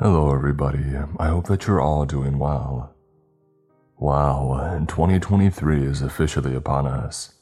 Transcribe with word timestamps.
Hello, 0.00 0.34
everybody. 0.34 0.96
I 1.20 1.28
hope 1.28 1.46
that 1.46 1.68
you're 1.68 1.80
all 1.80 2.04
doing 2.04 2.40
well. 2.40 2.92
Wow, 3.96 4.84
2023 4.88 5.84
is 5.86 6.02
officially 6.02 6.56
upon 6.56 6.88
us. 6.88 7.34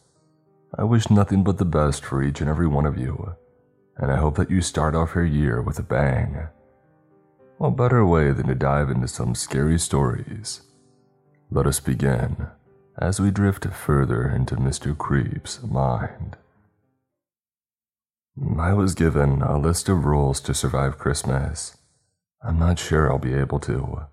I 0.76 0.84
wish 0.84 1.08
nothing 1.08 1.44
but 1.44 1.56
the 1.56 1.64
best 1.64 2.04
for 2.04 2.22
each 2.22 2.42
and 2.42 2.50
every 2.50 2.66
one 2.66 2.84
of 2.84 2.98
you, 2.98 3.36
and 3.96 4.12
I 4.12 4.16
hope 4.18 4.36
that 4.36 4.50
you 4.50 4.60
start 4.60 4.94
off 4.94 5.14
your 5.14 5.24
year 5.24 5.62
with 5.62 5.78
a 5.78 5.82
bang. 5.82 6.48
What 7.56 7.70
better 7.70 8.04
way 8.04 8.32
than 8.32 8.48
to 8.48 8.54
dive 8.54 8.90
into 8.90 9.08
some 9.08 9.34
scary 9.34 9.78
stories? 9.78 10.60
Let 11.50 11.66
us 11.66 11.80
begin 11.80 12.48
as 12.98 13.18
we 13.18 13.30
drift 13.30 13.64
further 13.64 14.28
into 14.28 14.56
Mr. 14.56 14.96
Creep's 14.96 15.62
mind. 15.62 16.36
I 18.58 18.74
was 18.74 18.94
given 18.94 19.40
a 19.40 19.56
list 19.58 19.88
of 19.88 20.04
rules 20.04 20.38
to 20.42 20.52
survive 20.52 20.98
Christmas 20.98 21.78
I'm 22.44 22.58
not 22.58 22.78
sure 22.78 23.10
I'll 23.10 23.18
be 23.18 23.34
able 23.34 23.60
to. 23.60 24.06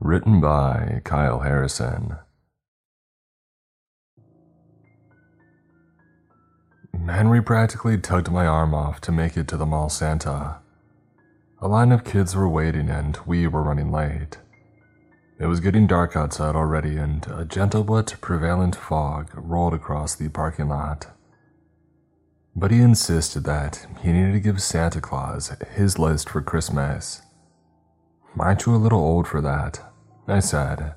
Written 0.00 0.40
by 0.40 1.02
Kyle 1.04 1.40
Harrison. 1.40 2.16
Henry 7.06 7.42
practically 7.42 7.98
tugged 7.98 8.30
my 8.30 8.46
arm 8.46 8.74
off 8.74 9.00
to 9.02 9.12
make 9.12 9.36
it 9.36 9.46
to 9.48 9.56
the 9.56 9.66
mall 9.66 9.90
Santa. 9.90 10.56
A 11.60 11.68
line 11.68 11.92
of 11.92 12.04
kids 12.04 12.34
were 12.34 12.48
waiting 12.48 12.88
and 12.88 13.18
we 13.26 13.46
were 13.46 13.62
running 13.62 13.92
late. 13.92 14.38
It 15.38 15.46
was 15.46 15.60
getting 15.60 15.86
dark 15.86 16.16
outside 16.16 16.56
already 16.56 16.96
and 16.96 17.26
a 17.26 17.44
gentle 17.44 17.84
but 17.84 18.16
prevalent 18.20 18.74
fog 18.74 19.30
rolled 19.34 19.74
across 19.74 20.14
the 20.14 20.28
parking 20.28 20.68
lot. 20.68 21.17
But 22.60 22.72
he 22.72 22.80
insisted 22.80 23.44
that 23.44 23.86
he 24.02 24.10
needed 24.10 24.32
to 24.32 24.40
give 24.40 24.60
Santa 24.60 25.00
Claus 25.00 25.52
his 25.76 25.96
list 25.96 26.28
for 26.28 26.42
Christmas. 26.42 27.22
Aren't 28.36 28.66
you 28.66 28.74
a 28.74 28.82
little 28.82 28.98
old 28.98 29.28
for 29.28 29.40
that? 29.40 29.80
I 30.26 30.40
said, 30.40 30.94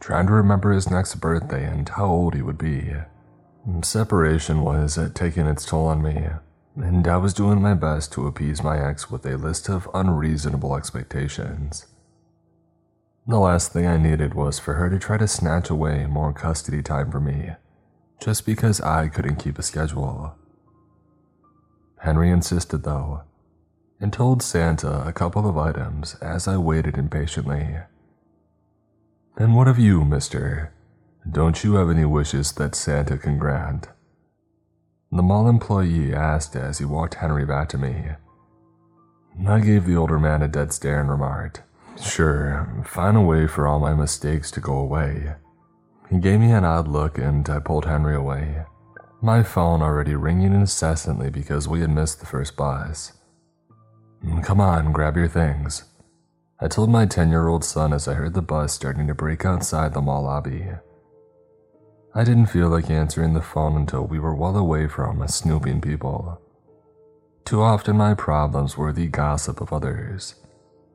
trying 0.00 0.26
to 0.28 0.32
remember 0.32 0.72
his 0.72 0.90
next 0.90 1.16
birthday 1.16 1.66
and 1.66 1.86
how 1.86 2.06
old 2.06 2.32
he 2.34 2.40
would 2.40 2.56
be. 2.56 2.94
Separation 3.82 4.62
was 4.62 4.98
taking 5.12 5.46
its 5.46 5.66
toll 5.66 5.88
on 5.88 6.02
me, 6.02 6.28
and 6.76 7.06
I 7.06 7.18
was 7.18 7.34
doing 7.34 7.60
my 7.60 7.74
best 7.74 8.10
to 8.12 8.26
appease 8.26 8.62
my 8.62 8.78
ex 8.78 9.10
with 9.10 9.26
a 9.26 9.36
list 9.36 9.68
of 9.68 9.90
unreasonable 9.92 10.74
expectations. 10.76 11.84
The 13.26 13.38
last 13.38 13.70
thing 13.74 13.86
I 13.86 13.98
needed 13.98 14.32
was 14.32 14.58
for 14.58 14.74
her 14.74 14.88
to 14.88 14.98
try 14.98 15.18
to 15.18 15.28
snatch 15.28 15.68
away 15.68 16.06
more 16.06 16.32
custody 16.32 16.82
time 16.82 17.10
from 17.10 17.26
me, 17.26 17.50
just 18.18 18.46
because 18.46 18.80
I 18.80 19.08
couldn't 19.08 19.36
keep 19.36 19.58
a 19.58 19.62
schedule. 19.62 20.34
Henry 21.98 22.30
insisted, 22.30 22.82
though, 22.82 23.22
and 24.00 24.12
told 24.12 24.42
Santa 24.42 25.06
a 25.06 25.12
couple 25.12 25.48
of 25.48 25.56
items 25.56 26.14
as 26.16 26.46
I 26.46 26.56
waited 26.56 26.98
impatiently. 26.98 27.78
And 29.36 29.54
what 29.54 29.68
of 29.68 29.78
you, 29.78 30.04
mister? 30.04 30.72
Don't 31.30 31.64
you 31.64 31.74
have 31.74 31.90
any 31.90 32.04
wishes 32.04 32.52
that 32.52 32.74
Santa 32.74 33.18
can 33.18 33.38
grant? 33.38 33.88
The 35.10 35.22
mall 35.22 35.48
employee 35.48 36.14
asked 36.14 36.54
as 36.54 36.78
he 36.78 36.84
walked 36.84 37.14
Henry 37.14 37.44
back 37.44 37.68
to 37.70 37.78
me. 37.78 38.10
I 39.46 39.60
gave 39.60 39.86
the 39.86 39.96
older 39.96 40.18
man 40.18 40.42
a 40.42 40.48
dead 40.48 40.72
stare 40.72 41.00
and 41.00 41.10
remarked, 41.10 41.62
Sure, 42.00 42.84
find 42.86 43.16
a 43.16 43.20
way 43.20 43.46
for 43.46 43.66
all 43.66 43.80
my 43.80 43.94
mistakes 43.94 44.50
to 44.52 44.60
go 44.60 44.74
away. 44.74 45.34
He 46.10 46.18
gave 46.18 46.40
me 46.40 46.52
an 46.52 46.64
odd 46.64 46.88
look 46.88 47.18
and 47.18 47.48
I 47.48 47.58
pulled 47.58 47.86
Henry 47.86 48.14
away 48.14 48.64
my 49.22 49.42
phone 49.42 49.82
already 49.82 50.14
ringing 50.14 50.52
incessantly 50.52 51.30
because 51.30 51.66
we 51.66 51.80
had 51.80 51.90
missed 51.90 52.20
the 52.20 52.26
first 52.26 52.56
bus. 52.56 53.12
Mm, 54.24 54.44
come 54.44 54.60
on, 54.60 54.92
grab 54.92 55.16
your 55.16 55.28
things. 55.28 55.84
I 56.60 56.68
told 56.68 56.90
my 56.90 57.06
10 57.06 57.30
year 57.30 57.48
old 57.48 57.64
son 57.64 57.92
as 57.92 58.08
I 58.08 58.14
heard 58.14 58.34
the 58.34 58.42
bus 58.42 58.72
starting 58.72 59.06
to 59.06 59.14
break 59.14 59.44
outside 59.44 59.94
the 59.94 60.00
mall 60.00 60.22
lobby. 60.22 60.66
I 62.14 62.24
didn't 62.24 62.46
feel 62.46 62.68
like 62.68 62.88
answering 62.90 63.34
the 63.34 63.42
phone 63.42 63.76
until 63.76 64.06
we 64.06 64.18
were 64.18 64.34
well 64.34 64.56
away 64.56 64.88
from 64.88 65.26
snooping 65.28 65.82
people. 65.82 66.40
Too 67.44 67.62
often, 67.62 67.96
my 67.96 68.14
problems 68.14 68.76
were 68.76 68.92
the 68.92 69.06
gossip 69.06 69.60
of 69.60 69.72
others, 69.72 70.34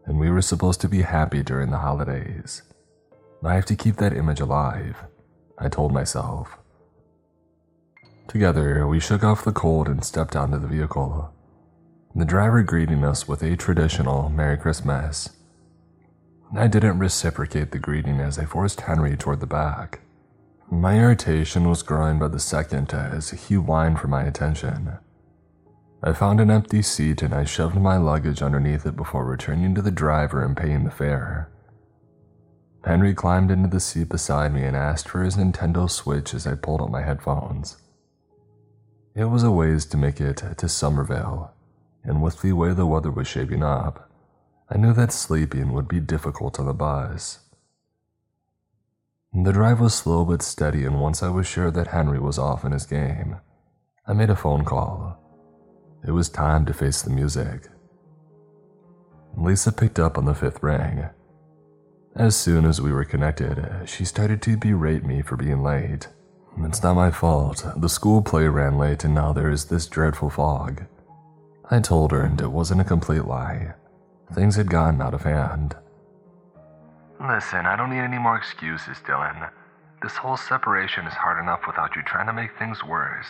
and 0.05 0.19
we 0.19 0.29
were 0.29 0.41
supposed 0.41 0.81
to 0.81 0.89
be 0.89 1.03
happy 1.03 1.43
during 1.43 1.69
the 1.69 1.77
holidays. 1.77 2.63
I 3.43 3.53
have 3.53 3.65
to 3.65 3.75
keep 3.75 3.97
that 3.97 4.17
image 4.17 4.39
alive, 4.39 4.97
I 5.57 5.69
told 5.69 5.93
myself. 5.93 6.57
Together, 8.31 8.87
we 8.87 8.97
shook 8.97 9.25
off 9.25 9.43
the 9.43 9.51
cold 9.51 9.89
and 9.89 10.05
stepped 10.05 10.37
onto 10.37 10.57
the 10.57 10.65
vehicle. 10.65 11.33
The 12.15 12.23
driver 12.23 12.63
greeting 12.63 13.03
us 13.03 13.27
with 13.27 13.43
a 13.43 13.57
traditional 13.57 14.29
Merry 14.29 14.55
Christmas. 14.55 15.31
I 16.55 16.67
didn't 16.67 16.97
reciprocate 16.97 17.71
the 17.71 17.77
greeting 17.77 18.21
as 18.21 18.39
I 18.39 18.45
forced 18.45 18.79
Henry 18.79 19.17
toward 19.17 19.41
the 19.41 19.47
back. 19.47 19.99
My 20.71 20.97
irritation 20.97 21.67
was 21.67 21.83
growing 21.83 22.19
by 22.19 22.29
the 22.29 22.39
second 22.39 22.93
as 22.93 23.31
he 23.31 23.55
whined 23.55 23.99
for 23.99 24.07
my 24.07 24.23
attention. 24.23 24.93
I 26.01 26.13
found 26.13 26.39
an 26.39 26.49
empty 26.49 26.81
seat 26.81 27.21
and 27.21 27.33
I 27.33 27.43
shoved 27.43 27.75
my 27.75 27.97
luggage 27.97 28.41
underneath 28.41 28.85
it 28.85 28.95
before 28.95 29.25
returning 29.25 29.75
to 29.75 29.81
the 29.81 29.91
driver 29.91 30.41
and 30.41 30.55
paying 30.55 30.85
the 30.85 30.89
fare. 30.89 31.51
Henry 32.85 33.13
climbed 33.13 33.51
into 33.51 33.67
the 33.67 33.81
seat 33.81 34.07
beside 34.07 34.53
me 34.53 34.63
and 34.63 34.77
asked 34.77 35.09
for 35.09 35.21
his 35.21 35.35
Nintendo 35.35 35.89
Switch 35.91 36.33
as 36.33 36.47
I 36.47 36.55
pulled 36.55 36.81
out 36.81 36.91
my 36.91 37.01
headphones. 37.01 37.75
It 39.13 39.25
was 39.25 39.43
a 39.43 39.51
ways 39.51 39.85
to 39.87 39.97
make 39.97 40.21
it 40.21 40.41
to 40.57 40.69
Somerville, 40.69 41.51
and 42.03 42.21
with 42.21 42.41
the 42.41 42.53
way 42.53 42.73
the 42.73 42.85
weather 42.85 43.11
was 43.11 43.27
shaping 43.27 43.61
up, 43.61 44.09
I 44.69 44.77
knew 44.77 44.93
that 44.93 45.11
sleeping 45.11 45.73
would 45.73 45.89
be 45.89 45.99
difficult 45.99 46.59
on 46.59 46.65
the 46.65 46.73
bus. 46.73 47.39
The 49.33 49.51
drive 49.51 49.81
was 49.81 49.93
slow 49.93 50.23
but 50.23 50.41
steady, 50.41 50.85
and 50.85 51.01
once 51.01 51.21
I 51.21 51.29
was 51.29 51.45
sure 51.45 51.71
that 51.71 51.87
Henry 51.87 52.19
was 52.19 52.39
off 52.39 52.63
in 52.63 52.71
his 52.71 52.85
game, 52.85 53.37
I 54.07 54.13
made 54.13 54.29
a 54.29 54.35
phone 54.35 54.63
call. 54.63 55.17
It 56.07 56.11
was 56.11 56.29
time 56.29 56.65
to 56.67 56.73
face 56.73 57.01
the 57.01 57.09
music. 57.09 57.67
Lisa 59.35 59.73
picked 59.73 59.99
up 59.99 60.17
on 60.17 60.23
the 60.23 60.33
fifth 60.33 60.63
ring. 60.63 61.09
As 62.15 62.35
soon 62.35 62.65
as 62.65 62.81
we 62.81 62.93
were 62.93 63.05
connected, 63.05 63.83
she 63.85 64.05
started 64.05 64.41
to 64.43 64.57
berate 64.57 65.05
me 65.05 65.21
for 65.21 65.35
being 65.35 65.63
late. 65.63 66.07
It's 66.59 66.83
not 66.83 66.95
my 66.95 67.11
fault. 67.11 67.65
The 67.77 67.89
school 67.89 68.21
play 68.21 68.47
ran 68.47 68.77
late 68.77 69.03
and 69.03 69.13
now 69.13 69.33
there 69.33 69.49
is 69.49 69.65
this 69.65 69.87
dreadful 69.87 70.29
fog. 70.29 70.85
I 71.69 71.79
told 71.79 72.11
her, 72.11 72.21
and 72.21 72.39
it 72.41 72.51
wasn't 72.51 72.81
a 72.81 72.83
complete 72.83 73.23
lie. 73.23 73.75
Things 74.33 74.57
had 74.57 74.69
gotten 74.69 75.01
out 75.01 75.13
of 75.13 75.23
hand. 75.23 75.75
Listen, 77.25 77.65
I 77.65 77.77
don't 77.77 77.89
need 77.89 77.99
any 77.99 78.19
more 78.19 78.35
excuses, 78.35 78.97
Dylan. 79.07 79.49
This 80.01 80.17
whole 80.17 80.35
separation 80.35 81.05
is 81.05 81.13
hard 81.13 81.41
enough 81.41 81.61
without 81.65 81.95
you 81.95 82.01
trying 82.03 82.27
to 82.27 82.33
make 82.33 82.57
things 82.57 82.83
worse, 82.83 83.27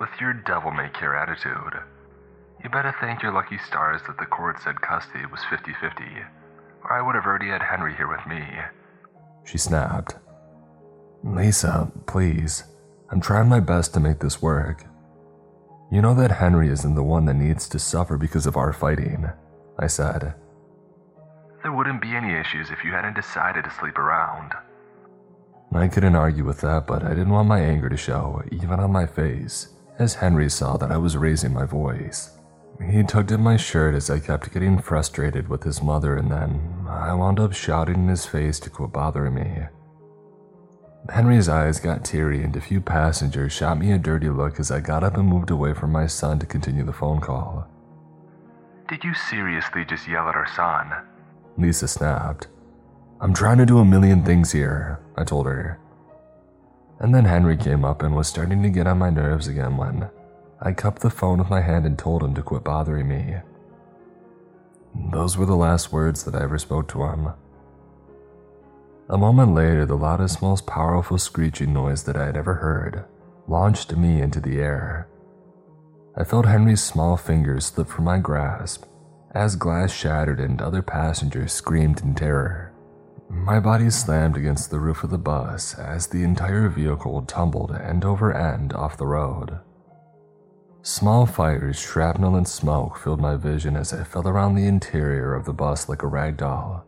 with 0.00 0.08
your 0.20 0.32
devil 0.32 0.72
may 0.72 0.88
care 0.88 1.14
attitude. 1.14 1.78
You 2.62 2.70
better 2.70 2.94
thank 3.00 3.22
your 3.22 3.32
lucky 3.32 3.58
stars 3.58 4.00
that 4.06 4.18
the 4.18 4.26
court 4.26 4.56
said 4.62 4.80
custody 4.80 5.26
was 5.26 5.40
50 5.50 5.72
50, 5.80 6.02
or 6.82 6.92
I 6.92 7.02
would 7.02 7.14
have 7.14 7.26
already 7.26 7.48
had 7.48 7.62
Henry 7.62 7.94
here 7.94 8.08
with 8.08 8.26
me. 8.26 8.42
She 9.44 9.58
snapped. 9.58 10.16
Lisa, 11.24 11.90
please. 12.06 12.64
I'm 13.10 13.20
trying 13.20 13.48
my 13.48 13.60
best 13.60 13.94
to 13.94 14.00
make 14.00 14.20
this 14.20 14.42
work. 14.42 14.84
You 15.90 16.02
know 16.02 16.14
that 16.14 16.32
Henry 16.32 16.68
isn't 16.68 16.94
the 16.94 17.02
one 17.02 17.24
that 17.24 17.34
needs 17.34 17.66
to 17.70 17.78
suffer 17.78 18.18
because 18.18 18.46
of 18.46 18.56
our 18.58 18.74
fighting, 18.74 19.30
I 19.78 19.86
said. 19.86 20.34
There 21.62 21.72
wouldn't 21.72 22.02
be 22.02 22.14
any 22.14 22.34
issues 22.34 22.70
if 22.70 22.84
you 22.84 22.92
hadn't 22.92 23.14
decided 23.14 23.64
to 23.64 23.70
sleep 23.70 23.96
around. 23.96 24.52
I 25.72 25.88
couldn't 25.88 26.14
argue 26.14 26.44
with 26.44 26.60
that, 26.60 26.86
but 26.86 27.02
I 27.02 27.10
didn't 27.10 27.30
want 27.30 27.48
my 27.48 27.60
anger 27.60 27.88
to 27.88 27.96
show, 27.96 28.42
even 28.52 28.78
on 28.78 28.92
my 28.92 29.06
face, 29.06 29.68
as 29.98 30.14
Henry 30.14 30.50
saw 30.50 30.76
that 30.76 30.92
I 30.92 30.98
was 30.98 31.16
raising 31.16 31.54
my 31.54 31.64
voice. 31.64 32.36
He 32.90 33.02
tugged 33.02 33.32
at 33.32 33.40
my 33.40 33.56
shirt 33.56 33.94
as 33.94 34.10
I 34.10 34.18
kept 34.18 34.52
getting 34.52 34.78
frustrated 34.78 35.48
with 35.48 35.62
his 35.62 35.82
mother, 35.82 36.16
and 36.16 36.30
then 36.30 36.86
I 36.86 37.14
wound 37.14 37.40
up 37.40 37.54
shouting 37.54 37.94
in 37.94 38.08
his 38.08 38.26
face 38.26 38.60
to 38.60 38.70
quit 38.70 38.92
bothering 38.92 39.34
me. 39.34 39.62
Henry's 41.10 41.48
eyes 41.50 41.80
got 41.80 42.04
teary, 42.04 42.42
and 42.42 42.56
a 42.56 42.60
few 42.60 42.80
passengers 42.80 43.52
shot 43.52 43.78
me 43.78 43.92
a 43.92 43.98
dirty 43.98 44.30
look 44.30 44.58
as 44.58 44.70
I 44.70 44.80
got 44.80 45.04
up 45.04 45.16
and 45.16 45.28
moved 45.28 45.50
away 45.50 45.74
from 45.74 45.92
my 45.92 46.06
son 46.06 46.38
to 46.38 46.46
continue 46.46 46.84
the 46.84 46.92
phone 46.92 47.20
call. 47.20 47.68
Did 48.88 49.04
you 49.04 49.12
seriously 49.14 49.84
just 49.84 50.08
yell 50.08 50.28
at 50.28 50.34
our 50.34 50.48
son? 50.56 50.92
Lisa 51.58 51.88
snapped. 51.88 52.48
I'm 53.20 53.34
trying 53.34 53.58
to 53.58 53.66
do 53.66 53.78
a 53.78 53.84
million 53.84 54.24
things 54.24 54.52
here, 54.52 55.00
I 55.16 55.24
told 55.24 55.46
her. 55.46 55.78
And 56.98 57.14
then 57.14 57.26
Henry 57.26 57.56
came 57.56 57.84
up 57.84 58.02
and 58.02 58.14
was 58.14 58.28
starting 58.28 58.62
to 58.62 58.70
get 58.70 58.86
on 58.86 58.98
my 58.98 59.10
nerves 59.10 59.46
again 59.46 59.76
when 59.76 60.08
I 60.60 60.72
cupped 60.72 61.02
the 61.02 61.10
phone 61.10 61.38
with 61.38 61.50
my 61.50 61.60
hand 61.60 61.84
and 61.84 61.98
told 61.98 62.22
him 62.22 62.34
to 62.34 62.42
quit 62.42 62.64
bothering 62.64 63.08
me. 63.08 63.36
Those 65.12 65.36
were 65.36 65.46
the 65.46 65.56
last 65.56 65.92
words 65.92 66.24
that 66.24 66.34
I 66.34 66.42
ever 66.42 66.58
spoke 66.58 66.88
to 66.88 67.04
him. 67.04 67.32
A 69.08 69.18
moment 69.18 69.52
later, 69.52 69.84
the 69.84 69.96
loudest, 69.96 70.40
most 70.40 70.66
powerful 70.66 71.18
screeching 71.18 71.74
noise 71.74 72.04
that 72.04 72.16
I 72.16 72.24
had 72.24 72.36
ever 72.36 72.54
heard 72.54 73.04
launched 73.46 73.94
me 73.94 74.22
into 74.22 74.40
the 74.40 74.58
air. 74.58 75.08
I 76.16 76.24
felt 76.24 76.46
Henry's 76.46 76.82
small 76.82 77.16
fingers 77.18 77.66
slip 77.66 77.88
from 77.88 78.04
my 78.04 78.18
grasp 78.18 78.84
as 79.34 79.56
glass 79.56 79.92
shattered 79.92 80.40
and 80.40 80.62
other 80.62 80.80
passengers 80.80 81.52
screamed 81.52 82.00
in 82.00 82.14
terror. 82.14 82.72
My 83.28 83.58
body 83.58 83.90
slammed 83.90 84.36
against 84.36 84.70
the 84.70 84.78
roof 84.78 85.02
of 85.02 85.10
the 85.10 85.18
bus 85.18 85.74
as 85.74 86.06
the 86.06 86.22
entire 86.22 86.68
vehicle 86.68 87.22
tumbled 87.22 87.74
end 87.74 88.04
over 88.04 88.32
end 88.32 88.72
off 88.72 88.96
the 88.96 89.06
road. 89.06 89.58
Small 90.82 91.26
fires, 91.26 91.78
shrapnel, 91.78 92.36
and 92.36 92.46
smoke 92.46 92.96
filled 92.98 93.20
my 93.20 93.36
vision 93.36 93.76
as 93.76 93.92
I 93.92 94.04
fell 94.04 94.28
around 94.28 94.54
the 94.54 94.66
interior 94.66 95.34
of 95.34 95.46
the 95.46 95.52
bus 95.52 95.88
like 95.88 96.02
a 96.02 96.06
rag 96.06 96.36
doll. 96.36 96.86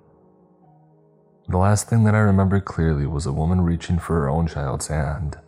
The 1.48 1.58
last 1.58 1.88
thing 1.88 2.04
that 2.04 2.14
I 2.14 2.18
remember 2.18 2.60
clearly 2.60 3.06
was 3.06 3.26
a 3.26 3.32
woman 3.32 3.60
reaching 3.60 3.98
for 3.98 4.14
her 4.14 4.28
own 4.28 4.48
child's 4.48 4.88
hand 4.88 5.38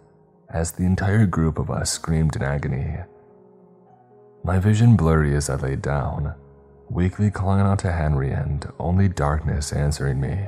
as 0.48 0.72
the 0.72 0.84
entire 0.84 1.26
group 1.26 1.58
of 1.58 1.70
us 1.70 1.90
screamed 1.90 2.36
in 2.36 2.42
agony. 2.42 2.98
My 4.44 4.58
vision 4.58 4.96
blurry 4.96 5.34
as 5.34 5.50
I 5.50 5.56
laid 5.56 5.82
down, 5.82 6.34
weakly 6.88 7.30
calling 7.30 7.60
out 7.60 7.80
to 7.80 7.92
Henry 7.92 8.30
and 8.30 8.64
only 8.78 9.08
darkness 9.08 9.72
answering 9.72 10.20
me. 10.20 10.38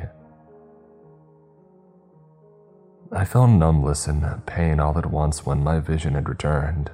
I 3.12 3.25
felt 3.25 3.50
numbness 3.50 4.06
and 4.06 4.47
pain 4.47 4.79
all 4.79 4.97
at 4.97 5.11
once 5.11 5.44
when 5.44 5.64
my 5.64 5.81
vision 5.81 6.14
had 6.14 6.29
returned. 6.29 6.93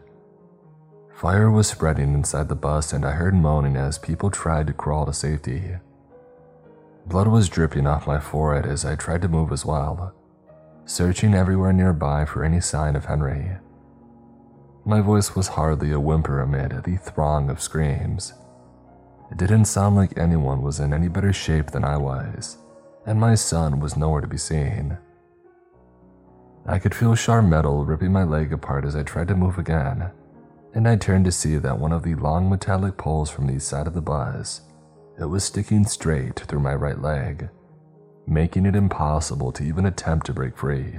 Fire 1.14 1.50
was 1.50 1.68
spreading 1.68 2.14
inside 2.14 2.48
the 2.48 2.54
bus, 2.54 2.92
and 2.92 3.04
I 3.04 3.12
heard 3.12 3.34
moaning 3.34 3.76
as 3.76 3.98
people 3.98 4.30
tried 4.30 4.66
to 4.66 4.72
crawl 4.72 5.04
to 5.06 5.12
safety. 5.12 5.76
Blood 7.06 7.28
was 7.28 7.48
dripping 7.48 7.86
off 7.86 8.06
my 8.06 8.18
forehead 8.18 8.66
as 8.66 8.84
I 8.84 8.96
tried 8.96 9.22
to 9.22 9.28
move 9.28 9.52
as 9.52 9.64
well, 9.64 10.14
searching 10.84 11.34
everywhere 11.34 11.72
nearby 11.72 12.24
for 12.24 12.44
any 12.44 12.60
sign 12.60 12.96
of 12.96 13.04
Henry. 13.04 13.58
My 14.84 15.00
voice 15.00 15.34
was 15.34 15.48
hardly 15.48 15.92
a 15.92 16.00
whimper 16.00 16.40
amid 16.40 16.84
the 16.84 16.96
throng 16.96 17.48
of 17.50 17.60
screams. 17.60 18.34
It 19.30 19.38
didn't 19.38 19.64
sound 19.66 19.96
like 19.96 20.18
anyone 20.18 20.62
was 20.62 20.80
in 20.80 20.92
any 20.92 21.08
better 21.08 21.32
shape 21.32 21.70
than 21.70 21.84
I 21.84 21.96
was, 21.96 22.58
and 23.06 23.20
my 23.20 23.34
son 23.34 23.80
was 23.80 23.96
nowhere 23.96 24.20
to 24.20 24.26
be 24.26 24.38
seen. 24.38 24.98
I 26.66 26.78
could 26.78 26.94
feel 26.94 27.14
sharp 27.14 27.44
metal 27.44 27.84
ripping 27.84 28.12
my 28.12 28.24
leg 28.24 28.52
apart 28.52 28.84
as 28.84 28.96
I 28.96 29.02
tried 29.02 29.28
to 29.28 29.36
move 29.36 29.58
again 29.58 30.10
and 30.76 30.86
I 30.86 30.94
turned 30.94 31.24
to 31.24 31.32
see 31.32 31.56
that 31.56 31.78
one 31.78 31.90
of 31.90 32.02
the 32.02 32.14
long 32.16 32.50
metallic 32.50 32.98
poles 32.98 33.30
from 33.30 33.46
the 33.46 33.58
side 33.58 33.86
of 33.86 33.94
the 33.94 34.02
bus, 34.02 34.60
it 35.18 35.24
was 35.24 35.44
sticking 35.44 35.84
straight 35.86 36.40
through 36.40 36.60
my 36.60 36.74
right 36.74 37.00
leg, 37.00 37.48
making 38.26 38.66
it 38.66 38.76
impossible 38.76 39.52
to 39.52 39.64
even 39.64 39.86
attempt 39.86 40.26
to 40.26 40.34
break 40.34 40.56
free. 40.56 40.94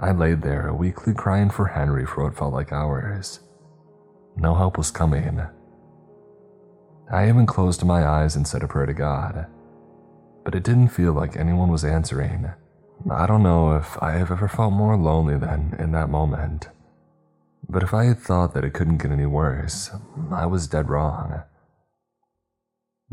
I 0.00 0.12
laid 0.12 0.42
there, 0.42 0.72
weakly 0.72 1.14
crying 1.14 1.50
for 1.50 1.66
Henry 1.66 2.06
for 2.06 2.24
what 2.24 2.36
felt 2.36 2.52
like 2.52 2.72
hours. 2.72 3.40
No 4.36 4.54
help 4.54 4.78
was 4.78 4.90
coming. 4.90 5.42
I 7.12 7.28
even 7.28 7.46
closed 7.46 7.84
my 7.84 8.06
eyes 8.06 8.34
and 8.34 8.48
said 8.48 8.62
a 8.62 8.68
prayer 8.68 8.86
to 8.86 8.94
God, 8.94 9.46
but 10.44 10.54
it 10.54 10.64
didn't 10.64 10.88
feel 10.88 11.12
like 11.12 11.36
anyone 11.36 11.68
was 11.68 11.84
answering. 11.84 12.50
I 13.10 13.26
don't 13.26 13.42
know 13.42 13.76
if 13.76 14.02
I 14.02 14.12
have 14.12 14.30
ever 14.30 14.48
felt 14.48 14.72
more 14.72 14.96
lonely 14.96 15.36
than 15.36 15.76
in 15.78 15.92
that 15.92 16.08
moment. 16.08 16.68
But 17.68 17.82
if 17.82 17.92
I 17.92 18.04
had 18.04 18.18
thought 18.18 18.54
that 18.54 18.64
it 18.64 18.72
couldn't 18.72 18.98
get 18.98 19.10
any 19.10 19.26
worse, 19.26 19.90
I 20.30 20.46
was 20.46 20.66
dead 20.66 20.88
wrong. 20.88 21.42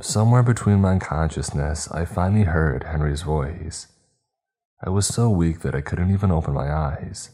Somewhere 0.02 0.44
between 0.44 0.80
my 0.80 0.98
consciousness, 0.98 1.92
I 1.92 2.06
finally 2.06 2.46
heard 2.46 2.86
Henry's 2.86 3.22
voice. 3.22 3.88
I 4.82 4.90
was 4.90 5.06
so 5.06 5.30
weak 5.30 5.60
that 5.60 5.76
I 5.76 5.82
couldn't 5.82 6.14
even 6.14 6.32
open 6.32 6.54
my 6.54 6.72
eyes, 6.72 7.32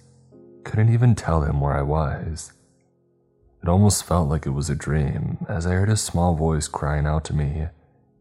couldn't 0.64 0.92
even 0.92 1.14
tell 1.14 1.44
him 1.44 1.62
where 1.62 1.74
I 1.74 1.84
was. 1.84 2.54
It 3.62 3.70
almost 3.70 4.04
felt 4.04 4.30
like 4.30 4.48
it 4.48 4.52
was 4.52 4.72
a 4.72 4.76
dream 4.76 5.46
as 5.48 5.68
I 5.68 5.74
heard 5.74 5.90
a 5.90 5.98
small 5.98 6.34
voice 6.34 6.68
crying 6.68 7.06
out 7.06 7.24
to 7.26 7.36
me, 7.36 7.68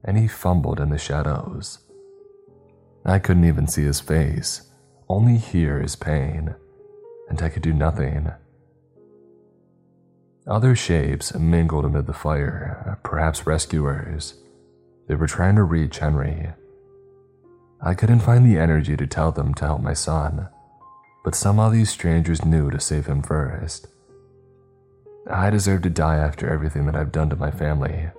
and 0.05 0.19
he 0.19 0.29
fumbled 0.29 0.79
in 0.79 0.90
the 0.90 0.99
shadows. 0.99 1.79
I 3.02 3.20
couldn't 3.20 3.47
even 3.47 3.67
see 3.67 3.85
his 3.85 4.00
face, 4.00 4.69
only 5.08 5.38
hear 5.38 5.81
his 5.81 5.97
pain, 5.97 6.55
and 7.31 7.40
I 7.40 7.49
could 7.49 7.62
do 7.62 7.73
nothing. 7.73 8.31
Other 10.46 10.76
shapes 10.76 11.35
mingled 11.35 11.87
amid 11.87 12.06
the 12.06 12.12
fire, 12.12 12.99
perhaps 13.02 13.46
rescuers. 13.46 14.35
They 15.08 15.14
were 15.14 15.26
trying 15.26 15.56
to 15.56 15.62
reach 15.62 15.99
Henry. 15.99 16.50
I 17.81 17.94
couldn't 17.94 18.20
find 18.20 18.44
the 18.44 18.58
energy 18.58 18.94
to 18.94 19.06
tell 19.06 19.32
them 19.32 19.55
to 19.55 19.64
help 19.64 19.81
my 19.81 19.94
son, 19.94 20.49
but 21.25 21.35
somehow 21.35 21.70
these 21.70 21.88
strangers 21.88 22.44
knew 22.44 22.70
to 22.70 22.79
save 22.79 23.06
him 23.06 23.23
first. 23.23 23.87
I 25.31 25.49
deserve 25.49 25.81
to 25.82 25.91
die 25.91 26.17
after 26.17 26.47
everything 26.47 26.85
that 26.87 26.97
I've 26.97 27.12
done 27.12 27.31
to 27.31 27.37
my 27.37 27.50
family. 27.50 28.11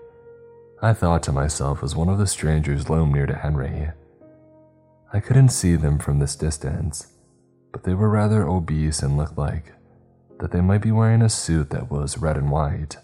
I 0.81 0.94
thought 0.94 1.21
to 1.24 1.31
myself 1.31 1.83
as 1.83 1.95
one 1.95 2.10
of 2.10 2.18
the 2.18 2.25
strangers 2.25 2.89
loomed 2.89 3.13
near 3.13 3.28
to 3.28 3.36
Henry. 3.36 3.92
I 5.13 5.19
couldn't 5.19 5.50
see 5.50 5.75
them 5.75 6.00
from 6.00 6.18
this 6.18 6.36
distance, 6.36 7.06
but 7.71 7.83
they 7.83 7.94
were 7.94 8.10
rather 8.10 8.48
obese 8.48 9.04
and 9.04 9.16
looked 9.16 9.38
like 9.38 9.75
that 10.39 10.51
they 10.51 10.61
might 10.61 10.81
be 10.81 10.91
wearing 10.91 11.21
a 11.21 11.29
suit 11.29 11.69
that 11.69 11.91
was 11.91 12.17
red 12.17 12.37
and 12.37 12.51
white, 12.51 12.97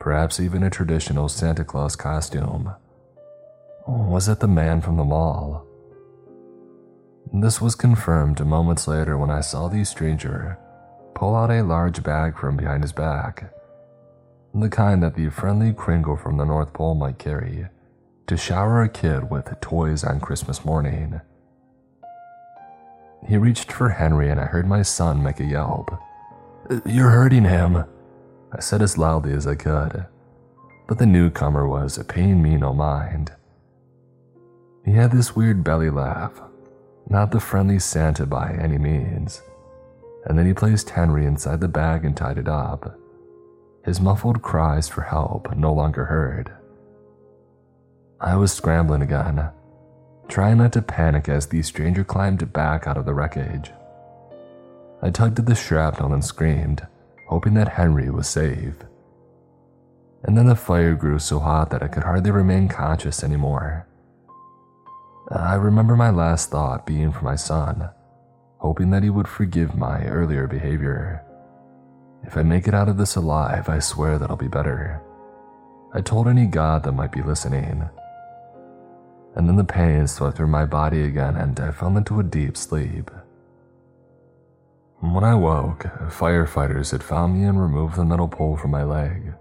perhaps 0.00 0.40
even 0.40 0.62
a 0.62 0.70
traditional 0.70 1.28
Santa 1.28 1.64
Claus 1.64 1.96
costume. 1.96 2.74
Oh, 3.86 4.02
was 4.08 4.28
it 4.28 4.40
the 4.40 4.48
man 4.48 4.80
from 4.80 4.96
the 4.96 5.04
mall? 5.04 5.66
This 7.32 7.60
was 7.60 7.74
confirmed 7.74 8.44
moments 8.44 8.86
later 8.86 9.18
when 9.18 9.30
I 9.30 9.40
saw 9.40 9.68
the 9.68 9.84
stranger 9.84 10.58
pull 11.14 11.36
out 11.36 11.50
a 11.50 11.62
large 11.62 12.02
bag 12.02 12.36
from 12.36 12.56
behind 12.56 12.82
his 12.82 12.92
back, 12.92 13.52
the 14.54 14.68
kind 14.68 15.02
that 15.02 15.14
the 15.14 15.30
friendly 15.30 15.72
Kringle 15.72 16.16
from 16.16 16.36
the 16.36 16.44
North 16.44 16.72
Pole 16.72 16.94
might 16.94 17.18
carry 17.18 17.66
to 18.26 18.36
shower 18.36 18.82
a 18.82 18.88
kid 18.88 19.30
with 19.30 19.60
toys 19.60 20.02
on 20.04 20.20
Christmas 20.20 20.64
morning. 20.64 21.20
He 23.26 23.36
reached 23.36 23.72
for 23.72 23.90
Henry, 23.90 24.30
and 24.30 24.40
I 24.40 24.44
heard 24.44 24.66
my 24.66 24.82
son 24.82 25.22
make 25.22 25.40
a 25.40 25.44
yelp. 25.44 25.90
You're 26.86 27.10
hurting 27.10 27.44
him, 27.44 27.84
I 28.50 28.60
said 28.60 28.80
as 28.80 28.96
loudly 28.96 29.34
as 29.34 29.46
I 29.46 29.54
could, 29.54 30.06
but 30.88 30.98
the 30.98 31.04
newcomer 31.04 31.68
was 31.68 32.02
paying 32.08 32.42
me 32.42 32.56
no 32.56 32.72
mind. 32.72 33.32
He 34.84 34.92
had 34.92 35.12
this 35.12 35.36
weird 35.36 35.62
belly 35.62 35.90
laugh, 35.90 36.40
not 37.08 37.30
the 37.32 37.40
friendly 37.40 37.78
Santa 37.78 38.24
by 38.24 38.52
any 38.52 38.78
means, 38.78 39.42
and 40.24 40.38
then 40.38 40.46
he 40.46 40.54
placed 40.54 40.88
Henry 40.88 41.26
inside 41.26 41.60
the 41.60 41.68
bag 41.68 42.02
and 42.04 42.16
tied 42.16 42.38
it 42.38 42.48
up. 42.48 42.98
His 43.84 44.00
muffled 44.00 44.40
cries 44.40 44.88
for 44.88 45.02
help 45.02 45.54
no 45.54 45.70
longer 45.70 46.06
heard. 46.06 46.50
I 48.20 48.36
was 48.36 48.52
scrambling 48.52 49.02
again, 49.02 49.50
trying 50.28 50.58
not 50.58 50.72
to 50.72 50.82
panic 50.82 51.28
as 51.28 51.46
the 51.46 51.60
stranger 51.60 52.04
climbed 52.04 52.54
back 52.54 52.86
out 52.86 52.96
of 52.96 53.04
the 53.04 53.12
wreckage. 53.12 53.70
I 55.04 55.10
tugged 55.10 55.38
at 55.38 55.44
the 55.44 55.54
shrapnel 55.54 56.14
and 56.14 56.24
screamed, 56.24 56.86
hoping 57.28 57.52
that 57.54 57.68
Henry 57.68 58.08
was 58.08 58.26
safe. 58.26 58.74
And 60.22 60.34
then 60.34 60.46
the 60.46 60.56
fire 60.56 60.94
grew 60.94 61.18
so 61.18 61.38
hot 61.38 61.68
that 61.70 61.82
I 61.82 61.88
could 61.88 62.04
hardly 62.04 62.30
remain 62.30 62.68
conscious 62.68 63.22
anymore. 63.22 63.86
I 65.30 65.56
remember 65.56 65.94
my 65.94 66.08
last 66.08 66.48
thought 66.48 66.86
being 66.86 67.12
for 67.12 67.22
my 67.22 67.36
son, 67.36 67.90
hoping 68.56 68.88
that 68.92 69.02
he 69.02 69.10
would 69.10 69.28
forgive 69.28 69.76
my 69.76 70.06
earlier 70.06 70.46
behavior. 70.46 71.22
If 72.22 72.38
I 72.38 72.42
make 72.42 72.66
it 72.66 72.72
out 72.72 72.88
of 72.88 72.96
this 72.96 73.16
alive, 73.16 73.68
I 73.68 73.80
swear 73.80 74.16
that 74.16 74.30
I'll 74.30 74.36
be 74.38 74.48
better. 74.48 75.02
I 75.92 76.00
told 76.00 76.28
any 76.28 76.46
god 76.46 76.82
that 76.84 76.92
might 76.92 77.12
be 77.12 77.20
listening. 77.20 77.86
And 79.36 79.46
then 79.46 79.56
the 79.56 79.64
pain 79.64 80.06
swept 80.06 80.38
through 80.38 80.46
my 80.46 80.64
body 80.64 81.02
again, 81.02 81.36
and 81.36 81.60
I 81.60 81.72
fell 81.72 81.94
into 81.94 82.20
a 82.20 82.24
deep 82.24 82.56
sleep. 82.56 83.10
When 85.12 85.22
I 85.22 85.34
woke, 85.34 85.84
firefighters 86.08 86.90
had 86.90 87.02
found 87.02 87.34
me 87.34 87.44
and 87.44 87.60
removed 87.60 87.96
the 87.96 88.06
metal 88.06 88.26
pole 88.26 88.56
from 88.56 88.70
my 88.70 88.84
leg. 88.84 89.34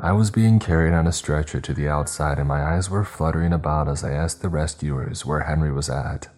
I 0.00 0.10
was 0.10 0.32
being 0.32 0.58
carried 0.58 0.92
on 0.92 1.06
a 1.06 1.12
stretcher 1.12 1.60
to 1.60 1.72
the 1.72 1.88
outside, 1.88 2.40
and 2.40 2.48
my 2.48 2.74
eyes 2.74 2.90
were 2.90 3.04
fluttering 3.04 3.52
about 3.52 3.88
as 3.88 4.02
I 4.02 4.10
asked 4.10 4.42
the 4.42 4.48
rescuers 4.48 5.24
where 5.24 5.40
Henry 5.40 5.72
was 5.72 5.88
at. 5.88 6.28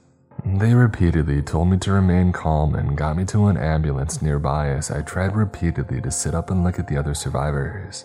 They 0.45 0.75
repeatedly 0.75 1.41
told 1.41 1.69
me 1.69 1.79
to 1.79 1.93
remain 1.93 2.31
calm 2.31 2.75
and 2.75 2.97
got 2.97 3.17
me 3.17 3.25
to 3.27 3.47
an 3.47 3.57
ambulance 3.57 4.21
nearby 4.21 4.69
as 4.69 4.91
I 4.91 5.01
tried 5.01 5.35
repeatedly 5.35 6.03
to 6.03 6.11
sit 6.11 6.35
up 6.35 6.51
and 6.51 6.63
look 6.63 6.79
at 6.79 6.87
the 6.87 6.99
other 6.99 7.15
survivors. 7.15 8.05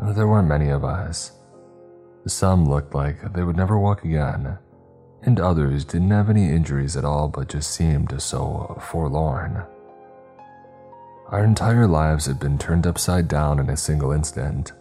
There 0.00 0.26
weren't 0.26 0.48
many 0.48 0.70
of 0.70 0.84
us. 0.84 1.32
Some 2.26 2.66
looked 2.66 2.94
like 2.94 3.34
they 3.34 3.42
would 3.42 3.56
never 3.56 3.78
walk 3.78 4.04
again, 4.04 4.58
and 5.22 5.38
others 5.40 5.84
didn't 5.84 6.10
have 6.10 6.30
any 6.30 6.48
injuries 6.48 6.96
at 6.96 7.04
all 7.04 7.28
but 7.28 7.48
just 7.48 7.70
seemed 7.72 8.20
so 8.20 8.80
forlorn. 8.80 9.64
Our 11.28 11.44
entire 11.44 11.86
lives 11.86 12.26
had 12.26 12.40
been 12.40 12.58
turned 12.58 12.86
upside 12.86 13.28
down 13.28 13.58
in 13.60 13.70
a 13.70 13.76
single 13.76 14.12
instant. 14.12 14.72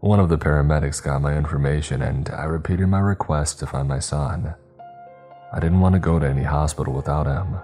One 0.00 0.18
of 0.18 0.28
the 0.28 0.38
paramedics 0.38 1.02
got 1.02 1.22
my 1.22 1.36
information 1.36 2.02
and 2.02 2.28
I 2.30 2.44
repeated 2.44 2.86
my 2.86 3.00
request 3.00 3.58
to 3.58 3.66
find 3.66 3.86
my 3.86 3.98
son. 3.98 4.54
I 5.52 5.60
didn't 5.60 5.80
want 5.80 5.94
to 5.94 5.98
go 6.00 6.18
to 6.18 6.26
any 6.26 6.44
hospital 6.44 6.92
without 6.94 7.26
him. 7.26 7.58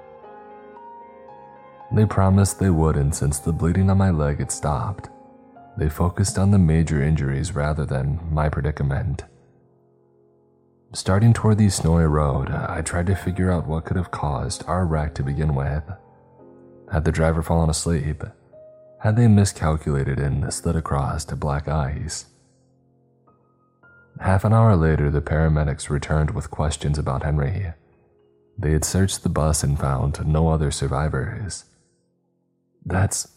They 1.92 2.04
promised 2.04 2.58
they 2.58 2.70
would, 2.70 2.96
and 2.96 3.14
since 3.14 3.38
the 3.38 3.52
bleeding 3.52 3.90
on 3.90 3.98
my 3.98 4.10
leg 4.10 4.40
had 4.40 4.50
stopped, 4.50 5.08
They 5.76 5.90
focused 5.90 6.38
on 6.38 6.50
the 6.50 6.58
major 6.58 7.02
injuries 7.02 7.54
rather 7.54 7.84
than 7.84 8.18
my 8.30 8.48
predicament. 8.48 9.24
Starting 10.92 11.32
toward 11.32 11.58
the 11.58 11.68
snowy 11.68 12.04
road, 12.04 12.50
I 12.50 12.80
tried 12.80 13.06
to 13.06 13.14
figure 13.14 13.50
out 13.50 13.66
what 13.66 13.84
could 13.84 13.96
have 13.96 14.10
caused 14.10 14.64
our 14.66 14.86
wreck 14.86 15.14
to 15.16 15.22
begin 15.22 15.54
with. 15.54 15.82
Had 16.90 17.04
the 17.04 17.12
driver 17.12 17.42
fallen 17.42 17.68
asleep? 17.68 18.22
Had 19.00 19.16
they 19.16 19.28
miscalculated 19.28 20.18
and 20.18 20.52
slid 20.52 20.76
across 20.76 21.24
to 21.26 21.36
black 21.36 21.68
ice? 21.68 22.26
Half 24.20 24.44
an 24.44 24.54
hour 24.54 24.76
later, 24.76 25.10
the 25.10 25.20
paramedics 25.20 25.90
returned 25.90 26.30
with 26.30 26.50
questions 26.50 26.98
about 26.98 27.24
Henry. 27.24 27.74
They 28.58 28.72
had 28.72 28.84
searched 28.84 29.22
the 29.22 29.28
bus 29.28 29.62
and 29.62 29.78
found 29.78 30.26
no 30.26 30.48
other 30.48 30.70
survivors. 30.70 31.64
That's. 32.84 33.28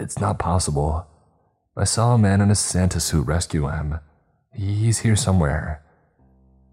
it's 0.00 0.18
not 0.18 0.40
possible. 0.40 1.06
I 1.76 1.84
saw 1.84 2.14
a 2.14 2.18
man 2.18 2.40
in 2.40 2.50
a 2.50 2.56
Santa 2.56 2.98
suit 2.98 3.26
rescue 3.26 3.68
him. 3.68 4.00
He's 4.52 5.00
here 5.00 5.16
somewhere. 5.16 5.83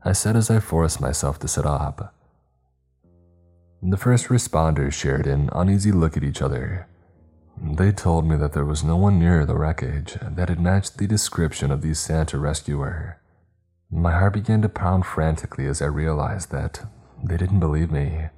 I 0.03 0.13
said 0.13 0.35
as 0.35 0.49
I 0.49 0.59
forced 0.59 0.99
myself 0.99 1.37
to 1.39 1.47
sit 1.47 1.65
up. 1.65 2.15
The 3.83 3.97
first 3.97 4.27
responders 4.27 4.93
shared 4.93 5.27
an 5.27 5.49
uneasy 5.53 5.91
look 5.91 6.17
at 6.17 6.23
each 6.23 6.41
other. 6.41 6.87
They 7.61 7.91
told 7.91 8.27
me 8.27 8.35
that 8.37 8.53
there 8.53 8.65
was 8.65 8.83
no 8.83 8.95
one 8.95 9.19
near 9.19 9.45
the 9.45 9.57
wreckage 9.57 10.17
that 10.21 10.49
had 10.49 10.59
matched 10.59 10.97
the 10.97 11.05
description 11.05 11.71
of 11.71 11.81
the 11.81 11.93
Santa 11.93 12.39
rescuer. 12.39 13.19
My 13.91 14.11
heart 14.11 14.33
began 14.33 14.61
to 14.63 14.69
pound 14.69 15.05
frantically 15.05 15.67
as 15.67 15.81
I 15.81 15.85
realized 15.85 16.51
that 16.51 16.83
they 17.23 17.37
didn't 17.37 17.59
believe 17.59 17.91
me, 17.91 18.29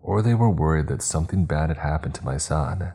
or 0.00 0.20
they 0.20 0.34
were 0.34 0.50
worried 0.50 0.88
that 0.88 1.02
something 1.02 1.44
bad 1.44 1.68
had 1.68 1.78
happened 1.78 2.14
to 2.16 2.24
my 2.24 2.38
son 2.38 2.94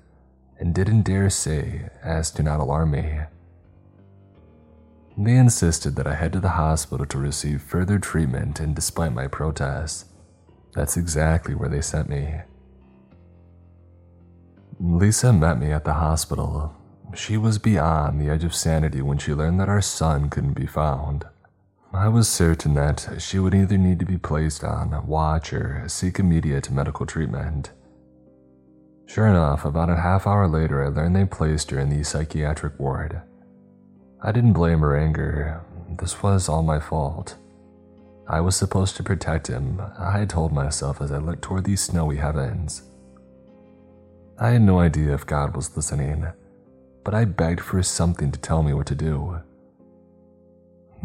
and 0.59 0.75
didn't 0.75 1.03
dare 1.03 1.29
say 1.29 1.89
as 2.03 2.31
to 2.31 2.43
not 2.43 2.59
alarm 2.59 2.91
me. 2.91 3.21
They 5.17 5.35
insisted 5.35 5.95
that 5.95 6.05
I 6.05 6.13
head 6.13 6.33
to 6.33 6.39
the 6.39 6.49
hospital 6.49 7.05
to 7.07 7.17
receive 7.17 7.63
further 7.63 7.97
treatment, 7.97 8.59
and 8.59 8.75
despite 8.75 9.13
my 9.13 9.27
protests, 9.27 10.05
that's 10.73 10.95
exactly 10.95 11.55
where 11.55 11.69
they 11.69 11.81
sent 11.81 12.07
me. 12.07 12.41
Lisa 14.79 15.33
met 15.33 15.59
me 15.59 15.71
at 15.71 15.85
the 15.85 15.93
hospital. 15.93 16.75
She 17.15 17.35
was 17.35 17.57
beyond 17.57 18.21
the 18.21 18.29
edge 18.29 18.43
of 18.43 18.53
sanity 18.53 19.01
when 19.01 19.17
she 19.17 19.33
learned 19.33 19.59
that 19.59 19.69
our 19.69 19.81
son 19.81 20.29
couldn't 20.29 20.53
be 20.53 20.67
found. 20.67 21.25
I 21.91 22.09
was 22.09 22.29
certain 22.29 22.75
that 22.75 23.15
she 23.17 23.39
would 23.39 23.55
either 23.55 23.77
need 23.77 23.97
to 23.99 24.05
be 24.05 24.19
placed 24.19 24.63
on 24.63 25.07
watch 25.07 25.51
or 25.51 25.85
seek 25.87 26.19
immediate 26.19 26.69
medical 26.69 27.07
treatment. 27.07 27.71
Sure 29.07 29.25
enough, 29.25 29.65
about 29.65 29.89
a 29.89 29.95
half 29.95 30.27
hour 30.27 30.47
later, 30.47 30.85
I 30.85 30.89
learned 30.89 31.15
they 31.15 31.25
placed 31.25 31.71
her 31.71 31.79
in 31.79 31.89
the 31.89 32.03
psychiatric 32.03 32.77
ward. 32.77 33.23
I 34.21 34.31
didn't 34.31 34.53
blame 34.53 34.79
her 34.79 34.97
anger. 34.97 35.61
This 35.99 36.23
was 36.23 36.49
all 36.49 36.63
my 36.63 36.79
fault. 36.79 37.35
I 38.27 38.41
was 38.41 38.55
supposed 38.55 38.97
to 38.97 39.03
protect 39.03 39.47
him, 39.47 39.81
I 39.97 40.25
told 40.25 40.51
myself 40.51 41.01
as 41.01 41.11
I 41.11 41.17
looked 41.17 41.43
toward 41.43 41.63
these 41.63 41.81
snowy 41.81 42.17
heavens. 42.17 42.81
I 44.39 44.49
had 44.49 44.61
no 44.63 44.79
idea 44.79 45.13
if 45.13 45.25
God 45.25 45.55
was 45.55 45.75
listening, 45.75 46.25
but 47.03 47.13
I 47.13 47.25
begged 47.25 47.61
for 47.61 47.81
something 47.83 48.31
to 48.31 48.39
tell 48.39 48.63
me 48.63 48.73
what 48.73 48.87
to 48.87 48.95
do. 48.95 49.39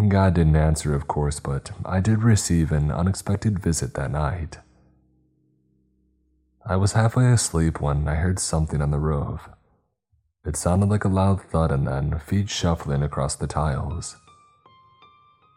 God 0.08 0.34
didn't 0.34 0.56
answer, 0.56 0.94
of 0.94 1.06
course, 1.06 1.38
but 1.38 1.70
I 1.84 2.00
did 2.00 2.22
receive 2.22 2.72
an 2.72 2.90
unexpected 2.90 3.58
visit 3.58 3.94
that 3.94 4.10
night. 4.10 4.58
I 6.64 6.76
was 6.76 6.92
halfway 6.92 7.30
asleep 7.30 7.80
when 7.80 8.08
I 8.08 8.14
heard 8.14 8.38
something 8.38 8.80
on 8.80 8.90
the 8.90 8.98
roof. 8.98 9.48
It 10.44 10.56
sounded 10.56 10.88
like 10.88 11.04
a 11.04 11.08
loud 11.08 11.40
thud 11.40 11.70
and 11.70 11.86
then 11.86 12.18
feet 12.18 12.50
shuffling 12.50 13.04
across 13.04 13.36
the 13.36 13.46
tiles. 13.46 14.16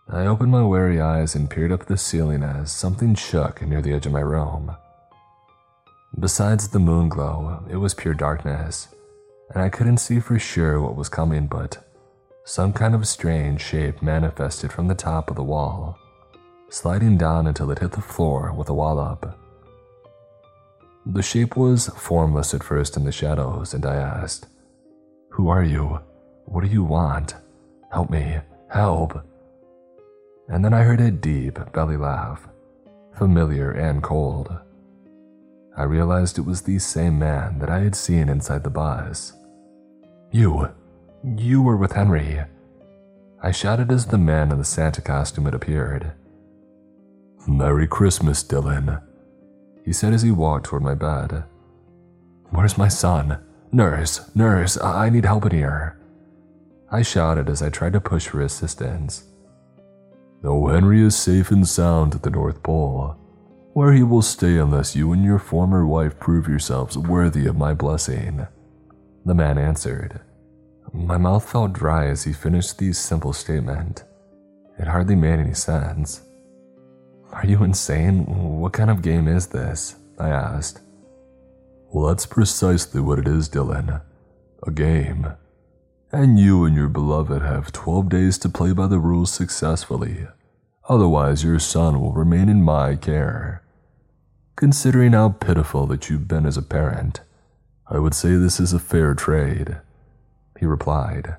I 0.08 0.28
opened 0.28 0.52
my 0.52 0.64
wary 0.64 1.02
eyes 1.02 1.34
and 1.34 1.50
peered 1.50 1.72
up 1.72 1.88
the 1.88 1.98
ceiling 1.98 2.44
as 2.44 2.72
something 2.72 3.16
shook 3.16 3.64
near 3.64 3.82
the 3.82 3.94
edge 3.94 4.06
of 4.06 4.12
my 4.12 4.20
room. 4.20 4.76
Besides 6.20 6.68
the 6.68 6.78
moon 6.80 7.10
glow, 7.10 7.66
it 7.68 7.78
was 7.78 7.96
pure 7.96 8.14
darkness, 8.14 8.90
and 9.50 9.64
I 9.64 9.70
couldn't 9.70 9.98
see 9.98 10.20
for 10.20 10.38
sure 10.38 10.80
what 10.80 10.96
was 10.96 11.10
coming, 11.10 11.48
but 11.48 11.84
some 12.44 12.72
kind 12.72 12.94
of 12.94 13.08
strange 13.08 13.62
shape 13.62 14.04
manifested 14.04 14.72
from 14.72 14.88
the 14.88 14.94
top 14.94 15.32
of 15.32 15.36
the 15.36 15.44
wall, 15.44 15.98
sliding 16.70 17.18
down 17.18 17.48
until 17.48 17.72
it 17.72 17.80
hit 17.80 17.94
the 17.94 18.02
floor 18.02 18.54
with 18.54 18.70
a 18.70 18.74
wallop. 18.74 19.36
The 21.08 21.24
shape 21.24 21.58
was 21.58 21.88
formless 21.88 22.54
at 22.54 22.64
first 22.64 22.96
in 22.96 23.04
the 23.04 23.12
shadows, 23.12 23.74
and 23.74 23.84
I 23.84 23.96
asked, 23.96 24.46
who 25.36 25.50
are 25.50 25.64
you? 25.64 26.00
What 26.46 26.64
do 26.64 26.70
you 26.70 26.86
want? 26.86 27.36
Help 27.92 28.10
me, 28.10 28.38
help. 28.70 29.22
And 30.48 30.64
then 30.64 30.74
I 30.74 30.84
heard 30.84 31.02
a 31.02 31.12
deep 31.12 31.60
belly 31.74 31.98
laugh, 31.98 32.48
familiar 33.18 33.72
and 33.72 34.02
cold. 34.02 34.58
I 35.76 35.84
realized 35.84 36.38
it 36.38 36.46
was 36.46 36.62
the 36.62 36.80
same 36.80 37.20
man 37.20 37.60
that 37.60 37.70
I 37.70 37.80
had 37.80 37.96
seen 37.96 38.30
inside 38.30 38.64
the 38.64 38.70
bus. 38.70 39.34
You, 40.32 40.70
you 41.36 41.62
were 41.62 41.76
with 41.76 41.92
Henry. 41.92 42.40
I 43.44 43.52
shouted 43.52 43.92
as 43.92 44.06
the 44.06 44.18
man 44.18 44.54
in 44.54 44.58
the 44.58 44.64
Santa 44.64 45.02
costume 45.02 45.46
had 45.46 45.54
appeared. 45.54 46.14
Merry 47.46 47.88
Christmas, 47.88 48.42
Dylan, 48.42 49.02
he 49.84 49.92
said 49.92 50.14
as 50.14 50.22
he 50.22 50.32
walked 50.32 50.68
toward 50.68 50.84
my 50.84 50.96
bed. 50.96 51.44
Where's 52.52 52.78
my 52.78 52.88
son? 52.88 53.45
Nurse, 53.76 54.34
nurse, 54.34 54.82
I 54.82 55.10
need 55.10 55.26
help 55.26 55.46
in 55.48 55.52
here. 55.52 56.00
I 56.94 57.02
shouted 57.02 57.50
as 57.50 57.62
I 57.62 57.70
tried 57.70 57.92
to 57.92 58.00
push 58.00 58.26
for 58.26 58.40
assistance. 58.40 59.26
No, 60.42 60.68
Henry 60.68 61.02
is 61.02 61.14
safe 61.14 61.52
and 61.52 61.68
sound 61.68 62.16
at 62.16 62.24
the 62.24 62.30
North 62.30 62.64
Pole, 62.64 63.18
where 63.74 63.92
he 63.92 64.02
will 64.02 64.22
stay 64.22 64.56
unless 64.60 64.96
you 64.96 65.12
and 65.12 65.26
your 65.26 65.40
former 65.40 65.86
wife 65.86 66.18
prove 66.22 66.48
yourselves 66.48 66.98
worthy 66.98 67.48
of 67.48 67.58
my 67.58 67.74
blessing. 67.74 68.48
The 69.26 69.36
man 69.36 69.58
answered. 69.58 70.22
My 70.94 71.18
mouth 71.18 71.44
felt 71.44 71.74
dry 71.74 72.08
as 72.08 72.24
he 72.24 72.32
finished 72.32 72.78
the 72.78 72.94
simple 72.94 73.34
statement. 73.34 74.06
It 74.80 74.88
hardly 74.88 75.16
made 75.16 75.40
any 75.40 75.54
sense. 75.54 76.22
Are 77.34 77.46
you 77.46 77.62
insane? 77.66 78.24
What 78.58 78.72
kind 78.72 78.90
of 78.90 79.02
game 79.02 79.28
is 79.28 79.48
this? 79.48 79.96
I 80.18 80.30
asked. 80.30 80.80
Well, 81.96 82.08
that's 82.08 82.26
precisely 82.26 83.00
what 83.00 83.20
it 83.20 83.26
is, 83.26 83.48
Dylan. 83.48 84.02
A 84.68 84.70
game. 84.70 85.32
And 86.12 86.38
you 86.38 86.66
and 86.66 86.76
your 86.76 86.90
beloved 86.90 87.42
have 87.42 87.72
12 87.72 88.10
days 88.10 88.38
to 88.40 88.50
play 88.50 88.74
by 88.74 88.88
the 88.88 89.00
rules 89.00 89.32
successfully. 89.32 90.28
Otherwise, 90.90 91.46
your 91.46 91.58
son 91.58 92.02
will 92.02 92.12
remain 92.12 92.50
in 92.50 92.62
my 92.62 92.98
care. 92.98 93.64
Considering 94.58 95.14
how 95.14 95.30
pitiful 95.30 95.88
that 95.88 96.10
you've 96.10 96.28
been 96.28 96.46
as 96.46 96.58
a 96.58 96.62
parent, 96.62 97.22
I 97.88 98.00
would 98.00 98.14
say 98.14 98.36
this 98.36 98.60
is 98.60 98.74
a 98.74 98.78
fair 98.80 99.14
trade. 99.14 99.78
He 100.60 100.66
replied. 100.66 101.38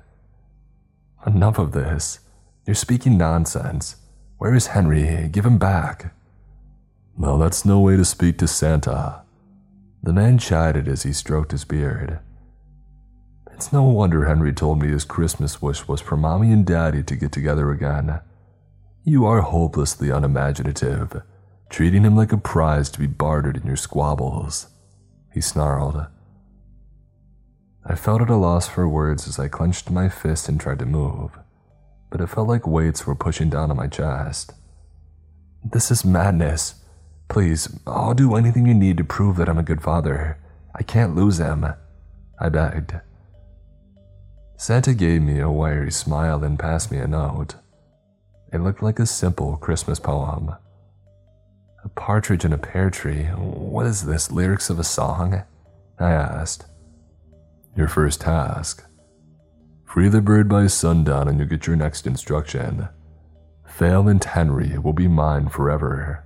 Enough 1.27 1.59
of 1.59 1.71
this. 1.73 2.21
You're 2.65 2.73
speaking 2.73 3.15
nonsense. 3.15 3.97
Where 4.39 4.55
is 4.55 4.65
Henry? 4.65 5.29
Give 5.31 5.45
him 5.45 5.59
back. 5.59 6.15
Well, 7.15 7.37
that's 7.37 7.63
no 7.63 7.79
way 7.79 7.95
to 7.95 8.03
speak 8.03 8.39
to 8.39 8.47
Santa. 8.47 9.21
The 10.03 10.13
man 10.13 10.37
chided 10.37 10.87
as 10.87 11.03
he 11.03 11.13
stroked 11.13 11.51
his 11.51 11.65
beard. 11.65 12.19
It's 13.53 13.73
no 13.73 13.83
wonder 13.83 14.25
Henry 14.25 14.53
told 14.53 14.81
me 14.81 14.89
his 14.89 15.03
Christmas 15.03 15.61
wish 15.61 15.87
was 15.87 15.99
for 15.99 16.15
Mommy 16.15 16.51
and 16.51 16.65
Daddy 16.65 17.01
to 17.03 17.15
get 17.15 17.31
together 17.31 17.71
again. 17.71 18.19
You 19.03 19.25
are 19.25 19.41
hopelessly 19.41 20.09
unimaginative, 20.09 21.21
treating 21.69 22.03
him 22.03 22.15
like 22.15 22.31
a 22.31 22.37
prize 22.37 22.89
to 22.91 22.99
be 22.99 23.07
bartered 23.07 23.57
in 23.57 23.65
your 23.65 23.75
squabbles. 23.75 24.67
He 25.33 25.41
snarled. 25.41 26.05
I 27.85 27.95
felt 27.95 28.21
at 28.21 28.29
a 28.29 28.35
loss 28.35 28.67
for 28.67 28.87
words 28.87 29.27
as 29.27 29.39
I 29.39 29.47
clenched 29.47 29.89
my 29.89 30.09
fist 30.09 30.49
and 30.49 30.59
tried 30.59 30.79
to 30.79 30.85
move, 30.85 31.39
but 32.11 32.21
it 32.21 32.27
felt 32.27 32.47
like 32.47 32.67
weights 32.67 33.07
were 33.07 33.15
pushing 33.15 33.49
down 33.49 33.71
on 33.71 33.77
my 33.77 33.87
chest. 33.87 34.53
This 35.63 35.89
is 35.89 36.05
madness. 36.05 36.75
Please, 37.29 37.77
I'll 37.85 38.13
do 38.13 38.35
anything 38.35 38.65
you 38.65 38.73
need 38.73 38.97
to 38.97 39.03
prove 39.03 39.37
that 39.37 39.49
I'm 39.49 39.57
a 39.57 39.63
good 39.63 39.81
father. 39.81 40.37
I 40.73 40.83
can't 40.83 41.15
lose 41.15 41.39
him, 41.39 41.65
I 42.39 42.49
begged. 42.49 42.99
Santa 44.55 44.93
gave 44.93 45.21
me 45.21 45.39
a 45.39 45.51
wiry 45.51 45.91
smile 45.91 46.43
and 46.43 46.57
passed 46.57 46.91
me 46.91 46.97
a 46.97 47.07
note. 47.07 47.55
It 48.51 48.61
looked 48.61 48.81
like 48.81 48.99
a 48.99 49.05
simple 49.05 49.57
Christmas 49.57 49.99
poem. 49.99 50.55
A 51.83 51.89
partridge 51.89 52.45
in 52.45 52.53
a 52.53 52.57
pear 52.57 52.89
tree. 52.89 53.25
What 53.25 53.85
is 53.85 54.05
this, 54.05 54.31
lyrics 54.31 54.69
of 54.69 54.79
a 54.79 54.83
song? 54.83 55.43
I 55.99 56.11
asked. 56.11 56.65
Your 57.75 57.87
first 57.87 58.21
task. 58.21 58.83
Free 59.85 60.09
the 60.09 60.21
bird 60.21 60.49
by 60.49 60.67
sundown 60.67 61.27
and 61.27 61.39
you'll 61.39 61.47
get 61.47 61.67
your 61.67 61.75
next 61.75 62.07
instruction. 62.07 62.89
Fail 63.65 64.07
and 64.07 64.23
Henry 64.23 64.77
will 64.77 64.93
be 64.93 65.07
mine 65.07 65.49
forever. 65.49 66.23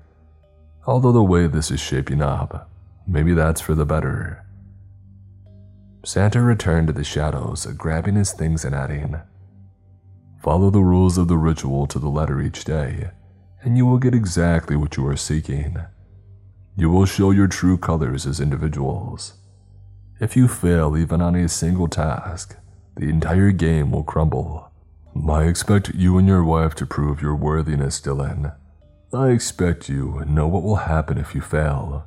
Although 0.85 1.11
the 1.11 1.23
way 1.23 1.47
this 1.47 1.69
is 1.69 1.79
shaping 1.79 2.21
up, 2.21 2.69
maybe 3.07 3.33
that's 3.33 3.61
for 3.61 3.75
the 3.75 3.85
better. 3.85 4.45
Santa 6.03 6.41
returned 6.41 6.87
to 6.87 6.93
the 6.93 7.03
shadows, 7.03 7.65
grabbing 7.65 8.15
his 8.15 8.31
things 8.31 8.65
and 8.65 8.73
adding, 8.73 9.21
Follow 10.41 10.71
the 10.71 10.81
rules 10.81 11.19
of 11.19 11.27
the 11.27 11.37
ritual 11.37 11.85
to 11.85 11.99
the 11.99 12.09
letter 12.09 12.41
each 12.41 12.63
day, 12.63 13.11
and 13.61 13.77
you 13.77 13.85
will 13.85 13.99
get 13.99 14.15
exactly 14.15 14.75
what 14.75 14.97
you 14.97 15.05
are 15.05 15.15
seeking. 15.15 15.77
You 16.75 16.89
will 16.89 17.05
show 17.05 17.29
your 17.29 17.47
true 17.47 17.77
colors 17.77 18.25
as 18.25 18.39
individuals. 18.39 19.33
If 20.19 20.35
you 20.35 20.47
fail 20.47 20.97
even 20.97 21.21
on 21.21 21.35
a 21.35 21.47
single 21.47 21.87
task, 21.87 22.57
the 22.95 23.09
entire 23.09 23.51
game 23.51 23.91
will 23.91 24.03
crumble. 24.03 24.71
I 25.29 25.43
expect 25.43 25.93
you 25.93 26.17
and 26.17 26.27
your 26.27 26.43
wife 26.43 26.73
to 26.75 26.87
prove 26.87 27.21
your 27.21 27.35
worthiness, 27.35 28.01
Dylan. 28.01 28.55
I 29.13 29.31
expect 29.31 29.89
you 29.89 30.23
know 30.25 30.47
what 30.47 30.63
will 30.63 30.77
happen 30.77 31.17
if 31.17 31.35
you 31.35 31.41
fail. 31.41 32.05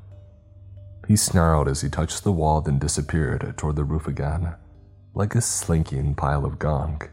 He 1.06 1.16
snarled 1.16 1.68
as 1.68 1.82
he 1.82 1.90
touched 1.90 2.25
the 2.25 2.32
wall, 2.32 2.62
then 2.62 2.78
disappeared 2.78 3.54
toward 3.58 3.76
the 3.76 3.84
roof 3.84 4.06
again, 4.06 4.54
like 5.12 5.34
a 5.34 5.42
slinking 5.42 6.14
pile 6.14 6.46
of 6.46 6.58
gunk. 6.58 7.11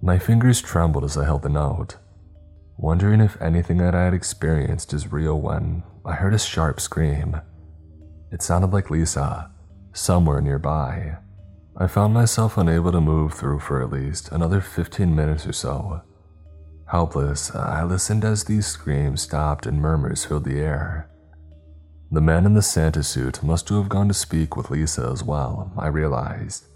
My 0.00 0.18
fingers 0.18 0.62
trembled 0.62 1.04
as 1.04 1.18
I 1.18 1.26
held 1.26 1.42
the 1.42 1.50
note, 1.50 1.96
wondering 2.78 3.20
if 3.20 3.40
anything 3.42 3.76
that 3.78 3.94
I 3.94 4.04
had 4.04 4.14
experienced 4.14 4.94
is 4.94 5.12
real 5.12 5.38
when 5.38 5.82
I 6.06 6.14
heard 6.14 6.32
a 6.32 6.38
sharp 6.38 6.80
scream. 6.80 7.38
It 8.32 8.40
sounded 8.40 8.72
like 8.72 8.88
Lisa, 8.88 9.50
somewhere 9.92 10.40
nearby. 10.40 11.18
I 11.76 11.86
found 11.86 12.14
myself 12.14 12.56
unable 12.56 12.92
to 12.92 13.00
move 13.02 13.34
through 13.34 13.58
for 13.58 13.82
at 13.82 13.90
least 13.90 14.32
another 14.32 14.62
15 14.62 15.14
minutes 15.14 15.46
or 15.46 15.52
so. 15.52 16.00
Helpless, 16.86 17.52
I 17.54 17.82
listened 17.82 18.24
as 18.24 18.44
these 18.44 18.66
screams 18.66 19.22
stopped 19.22 19.66
and 19.66 19.80
murmurs 19.80 20.24
filled 20.24 20.44
the 20.44 20.60
air. 20.60 21.10
The 22.12 22.20
man 22.20 22.46
in 22.46 22.54
the 22.54 22.62
Santa 22.62 23.02
suit 23.02 23.42
must 23.42 23.68
have 23.70 23.88
gone 23.88 24.06
to 24.06 24.14
speak 24.14 24.56
with 24.56 24.70
Lisa 24.70 25.10
as 25.12 25.24
well, 25.24 25.72
I 25.76 25.88
realized. 25.88 26.66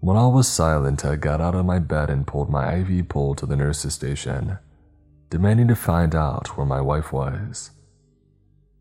When 0.00 0.16
all 0.16 0.32
was 0.32 0.48
silent, 0.48 1.04
I 1.04 1.14
got 1.14 1.40
out 1.40 1.54
of 1.54 1.64
my 1.64 1.78
bed 1.78 2.10
and 2.10 2.26
pulled 2.26 2.50
my 2.50 2.74
IV 2.74 3.08
pole 3.08 3.36
to 3.36 3.46
the 3.46 3.54
nurse's 3.54 3.94
station, 3.94 4.58
demanding 5.28 5.68
to 5.68 5.76
find 5.76 6.16
out 6.16 6.56
where 6.56 6.66
my 6.66 6.80
wife 6.80 7.12
was. 7.12 7.70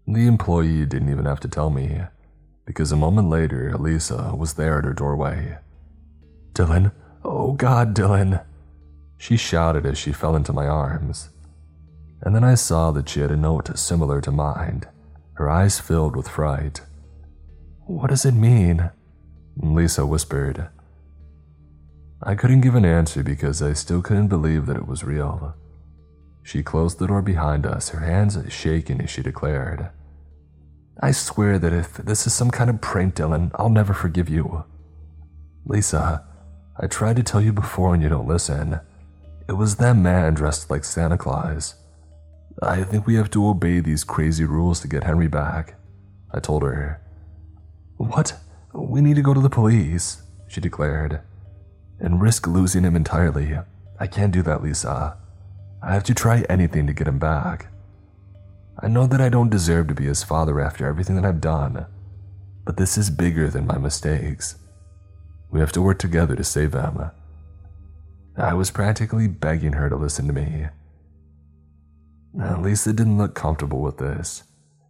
The 0.07 0.25
employee 0.25 0.87
didn't 0.87 1.09
even 1.09 1.25
have 1.25 1.41
to 1.41 1.47
tell 1.47 1.69
me, 1.69 2.01
because 2.65 2.91
a 2.91 2.95
moment 2.95 3.29
later, 3.29 3.77
Lisa 3.77 4.33
was 4.35 4.55
there 4.55 4.79
at 4.79 4.85
her 4.85 4.93
doorway. 4.93 5.59
Dylan, 6.53 6.91
oh 7.23 7.51
God, 7.51 7.93
Dylan, 7.93 8.43
she 9.19 9.37
shouted 9.37 9.85
as 9.85 9.99
she 9.99 10.11
fell 10.11 10.35
into 10.35 10.51
my 10.51 10.65
arms 10.65 11.29
and 12.21 12.35
then 12.35 12.43
I 12.43 12.55
saw 12.55 12.91
that 12.91 13.07
she 13.07 13.21
had 13.21 13.31
a 13.31 13.37
note 13.37 13.77
similar 13.77 14.21
to 14.21 14.31
mine, 14.31 14.83
her 15.33 15.49
eyes 15.49 15.79
filled 15.79 16.15
with 16.15 16.27
fright. 16.27 16.81
What 17.85 18.09
does 18.09 18.25
it 18.25 18.33
mean? 18.33 18.91
Lisa 19.55 20.05
whispered. 20.05 20.69
I 22.21 22.35
couldn't 22.35 22.61
give 22.61 22.75
an 22.75 22.85
answer 22.85 23.23
because 23.23 23.61
I 23.61 23.73
still 23.73 24.01
couldn't 24.01 24.27
believe 24.27 24.65
that 24.65 24.75
it 24.75 24.87
was 24.87 25.03
real. 25.03 25.55
She 26.43 26.63
closed 26.63 26.99
the 26.99 27.07
door 27.07 27.21
behind 27.21 27.65
us, 27.65 27.89
her 27.89 28.01
hands 28.01 28.37
shaking 28.49 29.01
as 29.01 29.09
she 29.09 29.21
declared, 29.21 29.89
I 31.01 31.11
swear 31.11 31.57
that 31.59 31.71
if 31.71 31.93
this 31.93 32.27
is 32.27 32.33
some 32.33 32.51
kind 32.51 32.69
of 32.69 32.81
prank, 32.81 33.15
Dylan, 33.15 33.51
I'll 33.55 33.69
never 33.69 33.93
forgive 33.93 34.27
you. 34.27 34.65
Lisa, 35.65 36.25
I 36.77 36.87
tried 36.87 37.15
to 37.15 37.23
tell 37.23 37.39
you 37.39 37.53
before 37.53 37.93
and 37.93 38.03
you 38.03 38.09
don't 38.09 38.27
listen. 38.27 38.81
It 39.49 39.57
was 39.57 39.77
that 39.77 39.95
man 39.95 40.35
dressed 40.35 40.69
like 40.69 40.83
Santa 40.83 41.17
Claus. 41.17 41.73
I 42.61 42.83
think 42.83 43.07
we 43.07 43.15
have 43.15 43.31
to 43.31 43.47
obey 43.47 43.79
these 43.79 44.03
crazy 44.03 44.45
rules 44.45 44.79
to 44.81 44.87
get 44.87 45.05
Henry 45.05 45.27
back, 45.27 45.73
I 46.31 46.39
told 46.39 46.61
her. 46.61 47.01
What? 47.97 48.35
We 48.75 49.01
need 49.01 49.15
to 49.15 49.23
go 49.23 49.33
to 49.33 49.39
the 49.39 49.49
police, 49.49 50.21
she 50.47 50.61
declared, 50.61 51.21
and 51.99 52.21
risk 52.21 52.45
losing 52.45 52.83
him 52.83 52.95
entirely. 52.95 53.57
I 53.99 54.05
can't 54.05 54.31
do 54.31 54.43
that, 54.43 54.61
Lisa. 54.61 55.17
I 55.81 55.93
have 55.95 56.03
to 56.03 56.13
try 56.13 56.45
anything 56.47 56.85
to 56.85 56.93
get 56.93 57.07
him 57.07 57.17
back. 57.17 57.71
I 58.79 58.87
know 58.87 59.07
that 59.07 59.19
I 59.19 59.29
don't 59.29 59.49
deserve 59.49 59.87
to 59.87 59.95
be 59.95 60.05
his 60.05 60.21
father 60.21 60.59
after 60.61 60.85
everything 60.85 61.15
that 61.15 61.25
I've 61.25 61.41
done, 61.41 61.87
but 62.65 62.77
this 62.77 62.99
is 62.99 63.09
bigger 63.09 63.49
than 63.49 63.65
my 63.65 63.79
mistakes. 63.79 64.57
We 65.49 65.59
have 65.59 65.71
to 65.71 65.81
work 65.81 65.97
together 65.97 66.35
to 66.35 66.43
save 66.43 66.73
him. 66.73 67.09
I 68.39 68.53
was 68.53 68.71
practically 68.71 69.27
begging 69.27 69.73
her 69.73 69.89
to 69.89 69.97
listen 69.97 70.25
to 70.27 70.33
me. 70.33 70.67
At 72.41 72.61
least 72.61 72.87
it 72.87 72.95
didn't 72.95 73.17
look 73.17 73.35
comfortable 73.35 73.81
with 73.81 73.97
this. 73.97 74.43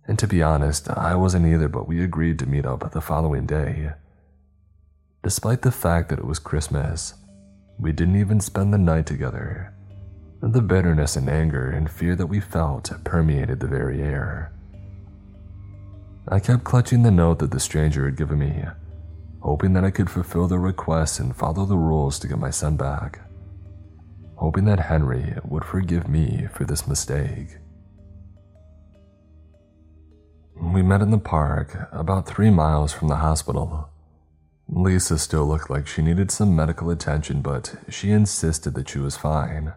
And 0.08 0.20
to 0.20 0.28
be 0.28 0.44
honest, 0.44 0.88
I 0.88 1.16
wasn't 1.16 1.48
either, 1.48 1.68
but 1.68 1.88
we 1.88 2.04
agreed 2.04 2.38
to 2.40 2.46
meet 2.46 2.66
up 2.66 2.92
the 2.92 3.02
following 3.02 3.48
day. 3.48 3.94
Despite 5.24 5.64
the 5.64 5.72
fact 5.72 6.10
that 6.10 6.20
it 6.20 6.26
was 6.26 6.38
Christmas, 6.38 7.16
we 7.80 7.92
didn't 7.92 8.20
even 8.20 8.40
spend 8.40 8.72
the 8.72 8.78
night 8.78 9.08
together. 9.08 9.74
The 10.42 10.62
bitterness 10.62 11.16
and 11.16 11.28
anger 11.28 11.72
and 11.72 11.90
fear 11.90 12.16
that 12.16 12.28
we 12.28 12.40
felt 12.40 12.92
permeated 13.04 13.60
the 13.60 13.68
very 13.68 14.02
air. 14.02 14.54
I 16.28 16.40
kept 16.40 16.64
clutching 16.64 17.02
the 17.02 17.12
note 17.12 17.40
that 17.40 17.50
the 17.52 17.60
stranger 17.60 18.06
had 18.06 18.16
given 18.16 18.38
me, 18.38 18.64
hoping 19.40 19.74
that 19.74 19.84
I 19.84 19.92
could 19.92 20.10
fulfill 20.10 20.48
the 20.48 20.60
request 20.60 21.20
and 21.20 21.36
follow 21.36 21.66
the 21.66 21.78
rules 21.78 22.20
to 22.20 22.28
get 22.28 22.38
my 22.38 22.52
son 22.52 22.78
back 22.78 23.22
hoping 24.40 24.64
that 24.64 24.80
Henry 24.80 25.36
would 25.44 25.66
forgive 25.66 26.08
me 26.08 26.48
for 26.54 26.64
this 26.64 26.88
mistake. 26.88 27.58
We 30.56 30.82
met 30.82 31.02
in 31.02 31.12
the 31.12 31.18
park, 31.18 31.90
about 31.92 32.26
three 32.26 32.50
miles 32.50 32.94
from 32.94 33.10
the 33.10 33.18
hospital. 33.18 33.90
Lisa 34.70 35.18
still 35.18 35.46
looked 35.46 35.70
like 35.70 35.88
she 35.88 36.02
needed 36.02 36.32
some 36.32 36.56
medical 36.56 36.90
attention, 36.90 37.42
but 37.42 37.76
she 37.90 38.12
insisted 38.12 38.76
that 38.76 38.88
she 38.88 39.00
was 39.00 39.18
fine. 39.18 39.74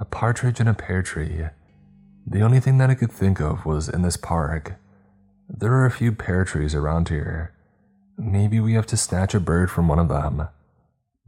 A 0.00 0.04
partridge 0.04 0.58
in 0.58 0.66
a 0.66 0.74
pear 0.74 1.02
tree. 1.02 1.44
The 2.26 2.40
only 2.40 2.58
thing 2.58 2.78
that 2.78 2.90
I 2.90 2.96
could 2.96 3.12
think 3.12 3.40
of 3.40 3.64
was 3.64 3.88
in 3.88 4.02
this 4.02 4.16
park. 4.16 4.74
There 5.48 5.72
are 5.74 5.86
a 5.86 5.92
few 5.92 6.10
pear 6.10 6.44
trees 6.44 6.74
around 6.74 7.08
here. 7.08 7.54
Maybe 8.18 8.58
we 8.58 8.74
have 8.74 8.86
to 8.86 8.96
snatch 8.96 9.32
a 9.32 9.40
bird 9.40 9.70
from 9.70 9.86
one 9.86 10.00
of 10.00 10.08
them, 10.08 10.48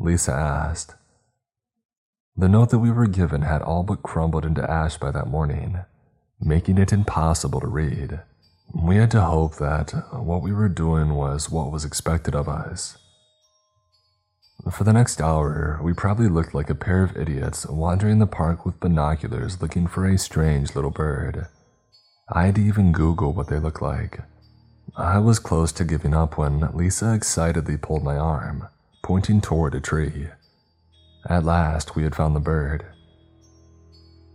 Lisa 0.00 0.33
asked. 0.33 0.96
The 2.36 2.48
note 2.48 2.70
that 2.70 2.80
we 2.80 2.90
were 2.90 3.06
given 3.06 3.42
had 3.42 3.62
all 3.62 3.84
but 3.84 4.02
crumbled 4.02 4.44
into 4.44 4.68
ash 4.68 4.96
by 4.96 5.12
that 5.12 5.28
morning, 5.28 5.78
making 6.40 6.78
it 6.78 6.92
impossible 6.92 7.60
to 7.60 7.68
read. 7.68 8.20
We 8.74 8.96
had 8.96 9.12
to 9.12 9.20
hope 9.20 9.56
that 9.56 9.92
what 10.12 10.42
we 10.42 10.52
were 10.52 10.68
doing 10.68 11.14
was 11.14 11.48
what 11.48 11.70
was 11.70 11.84
expected 11.84 12.34
of 12.34 12.48
us. 12.48 12.98
For 14.72 14.82
the 14.82 14.92
next 14.92 15.20
hour, 15.20 15.78
we 15.82 15.92
probably 15.92 16.28
looked 16.28 16.54
like 16.54 16.70
a 16.70 16.74
pair 16.74 17.04
of 17.04 17.16
idiots 17.16 17.66
wandering 17.66 18.18
the 18.18 18.26
park 18.26 18.66
with 18.66 18.80
binoculars 18.80 19.62
looking 19.62 19.86
for 19.86 20.04
a 20.04 20.18
strange 20.18 20.74
little 20.74 20.90
bird. 20.90 21.46
I 22.32 22.46
had 22.46 22.56
to 22.56 22.62
even 22.62 22.90
Google 22.90 23.32
what 23.32 23.48
they 23.48 23.60
looked 23.60 23.82
like. 23.82 24.20
I 24.96 25.18
was 25.18 25.38
close 25.38 25.70
to 25.72 25.84
giving 25.84 26.14
up 26.14 26.36
when 26.36 26.68
Lisa 26.72 27.12
excitedly 27.12 27.76
pulled 27.76 28.02
my 28.02 28.16
arm, 28.16 28.68
pointing 29.04 29.40
toward 29.40 29.74
a 29.74 29.80
tree. 29.80 30.28
At 31.26 31.44
last, 31.44 31.96
we 31.96 32.02
had 32.02 32.14
found 32.14 32.37
the 32.37 32.40
bird. 32.40 32.84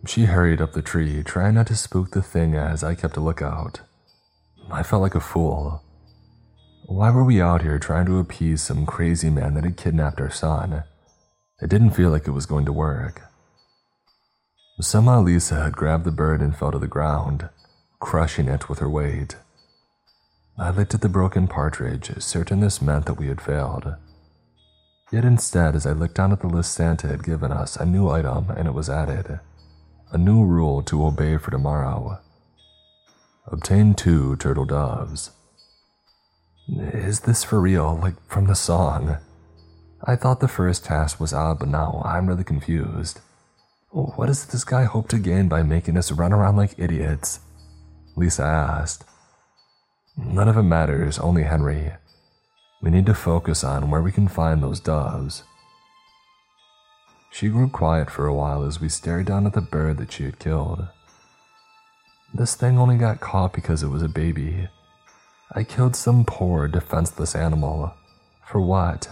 She 0.05 0.25
hurried 0.25 0.61
up 0.61 0.73
the 0.73 0.81
tree, 0.81 1.23
trying 1.23 1.55
not 1.55 1.67
to 1.67 1.75
spook 1.75 2.11
the 2.11 2.21
thing 2.21 2.55
as 2.55 2.83
I 2.83 2.95
kept 2.95 3.17
a 3.17 3.21
lookout. 3.21 3.81
I 4.71 4.83
felt 4.83 5.01
like 5.01 5.15
a 5.15 5.19
fool. 5.19 5.83
Why 6.85 7.11
were 7.11 7.23
we 7.23 7.41
out 7.41 7.61
here 7.61 7.77
trying 7.77 8.07
to 8.07 8.17
appease 8.17 8.61
some 8.61 8.85
crazy 8.85 9.29
man 9.29 9.53
that 9.53 9.63
had 9.63 9.77
kidnapped 9.77 10.19
our 10.19 10.31
son? 10.31 10.83
It 11.61 11.69
didn't 11.69 11.91
feel 11.91 12.09
like 12.09 12.27
it 12.27 12.31
was 12.31 12.45
going 12.45 12.65
to 12.65 12.73
work. 12.73 13.21
Somehow 14.81 15.21
Lisa 15.21 15.61
had 15.61 15.75
grabbed 15.75 16.05
the 16.05 16.11
bird 16.11 16.41
and 16.41 16.55
fell 16.55 16.71
to 16.71 16.79
the 16.79 16.87
ground, 16.87 17.49
crushing 17.99 18.47
it 18.47 18.69
with 18.69 18.79
her 18.79 18.89
weight. 18.89 19.35
I 20.57 20.71
looked 20.71 20.93
at 20.93 21.01
the 21.01 21.09
broken 21.09 21.47
partridge, 21.47 22.11
certain 22.19 22.61
this 22.61 22.81
meant 22.81 23.05
that 23.05 23.19
we 23.19 23.27
had 23.27 23.41
failed. 23.41 23.95
Yet 25.11 25.25
instead, 25.25 25.75
as 25.75 25.85
I 25.85 25.91
looked 25.91 26.15
down 26.15 26.31
at 26.31 26.41
the 26.41 26.47
list 26.47 26.73
Santa 26.73 27.07
had 27.07 27.23
given 27.23 27.51
us, 27.51 27.75
a 27.75 27.85
new 27.85 28.09
item 28.09 28.51
and 28.51 28.67
it 28.67 28.73
was 28.73 28.89
added. 28.89 29.39
A 30.11 30.17
new 30.17 30.43
rule 30.43 30.83
to 30.83 31.05
obey 31.05 31.37
for 31.37 31.51
tomorrow. 31.51 32.19
Obtain 33.47 33.95
two 33.95 34.35
turtle 34.35 34.65
doves. 34.65 35.31
Is 36.67 37.21
this 37.21 37.43
for 37.43 37.59
real, 37.59 37.97
like 38.01 38.13
from 38.27 38.45
the 38.45 38.55
song? 38.55 39.17
I 40.03 40.15
thought 40.15 40.39
the 40.39 40.47
first 40.47 40.85
task 40.85 41.19
was 41.19 41.33
odd, 41.33 41.59
but 41.59 41.69
now 41.69 42.01
I'm 42.05 42.27
really 42.27 42.43
confused. 42.43 43.19
What 43.89 44.27
does 44.27 44.45
this 44.45 44.63
guy 44.63 44.83
hope 44.83 45.07
to 45.09 45.17
gain 45.17 45.47
by 45.47 45.63
making 45.63 45.97
us 45.97 46.11
run 46.11 46.31
around 46.31 46.57
like 46.57 46.77
idiots? 46.77 47.39
Lisa 48.15 48.43
asked. 48.43 49.03
None 50.15 50.47
of 50.47 50.57
it 50.57 50.63
matters, 50.63 51.17
only 51.17 51.43
Henry. 51.43 51.93
We 52.81 52.89
need 52.89 53.05
to 53.07 53.13
focus 53.13 53.63
on 53.63 53.89
where 53.89 54.01
we 54.01 54.11
can 54.11 54.27
find 54.27 54.63
those 54.63 54.79
doves. 54.79 55.43
She 57.31 57.49
grew 57.49 57.69
quiet 57.69 58.09
for 58.09 58.25
a 58.25 58.33
while 58.33 58.63
as 58.63 58.79
we 58.79 58.89
stared 58.89 59.25
down 59.25 59.45
at 59.45 59.53
the 59.53 59.61
bird 59.61 59.97
that 59.97 60.11
she 60.11 60.23
had 60.23 60.39
killed. 60.39 60.87
This 62.33 62.55
thing 62.55 62.77
only 62.77 62.97
got 62.97 63.19
caught 63.19 63.53
because 63.53 63.83
it 63.83 63.89
was 63.89 64.01
a 64.01 64.07
baby. 64.07 64.69
I 65.53 65.63
killed 65.63 65.95
some 65.95 66.25
poor, 66.25 66.67
defenseless 66.67 67.35
animal. 67.35 67.93
For 68.47 68.61
what? 68.61 69.09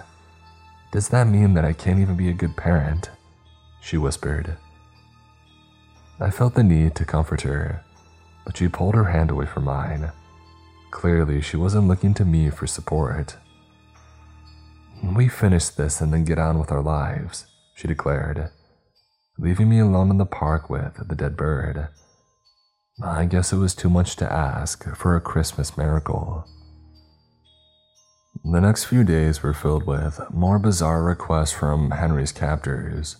Does 0.91 1.09
that 1.09 1.27
mean 1.27 1.53
that 1.55 1.65
I 1.65 1.73
can't 1.73 1.99
even 1.99 2.15
be 2.15 2.29
a 2.29 2.33
good 2.33 2.55
parent? 2.55 3.09
She 3.81 3.97
whispered. 3.97 4.57
I 6.19 6.31
felt 6.31 6.55
the 6.55 6.63
need 6.63 6.95
to 6.95 7.05
comfort 7.05 7.41
her, 7.41 7.83
but 8.45 8.57
she 8.57 8.67
pulled 8.67 8.95
her 8.95 9.05
hand 9.05 9.29
away 9.29 9.45
from 9.45 9.65
mine. 9.65 10.11
Clearly, 10.91 11.41
she 11.41 11.57
wasn't 11.57 11.87
looking 11.87 12.13
to 12.15 12.25
me 12.25 12.49
for 12.49 12.65
support. 12.65 13.35
We 15.03 15.27
finish 15.27 15.69
this 15.69 16.01
and 16.01 16.11
then 16.11 16.25
get 16.25 16.39
on 16.39 16.59
with 16.59 16.71
our 16.71 16.81
lives, 16.81 17.45
she 17.75 17.87
declared, 17.87 18.49
leaving 19.37 19.69
me 19.69 19.79
alone 19.79 20.09
in 20.09 20.17
the 20.17 20.25
park 20.25 20.69
with 20.69 21.07
the 21.07 21.15
dead 21.15 21.37
bird. 21.37 21.89
I 23.03 23.25
guess 23.25 23.53
it 23.53 23.57
was 23.57 23.75
too 23.75 23.89
much 23.89 24.15
to 24.17 24.31
ask 24.31 24.95
for 24.95 25.15
a 25.15 25.21
Christmas 25.21 25.77
miracle. 25.77 26.45
The 28.43 28.59
next 28.59 28.85
few 28.85 29.03
days 29.03 29.43
were 29.43 29.53
filled 29.53 29.85
with 29.85 30.19
more 30.31 30.57
bizarre 30.57 31.03
requests 31.03 31.51
from 31.51 31.91
Henry's 31.91 32.31
captors, 32.31 33.17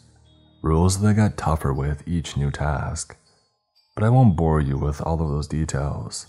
rules 0.63 1.01
that 1.01 1.13
got 1.13 1.37
tougher 1.37 1.73
with 1.73 2.07
each 2.07 2.37
new 2.37 2.49
task. 2.49 3.15
But 3.93 4.03
I 4.03 4.09
won't 4.09 4.35
bore 4.35 4.61
you 4.61 4.77
with 4.77 5.01
all 5.01 5.21
of 5.21 5.29
those 5.29 5.47
details. 5.47 6.27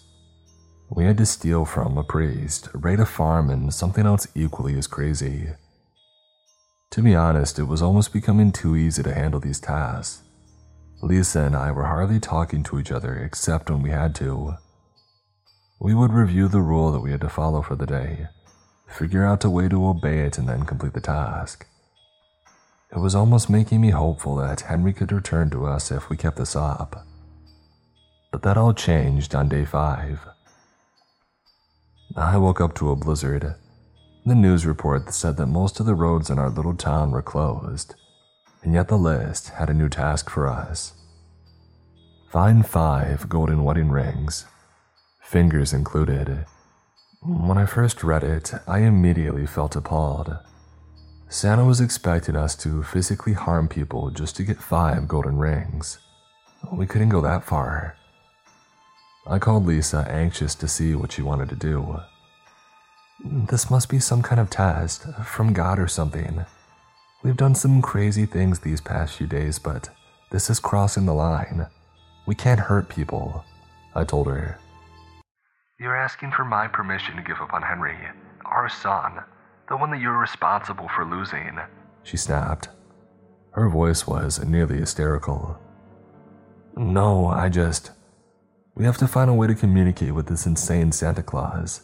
We 0.91 1.05
had 1.05 1.19
to 1.19 1.27
steal 1.27 1.65
from 1.65 1.99
a 1.99 2.03
priest, 2.03 2.69
raid 2.73 2.99
a 2.99 3.07
farm, 3.07 3.51
and 3.51 3.73
something 3.73 4.07
else 4.07 4.27
equally 4.35 4.79
as 4.79 4.87
crazy. 4.87 5.51
To 6.93 7.03
be 7.03 7.15
honest, 7.15 7.59
it 7.59 7.65
was 7.65 7.83
almost 7.83 8.13
becoming 8.13 8.53
too 8.53 8.75
easy 8.75 9.03
to 9.03 9.15
handle 9.15 9.41
these 9.41 9.61
tasks. 9.61 10.23
Lisa 11.03 11.41
and 11.43 11.55
I 11.55 11.71
were 11.71 11.85
hardly 11.85 12.19
talking 12.19 12.63
to 12.65 12.79
each 12.81 12.91
other 12.91 13.15
except 13.15 13.71
when 13.71 13.83
we 13.83 13.91
had 13.91 14.15
to. 14.17 14.55
We 15.79 15.95
would 15.95 16.13
review 16.13 16.49
the 16.49 16.63
rule 16.63 16.91
that 16.91 17.01
we 17.01 17.13
had 17.13 17.21
to 17.21 17.29
follow 17.29 17.63
for 17.63 17.77
the 17.77 17.87
day, 17.87 18.29
figure 18.89 19.25
out 19.25 19.45
a 19.45 19.51
way 19.51 19.69
to 19.69 19.87
obey 19.87 20.21
it, 20.21 20.39
and 20.39 20.49
then 20.49 20.65
complete 20.65 20.95
the 20.95 21.01
task. 21.01 21.67
It 22.91 22.99
was 22.99 23.15
almost 23.15 23.51
making 23.51 23.83
me 23.83 23.91
hopeful 23.91 24.37
that 24.37 24.63
Henry 24.63 24.95
could 24.95 25.13
return 25.13 25.51
to 25.51 25.67
us 25.67 25.93
if 25.93 26.09
we 26.09 26.17
kept 26.17 26.39
this 26.39 26.57
up. 26.57 27.07
But 28.33 28.43
that 28.43 28.57
all 28.57 28.73
changed 28.73 29.35
on 29.35 29.51
day 29.51 29.67
five. 29.67 30.27
I 32.17 32.37
woke 32.37 32.61
up 32.61 32.75
to 32.77 32.91
a 32.91 32.97
blizzard. 32.97 33.55
The 34.27 34.35
news 34.35 34.67
report 34.67 35.13
said 35.15 35.37
that 35.37 35.47
most 35.47 35.81
of 35.81 35.87
the 35.87 35.95
roads 35.95 36.31
in 36.31 36.39
our 36.39 36.51
little 36.51 36.75
town 36.75 37.11
were 37.11 37.23
closed 37.23 37.95
and 38.63 38.75
yet 38.75 38.89
the 38.89 38.99
list 38.99 39.51
had 39.51 39.71
a 39.71 39.75
new 39.75 39.89
task 39.89 40.31
for 40.31 40.49
us. 40.49 40.93
Find 42.31 42.67
five 42.67 43.29
golden 43.29 43.65
wedding 43.65 43.91
rings, 43.91 44.47
fingers 45.21 45.73
included. 45.73 46.45
When 47.23 47.59
I 47.59 47.67
first 47.67 48.05
read 48.05 48.23
it, 48.23 48.53
I 48.67 48.81
immediately 48.81 49.47
felt 49.47 49.77
appalled. 49.77 50.37
Santa 51.29 51.65
was 51.65 51.81
expecting 51.81 52.37
us 52.37 52.55
to 52.57 52.83
physically 52.83 53.35
harm 53.35 53.69
people 53.69 54.11
just 54.11 54.37
to 54.37 54.45
get 54.45 54.63
five 54.63 55.09
golden 55.09 55.39
rings. 55.39 55.99
We 56.73 56.87
couldn't 56.87 57.11
go 57.11 57.21
that 57.23 57.45
far. 57.45 57.97
I 59.29 59.39
called 59.39 59.67
Lisa, 59.67 60.07
anxious 60.11 60.55
to 60.57 60.67
see 60.67 60.95
what 60.95 61.13
she 61.13 61.21
wanted 61.23 61.51
to 61.51 61.55
do. 61.55 62.01
This 63.23 63.71
must 63.71 63.89
be 63.89 63.99
some 63.99 64.23
kind 64.23 64.41
of 64.41 64.49
test 64.49 65.05
from 65.25 65.53
God 65.53 65.79
or 65.79 65.87
something. 65.87 66.47
We've 67.23 67.37
done 67.37 67.55
some 67.55 67.83
crazy 67.83 68.27
things 68.27 68.61
these 68.61 68.81
past 68.81 69.17
few 69.17 69.27
days, 69.27 69.59
but 69.59 69.91
this 70.31 70.49
is 70.49 70.59
crossing 70.61 71.05
the 71.05 71.15
line. 71.15 71.67
We 72.27 72.35
can't 72.35 72.61
hurt 72.61 72.89
people, 72.89 73.45
I 73.95 74.05
told 74.05 74.29
her. 74.29 74.59
You're 75.79 75.97
asking 75.97 76.33
for 76.33 76.45
my 76.45 76.67
permission 76.67 77.17
to 77.17 77.23
give 77.23 77.41
up 77.41 77.53
on 77.53 77.63
Henry, 77.63 77.97
our 78.45 78.69
son, 78.69 79.21
the 79.69 79.77
one 79.77 79.91
that 79.91 80.01
you're 80.01 80.19
responsible 80.19 80.89
for 80.95 81.05
losing, 81.05 81.59
she 82.03 82.17
snapped. 82.17 82.69
Her 83.51 83.69
voice 83.69 84.07
was 84.07 84.43
nearly 84.43 84.79
hysterical. 84.79 85.59
No, 86.77 87.27
I 87.27 87.51
just. 87.51 87.91
We 88.79 88.85
have 88.85 88.99
to 88.99 89.09
find 89.09 89.29
a 89.29 89.35
way 89.35 89.49
to 89.49 89.57
communicate 89.57 90.15
with 90.15 90.29
this 90.29 90.47
insane 90.47 90.93
Santa 90.93 91.21
Claus. 91.21 91.83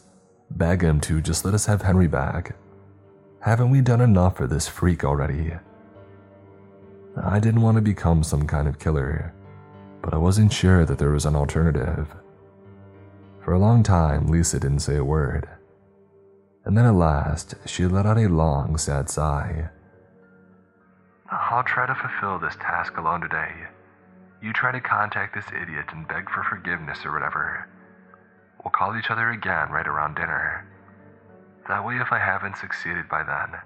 Beg 0.51 0.83
him 0.83 1.01
to 1.01 1.21
just 1.21 1.45
let 1.45 1.53
us 1.53 1.67
have 1.67 1.83
Henry 1.83 2.07
back. 2.07 2.55
Haven't 3.41 3.71
we 3.71 3.81
done 3.81 4.01
enough 4.01 4.37
for 4.37 4.47
this 4.47 4.69
freak 4.69 5.03
already? 5.03 5.55
I 7.21 7.41
didn't 7.41 7.63
want 7.63 7.79
to 7.79 7.83
become 7.83 8.23
some 8.23 8.47
kind 8.47 8.69
of 8.69 8.79
killer, 8.79 9.35
but 10.03 10.15
I 10.15 10.19
wasn't 10.19 10.53
sure 10.53 10.85
that 10.85 10.99
there 11.01 11.11
was 11.11 11.27
an 11.27 11.35
alternative. 11.35 12.15
For 13.43 13.55
a 13.55 13.59
long 13.59 13.83
time, 13.83 14.29
Lisa 14.29 14.61
didn't 14.61 14.79
say 14.79 14.95
a 14.95 15.05
word. 15.05 15.49
And 16.65 16.79
then 16.79 16.87
at 16.87 16.95
last, 16.95 17.57
she 17.67 17.87
let 17.87 18.07
out 18.07 18.19
a 18.19 18.29
long, 18.29 18.79
sad 18.79 19.11
sigh. 19.11 19.69
I'll 21.29 21.65
try 21.65 21.87
to 21.87 21.95
fulfill 21.97 22.39
this 22.39 22.55
task 22.61 22.97
alone 22.97 23.21
today. 23.21 23.53
You 24.45 24.53
try 24.53 24.73
to 24.73 24.81
contact 24.81 25.35
this 25.35 25.47
idiot 25.49 25.87
and 25.93 26.07
beg 26.07 26.29
for 26.29 26.43
forgiveness 26.43 27.07
or 27.07 27.13
whatever. 27.13 27.67
We'll 28.63 28.73
call 28.73 28.95
each 28.95 29.11
other 29.11 29.31
again 29.31 29.71
right 29.71 29.87
around 29.89 30.17
dinner. 30.17 30.69
That 31.67 31.83
way, 31.83 31.97
if 31.97 32.13
I 32.13 32.19
haven't 32.19 32.59
succeeded 32.59 33.09
by 33.09 33.23
then, 33.23 33.59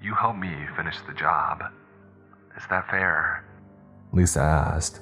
you 0.00 0.14
help 0.14 0.36
me 0.36 0.54
finish 0.76 0.98
the 1.00 1.12
job. 1.12 1.64
Is 2.56 2.62
that 2.70 2.88
fair? 2.88 3.44
Lisa 4.12 4.38
asked. 4.38 5.00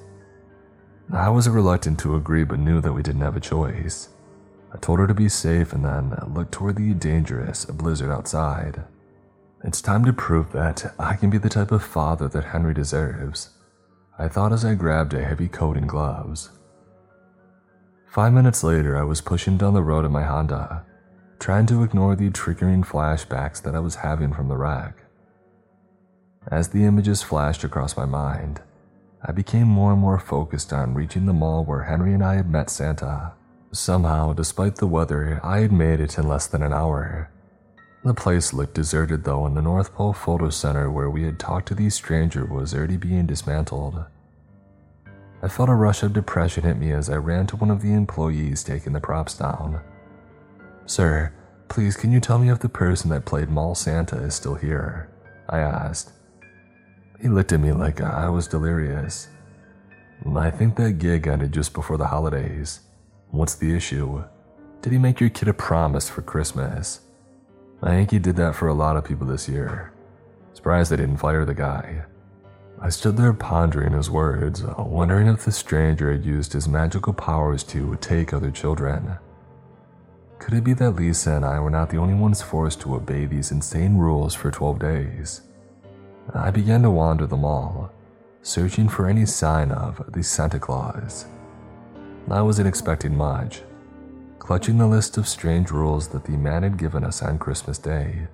I 1.13 1.29
was 1.29 1.51
reluctant 1.51 1.99
to 1.99 2.17
agree 2.17 2.45
but 2.45 2.59
knew 2.59 2.81
that 2.81 2.95
we 2.95 3.03
didn't 3.03 3.21
have 3.21 3.37
a 3.37 3.41
choice. 3.41 4.09
I 4.73 4.79
told 4.79 5.01
her 5.01 5.07
to 5.07 5.13
be 5.13 5.29
safe 5.29 5.75
and 5.75 5.85
then 5.85 6.17
looked 6.33 6.53
toward 6.53 6.77
the 6.77 6.95
dangerous 6.95 7.67
blizzard 7.67 8.11
outside. 8.11 8.85
It's 9.65 9.83
time 9.83 10.07
to 10.07 10.15
prove 10.15 10.53
that 10.53 10.95
I 10.99 11.17
can 11.17 11.29
be 11.29 11.37
the 11.37 11.51
type 11.51 11.73
of 11.73 11.85
father 11.85 12.27
that 12.29 12.45
Henry 12.45 12.73
deserves, 12.73 13.51
I 14.21 14.29
thought 14.29 14.53
as 14.53 14.67
I 14.67 14.75
grabbed 14.75 15.15
a 15.15 15.25
heavy 15.25 15.49
coat 15.49 15.79
and 15.79 15.89
gloves. 15.89 16.51
Five 18.07 18.35
minutes 18.35 18.63
later, 18.63 18.99
I 18.99 19.03
was 19.03 19.23
pushing 19.23 19.57
down 19.57 19.73
the 19.73 19.83
road 19.83 20.05
in 20.05 20.13
my 20.13 20.25
Honda, 20.25 20.85
trying 21.39 21.65
to 21.67 21.83
ignore 21.83 22.15
the 22.15 22.29
triggering 22.29 22.85
flashbacks 22.85 23.63
that 23.63 23.75
I 23.75 23.81
was 23.81 23.95
having 23.95 24.35
from 24.35 24.49
the 24.49 24.59
wreck. 24.59 25.05
As 26.51 26.69
the 26.69 26.85
images 26.85 27.23
flashed 27.23 27.65
across 27.65 27.97
my 27.97 28.05
mind, 28.05 28.61
I 29.25 29.33
became 29.33 29.67
more 29.67 29.93
and 29.93 30.01
more 30.03 30.19
focused 30.19 30.71
on 30.71 30.93
reaching 30.93 31.25
the 31.25 31.33
mall 31.33 31.65
where 31.65 31.85
Henry 31.85 32.13
and 32.13 32.23
I 32.23 32.35
had 32.35 32.51
met 32.51 32.69
Santa. 32.69 33.33
Somehow, 33.73 34.35
despite 34.35 34.77
the 34.77 34.87
weather, 34.87 35.41
I 35.43 35.61
had 35.61 35.73
made 35.73 35.99
it 35.99 36.19
in 36.19 36.29
less 36.29 36.47
than 36.47 36.63
an 36.63 36.75
hour. 36.75 37.31
The 38.03 38.15
place 38.15 38.55
looked 38.55 38.75
deserted 38.75 39.25
though, 39.25 39.45
and 39.45 39.55
the 39.55 39.63
North 39.63 39.95
Pole 39.95 40.15
Photo 40.15 40.49
Center 40.49 40.91
where 40.91 41.11
we 41.11 41.25
had 41.25 41.39
talked 41.39 41.69
to 41.69 41.75
the 41.75 41.91
stranger 41.91 42.47
was 42.47 42.75
already 42.75 42.97
being 42.97 43.27
dismantled. 43.27 44.05
I 45.43 45.49
felt 45.49 45.69
a 45.69 45.75
rush 45.75 46.03
of 46.03 46.15
depression 46.15 46.65
hit 46.65 46.79
me 46.79 46.93
as 46.93 47.11
I 47.11 47.17
ran 47.17 47.47
to 47.49 47.57
one 47.57 47.71
of 47.71 47.83
the 47.83 47.93
employees 47.93 48.65
taking 48.65 48.95
the 48.95 49.01
props 49.01 49.35
down. 49.35 49.81
Sir, 50.87 51.33
please 51.69 51.97
can 51.97 52.11
you 52.11 52.21
tell 52.21 52.39
me 52.39 52.51
if 52.51 52.59
the 52.59 52.69
person 52.69 53.11
that 53.11 53.27
played 53.27 53.51
Mall 53.51 53.75
Santa 53.75 54.17
is 54.17 54.35
still 54.35 54.55
here? 54.55 55.11
I 55.49 55.59
asked. 55.59 56.13
He 57.21 57.29
looked 57.29 57.53
at 57.53 57.61
me 57.61 57.73
like 57.73 58.01
I 58.01 58.31
was 58.31 58.49
delirious. 58.49 59.29
I 60.35 60.51
think 60.51 60.77
that 60.77 60.99
gig 60.99 61.27
ended 61.27 61.53
just 61.53 61.75
before 61.75 61.99
the 61.99 62.07
holidays. 62.07 62.81
What's 63.31 63.55
the 63.55 63.75
issue? 63.75 64.25
Did 64.81 64.93
he 64.93 64.99
make 64.99 65.21
your 65.21 65.31
kid 65.31 65.49
a 65.49 65.55
promise 65.55 66.09
for 66.09 66.23
Christmas? 66.23 67.01
I 67.83 67.91
think 67.91 68.11
he 68.11 68.19
did 68.19 68.37
that 68.37 68.55
for 68.55 68.69
a 68.69 68.75
lot 68.75 68.97
of 68.97 69.05
people 69.05 69.27
this 69.27 69.49
year. 69.49 69.93
Surprised 70.53 70.91
they 70.93 70.97
didn't 70.97 71.17
fire 71.17 71.45
the 71.45 71.55
guy. 71.55 72.05
I 72.83 72.89
stood 72.89 73.17
there 73.17 73.33
pondering 73.33 73.93
his 73.93 74.11
words, 74.11 74.63
wondering 74.79 75.29
if 75.29 75.45
the 75.45 75.53
stranger 75.53 76.13
had 76.13 76.25
used 76.25 76.53
his 76.53 76.69
magical 76.69 77.13
powers 77.13 77.63
to 77.65 77.97
take 77.97 78.33
other 78.33 78.51
children. 78.51 79.19
Could 80.39 80.55
it 80.55 80.65
be 80.65 80.73
that 80.75 80.93
Lisa 80.93 81.33
and 81.33 81.45
I 81.45 81.61
were 81.61 81.71
not 81.71 81.91
the 81.91 81.99
only 81.99 82.15
ones 82.15 82.41
forced 82.41 82.81
to 82.81 82.95
obey 82.95 83.27
these 83.27 83.51
insane 83.51 83.97
rules 83.97 84.35
for 84.35 84.51
12 84.51 84.79
days? 84.79 85.43
I 86.35 86.51
began 86.51 86.83
to 86.83 86.91
wander 86.91 87.27
the 87.27 87.37
mall, 87.37 87.93
searching 88.43 88.89
for 88.89 89.07
any 89.07 89.27
sign 89.27 89.71
of 89.71 90.03
the 90.13 90.23
Santa 90.23 90.59
Claus. 90.59 91.27
I 92.31 92.41
wasn't 92.41 92.69
expecting 92.69 93.17
much, 93.17 93.63
clutching 94.41 94.79
the 94.79 94.87
list 94.87 95.17
of 95.19 95.29
strange 95.29 95.71
rules 95.71 96.09
that 96.09 96.25
the 96.25 96.37
man 96.37 96.65
had 96.65 96.77
given 96.77 97.05
us 97.05 97.23
on 97.23 97.39
Christmas 97.39 97.79
Day. 97.79 98.27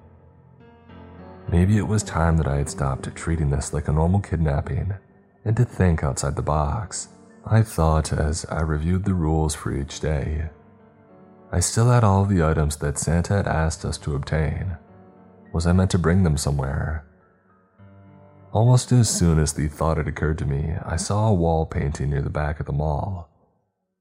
Maybe 1.50 1.76
it 1.76 1.86
was 1.86 2.02
time 2.02 2.38
that 2.38 2.48
I 2.48 2.56
had 2.56 2.70
stopped 2.70 3.14
treating 3.14 3.50
this 3.50 3.74
like 3.74 3.88
a 3.88 3.92
normal 3.92 4.20
kidnapping 4.20 4.94
and 5.44 5.56
to 5.56 5.64
think 5.64 6.02
outside 6.02 6.36
the 6.36 6.42
box. 6.42 7.08
I 7.44 7.62
thought 7.62 8.12
as 8.12 8.46
I 8.46 8.62
reviewed 8.62 9.04
the 9.04 9.14
rules 9.14 9.54
for 9.54 9.72
each 9.72 10.00
day. 10.00 10.48
I 11.52 11.60
still 11.60 11.90
had 11.90 12.02
all 12.02 12.24
the 12.24 12.42
items 12.42 12.76
that 12.76 12.98
Santa 12.98 13.34
had 13.34 13.46
asked 13.46 13.84
us 13.84 13.98
to 13.98 14.16
obtain. 14.16 14.76
Was 15.52 15.66
I 15.66 15.72
meant 15.72 15.90
to 15.92 15.98
bring 15.98 16.22
them 16.22 16.36
somewhere? 16.36 17.04
Almost 18.52 18.90
as 18.92 19.08
soon 19.08 19.38
as 19.38 19.52
the 19.52 19.68
thought 19.68 19.98
had 19.98 20.08
occurred 20.08 20.38
to 20.38 20.46
me, 20.46 20.74
I 20.84 20.96
saw 20.96 21.28
a 21.28 21.34
wall 21.34 21.66
painting 21.66 22.10
near 22.10 22.22
the 22.22 22.30
back 22.30 22.58
of 22.58 22.66
the 22.66 22.72
mall. 22.72 23.28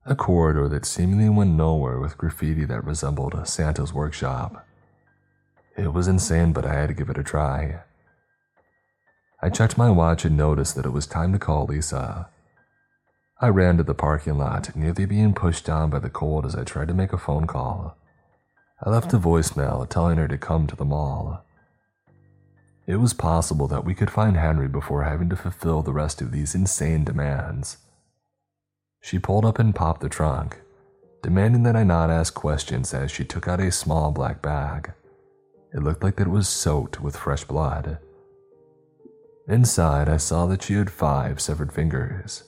A 0.08 0.16
corridor 0.16 0.70
that 0.70 0.86
seemingly 0.86 1.30
went 1.30 1.56
nowhere 1.56 2.00
with 2.00 2.18
graffiti 2.18 2.64
that 2.66 2.86
resembled 2.86 3.48
Santa's 3.48 3.92
workshop. 3.92 4.66
It 5.76 5.94
was 5.94 6.08
insane, 6.08 6.54
but 6.54 6.66
I 6.66 6.74
had 6.74 6.90
to 6.90 6.94
give 6.94 7.10
it 7.10 7.18
a 7.18 7.24
try. 7.24 7.80
I 9.42 9.50
checked 9.50 9.80
my 9.80 9.90
watch 9.90 10.24
and 10.24 10.38
noticed 10.38 10.76
that 10.76 10.86
it 10.86 10.94
was 10.94 11.08
time 11.08 11.34
to 11.34 11.40
call 11.40 11.66
Lisa. 11.66 12.30
I 13.42 13.48
ran 13.48 13.78
to 13.78 13.84
the 13.84 13.96
parking 13.96 14.38
lot, 14.38 14.76
nearly 14.76 15.06
being 15.06 15.34
pushed 15.34 15.66
down 15.66 15.90
by 15.90 16.00
the 16.00 16.10
cold 16.10 16.46
as 16.46 16.56
I 16.56 16.64
tried 16.64 16.88
to 16.90 16.94
make 16.94 17.12
a 17.12 17.18
phone 17.18 17.48
call. 17.48 17.98
I 18.84 18.92
left 18.92 19.14
a 19.14 19.18
voicemail 19.18 19.90
telling 19.90 20.18
her 20.18 20.28
to 20.28 20.38
come 20.38 20.68
to 20.68 20.76
the 20.76 20.86
mall. 20.86 21.44
It 22.86 22.98
was 22.98 23.14
possible 23.14 23.68
that 23.70 23.84
we 23.84 23.96
could 23.96 24.12
find 24.12 24.38
Henry 24.38 24.68
before 24.68 25.04
having 25.04 25.30
to 25.30 25.36
fulfill 25.36 25.82
the 25.82 25.94
rest 25.94 26.22
of 26.22 26.32
these 26.32 26.54
insane 26.54 27.04
demands. 27.04 27.78
She 29.06 29.20
pulled 29.20 29.46
up 29.46 29.60
and 29.60 29.76
popped 29.76 30.02
the 30.02 30.10
trunk, 30.10 30.62
demanding 31.22 31.62
that 31.62 31.76
I 31.76 31.84
not 31.84 32.10
ask 32.10 32.34
questions 32.34 32.92
as 32.92 33.12
she 33.12 33.24
took 33.24 33.48
out 33.48 33.60
a 33.60 33.72
small 33.72 34.10
black 34.10 34.42
bag. 34.42 34.94
It 35.72 35.84
looked 35.84 36.02
like 36.02 36.20
it 36.20 36.28
was 36.28 36.50
soaked 36.50 37.00
with 37.00 37.16
fresh 37.16 37.44
blood. 37.44 38.00
Inside, 39.48 40.10
I 40.10 40.18
saw 40.18 40.48
that 40.48 40.64
she 40.64 40.74
had 40.74 40.90
five 40.90 41.40
severed 41.40 41.72
fingers, 41.72 42.46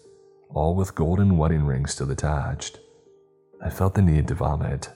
all 0.49 0.73
with 0.73 0.95
golden 0.95 1.37
wedding 1.37 1.63
rings 1.63 1.91
still 1.91 2.09
attached. 2.09 2.79
I 3.63 3.69
felt 3.69 3.93
the 3.93 4.01
need 4.01 4.27
to 4.29 4.33
vomit. 4.33 4.89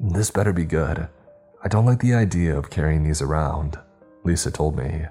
This 0.00 0.30
better 0.30 0.54
be 0.54 0.64
good. 0.64 1.06
I 1.62 1.68
don't 1.68 1.84
like 1.84 2.00
the 2.00 2.14
idea 2.14 2.56
of 2.56 2.70
carrying 2.70 3.04
these 3.04 3.20
around. 3.20 3.78
Lisa 4.24 4.50
told 4.50 4.78
me. 4.78 5.04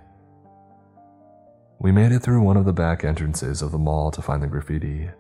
We 1.78 1.92
made 1.92 2.12
it 2.14 2.24
through 2.24 2.42
one 2.42 2.58
of 2.58 2.66
the 2.66 2.74
back 2.74 3.04
entrances 3.04 3.62
of 3.62 3.72
the 3.72 3.78
mall 3.78 4.10
to 4.10 4.24
find 4.24 4.42
the 4.42 4.48
graffiti. 4.48 5.12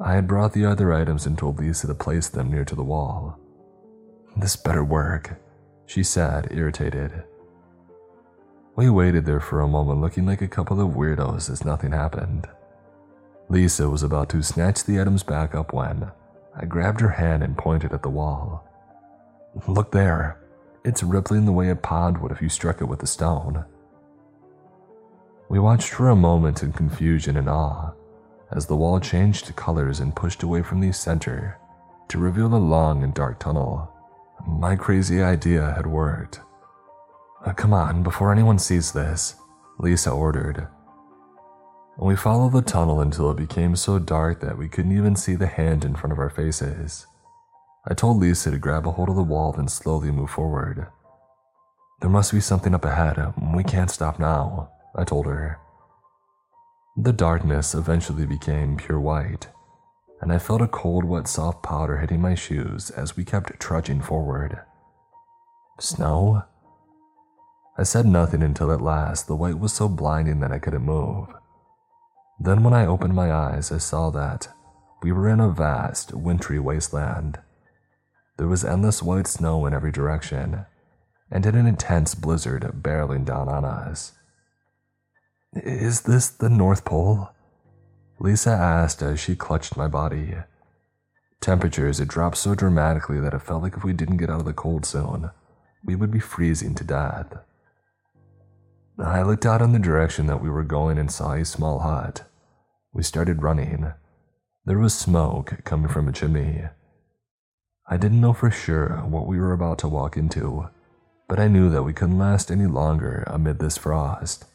I 0.00 0.14
had 0.14 0.26
brought 0.26 0.52
the 0.52 0.66
other 0.66 0.92
items 0.92 1.24
and 1.24 1.38
told 1.38 1.58
Lisa 1.58 1.86
to 1.86 1.94
place 1.94 2.28
them 2.28 2.50
near 2.50 2.64
to 2.64 2.74
the 2.74 2.82
wall. 2.82 3.38
This 4.36 4.56
better 4.56 4.82
work, 4.82 5.40
she 5.86 6.02
said, 6.02 6.48
irritated. 6.50 7.22
We 8.74 8.90
waited 8.90 9.24
there 9.24 9.40
for 9.40 9.60
a 9.60 9.68
moment 9.68 10.00
looking 10.00 10.26
like 10.26 10.42
a 10.42 10.48
couple 10.48 10.80
of 10.80 10.96
weirdos 10.96 11.48
as 11.48 11.64
nothing 11.64 11.92
happened. 11.92 12.48
Lisa 13.48 13.88
was 13.88 14.02
about 14.02 14.28
to 14.30 14.42
snatch 14.42 14.82
the 14.82 15.00
items 15.00 15.22
back 15.22 15.54
up 15.54 15.72
when 15.72 16.10
I 16.56 16.64
grabbed 16.64 17.00
her 17.00 17.10
hand 17.10 17.44
and 17.44 17.56
pointed 17.56 17.92
at 17.92 18.02
the 18.02 18.10
wall. 18.10 18.68
Look 19.68 19.92
there, 19.92 20.40
it's 20.84 21.04
rippling 21.04 21.44
the 21.44 21.52
way 21.52 21.70
a 21.70 21.76
pond 21.76 22.18
would 22.18 22.32
if 22.32 22.42
you 22.42 22.48
struck 22.48 22.80
it 22.80 22.86
with 22.86 23.02
a 23.04 23.06
stone. 23.06 23.64
We 25.48 25.60
watched 25.60 25.90
for 25.90 26.08
a 26.08 26.16
moment 26.16 26.64
in 26.64 26.72
confusion 26.72 27.36
and 27.36 27.48
awe 27.48 27.92
as 28.52 28.66
the 28.66 28.76
wall 28.76 29.00
changed 29.00 29.54
colors 29.56 30.00
and 30.00 30.16
pushed 30.16 30.42
away 30.42 30.62
from 30.62 30.80
the 30.80 30.92
center 30.92 31.58
to 32.08 32.18
reveal 32.18 32.54
a 32.54 32.56
long 32.56 33.02
and 33.02 33.14
dark 33.14 33.38
tunnel. 33.38 33.90
My 34.46 34.76
crazy 34.76 35.22
idea 35.22 35.72
had 35.76 35.86
worked. 35.86 36.40
Uh, 37.44 37.52
come 37.52 37.72
on, 37.72 38.02
before 38.02 38.32
anyone 38.32 38.58
sees 38.58 38.92
this, 38.92 39.36
Lisa 39.78 40.10
ordered. 40.10 40.68
We 41.98 42.16
followed 42.16 42.52
the 42.52 42.62
tunnel 42.62 43.00
until 43.00 43.30
it 43.30 43.36
became 43.36 43.76
so 43.76 43.98
dark 43.98 44.40
that 44.40 44.58
we 44.58 44.68
couldn't 44.68 44.96
even 44.96 45.14
see 45.14 45.36
the 45.36 45.46
hand 45.46 45.84
in 45.84 45.94
front 45.94 46.12
of 46.12 46.18
our 46.18 46.30
faces. 46.30 47.06
I 47.86 47.94
told 47.94 48.18
Lisa 48.18 48.50
to 48.50 48.58
grab 48.58 48.86
a 48.86 48.90
hold 48.90 49.10
of 49.10 49.16
the 49.16 49.22
wall 49.22 49.54
and 49.56 49.70
slowly 49.70 50.10
move 50.10 50.30
forward. 50.30 50.86
There 52.00 52.10
must 52.10 52.32
be 52.32 52.40
something 52.40 52.74
up 52.74 52.84
ahead. 52.84 53.32
We 53.54 53.62
can't 53.62 53.90
stop 53.90 54.18
now, 54.18 54.70
I 54.96 55.04
told 55.04 55.26
her. 55.26 55.58
The 56.96 57.12
darkness 57.12 57.74
eventually 57.74 58.24
became 58.24 58.76
pure 58.76 59.00
white, 59.00 59.48
and 60.20 60.32
I 60.32 60.38
felt 60.38 60.62
a 60.62 60.68
cold, 60.68 61.04
wet, 61.04 61.26
soft 61.26 61.60
powder 61.60 61.98
hitting 61.98 62.20
my 62.20 62.36
shoes 62.36 62.90
as 62.90 63.16
we 63.16 63.24
kept 63.24 63.58
trudging 63.58 64.00
forward. 64.00 64.60
Snow? 65.80 66.44
I 67.76 67.82
said 67.82 68.06
nothing 68.06 68.44
until 68.44 68.70
at 68.70 68.80
last 68.80 69.26
the 69.26 69.34
white 69.34 69.58
was 69.58 69.72
so 69.72 69.88
blinding 69.88 70.38
that 70.38 70.52
I 70.52 70.60
couldn't 70.60 70.84
move. 70.84 71.26
Then, 72.38 72.62
when 72.62 72.72
I 72.72 72.86
opened 72.86 73.14
my 73.14 73.32
eyes, 73.32 73.72
I 73.72 73.78
saw 73.78 74.10
that 74.10 74.48
we 75.02 75.10
were 75.10 75.28
in 75.28 75.40
a 75.40 75.50
vast, 75.50 76.14
wintry 76.14 76.60
wasteland. 76.60 77.40
There 78.36 78.48
was 78.48 78.64
endless 78.64 79.02
white 79.02 79.26
snow 79.26 79.66
in 79.66 79.74
every 79.74 79.90
direction, 79.90 80.64
and 81.28 81.44
an 81.44 81.66
intense 81.66 82.14
blizzard 82.14 82.62
barreling 82.82 83.24
down 83.24 83.48
on 83.48 83.64
us. 83.64 84.12
Is 85.56 86.00
this 86.00 86.30
the 86.30 86.50
North 86.50 86.84
Pole? 86.84 87.28
Lisa 88.18 88.50
asked 88.50 89.02
as 89.02 89.20
she 89.20 89.36
clutched 89.36 89.76
my 89.76 89.86
body. 89.86 90.34
Temperatures 91.40 91.98
had 91.98 92.08
dropped 92.08 92.38
so 92.38 92.56
dramatically 92.56 93.20
that 93.20 93.34
it 93.34 93.42
felt 93.42 93.62
like 93.62 93.76
if 93.76 93.84
we 93.84 93.92
didn't 93.92 94.16
get 94.16 94.30
out 94.30 94.40
of 94.40 94.46
the 94.46 94.52
cold 94.52 94.84
soon, 94.84 95.30
we 95.84 95.94
would 95.94 96.10
be 96.10 96.18
freezing 96.18 96.74
to 96.74 96.82
death. 96.82 97.38
I 98.98 99.22
looked 99.22 99.46
out 99.46 99.62
in 99.62 99.72
the 99.72 99.78
direction 99.78 100.26
that 100.26 100.42
we 100.42 100.50
were 100.50 100.64
going 100.64 100.98
and 100.98 101.10
saw 101.10 101.32
a 101.34 101.44
small 101.44 101.80
hut. 101.80 102.24
We 102.92 103.04
started 103.04 103.42
running. 103.42 103.92
There 104.64 104.78
was 104.78 104.96
smoke 104.96 105.62
coming 105.64 105.88
from 105.88 106.08
a 106.08 106.12
chimney. 106.12 106.64
I 107.88 107.96
didn't 107.96 108.20
know 108.20 108.32
for 108.32 108.50
sure 108.50 109.04
what 109.06 109.26
we 109.26 109.38
were 109.38 109.52
about 109.52 109.78
to 109.80 109.88
walk 109.88 110.16
into, 110.16 110.68
but 111.28 111.38
I 111.38 111.46
knew 111.46 111.70
that 111.70 111.82
we 111.84 111.92
couldn't 111.92 112.18
last 112.18 112.50
any 112.50 112.66
longer 112.66 113.22
amid 113.28 113.60
this 113.60 113.76
frost. 113.76 114.46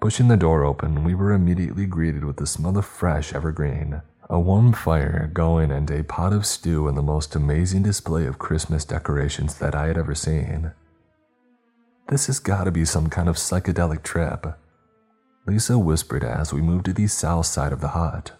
Pushing 0.00 0.28
the 0.28 0.36
door 0.36 0.64
open, 0.64 1.02
we 1.02 1.14
were 1.14 1.32
immediately 1.32 1.86
greeted 1.86 2.24
with 2.24 2.36
the 2.36 2.46
smell 2.46 2.78
of 2.78 2.86
fresh 2.86 3.32
evergreen, 3.32 4.02
a 4.30 4.38
warm 4.38 4.72
fire 4.72 5.30
going, 5.32 5.72
and 5.72 5.90
a 5.90 6.04
pot 6.04 6.32
of 6.32 6.46
stew 6.46 6.86
and 6.86 6.96
the 6.96 7.02
most 7.02 7.34
amazing 7.34 7.82
display 7.82 8.26
of 8.26 8.38
Christmas 8.38 8.84
decorations 8.84 9.58
that 9.58 9.74
I 9.74 9.86
had 9.88 9.98
ever 9.98 10.14
seen. 10.14 10.72
This 12.08 12.26
has 12.26 12.38
got 12.38 12.64
to 12.64 12.70
be 12.70 12.84
some 12.84 13.10
kind 13.10 13.28
of 13.28 13.36
psychedelic 13.36 14.02
trip, 14.02 14.46
Lisa 15.46 15.78
whispered 15.78 16.24
as 16.24 16.52
we 16.52 16.60
moved 16.60 16.84
to 16.84 16.92
the 16.92 17.06
south 17.06 17.46
side 17.46 17.72
of 17.72 17.80
the 17.80 17.88
hut. 17.88 18.32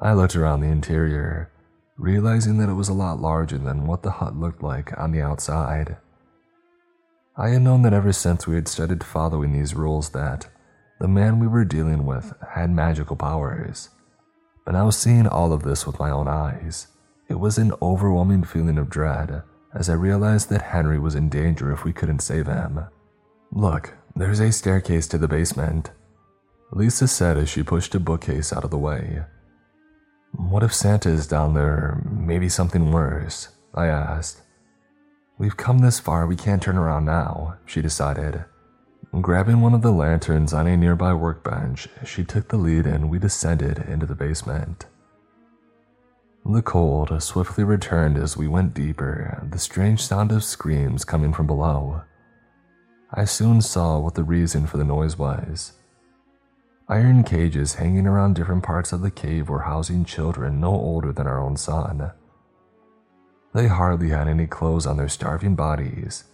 I 0.00 0.12
looked 0.12 0.36
around 0.36 0.60
the 0.60 0.68
interior 0.68 1.50
realizing 1.96 2.58
that 2.58 2.68
it 2.68 2.74
was 2.74 2.88
a 2.88 2.94
lot 2.94 3.20
larger 3.20 3.58
than 3.58 3.86
what 3.86 4.02
the 4.02 4.10
hut 4.10 4.36
looked 4.36 4.62
like 4.62 4.96
on 4.98 5.12
the 5.12 5.20
outside. 5.20 5.96
I 7.36 7.48
had 7.48 7.62
known 7.62 7.82
that 7.82 7.92
ever 7.92 8.12
since 8.12 8.46
we 8.46 8.54
had 8.54 8.68
started 8.68 9.02
following 9.02 9.52
these 9.52 9.74
rules 9.74 10.10
that 10.10 10.46
the 11.00 11.08
man 11.08 11.40
we 11.40 11.48
were 11.48 11.64
dealing 11.64 12.06
with 12.06 12.32
had 12.54 12.70
magical 12.70 13.16
powers. 13.16 13.88
But 14.64 14.72
now 14.72 14.90
seeing 14.90 15.26
all 15.26 15.52
of 15.52 15.64
this 15.64 15.84
with 15.84 15.98
my 15.98 16.10
own 16.10 16.28
eyes, 16.28 16.86
it 17.28 17.40
was 17.40 17.58
an 17.58 17.72
overwhelming 17.82 18.44
feeling 18.44 18.78
of 18.78 18.88
dread 18.88 19.42
as 19.74 19.88
I 19.88 19.94
realized 19.94 20.48
that 20.50 20.62
Henry 20.62 20.98
was 20.98 21.16
in 21.16 21.28
danger 21.28 21.72
if 21.72 21.84
we 21.84 21.92
couldn't 21.92 22.20
save 22.20 22.46
him. 22.46 22.84
Look, 23.50 23.94
there's 24.14 24.38
a 24.38 24.52
staircase 24.52 25.08
to 25.08 25.18
the 25.18 25.26
basement, 25.26 25.90
Lisa 26.70 27.08
said 27.08 27.36
as 27.36 27.48
she 27.48 27.64
pushed 27.64 27.96
a 27.96 28.00
bookcase 28.00 28.52
out 28.52 28.62
of 28.62 28.70
the 28.70 28.78
way. 28.78 29.24
What 30.36 30.62
if 30.62 30.72
Santa 30.72 31.08
is 31.08 31.26
down 31.26 31.54
there, 31.54 32.00
maybe 32.08 32.48
something 32.48 32.92
worse? 32.92 33.48
I 33.74 33.86
asked. 33.86 34.42
We've 35.36 35.56
come 35.56 35.78
this 35.78 35.98
far, 35.98 36.26
we 36.26 36.36
can't 36.36 36.62
turn 36.62 36.76
around 36.76 37.06
now, 37.06 37.56
she 37.66 37.82
decided. 37.82 38.44
Grabbing 39.20 39.60
one 39.60 39.74
of 39.74 39.82
the 39.82 39.90
lanterns 39.90 40.52
on 40.52 40.66
a 40.66 40.76
nearby 40.76 41.12
workbench, 41.12 41.88
she 42.04 42.24
took 42.24 42.48
the 42.48 42.56
lead 42.56 42.86
and 42.86 43.10
we 43.10 43.18
descended 43.18 43.78
into 43.78 44.06
the 44.06 44.14
basement. 44.14 44.86
The 46.46 46.62
cold 46.62 47.22
swiftly 47.22 47.64
returned 47.64 48.16
as 48.16 48.36
we 48.36 48.46
went 48.46 48.74
deeper, 48.74 49.46
the 49.50 49.58
strange 49.58 50.02
sound 50.02 50.30
of 50.30 50.44
screams 50.44 51.04
coming 51.04 51.32
from 51.32 51.46
below. 51.46 52.02
I 53.12 53.24
soon 53.24 53.60
saw 53.60 53.98
what 53.98 54.14
the 54.14 54.24
reason 54.24 54.66
for 54.66 54.76
the 54.76 54.84
noise 54.84 55.16
was. 55.16 55.72
Iron 56.88 57.24
cages 57.24 57.74
hanging 57.74 58.06
around 58.06 58.34
different 58.34 58.62
parts 58.62 58.92
of 58.92 59.00
the 59.00 59.10
cave 59.10 59.48
were 59.48 59.62
housing 59.62 60.04
children 60.04 60.60
no 60.60 60.70
older 60.70 61.12
than 61.12 61.26
our 61.26 61.40
own 61.40 61.56
son. 61.56 62.12
They 63.54 63.68
hardly 63.68 64.08
had 64.08 64.26
any 64.26 64.48
clothes 64.48 64.84
on 64.84 64.96
their 64.96 65.08
starving 65.08 65.54
bodies, 65.54 66.24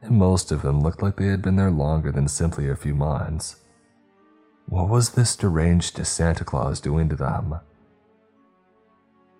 and 0.00 0.16
most 0.16 0.50
of 0.50 0.62
them 0.62 0.80
looked 0.80 1.02
like 1.02 1.16
they 1.16 1.26
had 1.26 1.42
been 1.42 1.56
there 1.56 1.70
longer 1.70 2.10
than 2.10 2.28
simply 2.28 2.68
a 2.68 2.76
few 2.76 2.94
months. 2.94 3.56
What 4.66 4.88
was 4.88 5.10
this 5.10 5.36
deranged 5.36 6.04
Santa 6.06 6.44
Claus 6.44 6.80
doing 6.80 7.10
to 7.10 7.16
them? 7.16 7.60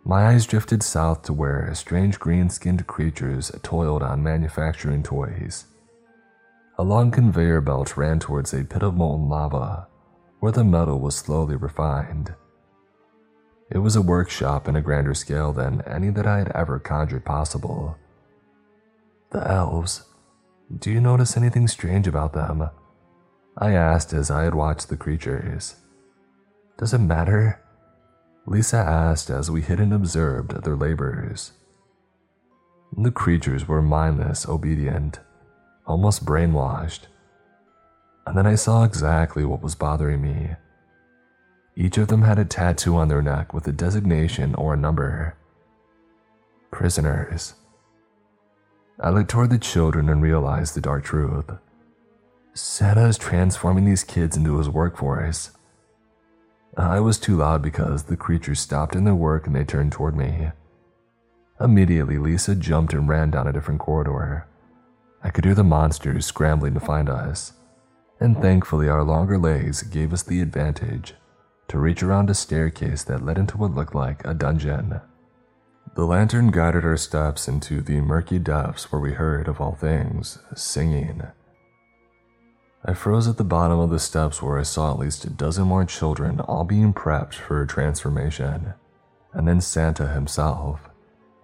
My 0.04 0.26
eyes 0.26 0.46
drifted 0.46 0.82
south 0.82 1.22
to 1.22 1.32
where 1.32 1.72
strange 1.74 2.18
green 2.18 2.50
skinned 2.50 2.86
creatures 2.86 3.50
toiled 3.62 4.02
on 4.02 4.22
manufacturing 4.22 5.02
toys. 5.02 5.66
A 6.76 6.82
long 6.82 7.10
conveyor 7.10 7.60
belt 7.60 7.96
ran 7.96 8.18
towards 8.18 8.52
a 8.52 8.64
pit 8.64 8.82
of 8.82 8.94
molten 8.94 9.28
lava 9.28 9.86
where 10.40 10.52
the 10.52 10.64
metal 10.64 10.98
was 10.98 11.14
slowly 11.14 11.54
refined. 11.54 12.34
It 13.74 13.78
was 13.78 13.96
a 13.96 14.02
workshop 14.02 14.68
in 14.68 14.76
a 14.76 14.82
grander 14.82 15.14
scale 15.14 15.50
than 15.50 15.80
any 15.86 16.10
that 16.10 16.26
I 16.26 16.36
had 16.36 16.52
ever 16.54 16.78
conjured 16.78 17.24
possible. 17.24 17.96
The 19.30 19.50
elves. 19.50 20.04
Do 20.78 20.90
you 20.90 21.00
notice 21.00 21.38
anything 21.38 21.66
strange 21.68 22.06
about 22.06 22.34
them? 22.34 22.68
I 23.56 23.72
asked 23.72 24.12
as 24.12 24.30
I 24.30 24.42
had 24.42 24.54
watched 24.54 24.90
the 24.90 24.96
creatures. 24.98 25.76
Does 26.76 26.92
it 26.92 26.98
matter? 26.98 27.62
Lisa 28.46 28.76
asked 28.76 29.30
as 29.30 29.50
we 29.50 29.62
hid 29.62 29.80
and 29.80 29.94
observed 29.94 30.64
their 30.64 30.76
labors. 30.76 31.52
The 32.94 33.10
creatures 33.10 33.66
were 33.66 33.80
mindless, 33.80 34.46
obedient, 34.46 35.20
almost 35.86 36.26
brainwashed. 36.26 37.06
And 38.26 38.36
then 38.36 38.46
I 38.46 38.54
saw 38.56 38.84
exactly 38.84 39.46
what 39.46 39.62
was 39.62 39.74
bothering 39.74 40.20
me. 40.20 40.56
Each 41.74 41.96
of 41.96 42.08
them 42.08 42.22
had 42.22 42.38
a 42.38 42.44
tattoo 42.44 42.96
on 42.96 43.08
their 43.08 43.22
neck 43.22 43.54
with 43.54 43.66
a 43.66 43.72
designation 43.72 44.54
or 44.54 44.74
a 44.74 44.76
number. 44.76 45.36
Prisoners. 46.70 47.54
I 49.00 49.10
looked 49.10 49.30
toward 49.30 49.50
the 49.50 49.58
children 49.58 50.08
and 50.08 50.22
realized 50.22 50.74
the 50.74 50.80
dark 50.82 51.04
truth. 51.04 51.50
Santa 52.54 53.06
is 53.06 53.16
transforming 53.16 53.86
these 53.86 54.04
kids 54.04 54.36
into 54.36 54.58
his 54.58 54.68
workforce. 54.68 55.52
I 56.76 57.00
was 57.00 57.18
too 57.18 57.36
loud 57.36 57.62
because 57.62 58.04
the 58.04 58.16
creatures 58.16 58.60
stopped 58.60 58.94
in 58.94 59.04
their 59.04 59.14
work 59.14 59.46
and 59.46 59.56
they 59.56 59.64
turned 59.64 59.92
toward 59.92 60.14
me. 60.14 60.50
Immediately, 61.58 62.18
Lisa 62.18 62.54
jumped 62.54 62.92
and 62.92 63.08
ran 63.08 63.30
down 63.30 63.46
a 63.46 63.52
different 63.52 63.80
corridor. 63.80 64.46
I 65.22 65.30
could 65.30 65.44
hear 65.44 65.54
the 65.54 65.64
monsters 65.64 66.26
scrambling 66.26 66.74
to 66.74 66.80
find 66.80 67.08
us, 67.08 67.52
and 68.20 68.36
thankfully, 68.36 68.88
our 68.88 69.04
longer 69.04 69.38
legs 69.38 69.82
gave 69.82 70.12
us 70.12 70.22
the 70.22 70.40
advantage 70.40 71.14
to 71.68 71.78
reach 71.78 72.02
around 72.02 72.30
a 72.30 72.34
staircase 72.34 73.04
that 73.04 73.24
led 73.24 73.38
into 73.38 73.56
what 73.56 73.74
looked 73.74 73.94
like 73.94 74.24
a 74.24 74.34
dungeon. 74.34 75.00
The 75.94 76.06
lantern 76.06 76.50
guided 76.50 76.84
our 76.84 76.96
steps 76.96 77.48
into 77.48 77.82
the 77.82 78.00
murky 78.00 78.38
depths 78.38 78.90
where 78.90 79.00
we 79.00 79.12
heard, 79.12 79.48
of 79.48 79.60
all 79.60 79.74
things, 79.74 80.38
singing. 80.54 81.22
I 82.84 82.94
froze 82.94 83.28
at 83.28 83.36
the 83.36 83.44
bottom 83.44 83.78
of 83.78 83.90
the 83.90 83.98
steps 83.98 84.42
where 84.42 84.58
I 84.58 84.62
saw 84.62 84.90
at 84.90 84.98
least 84.98 85.24
a 85.24 85.30
dozen 85.30 85.68
more 85.68 85.84
children 85.84 86.40
all 86.40 86.64
being 86.64 86.92
prepped 86.92 87.34
for 87.34 87.62
a 87.62 87.66
transformation, 87.66 88.74
and 89.32 89.46
then 89.46 89.60
Santa 89.60 90.08
himself, 90.08 90.80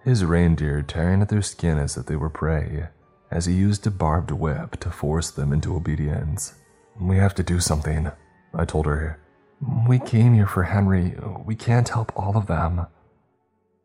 his 0.03 0.25
reindeer 0.25 0.81
tearing 0.81 1.21
at 1.21 1.29
their 1.29 1.41
skin 1.41 1.77
as 1.77 1.95
if 1.95 2.07
they 2.07 2.15
were 2.15 2.29
prey, 2.29 2.87
as 3.31 3.45
he 3.45 3.53
used 3.53 3.85
a 3.87 3.91
barbed 3.91 4.31
whip 4.31 4.79
to 4.79 4.89
force 4.89 5.31
them 5.31 5.53
into 5.53 5.75
obedience. 5.75 6.55
We 6.99 7.17
have 7.17 7.35
to 7.35 7.43
do 7.43 7.59
something, 7.59 8.11
I 8.53 8.65
told 8.65 8.87
her. 8.87 9.19
We 9.61 9.99
came 9.99 10.33
here 10.33 10.47
for 10.47 10.63
Henry. 10.63 11.15
We 11.45 11.55
can't 11.55 11.89
help 11.89 12.11
all 12.15 12.37
of 12.37 12.47
them. 12.47 12.87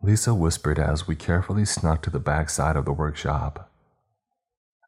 Lisa 0.02 0.34
whispered 0.34 0.78
as 0.78 1.08
we 1.08 1.16
carefully 1.16 1.64
snuck 1.64 2.02
to 2.02 2.10
the 2.10 2.20
back 2.20 2.50
side 2.50 2.76
of 2.76 2.84
the 2.84 2.92
workshop. 2.92 3.70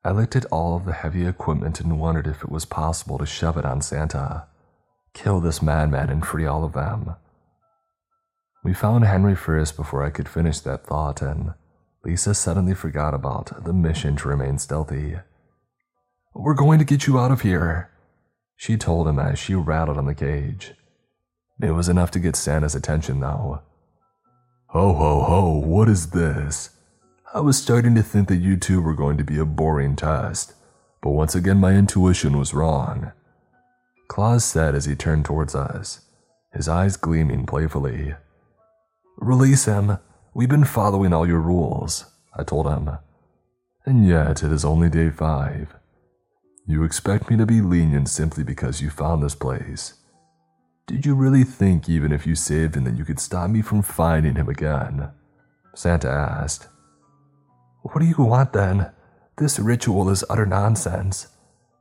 I 0.04 0.12
looked 0.12 0.36
at 0.36 0.44
all 0.46 0.76
of 0.76 0.84
the 0.84 0.92
heavy 0.92 1.26
equipment 1.26 1.80
and 1.80 1.98
wondered 1.98 2.26
if 2.28 2.44
it 2.44 2.50
was 2.50 2.64
possible 2.64 3.18
to 3.18 3.26
shove 3.26 3.56
it 3.56 3.64
on 3.64 3.80
Santa, 3.80 4.46
kill 5.14 5.40
this 5.40 5.60
madman 5.60 6.10
and 6.10 6.24
free 6.24 6.46
all 6.46 6.62
of 6.64 6.74
them. 6.74 7.16
We 8.62 8.74
found 8.74 9.04
Henry 9.04 9.34
first 9.34 9.74
before 9.76 10.04
I 10.04 10.10
could 10.10 10.28
finish 10.28 10.60
that 10.60 10.86
thought, 10.86 11.22
and 11.22 11.54
Lisa 12.04 12.34
suddenly 12.34 12.74
forgot 12.74 13.14
about 13.14 13.64
the 13.64 13.72
mission 13.72 14.14
to 14.16 14.28
remain 14.28 14.58
stealthy. 14.58 15.16
We're 16.34 16.54
going 16.54 16.78
to 16.78 16.84
get 16.84 17.06
you 17.06 17.18
out 17.18 17.32
of 17.32 17.40
here, 17.40 17.90
she 18.56 18.76
told 18.76 19.06
him 19.06 19.18
as 19.18 19.38
she 19.38 19.54
rattled 19.54 19.98
on 19.98 20.06
the 20.06 20.14
cage. 20.14 20.74
It 21.60 21.70
was 21.70 21.88
enough 21.88 22.10
to 22.12 22.18
get 22.18 22.36
Santa's 22.36 22.74
attention, 22.74 23.20
though. 23.20 23.60
Ho 24.68 24.92
ho 24.94 25.22
ho, 25.22 25.58
what 25.58 25.88
is 25.88 26.10
this? 26.10 26.70
I 27.32 27.40
was 27.40 27.56
starting 27.56 27.94
to 27.94 28.02
think 28.02 28.28
that 28.28 28.36
you 28.36 28.56
two 28.56 28.80
were 28.80 28.94
going 28.94 29.16
to 29.18 29.24
be 29.24 29.38
a 29.38 29.44
boring 29.44 29.96
test, 29.96 30.54
but 31.02 31.10
once 31.10 31.34
again 31.34 31.58
my 31.58 31.72
intuition 31.72 32.38
was 32.38 32.54
wrong. 32.54 33.12
Claus 34.08 34.44
said 34.44 34.74
as 34.74 34.84
he 34.84 34.94
turned 34.94 35.24
towards 35.24 35.54
us, 35.54 36.00
his 36.52 36.68
eyes 36.68 36.96
gleaming 36.96 37.46
playfully. 37.46 38.14
Release 39.18 39.66
him. 39.66 39.98
We've 40.34 40.48
been 40.48 40.64
following 40.64 41.12
all 41.12 41.26
your 41.26 41.40
rules, 41.40 42.06
I 42.34 42.42
told 42.42 42.66
him. 42.66 42.98
And 43.84 44.06
yet 44.06 44.42
it 44.42 44.52
is 44.52 44.64
only 44.64 44.88
day 44.88 45.10
five. 45.10 45.74
You 46.68 46.82
expect 46.82 47.30
me 47.30 47.36
to 47.36 47.46
be 47.46 47.60
lenient 47.60 48.08
simply 48.08 48.42
because 48.42 48.82
you 48.82 48.90
found 48.90 49.22
this 49.22 49.36
place. 49.36 49.94
Did 50.88 51.06
you 51.06 51.14
really 51.14 51.44
think 51.44 51.88
even 51.88 52.10
if 52.10 52.26
you 52.26 52.34
saved 52.34 52.76
him 52.76 52.82
that 52.84 52.96
you 52.96 53.04
could 53.04 53.20
stop 53.20 53.50
me 53.50 53.62
from 53.62 53.82
finding 53.82 54.34
him 54.34 54.48
again? 54.48 55.10
Santa 55.74 56.08
asked. 56.08 56.68
What 57.82 58.00
do 58.00 58.06
you 58.06 58.16
want 58.18 58.52
then? 58.52 58.90
This 59.38 59.60
ritual 59.60 60.10
is 60.10 60.24
utter 60.28 60.46
nonsense. 60.46 61.28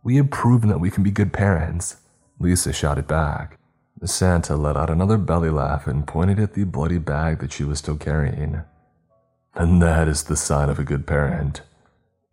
We 0.03 0.17
have 0.17 0.29
proven 0.29 0.69
that 0.69 0.79
we 0.79 0.91
can 0.91 1.01
be 1.01 1.09
good 1.09 1.33
parents. 1.33 1.97
Lisa 2.39 2.71
shouted 2.71 3.07
back. 3.07 3.57
Santa 4.03 4.55
let 4.55 4.77
out 4.77 4.91
another 4.91 5.17
belly 5.17 5.49
laugh 5.49 5.87
and 5.87 6.05
pointed 6.05 6.39
at 6.39 6.53
the 6.53 6.63
bloody 6.63 6.99
bag 6.99 7.39
that 7.39 7.51
she 7.51 7.63
was 7.63 7.79
still 7.79 7.97
carrying. 7.97 8.61
And 9.55 9.81
that 9.81 10.07
is 10.07 10.23
the 10.23 10.35
sign 10.35 10.69
of 10.69 10.77
a 10.77 10.83
good 10.83 11.07
parent. 11.07 11.61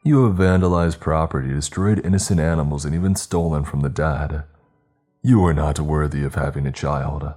You 0.05 0.25
have 0.25 0.37
vandalized 0.37 0.99
property, 0.99 1.49
destroyed 1.49 2.05
innocent 2.05 2.41
animals, 2.41 2.85
and 2.85 2.93
even 2.93 3.15
stolen 3.15 3.65
from 3.65 3.83
the 3.83 3.89
dead. 3.89 4.43
You 5.23 5.45
are 5.45 5.55
not 5.55 5.79
worthy 5.79 6.25
of 6.25 6.35
having 6.35 6.67
a 6.67 6.73
child. 6.73 7.35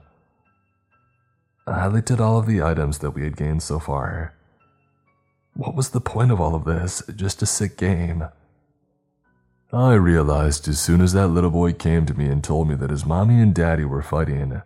I 1.67 1.85
looked 1.87 2.09
at 2.09 2.19
all 2.19 2.39
of 2.39 2.47
the 2.47 2.63
items 2.63 2.97
that 2.99 3.11
we 3.11 3.23
had 3.23 3.37
gained 3.37 3.61
so 3.61 3.77
far. 3.77 4.33
What 5.53 5.75
was 5.75 5.89
the 5.89 6.01
point 6.01 6.31
of 6.31 6.41
all 6.41 6.55
of 6.55 6.65
this? 6.65 7.03
Just 7.15 7.43
a 7.43 7.45
sick 7.45 7.77
game. 7.77 8.25
I 9.71 9.93
realized 9.93 10.67
as 10.67 10.79
soon 10.79 11.01
as 11.01 11.13
that 11.13 11.27
little 11.27 11.51
boy 11.51 11.73
came 11.73 12.07
to 12.07 12.13
me 12.15 12.25
and 12.25 12.43
told 12.43 12.67
me 12.67 12.75
that 12.75 12.89
his 12.89 13.05
mommy 13.05 13.41
and 13.41 13.53
daddy 13.53 13.85
were 13.85 14.01
fighting 14.01 14.61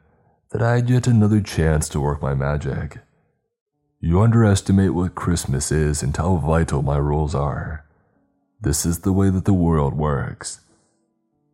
that 0.51 0.61
I 0.61 0.75
had 0.75 0.89
yet 0.89 1.05
another 1.05 1.41
chance 1.41 1.89
to 1.89 1.99
work 1.99 2.21
my 2.21 2.33
magic. 2.33 2.99
You 3.99 4.21
underestimate 4.21 4.93
what 4.93 5.15
Christmas 5.15 5.71
is 5.71 6.01
and 6.01 6.15
how 6.15 6.37
vital 6.37 6.81
my 6.81 6.97
rules 6.97 7.35
are. 7.35 7.85
This 8.61 8.85
is 8.85 8.99
the 8.99 9.13
way 9.13 9.29
that 9.29 9.45
the 9.45 9.53
world 9.53 9.93
works. 9.93 10.59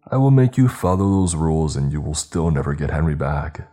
I 0.10 0.18
will 0.18 0.32
make 0.32 0.58
you 0.58 0.68
follow 0.68 1.10
those 1.10 1.36
rules 1.36 1.76
and 1.76 1.92
you 1.92 2.02
will 2.02 2.16
still 2.16 2.52
never 2.52 2.74
get 2.74 2.90
Henry 2.90 3.16
back. 3.16 3.70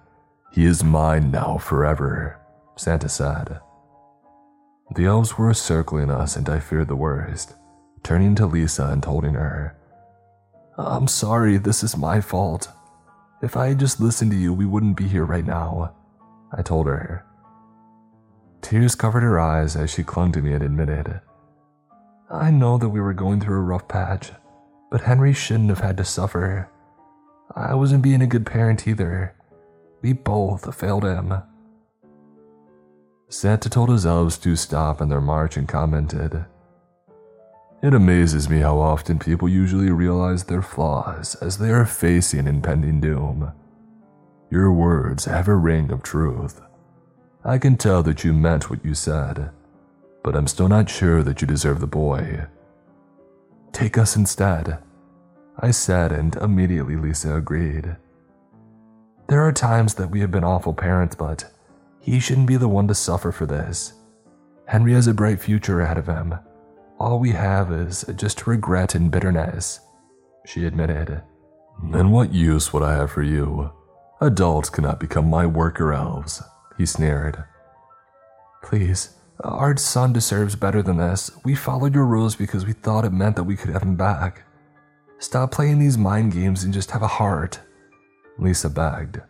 He 0.53 0.67
is 0.67 0.85
mine 0.85 1.31
now 1.31 1.57
forever, 1.57 2.39
Santa 2.77 3.09
said. 3.09 3.61
The 4.95 5.07
elves 5.07 5.39
were 5.39 5.55
circling 5.55 6.11
us, 6.11 6.37
and 6.37 6.47
I 6.51 6.61
feared 6.61 6.89
the 6.89 6.97
worst, 6.97 7.55
turning 8.03 8.35
to 8.35 8.45
Lisa 8.45 8.89
and 8.89 9.03
holding 9.03 9.33
her. 9.33 9.75
I'm 10.77 11.09
sorry, 11.09 11.57
this 11.57 11.83
is 11.83 11.97
my 11.97 12.21
fault. 12.21 12.69
If 13.43 13.57
I 13.57 13.69
had 13.69 13.79
just 13.79 14.01
listened 14.01 14.33
to 14.33 14.37
you, 14.37 14.53
we 14.53 14.67
wouldn't 14.67 14.99
be 14.99 15.09
here 15.09 15.25
right 15.25 15.47
now, 15.47 15.95
I 16.53 16.61
told 16.61 16.87
her. 16.87 17.25
Tears 18.61 18.95
covered 18.95 19.23
her 19.23 19.41
eyes 19.41 19.75
as 19.75 19.91
she 19.91 20.03
clung 20.03 20.33
to 20.33 20.43
me 20.43 20.53
and 20.53 20.63
admitted, 20.63 21.23
I 22.33 22.51
know 22.51 22.79
that 22.79 22.89
we 22.89 23.01
were 23.01 23.13
going 23.13 23.41
through 23.41 23.59
a 23.59 23.63
rough 23.63 23.87
patch, 23.89 24.33
but 24.91 25.03
Henry 25.03 25.35
shouldn't 25.35 25.69
have 25.69 25.81
had 25.81 25.99
to 25.99 26.05
suffer. 26.05 26.71
I 27.55 27.75
wasn't 27.75 28.03
being 28.03 28.23
a 28.23 28.27
good 28.27 28.47
parent 28.47 28.89
either. 28.89 29.35
We 30.01 30.15
both 30.15 30.75
failed 30.75 31.05
him. 31.05 31.35
Santa 33.29 33.69
told 33.69 33.91
his 33.91 34.07
elves 34.07 34.39
to 34.39 34.57
stop 34.57 35.03
in 35.03 35.11
their 35.11 35.21
march 35.21 35.59
and 35.59 35.69
commented, 35.69 36.47
It 37.83 37.93
amazes 37.93 38.49
me 38.49 38.61
how 38.61 38.79
often 38.79 39.19
people 39.19 39.49
usually 39.49 39.91
realize 39.91 40.45
their 40.45 40.63
flaws 40.63 41.35
as 41.37 41.59
they 41.59 41.71
are 41.71 41.85
facing 41.85 42.47
impending 42.47 43.01
doom. 43.01 43.53
Your 44.51 44.73
words 44.73 45.27
have 45.27 45.49
a 45.49 45.55
ring 45.55 45.91
of 45.91 46.03
truth. 46.03 46.63
I 47.45 47.59
can 47.59 47.77
tell 47.77 48.03
that 48.05 48.25
you 48.25 48.33
meant 48.33 48.71
what 48.71 48.85
you 48.85 48.95
said, 48.95 49.51
but 50.23 50.37
I'm 50.37 50.47
still 50.47 50.69
not 50.69 50.89
sure 50.89 51.23
that 51.23 51.41
you 51.41 51.47
deserve 51.47 51.81
the 51.81 51.87
boy. 51.87 52.47
Take 53.73 53.99
us 53.99 54.17
instead, 54.17 54.79
I 55.59 55.71
said, 55.71 56.13
and 56.13 56.35
immediately 56.37 56.97
Lisa 56.97 57.35
agreed. 57.35 57.97
There 59.29 59.43
are 59.43 59.53
times 59.53 59.95
that 59.95 60.11
we 60.11 60.21
have 60.21 60.31
been 60.31 60.45
awful 60.45 60.75
parents, 60.75 61.15
but 61.15 61.45
he 62.01 62.21
shouldn't 62.21 62.49
be 62.49 62.57
the 62.57 62.69
one 62.69 62.89
to 62.89 62.95
suffer 62.95 63.33
for 63.33 63.47
this. 63.47 63.95
Henry 64.67 64.93
has 64.93 65.07
a 65.07 65.15
bright 65.15 65.41
future 65.41 65.81
ahead 65.81 65.99
of 65.99 66.07
him. 66.07 66.35
All 66.99 67.19
we 67.19 67.31
have 67.31 67.73
is 67.73 68.05
just 68.17 68.47
regret 68.47 68.95
and 68.95 69.11
bitterness, 69.11 69.81
she 70.47 70.67
admitted. 70.67 71.23
Then 71.91 72.11
what 72.11 72.33
use 72.33 72.73
would 72.73 72.83
I 72.83 72.95
have 72.95 73.11
for 73.11 73.23
you? 73.23 73.73
Adults 74.21 74.71
cannot 74.71 75.01
become 75.01 75.29
my 75.29 75.47
worker 75.47 75.93
elves, 75.93 76.43
he 76.79 76.87
sneered. 76.87 77.43
Please, 78.63 79.17
our 79.45 79.77
son 79.77 80.13
deserves 80.13 80.55
better 80.57 80.83
than 80.83 80.99
this. 80.99 81.31
We 81.45 81.55
followed 81.55 81.95
your 81.95 82.07
rules 82.07 82.37
because 82.37 82.67
we 82.67 82.73
thought 82.73 83.05
it 83.05 83.13
meant 83.13 83.37
that 83.37 83.45
we 83.45 83.57
could 83.57 83.71
have 83.71 83.83
him 83.83 83.97
back. 83.97 84.45
Stop 85.19 85.53
playing 85.53 85.79
these 85.79 85.99
mind 85.99 86.33
games 86.33 86.65
and 86.65 86.75
just 86.75 86.91
have 86.91 87.03
a 87.03 87.09
heart, 87.09 87.61
Lisa 88.39 88.71
begged. 88.71 89.21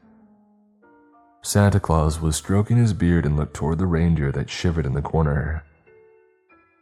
Santa 1.42 1.80
Claus 1.80 2.20
was 2.20 2.36
stroking 2.36 2.76
his 2.76 2.92
beard 2.92 3.26
and 3.26 3.36
looked 3.36 3.54
toward 3.54 3.78
the 3.78 3.86
reindeer 3.86 4.30
that 4.32 4.48
shivered 4.48 4.86
in 4.86 4.94
the 4.94 5.02
corner. 5.02 5.64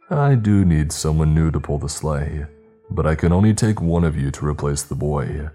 I 0.09 0.35
do 0.35 0.63
need 0.65 0.91
someone 0.91 1.33
new 1.33 1.51
to 1.51 1.59
pull 1.59 1.77
the 1.77 1.89
sleigh, 1.89 2.45
but 2.89 3.07
I 3.07 3.15
can 3.15 3.31
only 3.31 3.53
take 3.53 3.81
one 3.81 4.03
of 4.03 4.17
you 4.17 4.29
to 4.31 4.45
replace 4.45 4.83
the 4.83 4.95
boy. 4.95 5.49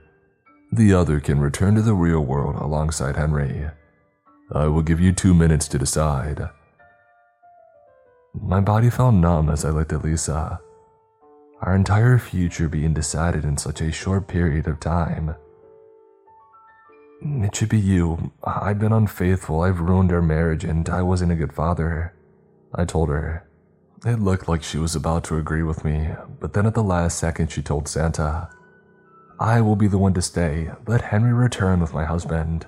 The 0.73 0.93
other 0.93 1.21
can 1.21 1.39
return 1.39 1.77
to 1.77 1.83
the 1.83 1.95
real 1.95 2.21
world 2.21 2.57
alongside 2.57 3.17
Henry. 3.17 3.67
I 4.53 4.67
will 4.67 4.83
give 4.83 5.01
you 5.01 5.13
two 5.13 5.35
minutes 5.35 5.69
to 5.69 5.79
decide. 5.79 6.49
My 8.41 8.61
body 8.61 8.91
felt 8.91 9.15
numb 9.15 9.51
as 9.51 9.65
I 9.65 9.71
looked 9.71 9.93
at 9.93 10.05
Lisa. 10.05 10.61
Our 11.63 11.75
entire 11.75 12.19
future 12.19 12.69
being 12.69 12.95
decided 12.95 13.45
in 13.45 13.57
such 13.57 13.81
a 13.81 13.91
short 13.91 14.29
period 14.29 14.69
of 14.69 14.79
time. 14.79 15.35
It 17.23 17.57
should 17.57 17.71
be 17.71 17.79
you. 17.79 18.33
I've 18.45 18.79
been 18.79 18.93
unfaithful, 18.93 19.63
I've 19.63 19.81
ruined 19.81 20.13
our 20.13 20.23
marriage, 20.23 20.65
and 20.65 20.89
I 20.89 21.03
wasn't 21.03 21.33
a 21.33 21.37
good 21.37 21.53
father. 21.53 22.15
I 22.75 22.85
told 22.85 23.09
her. 23.09 23.49
It 24.05 24.21
looked 24.21 24.49
like 24.49 24.63
she 24.63 24.79
was 24.79 24.95
about 24.95 25.25
to 25.25 25.39
agree 25.39 25.63
with 25.63 25.85
me, 25.85 26.11
but 26.39 26.53
then 26.53 26.67
at 26.67 26.75
the 26.75 26.83
last 26.83 27.19
second 27.19 27.51
she 27.51 27.63
told 27.63 27.89
Santa, 27.89 28.51
I 29.41 29.61
will 29.63 29.77
be 29.77 29.89
the 29.89 29.99
one 29.99 30.15
to 30.15 30.23
stay. 30.23 30.71
Let 30.87 31.01
Henry 31.01 31.33
return 31.33 31.81
with 31.81 31.95
my 31.95 32.05
husband. 32.05 32.67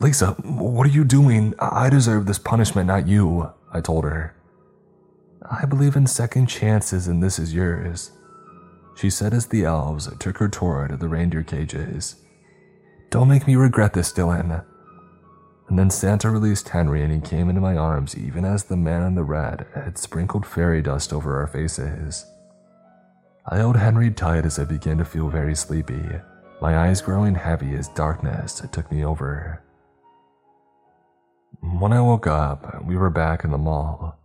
Lisa, 0.00 0.32
what 0.42 0.86
are 0.86 0.90
you 0.90 1.04
doing? 1.04 1.54
I 1.60 1.88
deserve 1.88 2.26
this 2.26 2.38
punishment, 2.38 2.88
not 2.88 3.06
you, 3.06 3.52
I 3.72 3.80
told 3.80 4.04
her. 4.04 4.34
I 5.50 5.66
believe 5.66 5.96
in 5.96 6.06
second 6.06 6.46
chances, 6.46 7.06
and 7.06 7.22
this 7.22 7.38
is 7.38 7.52
yours, 7.52 8.12
she 8.96 9.10
said 9.10 9.34
as 9.34 9.46
the 9.46 9.64
elves 9.64 10.08
took 10.18 10.38
her 10.38 10.48
toward 10.48 10.98
the 10.98 11.08
reindeer 11.08 11.42
cages. 11.42 12.16
Don't 13.10 13.28
make 13.28 13.46
me 13.46 13.54
regret 13.54 13.92
this, 13.92 14.12
Dylan. 14.12 14.64
And 15.68 15.78
then 15.78 15.90
Santa 15.90 16.30
released 16.30 16.68
Henry 16.68 17.02
and 17.02 17.12
he 17.12 17.20
came 17.20 17.48
into 17.48 17.60
my 17.60 17.76
arms 17.76 18.16
even 18.16 18.44
as 18.44 18.64
the 18.64 18.76
man 18.76 19.02
in 19.02 19.14
the 19.14 19.24
red 19.24 19.66
had 19.74 19.96
sprinkled 19.96 20.44
fairy 20.44 20.82
dust 20.82 21.12
over 21.12 21.40
our 21.40 21.46
faces. 21.46 22.26
I 23.46 23.58
held 23.58 23.76
Henry 23.76 24.10
tight 24.10 24.46
as 24.46 24.58
I 24.58 24.64
began 24.64 24.98
to 24.98 25.04
feel 25.04 25.28
very 25.28 25.54
sleepy, 25.54 26.02
my 26.60 26.78
eyes 26.88 27.00
growing 27.00 27.34
heavy 27.34 27.74
as 27.74 27.88
darkness 27.88 28.62
took 28.72 28.90
me 28.90 29.04
over. 29.04 29.62
When 31.60 31.92
I 31.92 32.00
woke 32.00 32.26
up, 32.26 32.84
we 32.84 32.96
were 32.96 33.10
back 33.10 33.44
in 33.44 33.50
the 33.50 33.58
mall. 33.58 34.18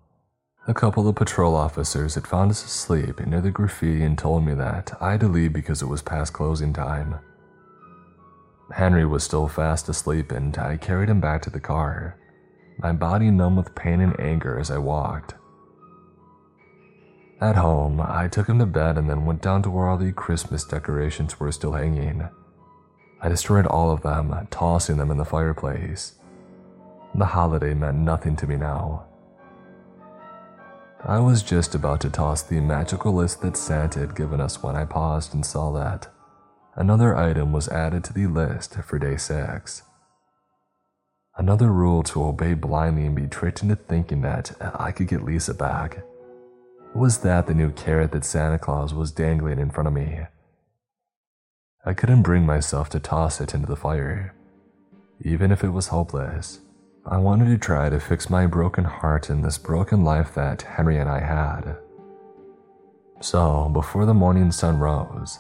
A 0.70 0.74
couple 0.76 1.08
of 1.08 1.16
patrol 1.16 1.56
officers 1.56 2.14
had 2.14 2.28
found 2.28 2.52
us 2.52 2.64
asleep 2.64 3.26
near 3.26 3.42
the 3.42 3.50
graffiti 3.50 4.04
and 4.04 4.16
told 4.16 4.46
me 4.46 4.54
that 4.54 4.96
I 5.02 5.14
had 5.14 5.22
to 5.22 5.28
leave 5.28 5.52
because 5.52 5.82
it 5.82 5.88
was 5.88 6.04
past 6.04 6.32
closing 6.32 6.74
time. 6.74 7.16
Henry 8.76 9.04
was 9.04 9.24
still 9.24 9.48
fast 9.48 9.90
asleep 9.90 10.32
and 10.32 10.56
I 10.60 10.78
carried 10.78 11.10
him 11.10 11.20
back 11.20 11.42
to 11.42 11.50
the 11.50 11.60
car, 11.60 12.20
my 12.78 12.92
body 12.92 13.32
numb 13.32 13.56
with 13.56 13.74
pain 13.74 14.00
and 14.00 14.18
anger 14.20 14.60
as 14.60 14.70
I 14.70 14.78
walked. 14.78 15.34
At 17.42 17.56
home, 17.56 18.00
I 18.00 18.28
took 18.28 18.48
him 18.48 18.60
to 18.60 18.68
bed 18.68 18.96
and 18.96 19.10
then 19.10 19.26
went 19.26 19.42
down 19.42 19.64
to 19.64 19.72
where 19.72 19.90
all 19.90 19.98
the 19.98 20.12
Christmas 20.12 20.64
decorations 20.66 21.40
were 21.40 21.52
still 21.52 21.74
hanging. 21.74 22.30
I 23.24 23.28
destroyed 23.28 23.66
all 23.66 23.90
of 23.90 24.04
them, 24.04 24.48
tossing 24.52 24.98
them 24.98 25.10
in 25.10 25.18
the 25.18 25.26
fireplace. 25.26 26.20
The 27.16 27.26
holiday 27.26 27.74
meant 27.74 27.98
nothing 27.98 28.36
to 28.36 28.46
me 28.46 28.56
now. 28.56 29.09
I 31.06 31.20
was 31.20 31.44
just 31.44 31.76
about 31.76 32.02
to 32.02 32.10
toss 32.10 32.42
the 32.42 32.60
magical 32.60 33.14
list 33.14 33.42
that 33.42 33.56
Santa 33.56 34.00
had 34.00 34.16
given 34.16 34.42
us 34.42 34.62
when 34.62 34.76
I 34.76 34.84
paused 34.84 35.34
and 35.34 35.46
saw 35.46 35.72
that 35.72 36.08
another 36.76 37.16
item 37.16 37.54
was 37.54 37.70
added 37.70 38.04
to 38.06 38.14
the 38.14 38.28
list 38.28 38.76
for 38.76 39.00
day 39.00 39.16
six. 39.16 39.84
Another 41.38 41.72
rule 41.72 42.04
to 42.04 42.26
obey 42.26 42.54
blindly 42.54 43.06
and 43.06 43.16
be 43.16 43.28
tricked 43.28 43.64
into 43.64 43.78
thinking 43.78 44.22
that 44.22 44.52
I 44.60 44.92
could 44.92 45.08
get 45.08 45.24
Lisa 45.24 45.54
back. 45.54 46.04
Was 46.94 47.20
that 47.20 47.48
the 47.48 47.54
new 47.54 47.72
carrot 47.72 48.12
that 48.12 48.26
Santa 48.26 48.60
Claus 48.60 48.94
was 48.94 49.12
dangling 49.12 49.60
in 49.60 49.72
front 49.72 49.88
of 49.88 49.94
me? 49.94 50.20
I 51.86 51.94
couldn't 51.94 52.24
bring 52.24 52.46
myself 52.46 52.90
to 52.90 53.00
toss 53.00 53.40
it 53.40 53.54
into 53.54 53.68
the 53.68 53.78
fire, 53.78 54.36
even 55.24 55.50
if 55.50 55.64
it 55.64 55.70
was 55.70 55.88
hopeless. 55.88 56.60
I 57.12 57.18
wanted 57.18 57.46
to 57.46 57.58
try 57.58 57.90
to 57.90 58.00
fix 58.00 58.30
my 58.30 58.46
broken 58.46 58.84
heart 58.84 59.32
in 59.32 59.42
this 59.42 59.58
broken 59.58 60.04
life 60.04 60.36
that 60.36 60.62
Henry 60.62 61.00
and 61.00 61.10
I 61.10 61.20
had. 61.20 61.76
So, 63.20 63.68
before 63.74 64.06
the 64.06 64.14
morning 64.14 64.52
sun 64.52 64.78
rose, 64.78 65.40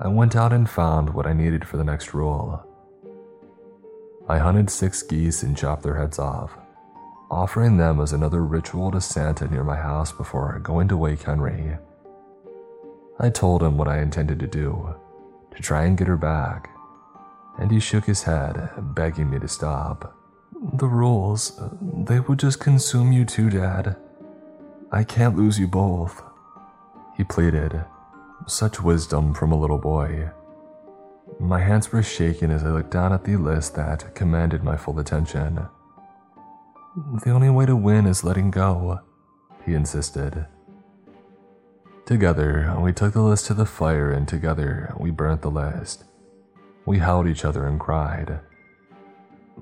I 0.00 0.08
went 0.08 0.36
out 0.36 0.52
and 0.52 0.68
found 0.68 1.14
what 1.14 1.26
I 1.26 1.32
needed 1.32 1.66
for 1.66 1.78
the 1.78 1.84
next 1.84 2.12
rule. 2.12 2.62
I 4.28 4.36
hunted 4.36 4.68
six 4.68 5.02
geese 5.02 5.42
and 5.42 5.56
chopped 5.56 5.82
their 5.82 5.96
heads 5.96 6.18
off, 6.18 6.58
offering 7.30 7.78
them 7.78 8.02
as 8.02 8.12
another 8.12 8.44
ritual 8.44 8.90
to 8.90 9.00
Santa 9.00 9.48
near 9.48 9.64
my 9.64 9.76
house 9.76 10.12
before 10.12 10.58
going 10.58 10.88
to 10.88 10.96
wake 10.98 11.22
Henry. 11.22 11.78
I 13.18 13.30
told 13.30 13.62
him 13.62 13.78
what 13.78 13.88
I 13.88 14.02
intended 14.02 14.40
to 14.40 14.46
do, 14.46 14.94
to 15.56 15.62
try 15.62 15.86
and 15.86 15.96
get 15.96 16.06
her 16.06 16.18
back, 16.18 16.68
and 17.58 17.70
he 17.70 17.80
shook 17.80 18.04
his 18.04 18.24
head, 18.24 18.68
begging 18.94 19.30
me 19.30 19.38
to 19.38 19.48
stop. 19.48 20.14
The 20.60 20.88
rules, 20.88 21.60
they 21.80 22.18
would 22.18 22.40
just 22.40 22.58
consume 22.58 23.12
you 23.12 23.24
too, 23.24 23.48
Dad. 23.48 23.96
I 24.90 25.04
can't 25.04 25.36
lose 25.36 25.58
you 25.58 25.68
both. 25.68 26.20
He 27.16 27.22
pleaded. 27.22 27.84
Such 28.46 28.82
wisdom 28.82 29.34
from 29.34 29.52
a 29.52 29.58
little 29.58 29.78
boy. 29.78 30.30
My 31.38 31.60
hands 31.60 31.92
were 31.92 32.02
shaking 32.02 32.50
as 32.50 32.64
I 32.64 32.70
looked 32.70 32.90
down 32.90 33.12
at 33.12 33.22
the 33.22 33.36
list 33.36 33.76
that 33.76 34.14
commanded 34.16 34.64
my 34.64 34.76
full 34.76 34.98
attention. 34.98 35.68
The 37.24 37.30
only 37.30 37.50
way 37.50 37.66
to 37.66 37.76
win 37.76 38.06
is 38.06 38.24
letting 38.24 38.50
go, 38.50 39.00
he 39.64 39.74
insisted. 39.74 40.46
Together, 42.04 42.74
we 42.80 42.92
took 42.92 43.12
the 43.12 43.22
list 43.22 43.46
to 43.46 43.54
the 43.54 43.66
fire 43.66 44.10
and 44.10 44.26
together 44.26 44.92
we 44.98 45.10
burnt 45.10 45.42
the 45.42 45.50
list. 45.50 46.04
We 46.84 46.98
held 46.98 47.28
each 47.28 47.44
other 47.44 47.66
and 47.66 47.78
cried. 47.78 48.40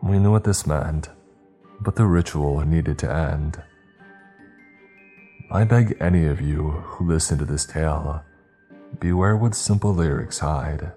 We 0.03 0.19
knew 0.19 0.31
what 0.31 0.45
this 0.45 0.67
meant, 0.67 1.09
but 1.81 1.97
the 1.97 2.07
ritual 2.07 2.61
needed 2.61 2.99
to 2.99 3.13
end. 3.13 3.63
I 5.51 5.65
beg 5.65 5.97
any 6.01 6.27
of 6.27 6.41
you 6.41 6.71
who 6.71 7.07
listen 7.07 7.39
to 7.39 7.45
this 7.45 7.65
tale, 7.65 8.23
beware 8.99 9.37
what 9.37 9.55
simple 9.55 9.95
lyrics 9.95 10.41
hide. 10.41 10.93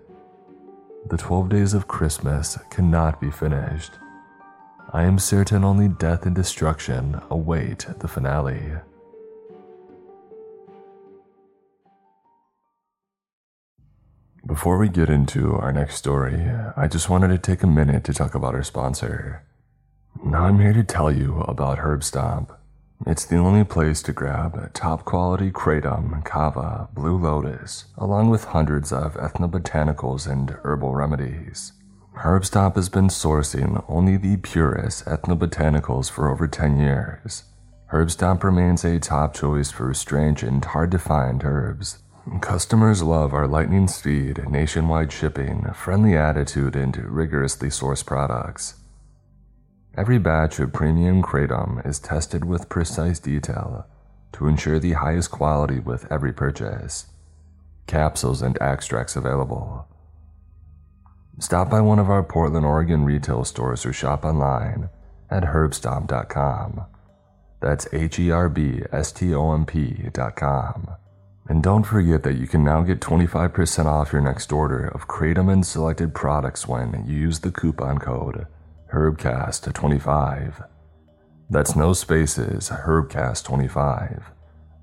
The 1.08 1.18
12 1.18 1.50
days 1.50 1.74
of 1.74 1.88
Christmas 1.88 2.58
cannot 2.70 3.22
be 3.22 3.32
finished. 3.32 3.94
I 4.92 5.04
am 5.04 5.20
certain 5.20 5.64
only 5.64 5.88
death 5.88 6.26
and 6.26 6.36
destruction 6.36 7.22
await 7.30 7.86
the 8.00 8.08
finale. 8.08 8.72
Before 14.50 14.80
we 14.80 14.90
get 14.90 15.12
into 15.12 15.54
our 15.58 15.72
next 15.72 15.98
story, 15.98 16.50
I 16.76 16.88
just 16.88 17.08
wanted 17.08 17.28
to 17.28 17.38
take 17.38 17.62
a 17.62 17.68
minute 17.68 18.04
to 18.06 18.14
talk 18.16 18.34
about 18.34 18.56
our 18.56 18.64
sponsor. 18.64 19.44
Now 20.26 20.46
I'm 20.46 20.60
here 20.60 20.74
to 20.74 20.84
tell 20.84 21.12
you 21.12 21.42
about 21.42 21.78
Herbstomp. 21.78 22.58
It's 23.06 23.26
the 23.26 23.38
only 23.38 23.64
place 23.64 24.02
to 24.02 24.12
grab 24.12 24.74
top 24.74 25.06
quality 25.06 25.52
kratom, 25.52 26.26
kava, 26.26 26.90
blue 26.96 27.16
lotus, 27.16 27.86
along 27.96 28.32
with 28.32 28.46
hundreds 28.46 28.92
of 28.92 29.14
ethnobotanicals 29.14 30.28
and 30.28 30.58
herbal 30.64 30.96
remedies. 30.96 31.74
Herbstomp 32.18 32.76
has 32.76 32.90
been 32.90 33.10
sourcing 33.10 33.86
only 33.88 34.18
the 34.18 34.38
purest 34.38 35.06
ethnobotanicals 35.06 36.10
for 36.10 36.28
over 36.28 36.48
10 36.48 36.80
years. 36.80 37.44
Herbstomp 37.92 38.44
remains 38.44 38.84
a 38.84 39.00
top 39.00 39.36
choice 39.36 39.70
for 39.70 39.94
strange 39.94 40.42
and 40.42 40.66
hard 40.66 40.90
to 40.90 40.98
find 40.98 41.44
herbs 41.44 42.00
Customers 42.38 43.02
love 43.02 43.34
our 43.34 43.48
lightning 43.48 43.88
speed, 43.88 44.48
nationwide 44.50 45.12
shipping, 45.12 45.66
friendly 45.74 46.16
attitude, 46.16 46.76
and 46.76 46.96
rigorously 46.98 47.70
sourced 47.70 48.06
products. 48.06 48.76
Every 49.98 50.20
batch 50.20 50.60
of 50.60 50.72
premium 50.72 51.24
kratom 51.24 51.86
is 51.86 52.00
tested 52.00 52.46
with 52.46 52.70
precise 52.70 53.20
detail 53.20 53.88
to 54.34 54.48
ensure 54.48 54.80
the 54.80 54.94
highest 54.94 55.32
quality 55.32 55.80
with 55.80 56.10
every 56.12 56.32
purchase. 56.32 57.08
Capsules 57.88 58.42
and 58.42 58.58
extracts 58.62 59.16
available. 59.16 59.88
Stop 61.40 61.70
by 61.70 61.82
one 61.82 62.00
of 62.00 62.10
our 62.10 62.24
Portland, 62.24 62.66
Oregon 62.66 63.04
retail 63.04 63.44
stores 63.44 63.86
or 63.86 63.92
shop 63.92 64.24
online 64.24 64.90
at 65.32 65.44
herbstomp.com. 65.44 66.86
That's 67.60 67.88
H 67.92 68.20
E 68.20 68.32
R 68.32 68.50
B 68.50 68.84
S 68.92 69.12
T 69.12 69.34
O 69.34 69.54
M 69.54 69.66
P.com. 69.66 70.96
And 71.50 71.62
don't 71.62 71.84
forget 71.84 72.24
that 72.24 72.38
you 72.38 72.48
can 72.48 72.64
now 72.64 72.84
get 72.84 73.02
25% 73.02 73.86
off 73.86 74.14
your 74.14 74.22
next 74.22 74.52
order 74.54 74.88
of 74.88 75.08
Kratom 75.08 75.52
and 75.52 75.66
selected 75.66 76.14
products 76.14 76.68
when 76.68 77.06
you 77.08 77.18
use 77.18 77.40
the 77.40 77.52
coupon 77.52 77.98
code 77.98 78.48
HERBCAST25. 78.94 80.68
That's 81.50 81.76
no 81.76 81.94
spaces, 81.94 82.70
HERBCAST25 82.70 84.24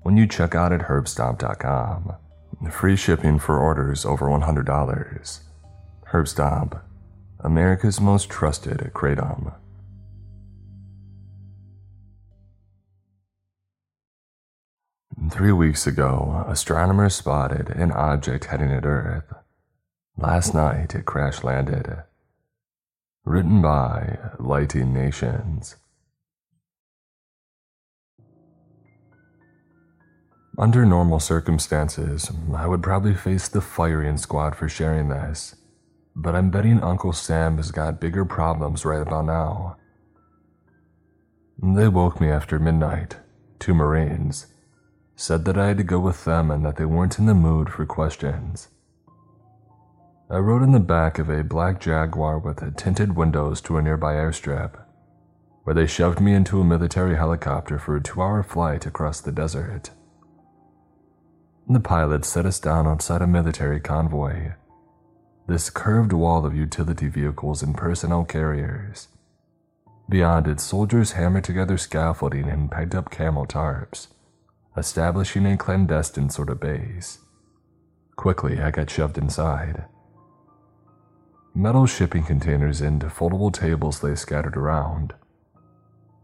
when 0.07 0.15
you 0.15 0.25
check 0.25 0.55
out 0.55 0.71
at 0.71 0.83
herbstomp.com. 0.83 2.15
Free 2.71 2.95
shipping 2.95 3.39
for 3.39 3.59
orders 3.59 4.05
over 4.05 4.27
$100. 4.27 5.39
Herbstomp, 6.13 6.81
America's 7.41 7.99
most 7.99 8.29
trusted 8.29 8.89
kratom. 8.93 9.53
Three 15.31 15.51
weeks 15.51 15.87
ago, 15.87 16.45
astronomers 16.47 17.15
spotted 17.15 17.69
an 17.69 17.91
object 17.91 18.45
heading 18.45 18.71
at 18.71 18.85
Earth. 18.85 19.33
Last 20.15 20.53
night, 20.53 20.93
it 20.93 21.05
crash 21.05 21.43
landed. 21.43 22.03
Written 23.25 23.61
by 23.61 24.19
Lighting 24.39 24.93
Nations. 24.93 25.75
Under 30.57 30.85
normal 30.85 31.19
circumstances, 31.19 32.31
I 32.55 32.67
would 32.67 32.83
probably 32.83 33.15
face 33.15 33.47
the 33.47 33.59
firing 33.59 34.17
squad 34.17 34.55
for 34.55 34.69
sharing 34.69 35.09
this, 35.09 35.55
but 36.15 36.35
I'm 36.35 36.51
betting 36.51 36.81
Uncle 36.81 37.11
Sam 37.11 37.57
has 37.57 37.71
got 37.71 37.99
bigger 37.99 38.23
problems 38.23 38.85
right 38.85 39.01
about 39.01 39.25
now. 39.25 39.77
They 41.61 41.87
woke 41.87 42.21
me 42.21 42.29
after 42.29 42.59
midnight, 42.59 43.17
two 43.59 43.73
Marines, 43.73 44.47
said 45.19 45.45
that 45.45 45.57
I 45.57 45.69
had 45.69 45.77
to 45.77 45.83
go 45.83 45.99
with 45.99 46.25
them 46.25 46.51
and 46.51 46.63
that 46.63 46.75
they 46.75 46.85
weren't 46.85 47.17
in 47.17 47.25
the 47.25 47.33
mood 47.33 47.69
for 47.71 47.87
questions. 47.87 48.69
I 50.29 50.37
rode 50.37 50.61
in 50.61 50.73
the 50.73 50.79
back 50.79 51.17
of 51.17 51.27
a 51.27 51.43
black 51.43 51.81
Jaguar 51.81 52.37
with 52.37 52.75
tinted 52.77 53.15
windows 53.15 53.59
to 53.61 53.77
a 53.77 53.81
nearby 53.81 54.13
airstrip, 54.13 54.79
where 55.63 55.73
they 55.73 55.87
shoved 55.87 56.19
me 56.19 56.33
into 56.33 56.61
a 56.61 56.65
military 56.65 57.15
helicopter 57.15 57.79
for 57.79 57.95
a 57.95 58.03
two 58.03 58.21
hour 58.21 58.43
flight 58.43 58.85
across 58.85 59.19
the 59.19 59.31
desert. 59.31 59.89
The 61.67 61.79
pilot 61.79 62.23
set 62.23 62.45
us 62.45 62.59
down 62.59 62.87
outside 62.87 63.23
a 63.23 63.27
military 63.27 63.79
convoy, 63.79 64.51
this 65.47 65.71
curved 65.71 66.13
wall 66.13 66.45
of 66.45 66.55
utility 66.55 67.07
vehicles 67.07 67.63
and 67.63 67.75
personnel 67.75 68.23
carriers. 68.23 69.07
Beyond 70.09 70.47
it, 70.47 70.59
soldiers 70.59 71.13
hammered 71.13 71.43
together 71.43 71.77
scaffolding 71.77 72.47
and 72.47 72.69
pegged 72.69 72.93
up 72.93 73.09
camel 73.09 73.47
tarps, 73.47 74.07
establishing 74.77 75.45
a 75.45 75.57
clandestine 75.57 76.29
sort 76.29 76.49
of 76.49 76.59
base. 76.59 77.19
Quickly, 78.15 78.59
I 78.59 78.71
got 78.71 78.89
shoved 78.89 79.17
inside. 79.17 79.85
Metal 81.53 81.87
shipping 81.87 82.23
containers 82.23 82.81
and 82.81 83.01
foldable 83.01 83.51
tables 83.51 84.03
lay 84.03 84.15
scattered 84.15 84.55
around. 84.55 85.13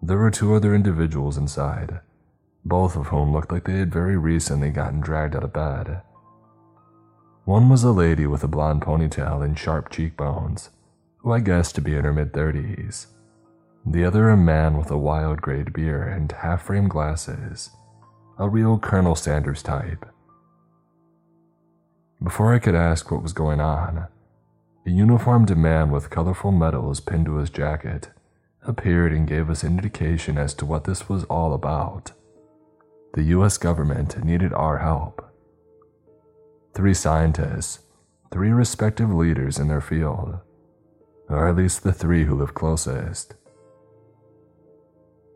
There 0.02 0.18
were 0.18 0.32
two 0.32 0.54
other 0.54 0.76
individuals 0.76 1.38
inside, 1.38 2.02
both 2.64 2.96
of 2.96 3.08
whom 3.08 3.32
looked 3.32 3.52
like 3.52 3.66
they 3.66 3.80
had 3.80 3.92
very 3.92 4.18
recently 4.18 4.70
gotten 4.70 5.00
dragged 5.00 5.36
out 5.36 5.44
of 5.44 5.54
bed. 5.54 6.02
One 7.46 7.68
was 7.68 7.84
a 7.84 7.92
lady 7.92 8.26
with 8.26 8.44
a 8.44 8.48
blonde 8.48 8.82
ponytail 8.82 9.44
and 9.44 9.58
sharp 9.58 9.90
cheekbones, 9.90 10.70
who 11.18 11.32
I 11.32 11.40
guessed 11.40 11.76
to 11.76 11.82
be 11.82 11.96
in 11.96 12.06
her 12.06 12.14
mid 12.14 12.32
30s. 12.32 13.08
The 13.86 14.06
other 14.06 14.30
a 14.30 14.38
man 14.38 14.78
with 14.78 14.92
a 14.92 14.98
wild 14.98 15.42
gray 15.42 15.64
beard 15.64 16.14
and 16.14 16.32
half 16.32 16.64
frame 16.64 16.88
glasses, 16.88 17.70
a 18.40 18.50
real 18.50 18.80
Colonel 18.80 19.16
Sanders 19.16 19.62
type. 19.62 20.06
Before 22.22 22.54
I 22.54 22.60
could 22.60 22.74
ask 22.74 23.12
what 23.12 23.22
was 23.22 23.34
going 23.34 23.62
on, 23.62 24.08
a 24.86 24.90
uniformed 24.90 25.56
man 25.56 25.92
with 25.92 26.10
colorful 26.10 26.52
medals 26.52 27.00
pinned 27.00 27.26
to 27.28 27.36
his 27.36 27.50
jacket 27.50 28.10
appeared 28.66 29.14
and 29.14 29.28
gave 29.28 29.50
us 29.50 29.64
an 29.64 29.78
indication 29.78 30.38
as 30.38 30.54
to 30.56 30.66
what 30.66 30.86
this 30.86 31.08
was 31.08 31.26
all 31.26 31.54
about. 31.54 32.12
The 33.14 33.24
US 33.24 33.58
government 33.58 34.24
needed 34.24 34.54
our 34.54 34.80
help. 34.80 35.30
Three 36.74 36.94
scientists, 36.96 37.80
three 38.32 38.50
respective 38.50 39.14
leaders 39.14 39.60
in 39.60 39.68
their 39.68 39.82
field, 39.82 40.40
or 41.30 41.48
at 41.48 41.56
least 41.56 41.84
the 41.84 41.94
three 41.94 42.24
who 42.24 42.36
live 42.36 42.56
closest. 42.56 43.36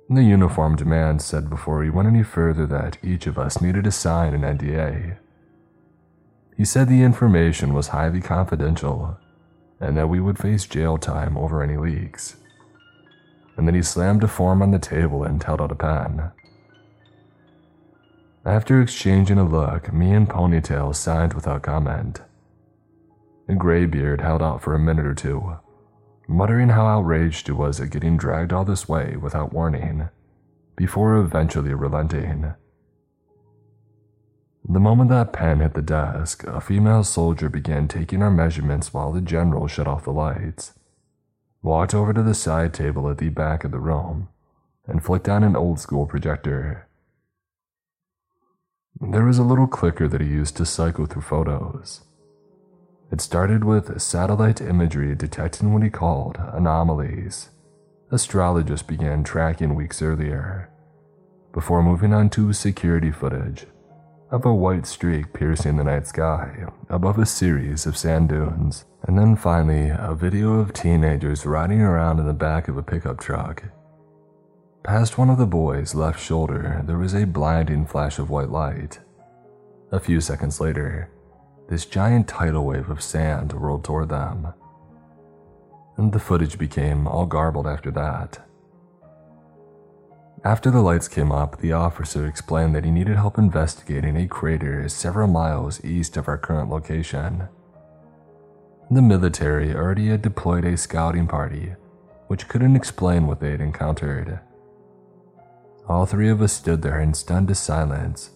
The 0.09 0.23
uniformed 0.23 0.85
man 0.85 1.19
said 1.19 1.49
before 1.49 1.83
he 1.83 1.89
went 1.89 2.07
any 2.07 2.23
further 2.23 2.65
that 2.67 2.97
each 3.03 3.27
of 3.27 3.37
us 3.37 3.61
needed 3.61 3.83
to 3.83 3.91
sign 3.91 4.33
an 4.33 4.41
NDA. 4.57 5.17
He 6.55 6.63
said 6.63 6.87
the 6.87 7.03
information 7.03 7.73
was 7.73 7.89
highly 7.89 8.21
confidential 8.21 9.17
and 9.81 9.97
that 9.97 10.07
we 10.07 10.21
would 10.21 10.39
face 10.39 10.65
jail 10.65 10.97
time 10.97 11.37
over 11.37 11.61
any 11.61 11.75
leaks. 11.75 12.37
And 13.57 13.67
then 13.67 13.75
he 13.75 13.83
slammed 13.83 14.23
a 14.23 14.27
form 14.27 14.61
on 14.61 14.71
the 14.71 14.79
table 14.79 15.23
and 15.23 15.43
held 15.43 15.61
out 15.61 15.71
a 15.71 15.75
pen. 15.75 16.31
After 18.45 18.81
exchanging 18.81 19.37
a 19.37 19.43
look, 19.43 19.91
me 19.91 20.13
and 20.13 20.29
Ponytail 20.29 20.95
signed 20.95 21.33
without 21.33 21.63
comment. 21.63 22.21
The 23.47 23.55
Graybeard 23.55 24.21
held 24.21 24.41
out 24.41 24.61
for 24.61 24.73
a 24.73 24.79
minute 24.79 25.05
or 25.05 25.13
two, 25.13 25.57
muttering 26.27 26.69
how 26.69 26.85
outraged 26.85 27.47
he 27.47 27.53
was 27.53 27.79
at 27.79 27.89
getting 27.89 28.17
dragged 28.17 28.51
all 28.51 28.65
this 28.65 28.87
way 28.87 29.15
without 29.15 29.53
warning, 29.53 30.09
before 30.75 31.15
eventually 31.15 31.73
relenting. 31.73 32.53
The 34.69 34.79
moment 34.81 35.09
that 35.11 35.31
pen 35.31 35.61
hit 35.61 35.73
the 35.73 35.81
desk, 35.81 36.43
a 36.43 36.59
female 36.59 37.03
soldier 37.03 37.47
began 37.47 37.87
taking 37.87 38.21
our 38.21 38.29
measurements 38.29 38.93
while 38.93 39.13
the 39.13 39.21
general 39.21 39.67
shut 39.67 39.87
off 39.87 40.03
the 40.03 40.11
lights, 40.11 40.73
walked 41.61 41.93
over 41.93 42.11
to 42.11 42.21
the 42.21 42.33
side 42.33 42.73
table 42.73 43.09
at 43.09 43.17
the 43.17 43.29
back 43.29 43.63
of 43.63 43.71
the 43.71 43.79
room, 43.79 44.27
and 44.85 45.03
flicked 45.03 45.29
on 45.29 45.43
an 45.43 45.55
old 45.55 45.79
school 45.79 46.05
projector. 46.05 46.87
There 48.99 49.25
was 49.25 49.37
a 49.37 49.43
little 49.43 49.67
clicker 49.67 50.07
that 50.07 50.21
he 50.21 50.27
used 50.27 50.57
to 50.57 50.65
cycle 50.65 51.05
through 51.05 51.21
photos. 51.21 52.01
It 53.11 53.21
started 53.21 53.63
with 53.63 54.01
satellite 54.01 54.61
imagery 54.61 55.15
detecting 55.15 55.73
what 55.73 55.83
he 55.83 55.89
called 55.89 56.37
anomalies 56.53 57.49
astrologists 58.11 58.87
began 58.87 59.23
tracking 59.23 59.75
weeks 59.75 60.01
earlier, 60.01 60.69
before 61.51 61.83
moving 61.83 62.13
on 62.13 62.29
to 62.29 62.53
security 62.53 63.11
footage 63.11 63.65
of 64.31 64.45
a 64.45 64.53
white 64.53 64.85
streak 64.85 65.33
piercing 65.33 65.77
the 65.77 65.83
night 65.83 66.07
sky 66.07 66.65
above 66.89 67.17
a 67.17 67.25
series 67.25 67.85
of 67.85 67.97
sand 67.97 68.29
dunes, 68.29 68.85
and 69.03 69.17
then 69.17 69.35
finally 69.35 69.89
a 69.89 70.13
video 70.13 70.53
of 70.55 70.73
teenagers 70.73 71.45
riding 71.45 71.81
around 71.81 72.19
in 72.19 72.25
the 72.25 72.33
back 72.33 72.67
of 72.67 72.77
a 72.77 72.83
pickup 72.83 73.19
truck. 73.19 73.63
Past 74.83 75.17
one 75.17 75.29
of 75.29 75.37
the 75.37 75.45
boys' 75.45 75.95
left 75.95 76.19
shoulder, 76.19 76.81
there 76.85 76.97
was 76.97 77.13
a 77.13 77.25
blinding 77.25 77.85
flash 77.85 78.19
of 78.19 78.29
white 78.29 78.49
light. 78.49 78.99
A 79.91 79.99
few 79.99 80.21
seconds 80.21 80.59
later, 80.61 81.09
this 81.69 81.85
giant 81.85 82.27
tidal 82.27 82.65
wave 82.65 82.89
of 82.89 83.01
sand 83.01 83.53
rolled 83.53 83.83
toward 83.83 84.09
them. 84.09 84.53
And 85.97 86.13
the 86.13 86.19
footage 86.19 86.57
became 86.57 87.07
all 87.07 87.25
garbled 87.25 87.67
after 87.67 87.91
that. 87.91 88.39
After 90.43 90.71
the 90.71 90.81
lights 90.81 91.07
came 91.07 91.31
up, 91.31 91.59
the 91.59 91.73
officer 91.73 92.25
explained 92.25 92.75
that 92.75 92.85
he 92.85 92.91
needed 92.91 93.17
help 93.17 93.37
investigating 93.37 94.15
a 94.15 94.27
crater 94.27 94.87
several 94.87 95.27
miles 95.27 95.83
east 95.83 96.15
of 96.15 96.27
our 96.27 96.37
current 96.37 96.69
location. 96.69 97.49
The 98.89 99.01
military 99.01 99.75
already 99.75 100.07
had 100.07 100.21
deployed 100.21 100.63
a 100.63 100.77
scouting 100.77 101.27
party, 101.27 101.73
which 102.27 102.47
couldn't 102.47 102.75
explain 102.75 103.27
what 103.27 103.41
they 103.41 103.51
had 103.51 103.59
encountered. 103.59 104.39
All 105.89 106.05
three 106.05 106.29
of 106.29 106.41
us 106.41 106.53
stood 106.53 106.81
there 106.81 107.01
in 107.01 107.13
stunned 107.13 107.55
silence 107.57 108.29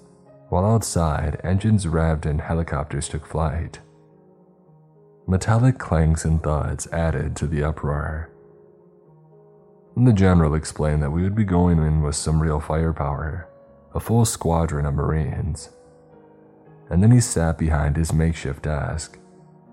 while 0.51 0.65
outside, 0.65 1.39
engines 1.45 1.85
revved 1.85 2.25
and 2.25 2.41
helicopters 2.41 3.07
took 3.07 3.25
flight. 3.25 3.79
Metallic 5.25 5.79
clangs 5.79 6.25
and 6.25 6.43
thuds 6.43 6.87
added 6.91 7.37
to 7.37 7.47
the 7.47 7.63
uproar. 7.63 8.29
The 9.95 10.11
general 10.11 10.53
explained 10.53 11.01
that 11.03 11.11
we 11.11 11.23
would 11.23 11.35
be 11.35 11.45
going 11.45 11.77
in 11.77 12.01
with 12.01 12.17
some 12.17 12.41
real 12.41 12.59
firepower, 12.59 13.47
a 13.95 14.01
full 14.01 14.25
squadron 14.25 14.85
of 14.85 14.93
Marines. 14.93 15.69
And 16.89 17.01
then 17.01 17.11
he 17.11 17.21
sat 17.21 17.57
behind 17.57 17.95
his 17.95 18.11
makeshift 18.11 18.63
desk, 18.63 19.17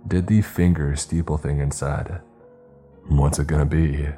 did 0.07 0.29
the 0.29 0.43
finger 0.43 0.95
steeple 0.95 1.39
thing, 1.39 1.61
and 1.61 1.75
said, 1.75 2.21
What's 3.09 3.41
it 3.41 3.49
gonna 3.49 3.67
be? 3.67 4.11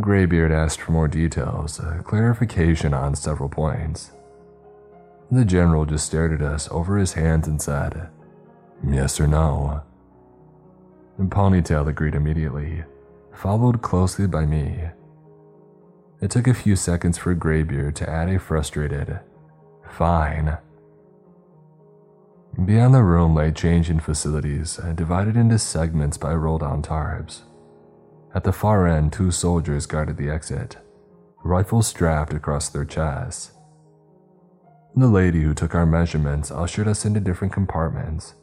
Graybeard 0.00 0.50
asked 0.50 0.80
for 0.80 0.92
more 0.92 1.08
details, 1.08 1.78
clarification 2.04 2.94
on 2.94 3.14
several 3.14 3.50
points. 3.50 4.12
The 5.30 5.44
general 5.44 5.84
just 5.84 6.06
stared 6.06 6.32
at 6.32 6.42
us 6.42 6.68
over 6.70 6.96
his 6.96 7.12
hands 7.12 7.46
and 7.46 7.60
said, 7.60 8.08
Yes 8.86 9.20
or 9.20 9.26
no? 9.26 9.82
And 11.18 11.30
Ponytail 11.30 11.86
agreed 11.86 12.14
immediately, 12.14 12.84
followed 13.34 13.82
closely 13.82 14.26
by 14.26 14.46
me. 14.46 14.84
It 16.20 16.30
took 16.30 16.46
a 16.46 16.54
few 16.54 16.76
seconds 16.76 17.18
for 17.18 17.34
Graybeard 17.34 17.94
to 17.96 18.08
add 18.08 18.28
a 18.28 18.38
frustrated, 18.38 19.20
Fine. 19.90 20.56
Beyond 22.64 22.94
the 22.94 23.02
room 23.02 23.34
lay 23.34 23.52
changing 23.52 24.00
facilities, 24.00 24.80
divided 24.94 25.36
into 25.36 25.58
segments 25.58 26.16
by 26.16 26.34
roll 26.34 26.58
down 26.58 26.82
tarps. 26.82 27.42
At 28.34 28.44
the 28.44 28.52
far 28.52 28.86
end, 28.86 29.12
two 29.12 29.30
soldiers 29.30 29.86
guarded 29.86 30.16
the 30.16 30.30
exit, 30.30 30.76
rifles 31.44 31.86
strapped 31.86 32.32
across 32.32 32.68
their 32.68 32.84
chests. 32.84 33.52
The 34.96 35.06
lady 35.06 35.42
who 35.42 35.54
took 35.54 35.74
our 35.74 35.86
measurements 35.86 36.50
ushered 36.50 36.88
us 36.88 37.04
into 37.04 37.20
different 37.20 37.52
compartments 37.52 38.34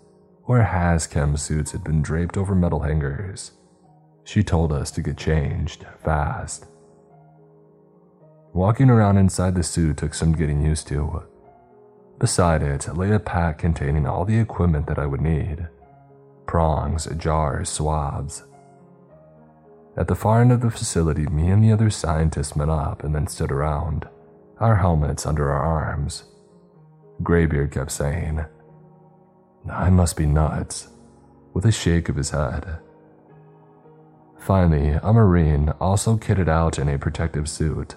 where 0.46 0.64
HazChem 0.64 1.38
suits 1.38 1.72
had 1.72 1.84
been 1.84 2.02
draped 2.02 2.38
over 2.38 2.56
metal 2.56 2.82
hangers. 2.82 3.52
She 4.24 4.44
told 4.44 4.72
us 4.72 4.92
to 4.92 5.02
get 5.02 5.18
changed 5.18 5.86
fast. 6.04 6.66
Walking 8.54 8.90
around 8.90 9.18
inside 9.18 9.56
the 9.56 9.64
suit 9.64 9.98
took 9.98 10.14
some 10.14 10.34
getting 10.34 10.62
used 10.62 10.88
to. 10.88 11.24
Beside 12.20 12.62
it 12.62 12.96
lay 12.96 13.12
a 13.12 13.20
pack 13.20 13.58
containing 13.58 14.08
all 14.08 14.24
the 14.24 14.40
equipment 14.40 14.88
that 14.88 15.00
I 15.00 15.06
would 15.06 15.22
need 15.22 15.68
prongs, 16.46 17.08
jars, 17.18 17.70
swabs. 17.70 18.44
At 19.98 20.08
the 20.08 20.16
far 20.16 20.42
end 20.42 20.52
of 20.52 20.62
the 20.62 20.70
facility, 20.70 21.26
me 21.26 21.50
and 21.50 21.64
the 21.64 21.72
other 21.72 21.90
scientists 21.90 22.56
met 22.56 22.70
up 22.70 23.04
and 23.04 23.16
then 23.16 23.28
stood 23.28 23.52
around, 23.52 24.08
our 24.60 24.76
helmets 24.76 25.26
under 25.26 25.52
our 25.52 25.62
arms. 25.62 26.26
Graybeard 27.24 27.72
kept 27.72 27.92
saying, 27.92 28.46
I 29.70 29.90
must 29.90 30.18
be 30.18 30.26
nuts, 30.26 30.90
with 31.54 31.66
a 31.66 31.72
shake 31.72 32.10
of 32.10 32.16
his 32.16 32.30
head. 32.30 32.80
Finally, 34.38 35.00
a 35.02 35.12
Marine, 35.12 35.70
also 35.80 36.18
kitted 36.18 36.48
out 36.48 36.78
in 36.78 36.88
a 36.88 37.00
protective 37.00 37.50
suit, 37.50 37.96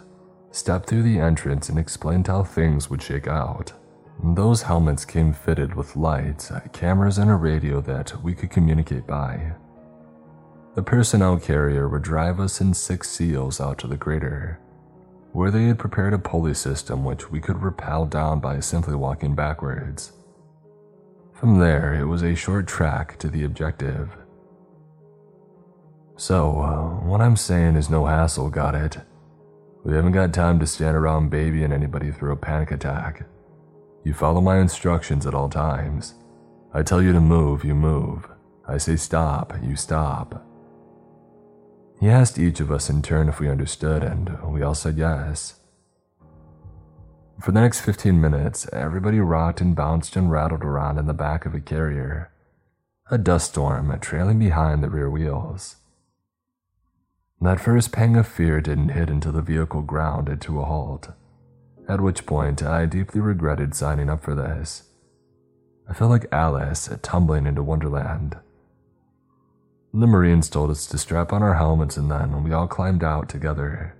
stepped 0.50 0.88
through 0.88 1.02
the 1.02 1.18
entrance 1.18 1.68
and 1.68 1.78
explained 1.78 2.26
how 2.26 2.42
things 2.42 2.88
would 2.88 3.02
shake 3.02 3.28
out. 3.28 3.72
Those 4.22 4.62
helmets 4.62 5.04
came 5.04 5.32
fitted 5.32 5.74
with 5.74 5.94
lights, 5.94 6.50
cameras, 6.72 7.18
and 7.18 7.30
a 7.30 7.34
radio 7.34 7.80
that 7.82 8.22
we 8.22 8.34
could 8.34 8.50
communicate 8.50 9.06
by. 9.06 9.52
The 10.74 10.82
personnel 10.82 11.38
carrier 11.38 11.88
would 11.88 12.02
drive 12.02 12.40
us 12.40 12.60
in 12.60 12.72
six 12.72 13.10
seals 13.10 13.60
out 13.60 13.78
to 13.78 13.86
the 13.86 13.96
crater, 13.96 14.58
where 15.32 15.50
they 15.50 15.64
had 15.66 15.78
prepared 15.78 16.14
a 16.14 16.18
pulley 16.18 16.54
system 16.54 17.04
which 17.04 17.30
we 17.30 17.40
could 17.40 17.62
rappel 17.62 18.06
down 18.06 18.40
by 18.40 18.60
simply 18.60 18.94
walking 18.94 19.34
backwards. 19.34 20.12
From 21.34 21.58
there, 21.58 21.94
it 21.94 22.06
was 22.06 22.22
a 22.22 22.34
short 22.34 22.66
track 22.66 23.18
to 23.18 23.28
the 23.28 23.44
objective. 23.44 24.16
So, 26.16 26.60
uh, 26.60 27.06
what 27.06 27.20
I'm 27.20 27.36
saying 27.36 27.76
is 27.76 27.88
no 27.88 28.06
hassle, 28.06 28.50
got 28.50 28.74
it? 28.74 28.98
We 29.84 29.94
haven't 29.94 30.12
got 30.12 30.34
time 30.34 30.58
to 30.58 30.66
stand 30.66 30.96
around 30.96 31.30
babying 31.30 31.72
anybody 31.72 32.10
through 32.10 32.32
a 32.32 32.36
panic 32.36 32.72
attack. 32.72 33.26
You 34.04 34.14
follow 34.14 34.40
my 34.40 34.58
instructions 34.58 35.26
at 35.26 35.34
all 35.34 35.48
times. 35.48 36.14
I 36.74 36.82
tell 36.82 37.00
you 37.00 37.12
to 37.12 37.20
move, 37.20 37.64
you 37.64 37.74
move. 37.74 38.28
I 38.66 38.78
say 38.78 38.96
stop, 38.96 39.54
you 39.62 39.76
stop. 39.76 40.44
He 42.00 42.08
asked 42.08 42.38
each 42.38 42.60
of 42.60 42.70
us 42.70 42.88
in 42.88 43.02
turn 43.02 43.28
if 43.28 43.40
we 43.40 43.48
understood, 43.48 44.02
and 44.02 44.40
we 44.52 44.62
all 44.62 44.74
said 44.74 44.96
yes. 44.96 45.60
For 47.40 47.52
the 47.52 47.60
next 47.60 47.80
15 47.80 48.20
minutes, 48.20 48.68
everybody 48.72 49.20
rocked 49.20 49.60
and 49.60 49.74
bounced 49.74 50.16
and 50.16 50.30
rattled 50.30 50.62
around 50.62 50.98
in 50.98 51.06
the 51.06 51.14
back 51.14 51.46
of 51.46 51.54
a 51.54 51.60
carrier, 51.60 52.30
a 53.10 53.18
dust 53.18 53.50
storm 53.50 53.96
trailing 54.00 54.38
behind 54.38 54.82
the 54.82 54.90
rear 54.90 55.10
wheels. 55.10 55.76
That 57.40 57.60
first 57.60 57.92
pang 57.92 58.16
of 58.16 58.26
fear 58.26 58.60
didn't 58.60 58.90
hit 58.90 59.08
until 59.08 59.32
the 59.32 59.42
vehicle 59.42 59.82
grounded 59.82 60.40
to 60.42 60.60
a 60.60 60.64
halt 60.64 61.10
at 61.88 62.02
which 62.02 62.26
point 62.26 62.62
I 62.62 62.84
deeply 62.84 63.20
regretted 63.20 63.74
signing 63.74 64.10
up 64.10 64.22
for 64.22 64.34
this. 64.34 64.84
I 65.88 65.94
felt 65.94 66.10
like 66.10 66.26
Alice 66.30 66.90
tumbling 67.02 67.46
into 67.46 67.62
Wonderland. 67.62 68.36
The 69.94 70.06
Marines 70.06 70.50
told 70.50 70.70
us 70.70 70.86
to 70.86 70.98
strap 70.98 71.32
on 71.32 71.42
our 71.42 71.54
helmets 71.54 71.96
and 71.96 72.10
then 72.10 72.44
we 72.44 72.52
all 72.52 72.68
climbed 72.68 73.02
out 73.02 73.28
together. 73.28 73.94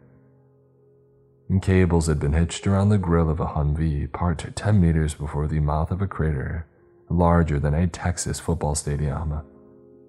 Cables 1.62 2.06
had 2.06 2.20
been 2.20 2.34
hitched 2.34 2.66
around 2.66 2.90
the 2.90 2.98
grill 2.98 3.30
of 3.30 3.40
a 3.40 3.46
Humvee 3.46 4.12
parked 4.12 4.54
10 4.54 4.80
meters 4.80 5.14
before 5.14 5.46
the 5.46 5.60
mouth 5.60 5.90
of 5.90 6.02
a 6.02 6.06
crater 6.06 6.66
larger 7.10 7.58
than 7.58 7.74
a 7.74 7.86
Texas 7.86 8.38
football 8.38 8.74
stadium. 8.74 9.40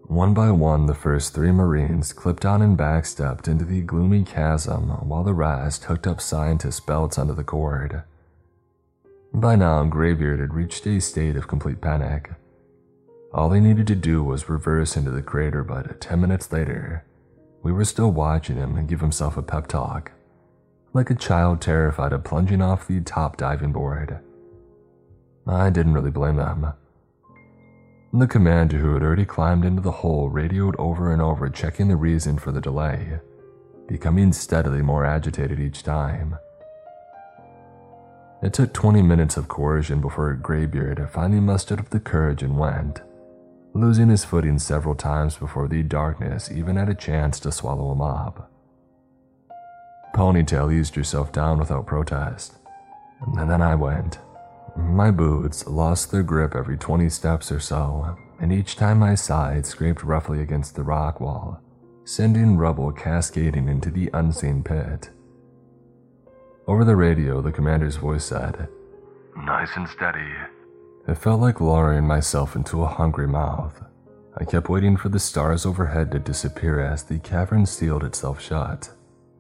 One 0.03 0.34
by 0.34 0.51
one, 0.51 0.88
the 0.88 0.95
first 0.95 1.34
three 1.34 1.51
Marines 1.51 2.13
clipped 2.13 2.45
on 2.45 2.61
and 2.61 2.77
backstepped 2.77 3.47
into 3.47 3.63
the 3.63 3.82
gloomy 3.82 4.23
chasm 4.23 4.89
while 5.07 5.23
the 5.23 5.34
rest 5.34 5.86
hooked 5.86 6.07
up 6.07 6.19
scientist 6.19 6.86
belts 6.86 7.17
onto 7.17 7.36
the 7.36 7.43
cord. 7.43 8.03
By 9.34 9.55
now, 9.55 9.84
Graybeard 9.84 10.39
had 10.39 10.55
reached 10.55 10.88
a 10.88 10.99
state 10.99 11.36
of 11.36 11.47
complete 11.47 11.80
panic. 11.80 12.32
All 13.32 13.47
they 13.49 13.59
needed 13.59 13.86
to 13.88 13.95
do 13.95 14.23
was 14.23 14.49
reverse 14.49 14.97
into 14.97 15.11
the 15.11 15.21
crater, 15.21 15.63
but 15.63 16.01
10 16.01 16.19
minutes 16.19 16.51
later, 16.51 17.05
we 17.61 17.71
were 17.71 17.86
still 17.86 18.11
watching 18.11 18.55
him 18.55 18.86
give 18.88 19.01
himself 19.01 19.38
a 19.38 19.43
pep 19.43 19.67
talk, 19.67 20.11
like 20.93 21.11
a 21.11 21.15
child 21.15 21.61
terrified 21.61 22.11
of 22.11 22.23
plunging 22.23 22.61
off 22.61 22.88
the 22.88 23.01
top 23.01 23.38
diving 23.38 23.71
board. 23.71 24.19
I 25.45 25.69
didn't 25.69 25.93
really 25.93 26.11
blame 26.11 26.38
them. 26.38 26.73
The 28.11 28.25
commander, 28.25 28.77
who 28.77 28.95
had 28.95 29.03
already 29.03 29.25
climbed 29.25 29.63
into 29.63 29.84
the 29.84 29.91
hole, 29.91 30.30
radioed 30.30 30.75
over 30.80 31.13
and 31.13 31.21
over, 31.21 31.49
checking 31.49 31.88
the 31.88 31.95
reason 31.95 32.39
for 32.39 32.51
the 32.51 32.61
delay, 32.61 33.19
becoming 33.88 34.34
steadily 34.34 34.82
more 34.82 35.05
agitated 35.05 35.59
each 35.59 35.84
time. 35.84 36.36
It 38.41 38.53
took 38.53 38.73
20 38.73 39.03
minutes 39.03 39.38
of 39.38 39.47
coercion 39.47 40.01
before 40.01 40.34
Graybeard 40.34 41.07
finally 41.11 41.41
mustered 41.41 41.80
up 41.80 41.89
the 41.89 41.99
courage 41.99 42.41
and 42.41 42.57
went, 42.57 43.01
losing 43.74 44.09
his 44.09 44.26
footing 44.26 44.59
several 44.59 44.95
times 44.95 45.38
before 45.38 45.67
the 45.67 45.84
darkness 45.84 46.51
even 46.51 46.76
had 46.76 46.89
a 46.89 46.95
chance 46.95 47.39
to 47.39 47.51
swallow 47.51 47.91
him 47.91 48.01
up. 48.01 48.51
Ponytail 50.15 50.74
eased 50.74 50.95
herself 50.95 51.32
down 51.32 51.59
without 51.59 51.86
protest, 51.86 52.55
and 53.22 53.49
then 53.49 53.61
I 53.61 53.76
went. 53.76 54.20
My 54.76 55.11
boots 55.11 55.67
lost 55.67 56.11
their 56.11 56.24
grip 56.24 56.55
every 56.55 56.78
20 56.78 57.09
steps 57.09 57.51
or 57.51 57.59
so, 57.59 58.17
and 58.39 58.51
each 58.51 58.76
time 58.76 58.99
my 58.99 59.15
side 59.15 59.65
scraped 59.65 60.03
roughly 60.03 60.41
against 60.41 60.76
the 60.76 60.84
rock 60.84 61.20
wall, 61.20 61.61
sending 62.05 62.57
rubble 62.57 62.91
cascading 62.91 63.67
into 63.67 63.91
the 63.91 64.09
unseen 64.13 64.63
pit. 64.63 65.09
Over 66.67 66.86
the 66.86 66.95
radio, 66.95 67.41
the 67.41 67.51
commander's 67.51 67.97
voice 67.97 68.26
said, 68.26 68.67
Nice 69.36 69.70
and 69.76 69.88
steady. 69.89 70.28
It 71.10 71.18
felt 71.18 71.41
like 71.41 71.60
lowering 71.60 72.05
myself 72.05 72.55
into 72.55 72.84
a 72.84 72.88
hungry 72.88 73.28
mouth. 73.28 73.82
I 74.38 74.45
kept 74.45 74.70
waiting 74.70 74.95
for 74.95 75.10
the 75.10 75.18
stars 75.20 75.66
overhead 75.66 76.12
to 76.12 76.20
disappear 76.20 76.80
as 76.80 77.01
the 77.01 77.18
cavern 77.18 77.66
sealed 77.66 78.03
itself 78.03 78.39
shut. 78.39 78.91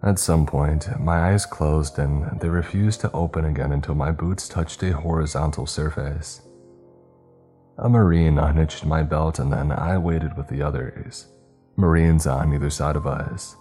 At 0.01 0.17
some 0.17 0.47
point, 0.47 0.89
my 0.99 1.29
eyes 1.29 1.45
closed 1.45 1.99
and 1.99 2.39
they 2.39 2.49
refused 2.49 3.01
to 3.01 3.11
open 3.11 3.45
again 3.45 3.71
until 3.71 3.93
my 3.93 4.09
boots 4.09 4.49
touched 4.49 4.81
a 4.81 4.93
horizontal 4.97 5.67
surface. 5.67 6.41
A 7.77 7.87
Marine 7.87 8.39
unhitched 8.39 8.83
my 8.83 9.03
belt 9.03 9.37
and 9.37 9.53
then 9.53 9.71
I 9.71 9.95
waited 9.99 10.35
with 10.35 10.47
the 10.47 10.63
others, 10.63 11.27
Marines 11.75 12.25
on 12.25 12.51
either 12.51 12.71
side 12.71 12.95
of 12.95 13.05
us. 13.05 13.55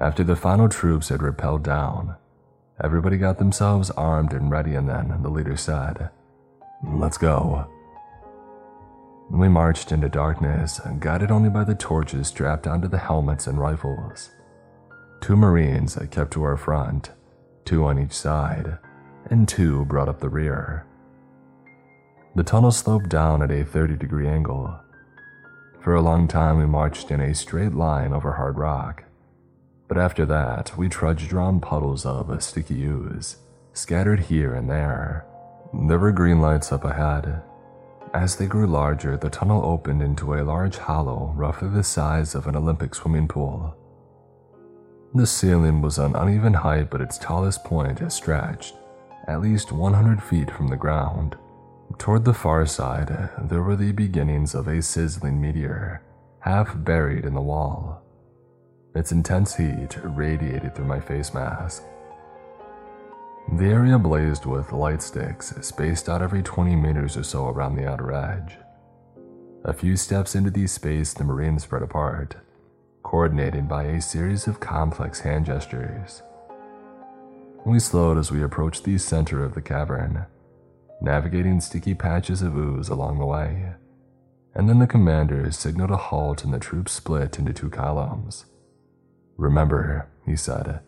After 0.00 0.24
the 0.24 0.34
final 0.34 0.68
troops 0.68 1.08
had 1.08 1.20
rappelled 1.20 1.62
down, 1.62 2.16
everybody 2.82 3.16
got 3.16 3.38
themselves 3.38 3.92
armed 3.92 4.32
and 4.32 4.50
ready, 4.50 4.74
and 4.74 4.88
then 4.88 5.22
the 5.22 5.30
leader 5.30 5.56
said, 5.56 6.10
Let's 6.82 7.18
go. 7.18 7.66
We 9.30 9.48
marched 9.48 9.92
into 9.92 10.08
darkness, 10.08 10.80
guided 10.98 11.30
only 11.30 11.50
by 11.50 11.64
the 11.64 11.74
torches 11.74 12.28
strapped 12.28 12.66
onto 12.66 12.88
the 12.88 12.98
helmets 12.98 13.46
and 13.46 13.60
rifles. 13.60 14.30
Two 15.20 15.36
Marines 15.36 15.98
kept 16.10 16.32
to 16.32 16.42
our 16.42 16.56
front, 16.56 17.10
two 17.64 17.84
on 17.84 17.98
each 17.98 18.12
side, 18.12 18.78
and 19.26 19.46
two 19.46 19.84
brought 19.84 20.08
up 20.08 20.20
the 20.20 20.28
rear. 20.28 20.86
The 22.34 22.42
tunnel 22.42 22.72
sloped 22.72 23.10
down 23.10 23.42
at 23.42 23.50
a 23.50 23.64
30 23.64 23.96
degree 23.96 24.26
angle. 24.26 24.80
For 25.80 25.94
a 25.94 26.02
long 26.02 26.26
time, 26.28 26.58
we 26.58 26.66
marched 26.66 27.10
in 27.10 27.20
a 27.20 27.34
straight 27.34 27.74
line 27.74 28.12
over 28.12 28.32
hard 28.32 28.56
rock. 28.58 29.04
But 29.86 29.98
after 29.98 30.24
that, 30.26 30.76
we 30.78 30.88
trudged 30.88 31.32
around 31.32 31.60
puddles 31.60 32.06
of 32.06 32.42
sticky 32.42 32.82
ooze, 32.84 33.36
scattered 33.74 34.20
here 34.20 34.54
and 34.54 34.70
there. 34.70 35.26
There 35.88 35.98
were 35.98 36.12
green 36.12 36.40
lights 36.40 36.72
up 36.72 36.84
ahead. 36.84 37.42
As 38.12 38.36
they 38.36 38.46
grew 38.46 38.66
larger, 38.66 39.16
the 39.16 39.30
tunnel 39.30 39.64
opened 39.64 40.02
into 40.02 40.34
a 40.34 40.42
large 40.42 40.76
hollow 40.76 41.32
roughly 41.36 41.68
the 41.68 41.84
size 41.84 42.34
of 42.34 42.46
an 42.46 42.56
Olympic 42.56 42.94
swimming 42.94 43.28
pool. 43.28 43.76
The 45.14 45.26
ceiling 45.26 45.80
was 45.82 45.98
an 45.98 46.16
uneven 46.16 46.54
height, 46.54 46.90
but 46.90 47.00
its 47.00 47.18
tallest 47.18 47.64
point 47.64 48.00
stretched 48.12 48.74
at 49.26 49.40
least 49.40 49.70
100 49.72 50.22
feet 50.22 50.50
from 50.50 50.68
the 50.68 50.76
ground. 50.76 51.36
Toward 51.98 52.24
the 52.24 52.34
far 52.34 52.66
side, 52.66 53.30
there 53.38 53.62
were 53.62 53.76
the 53.76 53.92
beginnings 53.92 54.54
of 54.54 54.66
a 54.66 54.82
sizzling 54.82 55.40
meteor, 55.40 56.02
half 56.40 56.72
buried 56.84 57.24
in 57.24 57.34
the 57.34 57.40
wall. 57.40 58.02
Its 58.94 59.12
intense 59.12 59.54
heat 59.54 59.96
radiated 60.02 60.74
through 60.74 60.86
my 60.86 60.98
face 60.98 61.32
mask. 61.32 61.84
The 63.52 63.66
area 63.66 63.98
blazed 63.98 64.46
with 64.46 64.72
light 64.72 65.02
sticks 65.02 65.52
spaced 65.60 66.08
out 66.08 66.22
every 66.22 66.40
20 66.40 66.76
meters 66.76 67.16
or 67.16 67.24
so 67.24 67.48
around 67.48 67.74
the 67.74 67.86
outer 67.86 68.12
edge. 68.12 68.56
A 69.64 69.72
few 69.72 69.96
steps 69.96 70.36
into 70.36 70.52
the 70.52 70.68
space, 70.68 71.12
the 71.12 71.24
Marines 71.24 71.64
spread 71.64 71.82
apart, 71.82 72.36
coordinated 73.02 73.68
by 73.68 73.84
a 73.84 74.00
series 74.00 74.46
of 74.46 74.60
complex 74.60 75.20
hand 75.20 75.46
gestures. 75.46 76.22
We 77.66 77.80
slowed 77.80 78.18
as 78.18 78.30
we 78.30 78.40
approached 78.40 78.84
the 78.84 78.96
center 78.98 79.44
of 79.44 79.54
the 79.54 79.62
cavern, 79.62 80.26
navigating 81.02 81.60
sticky 81.60 81.94
patches 81.94 82.42
of 82.42 82.56
ooze 82.56 82.88
along 82.88 83.18
the 83.18 83.26
way. 83.26 83.74
And 84.54 84.68
then 84.68 84.78
the 84.78 84.86
commander 84.86 85.50
signaled 85.50 85.90
a 85.90 85.96
halt 85.96 86.44
and 86.44 86.54
the 86.54 86.60
troops 86.60 86.92
split 86.92 87.38
into 87.38 87.52
two 87.52 87.68
columns. 87.68 88.46
Remember, 89.36 90.08
he 90.24 90.36
said, 90.36 90.80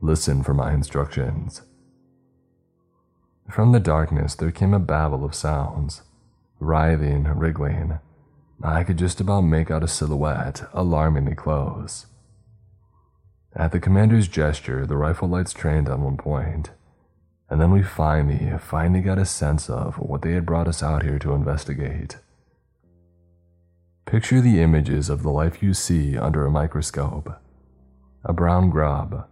listen 0.00 0.42
for 0.42 0.54
my 0.54 0.72
instructions. 0.72 1.62
From 3.50 3.72
the 3.72 3.80
darkness, 3.80 4.34
there 4.34 4.50
came 4.50 4.74
a 4.74 4.78
babble 4.78 5.24
of 5.24 5.34
sounds 5.34 6.02
writhing, 6.60 7.24
wriggling, 7.24 7.98
I 8.62 8.82
could 8.82 8.98
just 8.98 9.20
about 9.20 9.42
make 9.42 9.70
out 9.70 9.84
a 9.84 9.88
silhouette, 9.88 10.68
alarmingly 10.72 11.36
close, 11.36 12.06
At 13.54 13.72
the 13.72 13.80
commander's 13.80 14.28
gesture, 14.28 14.84
the 14.86 14.96
rifle 14.96 15.28
lights 15.28 15.52
trained 15.52 15.88
on 15.88 16.02
one 16.02 16.16
point, 16.16 16.70
and 17.48 17.60
then 17.60 17.70
we 17.70 17.82
finally, 17.82 18.52
finally 18.58 19.00
got 19.00 19.18
a 19.18 19.24
sense 19.24 19.70
of 19.70 19.96
what 19.98 20.22
they 20.22 20.32
had 20.32 20.44
brought 20.44 20.68
us 20.68 20.82
out 20.82 21.02
here 21.02 21.18
to 21.20 21.32
investigate. 21.32 22.18
Picture 24.06 24.40
the 24.40 24.60
images 24.60 25.08
of 25.08 25.22
the 25.22 25.30
life 25.30 25.62
you 25.62 25.72
see 25.74 26.16
under 26.18 26.44
a 26.44 26.50
microscope. 26.50 27.40
A 28.24 28.32
brown 28.32 28.70
grub, 28.70 29.26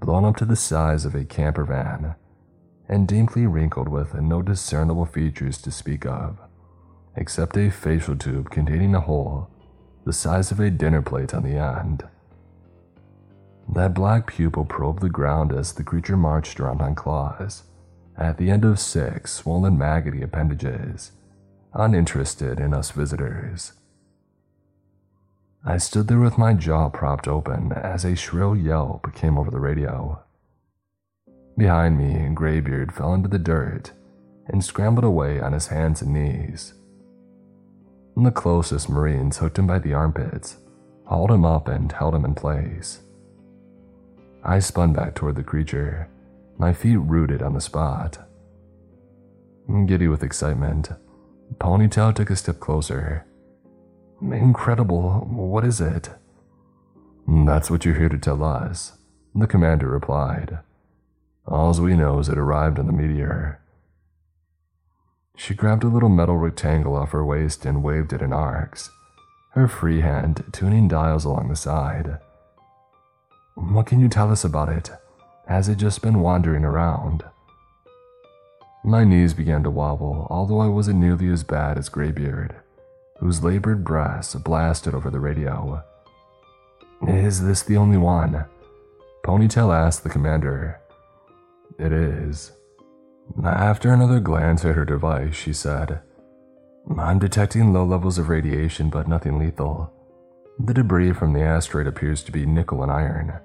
blown 0.00 0.24
up 0.24 0.36
to 0.36 0.44
the 0.44 0.56
size 0.56 1.04
of 1.04 1.14
a 1.14 1.24
camper 1.24 1.64
van, 1.64 2.16
and 2.90 3.06
deeply 3.06 3.46
wrinkled 3.46 3.88
with 3.88 4.14
no 4.14 4.42
discernible 4.42 5.06
features 5.06 5.62
to 5.62 5.70
speak 5.70 6.04
of, 6.04 6.38
except 7.16 7.56
a 7.56 7.70
facial 7.70 8.16
tube 8.16 8.50
containing 8.50 8.94
a 8.96 9.00
hole 9.00 9.48
the 10.04 10.12
size 10.12 10.50
of 10.50 10.58
a 10.58 10.70
dinner 10.70 11.00
plate 11.00 11.32
on 11.32 11.44
the 11.44 11.56
end. 11.56 12.02
That 13.72 13.94
black 13.94 14.26
pupil 14.26 14.64
probed 14.64 15.02
the 15.02 15.08
ground 15.08 15.52
as 15.52 15.72
the 15.72 15.84
creature 15.84 16.16
marched 16.16 16.58
around 16.58 16.82
on 16.82 16.96
claws, 16.96 17.62
at 18.16 18.38
the 18.38 18.50
end 18.50 18.64
of 18.64 18.80
six 18.80 19.32
swollen 19.32 19.78
maggoty 19.78 20.22
appendages, 20.22 21.12
uninterested 21.72 22.58
in 22.58 22.74
us 22.74 22.90
visitors. 22.90 23.74
I 25.64 25.76
stood 25.76 26.08
there 26.08 26.18
with 26.18 26.38
my 26.38 26.54
jaw 26.54 26.88
propped 26.88 27.28
open 27.28 27.70
as 27.72 28.04
a 28.04 28.16
shrill 28.16 28.56
yelp 28.56 29.14
came 29.14 29.38
over 29.38 29.50
the 29.50 29.60
radio. 29.60 30.20
Behind 31.56 31.98
me, 31.98 32.28
Graybeard 32.34 32.92
fell 32.92 33.14
into 33.14 33.28
the 33.28 33.38
dirt 33.38 33.92
and 34.46 34.64
scrambled 34.64 35.04
away 35.04 35.40
on 35.40 35.52
his 35.52 35.68
hands 35.68 36.02
and 36.02 36.12
knees. 36.12 36.74
The 38.16 38.30
closest 38.30 38.88
Marines 38.88 39.38
hooked 39.38 39.58
him 39.58 39.66
by 39.66 39.78
the 39.78 39.94
armpits, 39.94 40.56
hauled 41.04 41.30
him 41.30 41.44
up, 41.44 41.68
and 41.68 41.90
held 41.92 42.14
him 42.14 42.24
in 42.24 42.34
place. 42.34 43.00
I 44.42 44.58
spun 44.58 44.92
back 44.92 45.14
toward 45.14 45.36
the 45.36 45.44
creature, 45.44 46.08
my 46.58 46.72
feet 46.72 46.96
rooted 46.96 47.42
on 47.42 47.54
the 47.54 47.60
spot. 47.60 48.18
Giddy 49.86 50.08
with 50.08 50.22
excitement, 50.22 50.90
Ponytail 51.58 52.14
took 52.14 52.30
a 52.30 52.36
step 52.36 52.58
closer. 52.58 53.24
Incredible, 54.20 55.20
what 55.30 55.64
is 55.64 55.80
it? 55.80 56.10
That's 57.28 57.70
what 57.70 57.84
you're 57.84 57.94
here 57.94 58.08
to 58.08 58.18
tell 58.18 58.42
us, 58.42 58.98
the 59.34 59.46
commander 59.46 59.88
replied. 59.88 60.58
Alls 61.50 61.80
we 61.80 61.96
know 61.96 62.20
is 62.20 62.28
it 62.28 62.38
arrived 62.38 62.78
on 62.78 62.86
the 62.86 62.92
meteor. 62.92 63.60
She 65.36 65.54
grabbed 65.54 65.82
a 65.82 65.88
little 65.88 66.08
metal 66.08 66.36
rectangle 66.36 66.94
off 66.94 67.10
her 67.10 67.24
waist 67.24 67.66
and 67.66 67.82
waved 67.82 68.12
it 68.12 68.22
in 68.22 68.32
arcs, 68.32 68.90
her 69.52 69.66
free 69.66 70.00
hand 70.00 70.44
tuning 70.52 70.86
dials 70.86 71.24
along 71.24 71.48
the 71.48 71.56
side. 71.56 72.18
What 73.56 73.86
can 73.86 73.98
you 73.98 74.08
tell 74.08 74.30
us 74.30 74.44
about 74.44 74.68
it? 74.68 74.90
Has 75.48 75.68
it 75.68 75.76
just 75.76 76.02
been 76.02 76.20
wandering 76.20 76.64
around? 76.64 77.24
My 78.84 79.02
knees 79.02 79.34
began 79.34 79.62
to 79.64 79.70
wobble, 79.70 80.26
although 80.30 80.60
I 80.60 80.68
wasn't 80.68 81.00
nearly 81.00 81.28
as 81.28 81.42
bad 81.42 81.76
as 81.76 81.88
Graybeard, 81.88 82.54
whose 83.18 83.42
labored 83.42 83.82
breaths 83.82 84.34
blasted 84.36 84.94
over 84.94 85.10
the 85.10 85.20
radio. 85.20 85.82
Is 87.06 87.44
this 87.44 87.62
the 87.62 87.76
only 87.76 87.98
one? 87.98 88.44
Ponytail 89.24 89.74
asked 89.74 90.02
the 90.02 90.08
commander. 90.08 90.79
It 91.80 91.92
is. 91.92 92.52
After 93.44 93.92
another 93.92 94.20
glance 94.20 94.64
at 94.64 94.74
her 94.74 94.84
device, 94.84 95.34
she 95.34 95.52
said, 95.52 96.00
I'm 96.98 97.18
detecting 97.18 97.72
low 97.72 97.84
levels 97.84 98.18
of 98.18 98.28
radiation, 98.28 98.90
but 98.90 99.08
nothing 99.08 99.38
lethal. 99.38 99.92
The 100.58 100.74
debris 100.74 101.12
from 101.12 101.32
the 101.32 101.42
asteroid 101.42 101.86
appears 101.86 102.22
to 102.24 102.32
be 102.32 102.44
nickel 102.46 102.82
and 102.82 102.92
iron 102.92 103.40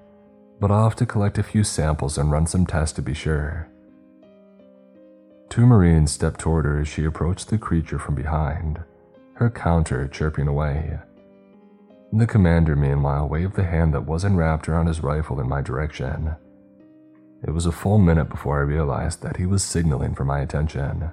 but 0.60 0.70
I'll 0.70 0.84
have 0.84 0.96
to 0.96 1.06
collect 1.06 1.38
a 1.38 1.42
few 1.42 1.64
samples 1.64 2.16
and 2.16 2.30
run 2.30 2.46
some 2.46 2.66
tests 2.66 2.94
to 2.96 3.02
be 3.02 3.14
sure. 3.14 3.68
Two 5.48 5.66
Marines 5.66 6.12
stepped 6.12 6.40
toward 6.40 6.64
her 6.64 6.80
as 6.80 6.88
she 6.88 7.04
approached 7.04 7.48
the 7.48 7.58
creature 7.58 7.98
from 7.98 8.14
behind, 8.14 8.82
her 9.34 9.50
counter 9.50 10.08
chirping 10.08 10.48
away. 10.48 10.98
The 12.12 12.26
commander, 12.26 12.74
meanwhile, 12.74 13.28
waved 13.28 13.56
the 13.56 13.64
hand 13.64 13.92
that 13.94 14.06
wasn't 14.06 14.36
wrapped 14.36 14.68
around 14.68 14.86
his 14.86 15.02
rifle 15.02 15.40
in 15.40 15.48
my 15.48 15.60
direction. 15.60 16.36
It 17.46 17.54
was 17.54 17.66
a 17.66 17.72
full 17.72 17.98
minute 17.98 18.28
before 18.28 18.58
I 18.58 18.62
realized 18.62 19.22
that 19.22 19.36
he 19.36 19.46
was 19.46 19.62
signaling 19.62 20.14
for 20.14 20.24
my 20.24 20.40
attention. 20.40 21.10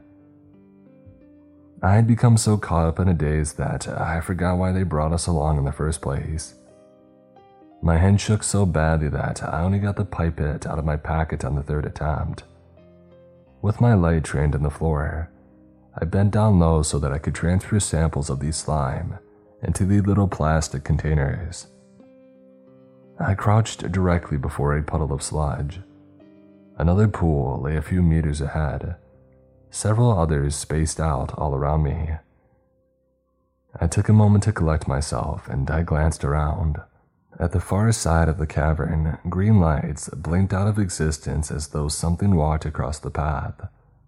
I 1.83 1.93
had 1.93 2.07
become 2.07 2.37
so 2.37 2.57
caught 2.57 2.87
up 2.87 2.99
in 2.99 3.07
a 3.09 3.13
daze 3.13 3.53
that 3.53 3.87
I 3.87 4.19
forgot 4.21 4.57
why 4.57 4.71
they 4.71 4.83
brought 4.83 5.13
us 5.13 5.27
along 5.27 5.57
in 5.57 5.65
the 5.65 5.71
first 5.71 6.01
place. 6.01 6.55
My 7.81 7.97
hand 7.97 8.19
shook 8.21 8.41
so 8.41 8.65
badly 8.65 9.09
that 9.09 9.43
I 9.43 9.61
only 9.61 9.79
got 9.79 9.97
the 9.97 10.05
pipette 10.05 10.65
out 10.65 10.79
of 10.79 10.85
my 10.85 10.95
pocket 10.95 11.43
on 11.43 11.55
the 11.55 11.61
third 11.61 11.85
attempt. 11.85 12.43
With 13.61 13.81
my 13.81 13.93
light 13.93 14.23
trained 14.23 14.55
on 14.55 14.63
the 14.63 14.69
floor, 14.69 15.29
I 16.01 16.05
bent 16.05 16.31
down 16.31 16.59
low 16.59 16.81
so 16.81 16.97
that 16.99 17.11
I 17.11 17.17
could 17.19 17.35
transfer 17.35 17.79
samples 17.79 18.29
of 18.29 18.39
the 18.39 18.51
slime 18.51 19.19
into 19.61 19.85
the 19.85 20.01
little 20.01 20.27
plastic 20.27 20.83
containers. 20.83 21.67
I 23.19 23.35
crouched 23.35 23.91
directly 23.91 24.37
before 24.37 24.75
a 24.75 24.83
puddle 24.83 25.13
of 25.13 25.21
sludge. 25.21 25.79
Another 26.83 27.07
pool 27.07 27.61
lay 27.61 27.77
a 27.77 27.81
few 27.81 28.01
meters 28.01 28.41
ahead, 28.41 28.97
several 29.69 30.11
others 30.11 30.53
spaced 30.53 30.99
out 30.99 31.33
all 31.37 31.55
around 31.55 31.81
me. 31.81 32.09
I 33.79 33.87
took 33.87 34.09
a 34.09 34.19
moment 34.21 34.43
to 34.43 34.51
collect 34.51 34.85
myself 34.85 35.47
and 35.47 35.71
I 35.71 35.83
glanced 35.83 36.25
around. 36.25 36.81
At 37.39 37.53
the 37.53 37.61
far 37.61 37.89
side 37.93 38.27
of 38.27 38.37
the 38.37 38.45
cavern, 38.45 39.17
green 39.29 39.61
lights 39.61 40.09
blinked 40.09 40.51
out 40.51 40.67
of 40.67 40.77
existence 40.77 41.51
as 41.51 41.69
though 41.69 41.87
something 41.87 42.35
walked 42.35 42.65
across 42.65 42.99
the 42.99 43.09
path, 43.09 43.65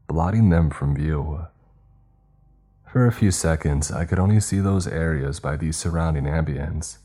blotting 0.09 0.49
them 0.49 0.69
from 0.69 0.97
view. 0.97 1.45
For 2.91 3.07
a 3.07 3.13
few 3.13 3.31
seconds, 3.31 3.89
I 3.89 4.03
could 4.03 4.19
only 4.19 4.41
see 4.41 4.59
those 4.59 4.85
areas 4.85 5.39
by 5.39 5.55
the 5.55 5.71
surrounding 5.71 6.25
ambience. 6.25 6.97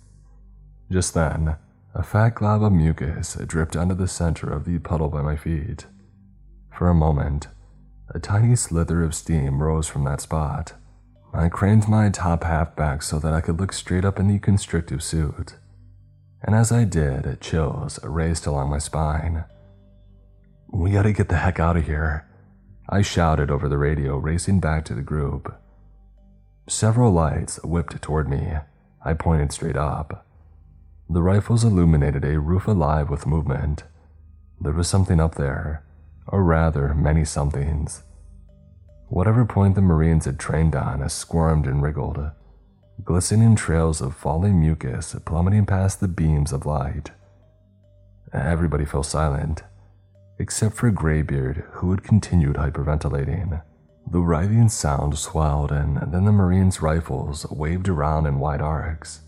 Just 0.90 1.14
then, 1.14 1.54
a 1.94 2.02
fat 2.02 2.34
glob 2.34 2.62
of 2.62 2.72
mucus 2.72 3.36
dripped 3.46 3.76
onto 3.76 3.94
the 3.94 4.08
center 4.08 4.50
of 4.50 4.64
the 4.64 4.78
puddle 4.78 5.08
by 5.08 5.22
my 5.22 5.36
feet. 5.36 5.86
For 6.72 6.88
a 6.88 6.94
moment, 6.94 7.48
a 8.14 8.18
tiny 8.18 8.56
slither 8.56 9.02
of 9.02 9.14
steam 9.14 9.62
rose 9.62 9.88
from 9.88 10.04
that 10.04 10.20
spot. 10.20 10.74
I 11.32 11.48
craned 11.48 11.88
my 11.88 12.10
top 12.10 12.44
half 12.44 12.74
back 12.74 13.02
so 13.02 13.18
that 13.18 13.32
I 13.32 13.40
could 13.40 13.60
look 13.60 13.72
straight 13.72 14.04
up 14.04 14.18
in 14.18 14.28
the 14.28 14.38
constrictive 14.38 15.02
suit 15.02 15.54
and 16.42 16.54
as 16.54 16.72
I 16.72 16.84
did, 16.84 17.40
chills 17.40 17.98
raced 18.02 18.46
along 18.46 18.70
my 18.70 18.78
spine. 18.78 19.44
We 20.68 20.92
gotta 20.92 21.12
get 21.12 21.28
the 21.28 21.36
heck 21.36 21.60
out 21.60 21.76
of 21.76 21.86
here, 21.86 22.26
I 22.88 23.02
shouted 23.02 23.50
over 23.50 23.68
the 23.68 23.78
radio, 23.78 24.16
racing 24.16 24.60
back 24.60 24.84
to 24.86 24.94
the 24.94 25.02
group. 25.02 25.54
Several 26.68 27.12
lights 27.12 27.62
whipped 27.62 28.00
toward 28.00 28.28
me. 28.28 28.54
I 29.04 29.14
pointed 29.14 29.52
straight 29.52 29.76
up. 29.76 30.26
The 31.12 31.22
rifles 31.22 31.64
illuminated 31.64 32.24
a 32.24 32.38
roof 32.38 32.68
alive 32.68 33.10
with 33.10 33.26
movement. 33.26 33.82
There 34.60 34.72
was 34.72 34.86
something 34.86 35.18
up 35.18 35.34
there, 35.34 35.84
or 36.28 36.44
rather, 36.44 36.94
many 36.94 37.24
somethings. 37.24 38.04
Whatever 39.08 39.44
point 39.44 39.74
the 39.74 39.82
Marines 39.82 40.26
had 40.26 40.38
trained 40.38 40.76
on 40.76 41.08
squirmed 41.08 41.66
and 41.66 41.82
wriggled 41.82 42.30
glistening 43.04 43.56
trails 43.56 44.00
of 44.00 44.14
falling 44.14 44.60
mucus 44.60 45.16
plummeting 45.24 45.66
past 45.66 46.00
the 46.00 46.08
beams 46.08 46.52
of 46.52 46.66
light. 46.66 47.10
Everybody 48.32 48.84
fell 48.84 49.02
silent, 49.02 49.62
except 50.38 50.76
for 50.76 50.90
Graybeard, 50.90 51.64
who 51.72 51.90
had 51.90 52.02
continued 52.04 52.56
hyperventilating. 52.56 53.62
The 54.10 54.20
writhing 54.20 54.68
sound 54.68 55.18
swelled, 55.18 55.72
and 55.72 56.12
then 56.12 56.24
the 56.24 56.32
Marines' 56.32 56.82
rifles 56.82 57.46
waved 57.50 57.88
around 57.88 58.26
in 58.26 58.38
wide 58.38 58.60
arcs. 58.60 59.22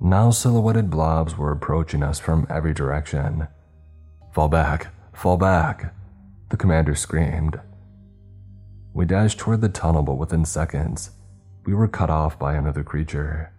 Now 0.00 0.30
silhouetted 0.30 0.88
blobs 0.88 1.36
were 1.36 1.52
approaching 1.52 2.02
us 2.02 2.18
from 2.18 2.46
every 2.48 2.72
direction. 2.72 3.48
Fall 4.32 4.48
back! 4.48 4.88
Fall 5.12 5.36
back! 5.36 5.94
The 6.48 6.56
commander 6.56 6.94
screamed. 6.94 7.60
We 8.94 9.04
dashed 9.04 9.38
toward 9.38 9.60
the 9.60 9.68
tunnel, 9.68 10.02
but 10.02 10.14
within 10.14 10.46
seconds, 10.46 11.10
we 11.66 11.74
were 11.74 11.86
cut 11.86 12.08
off 12.08 12.38
by 12.38 12.54
another 12.54 12.82
creature. 12.82 13.52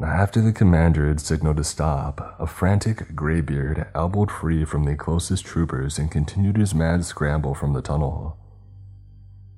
After 0.00 0.40
the 0.40 0.52
commander 0.52 1.08
had 1.08 1.20
signaled 1.20 1.58
to 1.58 1.64
stop, 1.64 2.36
a 2.38 2.46
frantic 2.46 3.14
graybeard 3.14 3.88
elbowed 3.94 4.30
free 4.30 4.64
from 4.64 4.84
the 4.84 4.96
closest 4.96 5.44
troopers 5.44 5.98
and 5.98 6.10
continued 6.10 6.56
his 6.56 6.74
mad 6.74 7.04
scramble 7.04 7.54
from 7.54 7.72
the 7.72 7.82
tunnel. 7.82 8.38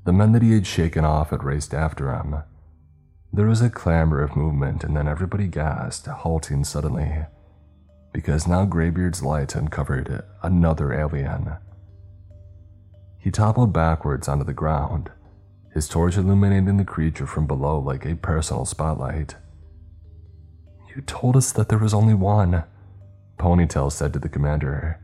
The 0.04 0.12
men 0.12 0.32
that 0.32 0.42
he 0.42 0.52
had 0.52 0.66
shaken 0.66 1.04
off 1.04 1.30
had 1.30 1.44
raced 1.44 1.74
after 1.74 2.12
him. 2.12 2.42
There 3.34 3.46
was 3.46 3.62
a 3.62 3.70
clamor 3.70 4.20
of 4.20 4.36
movement, 4.36 4.84
and 4.84 4.94
then 4.94 5.08
everybody 5.08 5.46
gasped, 5.48 6.06
halting 6.06 6.64
suddenly, 6.64 7.24
because 8.12 8.46
now 8.46 8.66
Graybeard's 8.66 9.22
light 9.22 9.54
uncovered 9.54 10.22
another 10.42 10.92
alien. 10.92 11.56
He 13.18 13.30
toppled 13.30 13.72
backwards 13.72 14.28
onto 14.28 14.44
the 14.44 14.52
ground, 14.52 15.10
his 15.72 15.88
torch 15.88 16.18
illuminating 16.18 16.76
the 16.76 16.84
creature 16.84 17.26
from 17.26 17.46
below 17.46 17.78
like 17.78 18.04
a 18.04 18.16
personal 18.16 18.66
spotlight. 18.66 19.36
You 20.94 21.00
told 21.00 21.34
us 21.34 21.52
that 21.52 21.70
there 21.70 21.78
was 21.78 21.94
only 21.94 22.14
one, 22.14 22.64
Ponytail 23.38 23.90
said 23.90 24.12
to 24.12 24.18
the 24.18 24.28
commander. 24.28 25.00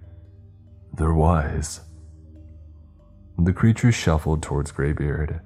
There 0.93 1.15
was. 1.15 1.81
The 3.39 3.55
creature 3.55 3.91
shuffled 3.91 4.43
towards 4.43 4.71
Graybeard, 4.71 5.41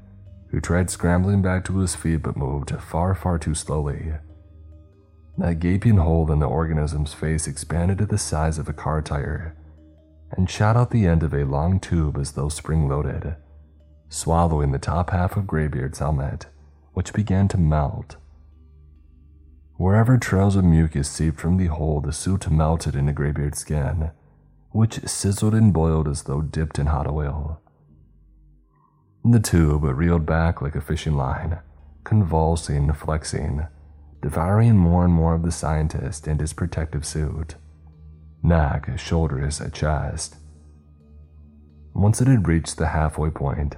who 0.53 0.61
tried 0.61 0.91
scrambling 0.91 1.41
back 1.41 1.65
to 1.65 1.79
his 1.79 1.97
feet 1.97 2.19
but 2.19 2.37
moved 2.37 2.71
far, 2.81 3.15
far 3.15 3.39
too 3.39 3.55
slowly. 3.55 4.13
That 5.39 5.61
gaping 5.61 5.97
hole 5.97 6.31
in 6.31 6.41
the 6.41 6.47
organism's 6.47 7.15
face 7.15 7.47
expanded 7.47 7.99
to 7.99 8.07
the 8.07 8.19
size 8.19 8.59
of 8.59 8.69
a 8.69 8.75
car 8.75 9.01
tire 9.01 9.57
and 10.31 10.49
shot 10.49 10.77
out 10.77 10.91
the 10.91 11.07
end 11.07 11.23
of 11.23 11.33
a 11.33 11.45
long 11.45 11.81
tube 11.81 12.19
as 12.19 12.33
though 12.33 12.51
spring 12.51 12.87
loaded, 12.87 13.35
swallowing 14.11 14.73
the 14.73 14.79
top 14.79 15.09
half 15.09 15.39
of 15.39 15.47
Graybeard's 15.47 16.01
helmet, 16.01 16.47
which 16.93 17.15
began 17.15 17.49
to 17.49 17.59
melt. 17.59 18.17
Wherever 19.77 20.19
trails 20.19 20.55
of 20.55 20.65
mucus 20.65 21.11
seeped 21.11 21.41
from 21.41 21.57
the 21.57 21.67
hole, 21.67 22.03
the 22.03 22.13
suit 22.13 22.51
melted 22.51 22.95
into 22.95 23.15
Graybeard's 23.15 23.59
skin, 23.59 24.11
which 24.71 25.01
sizzled 25.07 25.55
and 25.55 25.73
boiled 25.73 26.09
as 26.09 26.25
though 26.25 26.43
dipped 26.43 26.79
in 26.79 26.87
hot 26.87 27.07
oil. 27.07 27.62
The 29.25 29.41
tube 29.41 29.85
reeled 29.85 30.27
back 30.27 30.61
like 30.61 30.75
a 30.75 30.81
fishing 30.81 31.14
line, 31.14 31.61
convulsing, 32.03 32.93
flexing, 32.93 33.66
devouring 34.20 34.77
more 34.77 35.05
and 35.05 35.14
more 35.14 35.35
of 35.35 35.43
the 35.43 35.53
scientist 35.53 36.27
and 36.27 36.41
his 36.41 36.53
protective 36.53 37.05
suit 37.05 37.55
neck, 38.43 38.99
shoulders, 38.99 39.62
chest. 39.73 40.37
Once 41.95 42.20
it 42.20 42.27
had 42.27 42.49
reached 42.49 42.77
the 42.77 42.89
halfway 42.89 43.31
point, 43.31 43.77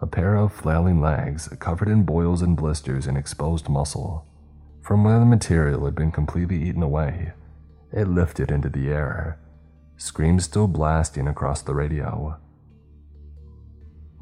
a 0.00 0.06
pair 0.06 0.36
of 0.36 0.52
flailing 0.52 1.00
legs 1.00 1.48
covered 1.58 1.88
in 1.88 2.04
boils 2.04 2.40
and 2.40 2.56
blisters 2.56 3.06
and 3.06 3.18
exposed 3.18 3.68
muscle, 3.68 4.24
from 4.80 5.04
where 5.04 5.18
the 5.18 5.26
material 5.26 5.84
had 5.84 5.94
been 5.94 6.10
completely 6.10 6.62
eaten 6.62 6.82
away, 6.82 7.32
it 7.92 8.08
lifted 8.08 8.50
into 8.50 8.70
the 8.70 8.88
air, 8.88 9.38
screams 9.98 10.44
still 10.44 10.66
blasting 10.68 11.28
across 11.28 11.60
the 11.60 11.74
radio. 11.74 12.38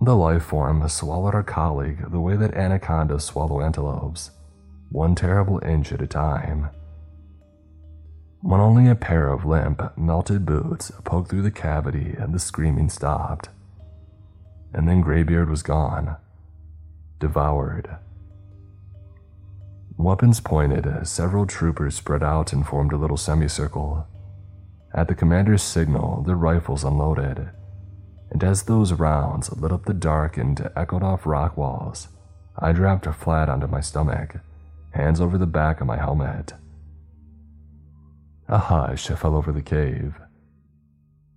The 0.01 0.15
life 0.15 0.43
form 0.43 0.87
swallowed 0.89 1.35
our 1.35 1.43
colleague 1.43 2.11
the 2.11 2.21
way 2.21 2.37
that 2.37 2.55
anacondas 2.55 3.25
swallow 3.25 3.63
antelopes, 3.63 4.31
one 4.91 5.15
terrible 5.15 5.59
inch 5.65 5.91
at 5.91 6.03
a 6.03 6.07
time. 6.07 6.69
When 8.43 8.61
only 8.61 8.89
a 8.89 8.95
pair 8.95 9.29
of 9.29 9.47
limp, 9.47 9.97
melted 9.97 10.45
boots 10.45 10.93
poked 11.05 11.31
through 11.31 11.43
the 11.43 11.51
cavity 11.51 12.15
and 12.17 12.35
the 12.35 12.39
screaming 12.39 12.91
stopped. 12.91 13.49
And 14.75 14.87
then 14.87 15.01
Graybeard 15.01 15.49
was 15.49 15.63
gone, 15.63 16.17
devoured. 17.19 17.97
Weapons 19.97 20.41
pointed, 20.41 21.07
several 21.07 21.47
troopers 21.47 21.95
spread 21.95 22.23
out 22.23 22.53
and 22.53 22.67
formed 22.67 22.93
a 22.93 22.99
little 22.99 23.17
semicircle. 23.17 24.07
At 24.95 25.09
the 25.09 25.15
commander's 25.15 25.63
signal, 25.63 26.23
their 26.23 26.37
rifles 26.37 26.85
unloaded, 26.85 27.49
and 28.37 28.45
as 28.45 28.65
those 28.65 28.93
rounds 28.93 29.51
lit 29.57 29.73
up 29.73 29.87
the 29.87 29.95
dark 29.95 30.37
and 30.37 30.71
echoed 30.77 31.03
off 31.03 31.25
rock 31.25 31.57
walls, 31.57 32.09
I 32.59 32.73
dropped 32.73 33.07
flat 33.07 33.49
onto 33.49 33.67
my 33.67 33.81
stomach 33.81 34.37
hands 34.91 35.23
over 35.23 35.39
the 35.39 35.47
back 35.47 35.81
of 35.81 35.87
my 35.87 35.97
helmet. 35.97 36.53
A 38.47 38.59
hush 38.59 39.07
fell 39.07 39.35
over 39.35 39.53
the 39.53 39.63
cave. 39.63 40.17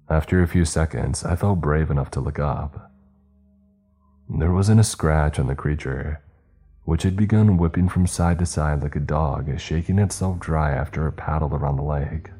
After 0.10 0.44
a 0.44 0.48
few 0.48 0.66
seconds, 0.66 1.24
I 1.24 1.38
felt 1.38 1.62
brave 1.62 1.90
enough 1.90 2.12
to 2.12 2.20
look 2.20 2.38
up. 2.38 2.92
There 4.30 4.52
wasn't 4.52 4.82
a 4.82 4.84
scratch 4.84 5.40
on 5.40 5.48
the 5.48 5.56
creature, 5.56 6.22
which 6.84 7.04
had 7.04 7.16
begun 7.16 7.56
whipping 7.56 7.88
from 7.88 8.08
side 8.08 8.40
to 8.40 8.46
side 8.46 8.84
like 8.84 8.98
a 8.98 9.00
dog 9.00 9.58
shaking 9.58 10.00
itself 10.00 10.42
dry 10.42 10.72
after 10.72 11.08
a 11.08 11.14
paddle 11.14 11.56
around 11.56 11.78
the 11.78 11.82
lake. 11.82 12.32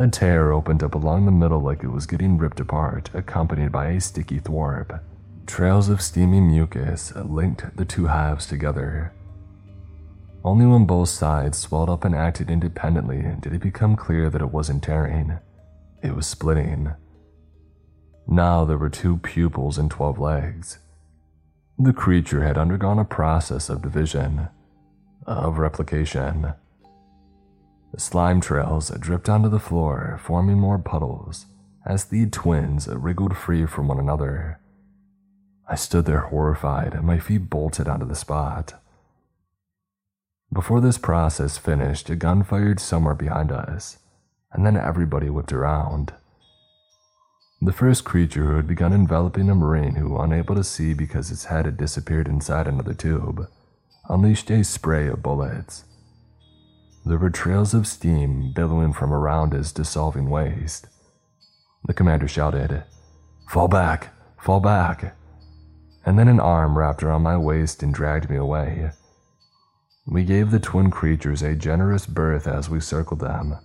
A 0.00 0.08
tear 0.08 0.50
opened 0.50 0.82
up 0.82 0.94
along 0.94 1.26
the 1.26 1.30
middle 1.30 1.60
like 1.60 1.84
it 1.84 1.88
was 1.88 2.06
getting 2.06 2.38
ripped 2.38 2.58
apart, 2.58 3.10
accompanied 3.12 3.70
by 3.70 3.88
a 3.88 4.00
sticky 4.00 4.40
thwarp. 4.40 4.98
Trails 5.46 5.90
of 5.90 6.00
steamy 6.00 6.40
mucus 6.40 7.14
linked 7.14 7.76
the 7.76 7.84
two 7.84 8.06
halves 8.06 8.46
together. 8.46 9.12
Only 10.42 10.64
when 10.64 10.86
both 10.86 11.10
sides 11.10 11.58
swelled 11.58 11.90
up 11.90 12.06
and 12.06 12.14
acted 12.14 12.50
independently 12.50 13.22
did 13.40 13.52
it 13.52 13.60
become 13.60 13.94
clear 13.94 14.30
that 14.30 14.40
it 14.40 14.50
wasn't 14.50 14.82
tearing, 14.82 15.38
it 16.02 16.16
was 16.16 16.26
splitting. 16.26 16.94
Now 18.26 18.64
there 18.64 18.78
were 18.78 18.88
two 18.88 19.18
pupils 19.18 19.76
and 19.76 19.90
12 19.90 20.18
legs. 20.18 20.78
The 21.78 21.92
creature 21.92 22.42
had 22.42 22.56
undergone 22.56 22.98
a 22.98 23.04
process 23.04 23.68
of 23.68 23.82
division, 23.82 24.48
of 25.26 25.58
replication. 25.58 26.54
The 27.92 28.00
slime 28.00 28.40
trails 28.40 28.90
dripped 29.00 29.28
onto 29.28 29.48
the 29.48 29.58
floor, 29.58 30.20
forming 30.22 30.58
more 30.58 30.78
puddles 30.78 31.46
as 31.84 32.04
the 32.04 32.26
twins 32.26 32.88
wriggled 32.88 33.36
free 33.36 33.66
from 33.66 33.88
one 33.88 33.98
another. 33.98 34.60
I 35.68 35.74
stood 35.76 36.04
there 36.04 36.20
horrified, 36.20 37.02
my 37.02 37.18
feet 37.18 37.48
bolted 37.48 37.88
onto 37.88 38.06
the 38.06 38.14
spot. 38.14 38.74
Before 40.52 40.80
this 40.80 40.98
process 40.98 41.58
finished, 41.58 42.10
a 42.10 42.16
gun 42.16 42.42
fired 42.42 42.80
somewhere 42.80 43.14
behind 43.14 43.52
us, 43.52 43.98
and 44.52 44.66
then 44.66 44.76
everybody 44.76 45.30
whipped 45.30 45.52
around. 45.52 46.12
The 47.62 47.72
first 47.72 48.04
creature 48.04 48.44
who 48.44 48.56
had 48.56 48.66
begun 48.66 48.92
enveloping 48.92 49.48
a 49.48 49.54
Marine 49.54 49.96
who, 49.96 50.18
unable 50.18 50.54
to 50.54 50.64
see 50.64 50.92
because 50.92 51.30
its 51.30 51.44
head 51.44 51.66
had 51.66 51.76
disappeared 51.76 52.26
inside 52.26 52.66
another 52.66 52.94
tube, 52.94 53.46
unleashed 54.08 54.50
a 54.50 54.64
spray 54.64 55.06
of 55.06 55.22
bullets. 55.22 55.84
There 57.04 57.18
were 57.18 57.30
trails 57.30 57.72
of 57.72 57.86
steam 57.86 58.52
billowing 58.52 58.92
from 58.92 59.12
around 59.12 59.52
his 59.52 59.72
dissolving 59.72 60.28
waist. 60.28 60.86
The 61.86 61.94
commander 61.94 62.28
shouted, 62.28 62.84
Fall 63.48 63.68
back! 63.68 64.12
Fall 64.38 64.60
back! 64.60 65.16
And 66.04 66.18
then 66.18 66.28
an 66.28 66.40
arm 66.40 66.76
wrapped 66.76 67.02
around 67.02 67.22
my 67.22 67.36
waist 67.36 67.82
and 67.82 67.92
dragged 67.94 68.28
me 68.28 68.36
away. 68.36 68.90
We 70.06 70.24
gave 70.24 70.50
the 70.50 70.60
twin 70.60 70.90
creatures 70.90 71.42
a 71.42 71.54
generous 71.54 72.06
berth 72.06 72.46
as 72.46 72.68
we 72.68 72.80
circled 72.80 73.20
them, 73.20 73.56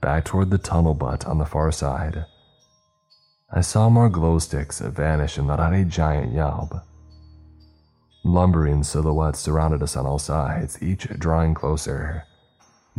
back 0.00 0.24
toward 0.24 0.50
the 0.50 0.58
tunnel 0.58 0.94
butt 0.94 1.26
on 1.26 1.38
the 1.38 1.46
far 1.46 1.72
side. 1.72 2.26
I 3.52 3.62
saw 3.62 3.88
more 3.88 4.08
glow 4.08 4.38
sticks 4.38 4.80
vanish 4.80 5.38
and 5.38 5.48
let 5.48 5.58
out 5.58 5.74
a 5.74 5.84
giant 5.84 6.32
yelp. 6.32 6.72
Lumbering 8.24 8.84
silhouettes 8.84 9.40
surrounded 9.40 9.82
us 9.82 9.96
on 9.96 10.06
all 10.06 10.18
sides, 10.18 10.80
each 10.82 11.08
drawing 11.18 11.54
closer. 11.54 12.24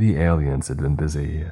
The 0.02 0.18
aliens 0.18 0.68
had 0.68 0.78
been 0.78 0.96
busy. 0.96 1.46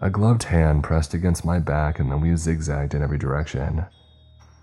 A 0.00 0.08
gloved 0.08 0.44
hand 0.44 0.82
pressed 0.82 1.12
against 1.12 1.44
my 1.44 1.58
back, 1.58 1.98
and 1.98 2.10
then 2.10 2.22
we 2.22 2.34
zigzagged 2.36 2.94
in 2.94 3.02
every 3.02 3.18
direction, 3.18 3.84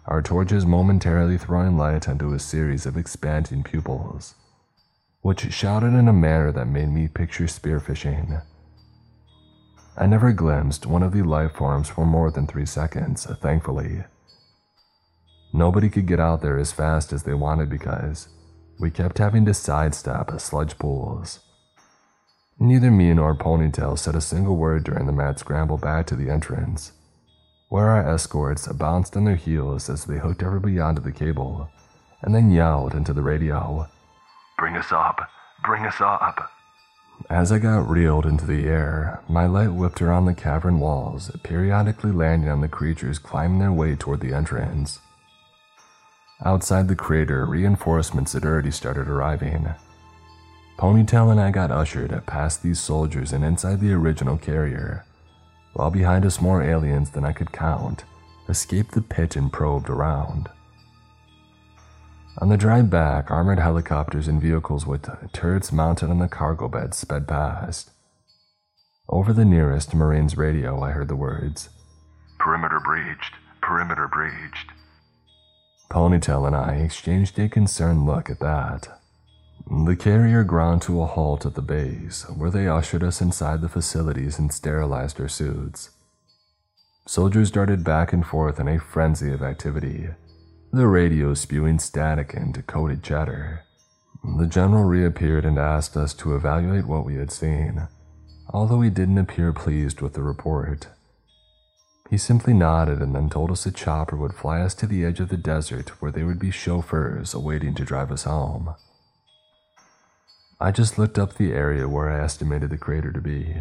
our 0.08 0.24
torches 0.24 0.66
momentarily 0.66 1.38
throwing 1.38 1.78
light 1.78 2.10
onto 2.10 2.34
a 2.34 2.40
series 2.40 2.88
of 2.88 2.98
expanding 2.98 3.62
pupils 3.62 4.34
which 5.22 5.54
shouted 5.54 5.94
in 5.94 6.08
a 6.08 6.14
manner 6.14 6.52
that 6.52 6.66
made 6.66 6.90
me 6.90 7.08
picture 7.08 7.44
spearfishing. 7.44 8.42
I 9.96 10.08
never 10.08 10.32
glimpsed 10.32 10.88
one 10.88 11.04
of 11.04 11.12
the 11.12 11.22
life 11.22 11.54
forms 11.54 11.88
for 11.88 12.04
more 12.04 12.32
than 12.32 12.48
three 12.48 12.66
seconds, 12.66 13.28
thankfully. 13.44 14.06
Nobody 15.54 15.88
could 15.92 16.08
get 16.08 16.20
out 16.20 16.42
there 16.42 16.58
as 16.58 16.72
fast 16.72 17.14
as 17.14 17.22
they 17.22 17.36
wanted 17.36 17.70
because 17.70 18.28
we 18.80 18.90
kept 18.90 19.20
having 19.20 19.46
to 19.46 19.54
sidestep 19.54 20.42
sludge 20.42 20.80
pools. 20.80 21.42
Neither 22.60 22.90
me 22.90 23.14
nor 23.14 23.36
Ponytail 23.36 24.00
said 24.00 24.16
a 24.16 24.22
single 24.22 24.56
word 24.56 24.84
during 24.84 25.06
the 25.06 25.12
mad 25.12 25.38
scramble 25.40 25.78
back 25.78 26.08
to 26.08 26.16
the 26.16 26.30
entrance, 26.30 26.92
where 27.70 27.90
our 27.90 28.14
escorts 28.14 28.68
bounced 28.68 29.16
on 29.16 29.26
their 29.26 29.36
heels 29.36 29.90
as 29.90 30.06
they 30.06 30.18
hooked 30.18 30.42
everybody 30.42 30.80
onto 30.80 31.02
the 31.02 31.12
cable 31.12 31.70
and 32.22 32.34
then 32.34 32.52
yelled 32.52 32.94
into 32.94 33.14
the 33.14 33.22
radio 33.22 33.88
Bring 34.58 34.76
us 34.76 34.92
up. 34.92 35.30
Bring 35.64 35.86
us 35.86 36.02
up. 36.02 36.52
As 37.30 37.52
I 37.52 37.60
got 37.60 37.88
reeled 37.88 38.26
into 38.26 38.46
the 38.46 38.66
air, 38.66 39.22
my 39.30 39.46
light 39.46 39.74
whipped 39.74 40.02
around 40.02 40.26
the 40.26 40.34
cavern 40.34 40.80
walls, 40.80 41.30
periodically 41.44 42.12
landing 42.12 42.50
on 42.50 42.62
the 42.62 42.68
creatures 42.68 43.20
climbing 43.20 43.60
their 43.60 43.72
way 43.72 43.96
toward 43.96 44.20
the 44.20 44.34
entrance. 44.34 45.00
Outside 46.44 46.88
the 46.88 46.96
crater, 46.96 47.46
reinforcements 47.46 48.34
had 48.34 48.46
already 48.46 48.72
started 48.72 49.08
arriving. 49.08 49.74
Ponytail 50.78 51.32
and 51.32 51.40
I 51.40 51.52
got 51.52 51.72
ushered 51.72 52.24
past 52.28 52.62
these 52.62 52.80
soldiers 52.80 53.34
and 53.34 53.44
inside 53.44 53.80
the 53.80 53.94
original 53.94 54.38
carrier, 54.38 55.06
while 55.74 55.90
behind 55.90 56.26
us 56.26 56.40
more 56.40 56.62
aliens 56.62 57.10
than 57.10 57.26
I 57.26 57.34
could 57.34 57.52
count 57.52 58.04
escaped 58.50 58.94
the 58.94 59.02
pit 59.02 59.36
and 59.36 59.52
probed 59.52 59.90
around. 59.90 60.50
On 62.40 62.50
the 62.50 62.58
drive 62.58 62.90
back, 62.90 63.32
armored 63.32 63.60
helicopters 63.60 64.28
and 64.28 64.42
vehicles 64.42 64.86
with 64.86 65.10
turrets 65.34 65.72
mounted 65.72 66.10
on 66.10 66.20
the 66.20 66.28
cargo 66.28 66.68
beds 66.68 66.98
sped 66.98 67.28
past. 67.28 67.92
Over 69.10 69.34
the 69.34 69.46
nearest 69.46 69.96
Marine's 69.96 70.38
radio, 70.38 70.82
I 70.82 70.92
heard 70.92 71.08
the 71.08 71.16
words 71.16 71.70
Perimeter 72.40 72.80
breached. 72.80 73.34
Perimeter 73.62 74.08
breached. 74.08 74.72
Ponytail 75.90 76.46
and 76.46 76.56
I 76.56 76.76
exchanged 76.76 77.40
a 77.40 77.50
concerned 77.50 78.06
look 78.06 78.30
at 78.30 78.40
that. 78.40 78.97
The 79.70 79.98
carrier 79.98 80.46
ground 80.46 80.82
to 80.84 81.02
a 81.02 81.06
halt 81.06 81.46
at 81.46 81.56
the 81.56 81.62
base, 81.62 82.24
where 82.30 82.50
they 82.50 82.70
ushered 82.70 83.04
us 83.04 83.20
inside 83.20 83.60
the 83.60 83.68
facilities 83.68 84.40
and 84.40 84.54
sterilized 84.54 85.20
our 85.20 85.28
suits. 85.28 85.90
Soldiers 87.06 87.52
darted 87.52 87.84
back 87.84 88.14
and 88.14 88.26
forth 88.26 88.62
in 88.62 88.70
a 88.70 88.80
frenzy 88.80 89.32
of 89.34 89.42
activity, 89.42 90.08
the 90.72 90.88
radio 90.88 91.34
spewing 91.34 91.80
static 91.80 92.34
and 92.34 92.66
coded 92.66 93.04
chatter. 93.04 93.66
The 94.38 94.48
general 94.48 94.86
reappeared 94.86 95.44
and 95.44 95.58
asked 95.58 95.98
us 95.98 96.14
to 96.16 96.36
evaluate 96.36 96.86
what 96.86 97.04
we 97.04 97.16
had 97.16 97.32
seen, 97.32 97.90
although 98.50 98.80
he 98.80 98.90
didn't 98.90 99.18
appear 99.18 99.52
pleased 99.52 100.00
with 100.00 100.14
the 100.14 100.24
report. 100.24 100.88
He 102.10 102.18
simply 102.18 102.54
nodded 102.54 103.02
and 103.02 103.14
then 103.14 103.30
told 103.30 103.52
us 103.52 103.66
a 103.66 103.72
chopper 103.72 104.16
would 104.16 104.34
fly 104.34 104.62
us 104.62 104.74
to 104.76 104.88
the 104.88 105.04
edge 105.04 105.20
of 105.20 105.28
the 105.28 105.36
desert 105.36 106.02
where 106.02 106.12
there 106.12 106.26
would 106.26 106.40
be 106.40 106.52
chauffeurs 106.52 107.34
awaiting 107.34 107.76
to 107.76 107.84
drive 107.84 108.14
us 108.14 108.24
home. 108.24 108.76
I 110.60 110.72
just 110.72 110.98
looked 110.98 111.20
up 111.20 111.36
the 111.36 111.54
area 111.54 111.88
where 111.88 112.10
I 112.10 112.24
estimated 112.24 112.72
the 112.72 112.78
crater 112.78 113.12
to 113.12 113.22
be. 113.22 113.58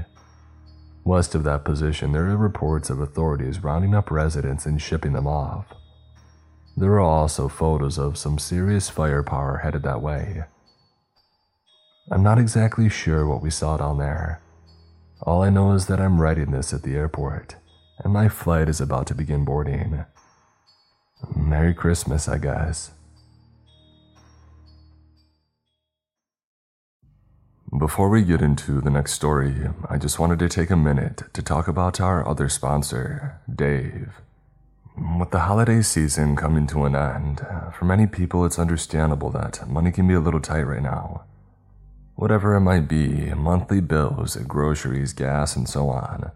West 1.05 1.35
of 1.35 1.45
that 1.45 1.65
position, 1.65 2.13
there 2.13 2.27
are 2.31 2.37
reports 2.37 2.89
of 2.89 3.01
authorities 3.01 3.63
rounding 3.63 3.95
up 3.95 4.11
residents 4.11 4.65
and 4.65 4.81
shipping 4.81 5.13
them 5.13 5.27
off. 5.27 5.67
There 6.75 6.93
are 6.93 7.01
also 7.01 7.49
photos 7.49 7.99
of 7.99 8.17
some 8.17 8.39
serious 8.39 8.89
firepower 8.89 9.59
headed 9.59 9.83
that 9.83 10.01
way. 10.01 10.45
I'm 12.11 12.23
not 12.23 12.39
exactly 12.39 12.89
sure 12.89 13.27
what 13.27 13.43
we 13.43 13.51
saw 13.51 13.77
down 13.77 13.99
there. 13.99 14.41
All 15.21 15.43
I 15.43 15.51
know 15.51 15.73
is 15.73 15.87
that 15.87 16.01
I'm 16.01 16.21
writing 16.21 16.51
this 16.51 16.73
at 16.73 16.83
the 16.83 16.95
airport 16.95 17.57
and 17.99 18.13
my 18.13 18.29
flight 18.29 18.69
is 18.69 18.81
about 18.81 19.07
to 19.09 19.15
begin 19.15 19.45
boarding. 19.45 20.05
Merry 21.35 21.75
Christmas, 21.75 22.29
I 22.29 22.39
guess. 22.39 22.91
Before 27.79 28.09
we 28.09 28.23
get 28.23 28.41
into 28.41 28.81
the 28.81 28.89
next 28.91 29.13
story, 29.13 29.69
I 29.91 29.99
just 29.99 30.19
wanted 30.19 30.39
to 30.39 30.49
take 30.49 30.71
a 30.71 30.77
minute 30.77 31.25
to 31.35 31.43
talk 31.43 31.69
about 31.69 32.01
our 32.01 32.27
other 32.27 32.49
sponsor, 32.49 33.39
Dave. 33.55 34.23
With 35.19 35.31
the 35.31 35.41
holiday 35.41 35.83
season 35.83 36.37
coming 36.37 36.67
to 36.69 36.85
an 36.85 36.97
end, 36.97 37.45
for 37.77 37.85
many 37.85 38.07
people 38.07 38.47
it's 38.47 38.59
understandable 38.59 39.29
that 39.31 39.69
money 39.69 39.91
can 39.93 40.09
be 40.09 40.15
a 40.15 40.21
little 40.21 40.41
tight 40.41 40.63
right 40.63 40.83
now. 40.83 41.25
Whatever 42.15 42.55
it 42.55 42.61
might 42.61 42.89
be 42.89 43.35
monthly 43.35 43.83
bills, 43.83 44.37
groceries, 44.37 45.13
gas, 45.13 45.55
and 45.55 45.69
so 45.69 45.91
on 45.91 46.31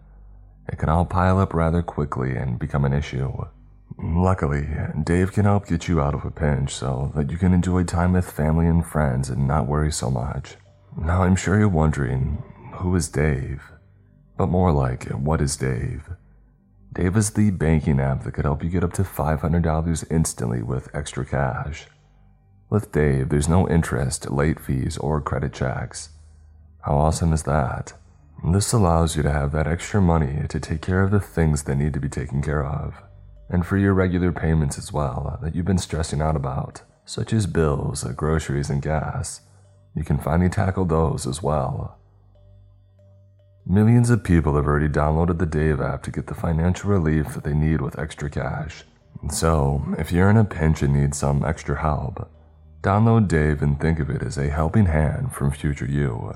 it 0.67 0.77
can 0.77 0.89
all 0.89 1.05
pile 1.05 1.39
up 1.39 1.55
rather 1.55 1.81
quickly 1.81 2.35
and 2.35 2.59
become 2.59 2.85
an 2.85 2.93
issue. 2.93 3.45
Luckily, 3.97 4.67
Dave 5.03 5.31
can 5.31 5.45
help 5.45 5.67
get 5.67 5.87
you 5.87 6.01
out 6.01 6.13
of 6.13 6.23
a 6.23 6.29
pinch 6.29 6.73
so 6.73 7.11
that 7.15 7.31
you 7.31 7.37
can 7.37 7.51
enjoy 7.51 7.83
time 7.83 8.13
with 8.13 8.29
family 8.29 8.67
and 8.67 8.85
friends 8.85 9.29
and 9.29 9.47
not 9.47 9.65
worry 9.65 9.91
so 9.91 10.11
much. 10.11 10.55
Now, 10.97 11.23
I'm 11.23 11.35
sure 11.35 11.57
you're 11.57 11.69
wondering 11.69 12.43
who 12.73 12.95
is 12.95 13.09
Dave? 13.09 13.63
But 14.37 14.47
more 14.47 14.71
like, 14.71 15.05
what 15.09 15.41
is 15.41 15.55
Dave? 15.55 16.09
Dave 16.93 17.15
is 17.15 17.31
the 17.31 17.51
banking 17.51 17.99
app 17.99 18.23
that 18.23 18.33
could 18.33 18.43
help 18.43 18.63
you 18.63 18.69
get 18.69 18.83
up 18.83 18.93
to 18.93 19.03
$500 19.03 20.11
instantly 20.11 20.61
with 20.61 20.93
extra 20.93 21.25
cash. 21.25 21.85
With 22.69 22.91
Dave, 22.91 23.29
there's 23.29 23.47
no 23.47 23.69
interest, 23.69 24.29
late 24.31 24.59
fees, 24.59 24.97
or 24.97 25.21
credit 25.21 25.53
checks. 25.53 26.09
How 26.81 26.97
awesome 26.97 27.31
is 27.31 27.43
that? 27.43 27.93
This 28.43 28.73
allows 28.73 29.15
you 29.15 29.23
to 29.23 29.31
have 29.31 29.51
that 29.51 29.67
extra 29.67 30.01
money 30.01 30.47
to 30.49 30.59
take 30.59 30.81
care 30.81 31.03
of 31.03 31.11
the 31.11 31.19
things 31.19 31.63
that 31.63 31.75
need 31.75 31.93
to 31.93 31.99
be 31.99 32.09
taken 32.09 32.41
care 32.41 32.65
of, 32.65 32.95
and 33.49 33.65
for 33.65 33.77
your 33.77 33.93
regular 33.93 34.31
payments 34.31 34.77
as 34.77 34.91
well 34.91 35.37
that 35.41 35.53
you've 35.55 35.65
been 35.65 35.77
stressing 35.77 36.21
out 36.21 36.35
about, 36.35 36.81
such 37.05 37.31
as 37.31 37.45
bills, 37.45 38.03
groceries, 38.15 38.69
and 38.69 38.81
gas. 38.81 39.41
You 39.95 40.03
can 40.03 40.17
finally 40.17 40.49
tackle 40.49 40.85
those 40.85 41.27
as 41.27 41.43
well. 41.43 41.97
Millions 43.65 44.09
of 44.09 44.23
people 44.23 44.55
have 44.55 44.65
already 44.65 44.87
downloaded 44.87 45.37
the 45.37 45.45
Dave 45.45 45.79
app 45.79 46.01
to 46.03 46.11
get 46.11 46.27
the 46.27 46.33
financial 46.33 46.89
relief 46.89 47.33
that 47.33 47.43
they 47.43 47.53
need 47.53 47.81
with 47.81 47.99
extra 47.99 48.29
cash. 48.29 48.83
And 49.21 49.31
So, 49.31 49.83
if 49.97 50.11
you're 50.11 50.29
in 50.29 50.37
a 50.37 50.43
pinch 50.45 50.81
and 50.81 50.93
need 50.93 51.13
some 51.13 51.45
extra 51.45 51.79
help, 51.79 52.29
download 52.81 53.27
Dave 53.27 53.61
and 53.61 53.79
think 53.79 53.99
of 53.99 54.09
it 54.09 54.23
as 54.23 54.37
a 54.37 54.49
helping 54.49 54.87
hand 54.87 55.33
from 55.33 55.51
future 55.51 55.85
you. 55.85 56.35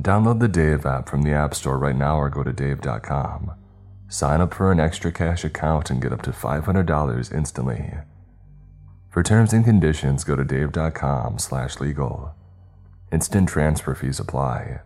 Download 0.00 0.40
the 0.40 0.48
Dave 0.48 0.86
app 0.86 1.08
from 1.08 1.22
the 1.22 1.32
App 1.32 1.54
Store 1.54 1.78
right 1.78 1.96
now 1.96 2.18
or 2.18 2.30
go 2.30 2.42
to 2.42 2.52
dave.com. 2.52 3.52
Sign 4.08 4.40
up 4.40 4.52
for 4.52 4.72
an 4.72 4.80
extra 4.80 5.12
cash 5.12 5.44
account 5.44 5.90
and 5.90 6.02
get 6.02 6.12
up 6.12 6.22
to 6.22 6.30
$500 6.30 7.32
instantly. 7.32 7.94
For 9.12 9.22
terms 9.22 9.52
and 9.52 9.62
conditions, 9.62 10.24
go 10.24 10.36
to 10.36 10.44
dave.com 10.44 11.38
slash 11.38 11.80
legal. 11.80 12.34
Instant 13.12 13.46
transfer 13.46 13.94
fees 13.94 14.18
apply. 14.18 14.80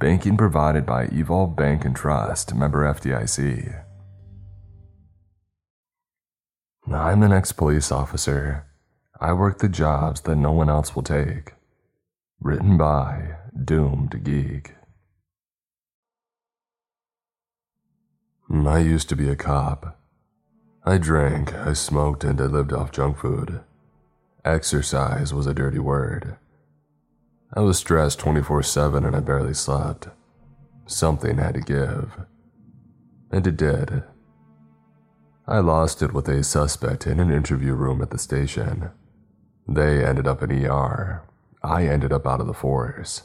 Banking 0.00 0.38
provided 0.38 0.86
by 0.86 1.04
Evolve 1.12 1.54
Bank 1.54 1.84
and 1.84 1.94
Trust, 1.94 2.54
member 2.54 2.80
FDIC. 2.84 3.84
I'm 6.90 7.22
an 7.22 7.30
ex 7.30 7.52
police 7.52 7.92
officer. 7.92 8.64
I 9.20 9.34
work 9.34 9.58
the 9.58 9.68
jobs 9.68 10.22
that 10.22 10.36
no 10.36 10.52
one 10.52 10.70
else 10.70 10.96
will 10.96 11.02
take. 11.02 11.52
Written 12.40 12.78
by 12.78 13.36
Doomed 13.62 14.24
Geek. 14.24 14.72
I 18.50 18.78
used 18.78 19.10
to 19.10 19.16
be 19.16 19.28
a 19.28 19.36
cop. 19.36 20.01
I 20.84 20.98
drank, 20.98 21.54
I 21.54 21.74
smoked, 21.74 22.24
and 22.24 22.40
I 22.40 22.46
lived 22.46 22.72
off 22.72 22.90
junk 22.90 23.18
food. 23.18 23.60
Exercise 24.44 25.32
was 25.32 25.46
a 25.46 25.54
dirty 25.54 25.78
word. 25.78 26.36
I 27.54 27.60
was 27.60 27.78
stressed 27.78 28.18
24 28.18 28.64
7 28.64 29.04
and 29.04 29.14
I 29.14 29.20
barely 29.20 29.54
slept. 29.54 30.08
Something 30.86 31.38
had 31.38 31.54
to 31.54 31.60
give. 31.60 32.18
And 33.30 33.46
it 33.46 33.56
did. 33.56 34.02
I 35.46 35.60
lost 35.60 36.02
it 36.02 36.12
with 36.12 36.26
a 36.28 36.42
suspect 36.42 37.06
in 37.06 37.20
an 37.20 37.30
interview 37.30 37.74
room 37.74 38.02
at 38.02 38.10
the 38.10 38.18
station. 38.18 38.90
They 39.68 40.04
ended 40.04 40.26
up 40.26 40.42
in 40.42 40.50
ER. 40.50 41.22
I 41.62 41.86
ended 41.86 42.12
up 42.12 42.26
out 42.26 42.40
of 42.40 42.48
the 42.48 42.54
force. 42.54 43.22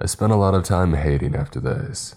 I 0.00 0.06
spent 0.06 0.32
a 0.32 0.36
lot 0.36 0.54
of 0.54 0.64
time 0.64 0.94
hating 0.94 1.34
after 1.34 1.60
this. 1.60 2.14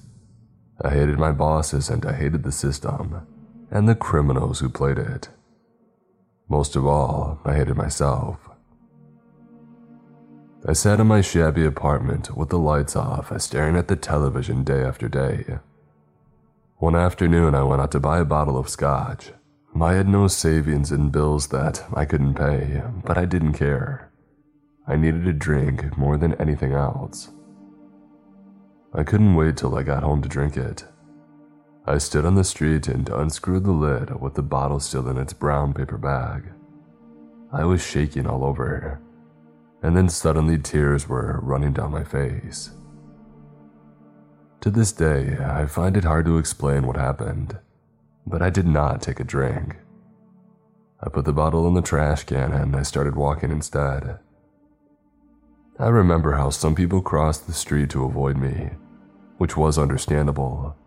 I 0.82 0.92
hated 0.92 1.20
my 1.20 1.34
bosses 1.34 1.90
and 1.90 2.06
I 2.06 2.14
hated 2.14 2.44
the 2.44 2.52
system 2.54 3.28
and 3.74 3.90
the 3.90 3.96
criminals 3.96 4.60
who 4.60 4.70
played 4.70 5.00
it. 5.00 5.30
Most 6.48 6.76
of 6.76 6.86
all, 6.86 7.40
I 7.44 7.56
hated 7.56 7.76
myself. 7.76 8.38
I 10.68 10.74
sat 10.74 11.00
in 11.00 11.08
my 11.08 11.22
shabby 11.22 11.66
apartment 11.66 12.38
with 12.38 12.50
the 12.50 12.60
lights 12.60 12.96
off, 12.96 13.34
staring 13.42 13.76
at 13.76 13.88
the 13.88 13.96
television 13.96 14.64
day 14.64 14.84
after 14.84 15.10
day. 15.10 15.58
One 16.78 16.96
afternoon, 16.96 17.56
I 17.56 17.64
went 17.64 17.82
out 17.82 17.92
to 17.94 18.00
buy 18.00 18.20
a 18.20 18.26
bottle 18.26 18.58
of 18.58 18.70
scotch. 18.70 19.32
I 19.82 19.94
had 19.94 20.08
no 20.08 20.28
savings 20.28 20.92
and 20.92 21.12
bills 21.12 21.48
that 21.48 21.84
I 21.96 22.06
couldn't 22.06 22.36
pay, 22.36 22.84
but 23.04 23.18
I 23.18 23.26
didn't 23.26 23.54
care. 23.54 24.12
I 24.88 24.98
needed 24.98 25.28
a 25.28 25.34
drink 25.34 25.98
more 25.98 26.18
than 26.18 26.36
anything 26.36 26.74
else. 26.74 27.32
I 28.94 29.04
couldn't 29.04 29.34
wait 29.34 29.58
till 29.58 29.76
I 29.76 29.82
got 29.82 30.04
home 30.04 30.22
to 30.22 30.30
drink 30.30 30.58
it. 30.58 30.86
I 31.86 31.98
stood 31.98 32.26
on 32.26 32.36
the 32.36 32.46
street 32.46 32.88
and 32.88 33.10
unscrewed 33.10 33.66
the 33.66 33.72
lid 33.72 34.22
with 34.22 34.36
the 34.36 34.42
bottle 34.42 34.80
still 34.80 35.10
in 35.10 35.18
its 35.18 35.34
brown 35.34 35.74
paper 35.74 35.98
bag. 35.98 36.52
I 37.52 37.66
was 37.66 37.86
shaking 37.86 38.26
all 38.26 38.46
over, 38.46 39.02
and 39.82 39.96
then 39.96 40.08
suddenly 40.08 40.58
tears 40.58 41.10
were 41.10 41.40
running 41.44 41.74
down 41.74 41.92
my 41.92 42.06
face. 42.06 42.72
To 44.62 44.70
this 44.70 44.94
day, 44.94 45.38
I 45.44 45.66
find 45.66 45.98
it 45.98 46.06
hard 46.06 46.26
to 46.26 46.38
explain 46.38 46.88
what 46.88 46.96
happened, 46.96 47.60
but 48.26 48.42
I 48.42 48.50
did 48.50 48.66
not 48.66 49.02
take 49.02 49.20
a 49.20 49.26
drink. 49.26 49.76
I 51.02 51.10
put 51.10 51.26
the 51.26 51.34
bottle 51.34 51.68
in 51.68 51.74
the 51.74 51.82
trash 51.82 52.24
can 52.24 52.54
and 52.54 52.78
I 52.78 52.84
started 52.84 53.18
walking 53.18 53.52
instead. 53.52 54.20
I 55.78 55.90
remember 55.90 56.32
how 56.32 56.50
some 56.50 56.76
people 56.76 57.02
crossed 57.02 57.46
the 57.46 57.52
street 57.52 57.90
to 57.90 58.06
avoid 58.06 58.38
me, 58.38 58.70
which 59.38 59.58
was 59.58 59.78
understandable. 59.78 60.78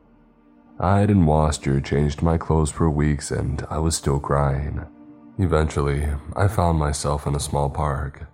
I 0.78 1.00
hadn't 1.00 1.24
washed 1.24 1.66
or 1.66 1.80
changed 1.80 2.20
my 2.20 2.36
clothes 2.36 2.70
for 2.70 2.90
weeks 2.90 3.30
and 3.30 3.66
I 3.70 3.78
was 3.78 3.96
still 3.96 4.20
crying. 4.20 4.84
Eventually, 5.38 6.06
I 6.34 6.48
found 6.48 6.78
myself 6.78 7.26
in 7.26 7.34
a 7.34 7.40
small 7.40 7.70
park. 7.70 8.26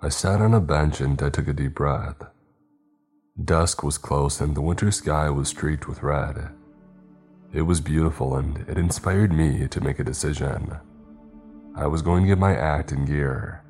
I 0.00 0.08
sat 0.08 0.40
on 0.40 0.54
a 0.54 0.60
bench 0.60 1.00
and 1.00 1.20
I 1.20 1.28
took 1.28 1.48
a 1.48 1.52
deep 1.52 1.74
breath. 1.74 2.22
Dusk 3.42 3.82
was 3.82 3.98
close 3.98 4.40
and 4.40 4.54
the 4.54 4.60
winter 4.60 4.92
sky 4.92 5.28
was 5.28 5.48
streaked 5.48 5.88
with 5.88 6.04
red. 6.04 6.50
It 7.52 7.62
was 7.62 7.80
beautiful 7.80 8.36
and 8.36 8.58
it 8.68 8.78
inspired 8.78 9.32
me 9.32 9.66
to 9.66 9.80
make 9.80 9.98
a 9.98 10.04
decision. 10.04 10.78
I 11.74 11.88
was 11.88 12.00
going 12.00 12.22
to 12.22 12.28
get 12.28 12.38
my 12.38 12.54
act 12.54 12.92
in 12.92 13.06
gear. 13.06 13.64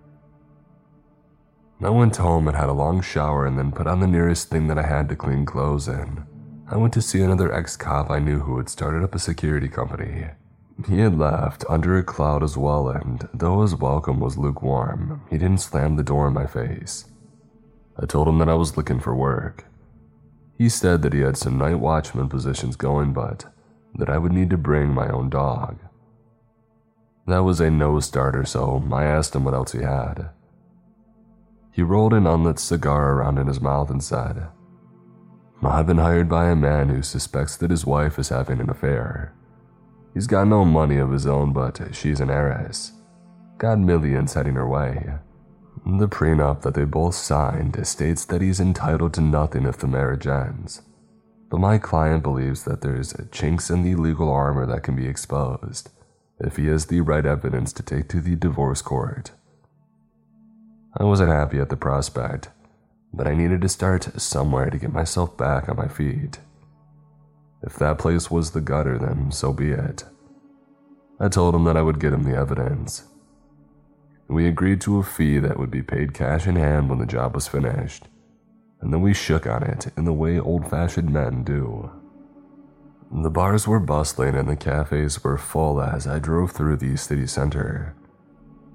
I 1.83 1.89
went 1.89 2.17
home 2.17 2.47
and 2.47 2.57
had 2.57 2.69
a 2.69 2.75
long 2.75 3.01
shower 3.01 3.47
and 3.47 3.59
then 3.59 3.73
put 3.73 3.87
on 3.87 4.01
the 4.01 4.07
nearest 4.07 4.51
thing 4.51 4.67
that 4.69 4.79
I 4.79 4.87
had 4.87 5.09
to 5.09 5.17
clean 5.17 5.47
clothes 5.47 5.89
in. 5.89 6.27
I 6.69 6.77
went 6.77 6.93
to 6.95 7.03
see 7.03 7.21
another 7.21 7.53
ex 7.53 7.77
cop 7.77 8.11
I 8.11 8.19
knew 8.19 8.41
who 8.41 8.57
had 8.57 8.69
started 8.69 9.05
up 9.05 9.15
a 9.15 9.21
security 9.21 9.69
company. 9.69 10.27
He 10.89 10.99
had 10.99 11.17
left 11.17 11.65
under 11.69 11.97
a 11.97 12.03
cloud 12.03 12.43
as 12.43 12.57
well, 12.57 12.89
and 12.89 13.29
though 13.33 13.63
his 13.63 13.77
welcome 13.77 14.19
was 14.19 14.37
lukewarm, 14.37 15.23
he 15.31 15.39
didn't 15.39 15.61
slam 15.61 15.95
the 15.95 16.03
door 16.03 16.27
in 16.27 16.35
my 16.35 16.47
face. 16.47 17.05
I 17.97 18.07
told 18.07 18.27
him 18.27 18.39
that 18.39 18.49
I 18.49 18.55
was 18.55 18.77
looking 18.77 18.99
for 18.99 19.15
work. 19.15 19.65
He 20.59 20.69
said 20.69 21.03
that 21.03 21.13
he 21.13 21.21
had 21.21 21.37
some 21.37 21.57
night 21.57 21.79
watchman 21.79 22.29
positions 22.29 22.75
going, 22.75 23.13
but 23.13 23.45
that 23.95 24.11
I 24.11 24.19
would 24.19 24.33
need 24.33 24.51
to 24.51 24.59
bring 24.59 24.93
my 24.93 25.09
own 25.09 25.31
dog. 25.31 25.79
That 27.27 27.45
was 27.45 27.61
a 27.61 27.71
no 27.71 28.01
starter, 28.01 28.45
so 28.45 28.85
I 28.93 29.05
asked 29.05 29.37
him 29.37 29.45
what 29.45 29.55
else 29.55 29.73
he 29.73 29.83
had. 29.83 30.31
He 31.71 31.83
rolled 31.83 32.13
an 32.13 32.27
unlit 32.27 32.59
cigar 32.59 33.13
around 33.13 33.39
in 33.39 33.47
his 33.47 33.61
mouth 33.61 33.89
and 33.89 34.03
said, 34.03 34.49
I've 35.63 35.87
been 35.87 35.99
hired 35.99 36.29
by 36.29 36.49
a 36.51 36.57
man 36.57 36.89
who 36.89 37.03
suspects 37.03 37.57
that 37.57 37.71
his 37.71 37.85
wife 37.85 38.19
is 38.19 38.29
having 38.29 38.61
an 38.61 38.71
affair. 38.71 39.33
He's 40.15 40.27
got 40.27 40.49
no 40.49 40.65
money 40.65 40.97
of 40.99 41.11
his 41.11 41.27
own, 41.27 41.53
but 41.53 41.95
she's 41.95 42.21
an 42.21 42.31
heiress. 42.31 42.93
Got 43.59 43.79
millions 43.79 44.35
heading 44.35 44.55
her 44.55 44.69
way. 44.69 45.15
The 45.85 46.09
prenup 46.09 46.63
that 46.63 46.75
they 46.75 46.85
both 46.85 47.15
signed 47.15 47.87
states 47.87 48.25
that 48.27 48.43
he's 48.43 48.61
entitled 48.61 49.15
to 49.15 49.21
nothing 49.21 49.67
if 49.67 49.79
the 49.79 49.87
marriage 49.87 50.27
ends. 50.27 50.83
But 51.51 51.61
my 51.61 51.79
client 51.79 52.23
believes 52.23 52.65
that 52.65 52.81
there's 52.81 53.15
chinks 53.31 53.71
in 53.71 53.83
the 53.83 53.95
legal 53.95 54.31
armor 54.31 54.67
that 54.67 54.83
can 54.83 54.97
be 54.97 55.07
exposed 55.07 55.91
if 56.41 56.57
he 56.57 56.67
has 56.67 56.87
the 56.87 57.01
right 57.01 57.25
evidence 57.25 57.73
to 57.75 57.83
take 57.83 58.09
to 58.09 58.21
the 58.21 58.37
divorce 58.37 58.83
court. 58.83 59.33
I 60.99 61.05
wasn't 61.05 61.31
happy 61.31 61.59
at 61.61 61.69
the 61.69 61.77
prospect, 61.77 62.49
but 63.17 63.27
I 63.27 63.35
needed 63.35 63.63
to 63.63 63.69
start 63.69 64.21
somewhere 64.21 64.69
to 64.69 64.79
get 64.79 64.93
myself 64.93 65.37
back 65.37 65.69
on 65.69 65.77
my 65.77 65.89
feet. 65.89 66.39
If 67.63 67.77
that 67.77 67.99
place 67.99 68.31
was 68.31 68.51
the 68.51 68.61
gutter, 68.61 68.99
then 68.99 69.33
so 69.33 69.53
be 69.53 69.71
it. 69.73 70.05
I 71.19 71.29
told 71.29 71.55
him 71.55 71.65
that 71.65 71.77
I 71.77 71.83
would 71.83 71.99
get 71.99 72.13
him 72.13 72.25
the 72.25 72.37
evidence. 72.37 73.05
We 74.29 74.47
agreed 74.47 74.83
to 74.83 74.99
a 74.99 75.03
fee 75.03 75.39
that 75.39 75.59
would 75.59 75.71
be 75.71 75.83
paid 75.83 76.13
cash 76.13 76.47
in 76.47 76.57
hand 76.57 76.91
when 76.91 76.99
the 76.99 77.07
job 77.07 77.35
was 77.35 77.49
finished, 77.49 78.05
and 78.81 78.93
then 78.93 79.01
we 79.01 79.15
shook 79.15 79.47
on 79.47 79.63
it 79.63 79.87
in 79.97 80.05
the 80.05 80.13
way 80.13 80.39
old 80.39 80.69
fashioned 80.69 81.11
men 81.11 81.43
do. 81.43 81.91
The 83.11 83.31
bars 83.31 83.67
were 83.67 83.81
bustling 83.81 84.35
and 84.35 84.49
the 84.49 84.57
cafes 84.57 85.23
were 85.23 85.39
full 85.39 85.81
as 85.81 86.07
I 86.07 86.19
drove 86.19 86.51
through 86.51 86.77
the 86.79 86.97
city 86.97 87.27
center. 87.27 87.95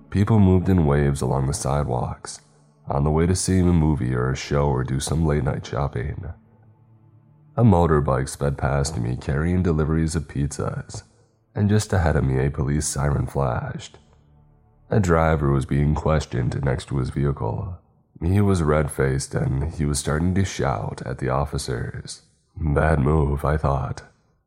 People 0.09 0.39
moved 0.39 0.69
in 0.69 0.85
waves 0.85 1.21
along 1.21 1.47
the 1.47 1.53
sidewalks, 1.53 2.41
on 2.87 3.03
the 3.03 3.11
way 3.11 3.25
to 3.25 3.35
see 3.35 3.59
a 3.59 3.63
movie 3.63 4.13
or 4.13 4.31
a 4.31 4.35
show 4.35 4.67
or 4.67 4.83
do 4.83 4.99
some 4.99 5.25
late 5.25 5.43
night 5.43 5.65
shopping. 5.65 6.25
A 7.55 7.63
motorbike 7.63 8.29
sped 8.29 8.57
past 8.57 8.97
me 8.97 9.17
carrying 9.17 9.61
deliveries 9.61 10.15
of 10.15 10.27
pizzas, 10.27 11.03
and 11.53 11.69
just 11.69 11.91
ahead 11.93 12.15
of 12.15 12.23
me 12.23 12.45
a 12.45 12.49
police 12.49 12.87
siren 12.87 13.27
flashed. 13.27 13.97
A 14.89 14.99
driver 14.99 15.51
was 15.51 15.65
being 15.65 15.95
questioned 15.95 16.63
next 16.63 16.87
to 16.87 16.97
his 16.97 17.09
vehicle. 17.09 17.77
He 18.21 18.41
was 18.41 18.61
red 18.61 18.91
faced 18.91 19.33
and 19.33 19.73
he 19.73 19.85
was 19.85 19.99
starting 19.99 20.35
to 20.35 20.45
shout 20.45 21.01
at 21.05 21.17
the 21.17 21.29
officers. 21.29 22.23
Bad 22.55 22.99
move, 22.99 23.45
I 23.45 23.57
thought, 23.57 24.03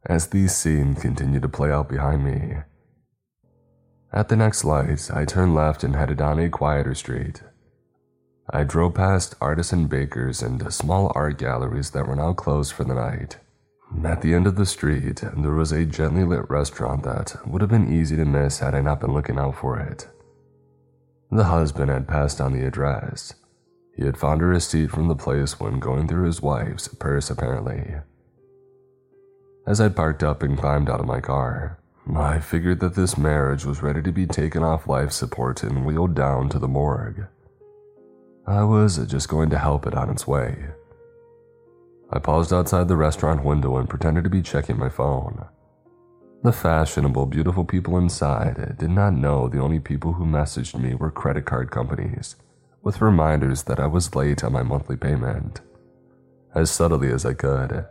as 0.06 0.28
these 0.28 0.54
scenes 0.54 1.00
continued 1.00 1.42
to 1.42 1.48
play 1.48 1.72
out 1.72 1.88
behind 1.88 2.24
me. 2.24 2.58
At 4.12 4.28
the 4.28 4.36
next 4.36 4.64
light, 4.64 5.10
I 5.12 5.24
turned 5.24 5.54
left 5.54 5.82
and 5.82 5.96
headed 5.96 6.18
down 6.18 6.38
a 6.38 6.48
quieter 6.48 6.94
street. 6.94 7.42
I 8.50 8.62
drove 8.64 8.94
past 8.94 9.34
artisan 9.40 9.86
bakers 9.86 10.42
and 10.42 10.72
small 10.72 11.10
art 11.14 11.38
galleries 11.38 11.90
that 11.90 12.06
were 12.06 12.16
now 12.16 12.34
closed 12.34 12.72
for 12.72 12.84
the 12.84 12.94
night. 12.94 13.38
At 14.04 14.22
the 14.22 14.34
end 14.34 14.46
of 14.46 14.56
the 14.56 14.66
street, 14.66 15.22
there 15.36 15.52
was 15.52 15.72
a 15.72 15.86
gently 15.86 16.24
lit 16.24 16.50
restaurant 16.50 17.04
that 17.04 17.36
would 17.46 17.62
have 17.62 17.70
been 17.70 17.92
easy 17.92 18.16
to 18.16 18.24
miss 18.24 18.58
had 18.58 18.74
I 18.74 18.80
not 18.80 19.00
been 19.00 19.12
looking 19.12 19.38
out 19.38 19.56
for 19.56 19.78
it. 19.78 20.08
The 21.30 21.44
husband 21.44 21.90
had 21.90 22.06
passed 22.06 22.40
on 22.40 22.52
the 22.52 22.66
address. 22.66 23.34
He 23.96 24.04
had 24.04 24.18
found 24.18 24.42
a 24.42 24.46
receipt 24.46 24.90
from 24.90 25.08
the 25.08 25.14
place 25.16 25.58
when 25.58 25.78
going 25.78 26.08
through 26.08 26.26
his 26.26 26.42
wife's 26.42 26.88
purse, 26.88 27.30
apparently. 27.30 27.94
As 29.66 29.80
I 29.80 29.88
parked 29.88 30.22
up 30.22 30.42
and 30.42 30.58
climbed 30.58 30.90
out 30.90 31.00
of 31.00 31.06
my 31.06 31.20
car, 31.20 31.78
I 32.14 32.40
figured 32.40 32.80
that 32.80 32.94
this 32.94 33.16
marriage 33.16 33.64
was 33.64 33.82
ready 33.82 34.02
to 34.02 34.12
be 34.12 34.26
taken 34.26 34.62
off 34.62 34.86
life 34.86 35.12
support 35.12 35.62
and 35.62 35.86
wheeled 35.86 36.14
down 36.14 36.50
to 36.50 36.58
the 36.58 36.68
morgue. 36.68 37.26
I 38.46 38.62
was 38.62 38.98
just 39.06 39.28
going 39.28 39.48
to 39.50 39.58
help 39.58 39.86
it 39.86 39.94
on 39.94 40.10
its 40.10 40.26
way. 40.26 40.66
I 42.10 42.18
paused 42.18 42.52
outside 42.52 42.88
the 42.88 42.96
restaurant 42.96 43.42
window 43.42 43.78
and 43.78 43.88
pretended 43.88 44.24
to 44.24 44.30
be 44.30 44.42
checking 44.42 44.78
my 44.78 44.90
phone. 44.90 45.46
The 46.42 46.52
fashionable, 46.52 47.24
beautiful 47.24 47.64
people 47.64 47.96
inside 47.96 48.76
did 48.78 48.90
not 48.90 49.14
know 49.14 49.48
the 49.48 49.60
only 49.60 49.80
people 49.80 50.12
who 50.12 50.26
messaged 50.26 50.78
me 50.78 50.94
were 50.94 51.10
credit 51.10 51.46
card 51.46 51.70
companies, 51.70 52.36
with 52.82 53.00
reminders 53.00 53.62
that 53.62 53.80
I 53.80 53.86
was 53.86 54.14
late 54.14 54.44
on 54.44 54.52
my 54.52 54.62
monthly 54.62 54.98
payment. 54.98 55.62
As 56.54 56.70
subtly 56.70 57.10
as 57.10 57.24
I 57.24 57.32
could, 57.32 57.86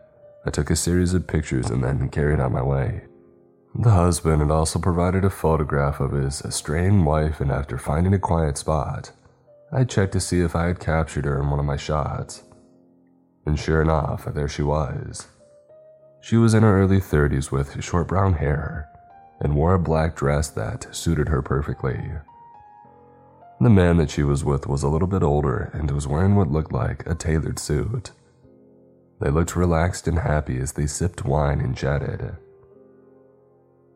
I 0.45 0.51
took 0.51 0.69
a 0.69 0.75
series 0.75 1.15
of 1.15 1.25
pictures 1.25 1.71
and 1.71 1.83
then 1.83 2.09
carried 2.09 2.39
on 2.39 2.53
my 2.53 2.61
way. 2.61 3.05
The 3.73 3.89
husband 3.89 4.39
had 4.39 4.51
also 4.51 4.77
provided 4.77 5.25
a 5.25 5.31
photograph 5.31 5.99
of 5.99 6.11
his 6.11 6.43
straying 6.49 7.05
wife, 7.05 7.41
and 7.41 7.51
after 7.51 7.79
finding 7.79 8.13
a 8.13 8.19
quiet 8.19 8.59
spot, 8.59 9.11
I 9.75 9.83
checked 9.85 10.13
to 10.13 10.19
see 10.19 10.41
if 10.41 10.55
I 10.55 10.67
had 10.67 10.79
captured 10.79 11.25
her 11.25 11.41
in 11.41 11.49
one 11.49 11.59
of 11.59 11.65
my 11.65 11.77
shots. 11.77 12.43
And 13.45 13.59
sure 13.59 13.81
enough, 13.81 14.25
there 14.25 14.47
she 14.47 14.61
was. 14.61 15.27
She 16.21 16.37
was 16.37 16.53
in 16.53 16.61
her 16.61 16.81
early 16.81 16.99
30s 16.99 17.51
with 17.51 17.83
short 17.83 18.07
brown 18.07 18.33
hair 18.33 18.87
and 19.41 19.55
wore 19.55 19.73
a 19.73 19.79
black 19.79 20.15
dress 20.15 20.49
that 20.49 20.93
suited 20.95 21.27
her 21.27 21.41
perfectly. 21.41 21.99
The 23.59 23.69
man 23.69 23.97
that 23.97 24.11
she 24.11 24.21
was 24.21 24.45
with 24.45 24.67
was 24.67 24.83
a 24.83 24.87
little 24.87 25.07
bit 25.07 25.23
older 25.23 25.71
and 25.73 25.89
was 25.89 26.07
wearing 26.07 26.35
what 26.35 26.51
looked 26.51 26.71
like 26.71 27.03
a 27.07 27.15
tailored 27.15 27.57
suit. 27.57 28.11
They 29.19 29.31
looked 29.31 29.55
relaxed 29.55 30.07
and 30.07 30.19
happy 30.19 30.59
as 30.59 30.73
they 30.73 30.85
sipped 30.85 31.25
wine 31.25 31.59
and 31.59 31.75
chatted. 31.75 32.35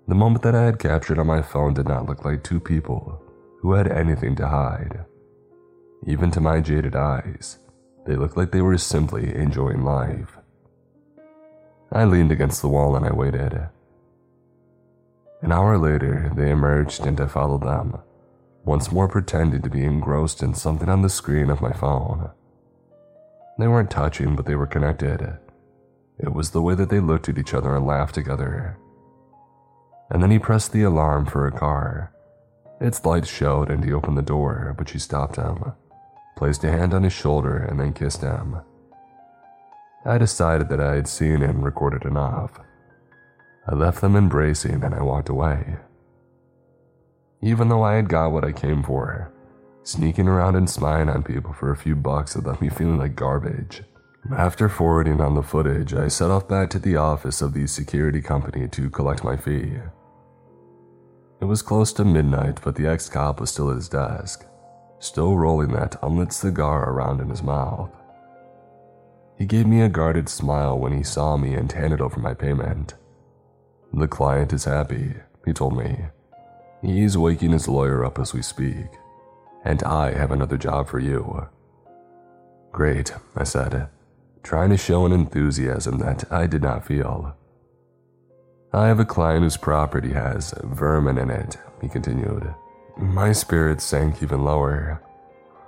The 0.08 0.16
moment 0.16 0.42
that 0.42 0.56
I 0.56 0.64
had 0.64 0.80
captured 0.80 1.20
on 1.20 1.28
my 1.28 1.42
phone 1.42 1.76
did 1.76 1.88
not 1.88 2.08
look 2.08 2.26
like 2.26 2.44
two 2.44 2.60
people 2.60 3.22
who 3.62 3.74
had 3.74 3.92
anything 3.92 4.36
to 4.38 4.48
hide. 4.48 5.06
Even 6.06 6.32
to 6.32 6.40
my 6.40 6.62
jaded 6.62 6.96
eyes, 6.96 7.58
they 8.06 8.16
looked 8.16 8.38
like 8.38 8.52
they 8.52 8.62
were 8.62 8.78
simply 8.78 9.34
enjoying 9.36 9.84
life. 9.84 10.38
I 11.92 12.06
leaned 12.06 12.32
against 12.32 12.62
the 12.62 12.68
wall 12.68 12.96
and 12.96 13.06
I 13.06 13.14
waited. 13.14 13.70
An 15.42 15.52
hour 15.52 15.78
later, 15.78 16.32
they 16.36 16.52
emerged 16.52 17.06
and 17.06 17.20
I 17.20 17.28
followed 17.28 17.64
them, 17.64 17.98
once 18.64 18.92
more 18.92 19.08
pretending 19.08 19.62
to 19.62 19.70
be 19.70 19.84
engrossed 19.84 20.42
in 20.42 20.54
something 20.54 20.90
on 20.90 21.02
the 21.02 21.10
screen 21.10 21.50
of 21.50 21.62
my 21.62 21.74
phone. 21.74 22.30
They 23.60 23.68
weren't 23.68 23.92
touching, 23.92 24.36
but 24.36 24.46
they 24.46 24.56
were 24.56 24.68
connected. 24.68 25.38
It 26.20 26.34
was 26.34 26.52
the 26.52 26.62
way 26.62 26.76
that 26.76 26.90
they 26.90 27.00
looked 27.00 27.30
at 27.30 27.38
each 27.38 27.54
other 27.54 27.76
and 27.76 27.86
laughed 27.86 28.16
together 28.16 28.78
and 30.10 30.24
then 30.24 30.32
he 30.32 30.40
pressed 30.40 30.72
the 30.72 30.84
alarm 30.84 31.26
for 31.26 31.48
a 31.48 31.52
car. 31.52 32.14
Its 32.80 33.04
lights 33.04 33.30
showed 33.30 33.70
and 33.70 33.84
he 33.84 33.92
opened 33.92 34.18
the 34.18 34.22
door, 34.22 34.74
but 34.78 34.90
she 34.90 35.00
stopped 35.00 35.36
him, 35.36 35.74
placed 36.38 36.64
a 36.64 36.72
hand 36.72 36.94
on 36.94 37.04
his 37.04 37.14
shoulder, 37.14 37.58
and 37.58 37.80
then 37.80 37.92
kissed 37.92 38.22
him. 38.22 38.62
I 40.06 40.18
decided 40.18 40.70
that 40.70 40.80
I 40.80 40.96
had 40.96 41.08
seen 41.08 41.42
and 41.42 41.64
recorded 41.64 42.06
enough. 42.06 42.60
I 43.68 43.76
left 43.76 44.00
them 44.00 44.16
embracing 44.16 44.82
and 44.84 44.96
I 44.96 45.04
walked 45.04 45.28
away. 45.28 45.76
Even 47.42 47.68
though 47.68 47.84
I 47.84 47.96
had 47.96 48.08
got 48.08 48.32
what 48.32 48.46
I 48.46 48.54
came 48.54 48.84
for, 48.84 49.34
sneaking 49.84 50.30
around 50.30 50.56
and 50.56 50.70
spying 50.70 51.10
on 51.10 51.24
people 51.24 51.52
for 51.52 51.72
a 51.72 51.76
few 51.76 51.96
bucks 51.96 52.36
had 52.36 52.46
left 52.46 52.62
me 52.62 52.70
feeling 52.70 52.98
like 52.98 53.16
garbage. 53.16 53.84
After 54.36 54.70
forwarding 54.70 55.20
on 55.20 55.36
the 55.36 55.44
footage, 55.44 55.94
I 55.94 56.08
set 56.08 56.32
off 56.32 56.48
back 56.48 56.70
to 56.72 56.80
the 56.80 56.96
office 56.96 57.42
of 57.42 57.54
the 57.54 57.68
security 57.68 58.22
company 58.22 58.68
to 58.70 58.90
collect 58.90 59.24
my 59.24 59.36
fee. 59.36 59.78
It 61.42 61.46
was 61.46 61.62
close 61.62 61.94
to 61.94 62.06
midnight, 62.06 62.62
but 62.64 62.76
the 62.76 62.88
ex 62.88 63.10
cop 63.10 63.40
was 63.40 63.52
still 63.52 63.70
at 63.70 63.76
his 63.76 63.90
desk, 63.90 64.46
still 65.00 65.38
rolling 65.38 65.72
that 65.74 65.96
unlit 66.02 66.34
cigar 66.34 66.90
around 66.90 67.22
in 67.22 67.30
his 67.30 67.44
mouth. 67.44 67.92
He 69.38 69.46
gave 69.46 69.68
me 69.68 69.82
a 69.82 69.90
guarded 69.90 70.30
smile 70.30 70.78
when 70.78 70.98
he 70.98 71.04
saw 71.04 71.38
me 71.38 71.54
and 71.54 71.72
handed 71.72 72.02
over 72.02 72.20
my 72.20 72.34
payment. 72.34 72.96
The 73.94 74.08
client 74.08 74.52
is 74.52 74.66
happy, 74.66 75.14
he 75.46 75.54
told 75.54 75.78
me. 75.78 76.08
He's 76.82 77.18
waking 77.18 77.52
his 77.52 77.68
lawyer 77.68 78.04
up 78.04 78.20
as 78.20 78.34
we 78.34 78.42
speak, 78.42 78.88
and 79.64 79.84
I 79.84 80.14
have 80.14 80.32
another 80.32 80.58
job 80.58 80.88
for 80.88 81.00
you. 81.00 81.48
Great, 82.72 83.14
I 83.36 83.44
said, 83.44 83.90
trying 84.44 84.70
to 84.72 84.78
show 84.78 85.06
an 85.06 85.12
enthusiasm 85.12 86.00
that 86.00 86.32
I 86.32 86.48
did 86.48 86.62
not 86.62 86.86
feel. 86.86 87.36
I 88.74 88.88
have 88.88 89.00
a 89.00 89.06
client 89.06 89.44
whose 89.44 89.58
property 89.58 90.14
has 90.14 90.54
vermin 90.64 91.18
in 91.18 91.30
it, 91.30 91.58
he 91.82 91.88
continued. 91.88 92.54
My 93.00 93.32
spirits 93.32 93.84
sank 93.84 94.24
even 94.24 94.44
lower. 94.44 95.02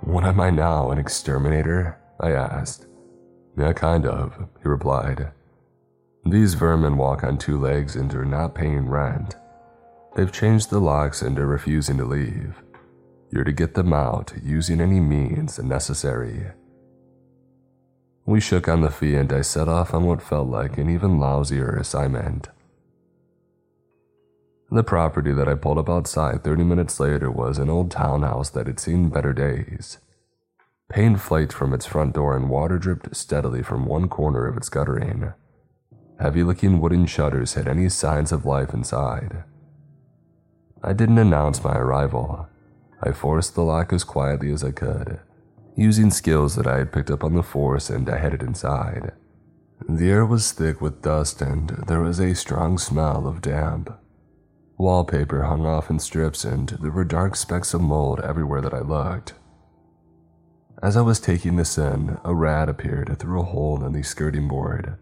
What 0.00 0.24
am 0.24 0.40
I 0.40 0.50
now, 0.50 0.90
an 0.90 0.98
exterminator? 0.98 1.96
I 2.18 2.32
asked. 2.32 2.86
Yeah, 3.56 3.72
kind 3.72 4.04
of, 4.04 4.48
he 4.62 4.68
replied. 4.68 5.30
These 6.24 6.54
vermin 6.54 6.96
walk 6.96 7.22
on 7.22 7.38
two 7.38 7.58
legs 7.58 7.94
and 7.94 8.12
are 8.14 8.24
not 8.24 8.56
paying 8.56 8.88
rent. 8.88 9.36
They've 10.16 10.32
changed 10.32 10.70
the 10.70 10.80
locks 10.80 11.22
and 11.22 11.38
are 11.38 11.46
refusing 11.46 11.98
to 11.98 12.04
leave. 12.04 12.62
You're 13.30 13.44
to 13.44 13.52
get 13.52 13.74
them 13.74 13.92
out 13.92 14.32
using 14.42 14.80
any 14.80 14.98
means 14.98 15.58
necessary. 15.60 16.46
We 18.26 18.40
shook 18.40 18.68
on 18.68 18.80
the 18.80 18.90
fee 18.90 19.14
and 19.14 19.32
I 19.32 19.42
set 19.42 19.68
off 19.68 19.94
on 19.94 20.04
what 20.04 20.20
felt 20.20 20.48
like 20.48 20.78
an 20.78 20.90
even 20.90 21.18
lousier 21.18 21.78
assignment. 21.78 22.48
The 24.72 24.84
property 24.84 25.32
that 25.32 25.48
I 25.48 25.54
pulled 25.54 25.78
up 25.78 25.88
outside 25.88 26.44
30 26.44 26.62
minutes 26.62 27.00
later 27.00 27.28
was 27.28 27.58
an 27.58 27.68
old 27.68 27.90
townhouse 27.90 28.50
that 28.50 28.68
had 28.68 28.78
seen 28.78 29.08
better 29.08 29.32
days. 29.32 29.98
Paint 30.88 31.20
flaked 31.20 31.52
from 31.52 31.74
its 31.74 31.86
front 31.86 32.14
door 32.14 32.36
and 32.36 32.48
water 32.48 32.78
dripped 32.78 33.16
steadily 33.16 33.62
from 33.62 33.84
one 33.84 34.08
corner 34.08 34.46
of 34.46 34.56
its 34.56 34.68
guttering. 34.68 35.32
Heavy 36.20 36.44
looking 36.44 36.80
wooden 36.80 37.06
shutters 37.06 37.54
hid 37.54 37.66
any 37.66 37.88
signs 37.88 38.30
of 38.30 38.44
life 38.44 38.72
inside. 38.72 39.42
I 40.84 40.92
didn't 40.92 41.18
announce 41.18 41.64
my 41.64 41.76
arrival. 41.76 42.48
I 43.02 43.12
forced 43.12 43.54
the 43.54 43.62
lock 43.62 43.92
as 43.92 44.04
quietly 44.04 44.52
as 44.52 44.62
I 44.62 44.70
could, 44.70 45.20
using 45.76 46.10
skills 46.10 46.54
that 46.54 46.66
I 46.66 46.78
had 46.78 46.92
picked 46.92 47.10
up 47.10 47.24
on 47.24 47.34
the 47.34 47.42
force, 47.42 47.90
and 47.90 48.08
I 48.08 48.18
headed 48.18 48.42
inside. 48.42 49.12
The 49.88 50.10
air 50.10 50.26
was 50.26 50.52
thick 50.52 50.80
with 50.80 51.02
dust, 51.02 51.40
and 51.42 51.70
there 51.88 52.00
was 52.00 52.20
a 52.20 52.34
strong 52.34 52.78
smell 52.78 53.26
of 53.26 53.40
damp. 53.40 53.99
Wallpaper 54.80 55.42
hung 55.42 55.66
off 55.66 55.90
in 55.90 55.98
strips, 55.98 56.42
and 56.42 56.70
there 56.80 56.90
were 56.90 57.04
dark 57.04 57.36
specks 57.36 57.74
of 57.74 57.82
mold 57.82 58.18
everywhere 58.20 58.62
that 58.62 58.72
I 58.72 58.80
looked. 58.80 59.34
As 60.82 60.96
I 60.96 61.02
was 61.02 61.20
taking 61.20 61.56
this 61.56 61.76
in, 61.76 62.16
a 62.24 62.34
rat 62.34 62.70
appeared 62.70 63.18
through 63.18 63.40
a 63.40 63.44
hole 63.44 63.84
in 63.84 63.92
the 63.92 64.02
skirting 64.02 64.48
board. 64.48 64.96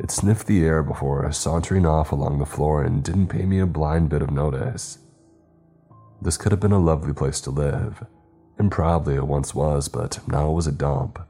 It 0.00 0.10
sniffed 0.10 0.48
the 0.48 0.64
air 0.64 0.82
before 0.82 1.30
sauntering 1.30 1.86
off 1.86 2.10
along 2.10 2.40
the 2.40 2.44
floor 2.44 2.82
and 2.82 3.04
didn't 3.04 3.28
pay 3.28 3.46
me 3.46 3.60
a 3.60 3.66
blind 3.66 4.08
bit 4.08 4.20
of 4.20 4.32
notice. 4.32 4.98
This 6.20 6.36
could 6.36 6.50
have 6.50 6.60
been 6.60 6.72
a 6.72 6.78
lovely 6.80 7.12
place 7.12 7.40
to 7.42 7.50
live, 7.50 8.04
and 8.58 8.68
probably 8.68 9.14
it 9.14 9.28
once 9.28 9.54
was, 9.54 9.88
but 9.88 10.18
now 10.26 10.50
it 10.50 10.54
was 10.54 10.66
a 10.66 10.72
dump. 10.72 11.20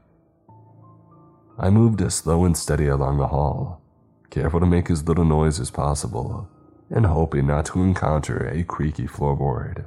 I 1.59 1.69
moved 1.69 2.01
as 2.01 2.15
slow 2.15 2.45
and 2.45 2.57
steady 2.57 2.87
along 2.87 3.17
the 3.17 3.27
hall, 3.27 3.83
careful 4.31 4.59
to 4.59 4.65
make 4.65 4.89
as 4.89 5.07
little 5.07 5.25
noise 5.25 5.59
as 5.59 5.69
possible, 5.69 6.49
and 6.89 7.05
hoping 7.05 7.47
not 7.47 7.65
to 7.65 7.81
encounter 7.83 8.47
a 8.47 8.63
creaky 8.63 9.07
floorboard. 9.07 9.85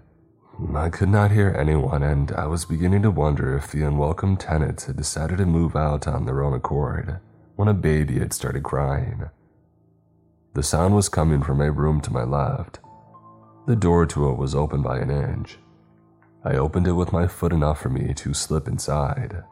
I 0.74 0.90
could 0.90 1.08
not 1.08 1.32
hear 1.32 1.54
anyone, 1.58 2.02
and 2.02 2.30
I 2.32 2.46
was 2.46 2.64
beginning 2.64 3.02
to 3.02 3.10
wonder 3.10 3.56
if 3.56 3.70
the 3.72 3.82
unwelcome 3.82 4.36
tenants 4.36 4.84
had 4.84 4.96
decided 4.96 5.38
to 5.38 5.46
move 5.46 5.74
out 5.74 6.06
on 6.06 6.24
their 6.24 6.42
own 6.42 6.54
accord 6.54 7.18
when 7.56 7.68
a 7.68 7.74
baby 7.74 8.18
had 8.18 8.32
started 8.32 8.62
crying. 8.62 9.28
The 10.54 10.62
sound 10.62 10.94
was 10.94 11.08
coming 11.08 11.42
from 11.42 11.60
a 11.60 11.72
room 11.72 12.00
to 12.02 12.12
my 12.12 12.24
left. 12.24 12.78
The 13.66 13.76
door 13.76 14.06
to 14.06 14.28
it 14.30 14.36
was 14.36 14.54
open 14.54 14.82
by 14.82 14.98
an 14.98 15.10
inch. 15.10 15.58
I 16.44 16.54
opened 16.54 16.86
it 16.86 16.92
with 16.92 17.12
my 17.12 17.26
foot 17.26 17.52
enough 17.52 17.80
for 17.80 17.88
me 17.88 18.12
to 18.14 18.34
slip 18.34 18.68
inside. 18.68 19.42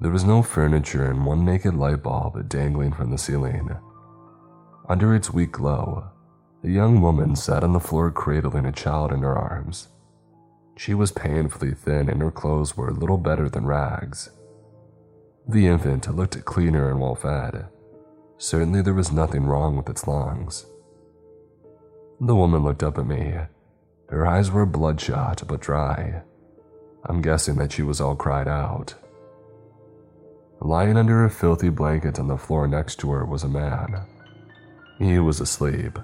There 0.00 0.10
was 0.10 0.24
no 0.24 0.42
furniture 0.42 1.10
and 1.10 1.26
one 1.26 1.44
naked 1.44 1.74
light 1.74 2.02
bulb 2.02 2.48
dangling 2.48 2.92
from 2.92 3.10
the 3.10 3.18
ceiling. 3.18 3.70
Under 4.88 5.14
its 5.14 5.32
weak 5.32 5.52
glow, 5.52 6.04
a 6.64 6.68
young 6.68 7.00
woman 7.00 7.36
sat 7.36 7.64
on 7.64 7.72
the 7.72 7.80
floor 7.80 8.10
cradling 8.10 8.66
a 8.66 8.72
child 8.72 9.12
in 9.12 9.22
her 9.22 9.36
arms. 9.36 9.88
She 10.76 10.94
was 10.94 11.12
painfully 11.12 11.72
thin 11.72 12.08
and 12.08 12.20
her 12.20 12.30
clothes 12.30 12.76
were 12.76 12.90
little 12.90 13.18
better 13.18 13.48
than 13.48 13.66
rags. 13.66 14.30
The 15.46 15.66
infant 15.66 16.14
looked 16.14 16.44
cleaner 16.44 16.90
and 16.90 17.00
well 17.00 17.14
fed. 17.14 17.66
Certainly 18.38 18.82
there 18.82 18.94
was 18.94 19.12
nothing 19.12 19.46
wrong 19.46 19.76
with 19.76 19.88
its 19.88 20.06
lungs. 20.06 20.66
The 22.20 22.34
woman 22.34 22.62
looked 22.62 22.82
up 22.82 22.98
at 22.98 23.06
me. 23.06 23.34
Her 24.08 24.26
eyes 24.26 24.50
were 24.50 24.66
bloodshot 24.66 25.42
but 25.46 25.60
dry. 25.60 26.22
I'm 27.04 27.22
guessing 27.22 27.56
that 27.56 27.72
she 27.72 27.82
was 27.82 28.00
all 28.00 28.16
cried 28.16 28.48
out. 28.48 28.94
Lying 30.60 30.96
under 30.96 31.24
a 31.24 31.30
filthy 31.30 31.70
blanket 31.70 32.18
on 32.18 32.28
the 32.28 32.36
floor 32.36 32.66
next 32.66 32.96
to 33.00 33.10
her 33.12 33.24
was 33.24 33.44
a 33.44 33.48
man. 33.48 34.04
He 35.00 35.18
was 35.18 35.40
asleep, 35.40 35.98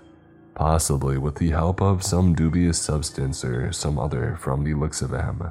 possibly 0.54 1.18
with 1.18 1.34
the 1.34 1.50
help 1.50 1.82
of 1.82 2.02
some 2.02 2.34
dubious 2.34 2.80
substance 2.80 3.44
or 3.44 3.70
some 3.70 3.98
other 3.98 4.36
from 4.40 4.64
the 4.64 4.72
looks 4.72 5.02
of 5.02 5.10
him. 5.10 5.50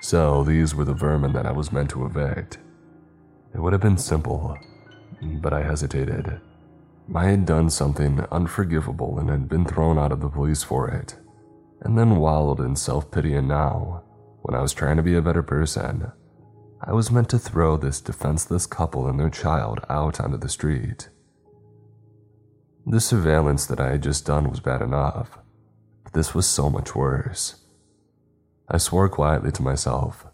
So 0.00 0.42
these 0.42 0.74
were 0.74 0.86
the 0.86 0.94
vermin 0.94 1.34
that 1.34 1.44
I 1.44 1.52
was 1.52 1.70
meant 1.70 1.90
to 1.90 2.06
evict. 2.06 2.56
It 3.54 3.60
would 3.60 3.74
have 3.74 3.82
been 3.82 3.98
simple, 3.98 4.56
but 5.20 5.52
I 5.52 5.64
hesitated. 5.64 6.40
I 7.14 7.26
had 7.26 7.44
done 7.44 7.68
something 7.68 8.24
unforgivable 8.32 9.18
and 9.18 9.28
had 9.28 9.46
been 9.46 9.66
thrown 9.66 9.98
out 9.98 10.10
of 10.10 10.22
the 10.22 10.30
police 10.30 10.62
for 10.62 10.88
it, 10.88 11.16
and 11.82 11.98
then 11.98 12.16
wallowed 12.16 12.60
in 12.60 12.74
self 12.74 13.10
pity. 13.10 13.34
And 13.34 13.48
now, 13.48 14.02
when 14.40 14.58
I 14.58 14.62
was 14.62 14.72
trying 14.72 14.96
to 14.96 15.02
be 15.02 15.14
a 15.14 15.20
better 15.20 15.42
person, 15.42 16.10
I 16.80 16.92
was 16.92 17.10
meant 17.10 17.28
to 17.30 17.38
throw 17.38 17.76
this 17.76 18.00
defenseless 18.00 18.64
couple 18.64 19.06
and 19.06 19.20
their 19.20 19.28
child 19.28 19.80
out 19.90 20.20
onto 20.20 20.38
the 20.38 20.48
street. 20.48 21.10
The 22.86 23.00
surveillance 23.00 23.64
that 23.66 23.80
I 23.80 23.92
had 23.92 24.02
just 24.02 24.26
done 24.26 24.50
was 24.50 24.60
bad 24.60 24.82
enough, 24.82 25.38
but 26.02 26.12
this 26.12 26.34
was 26.34 26.46
so 26.46 26.68
much 26.68 26.94
worse. 26.94 27.56
I 28.68 28.76
swore 28.76 29.08
quietly 29.08 29.52
to 29.52 29.62
myself. 29.62 30.26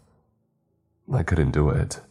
I 1.13 1.23
couldn't 1.23 1.51
do 1.51 1.69
it. 1.69 2.01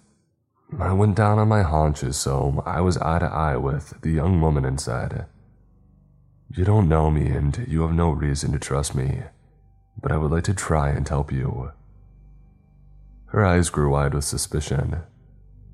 I 0.79 0.93
went 0.93 1.17
down 1.17 1.39
on 1.39 1.49
my 1.49 1.63
haunches 1.63 2.17
so 2.17 2.63
I 2.65 2.81
was 2.81 2.97
eye 2.99 3.19
to 3.19 3.27
eye 3.27 3.57
with 3.57 4.01
the 4.01 4.11
young 4.11 4.41
woman 4.41 4.65
and 4.65 4.81
said, 4.81 5.27
You 6.55 6.65
don't 6.65 6.89
know 6.89 7.11
me 7.11 7.27
and 7.27 7.67
you 7.69 7.83
have 7.83 7.93
no 7.93 8.11
reason 8.11 8.53
to 8.53 8.59
trust 8.59 8.95
me, 8.95 9.25
but 10.01 10.11
I 10.11 10.17
would 10.17 10.31
like 10.31 10.45
to 10.45 10.55
try 10.55 10.89
and 10.89 11.07
help 11.07 11.31
you. 11.31 11.73
Her 13.27 13.45
eyes 13.45 13.69
grew 13.69 13.91
wide 13.91 14.15
with 14.15 14.25
suspicion. 14.25 15.03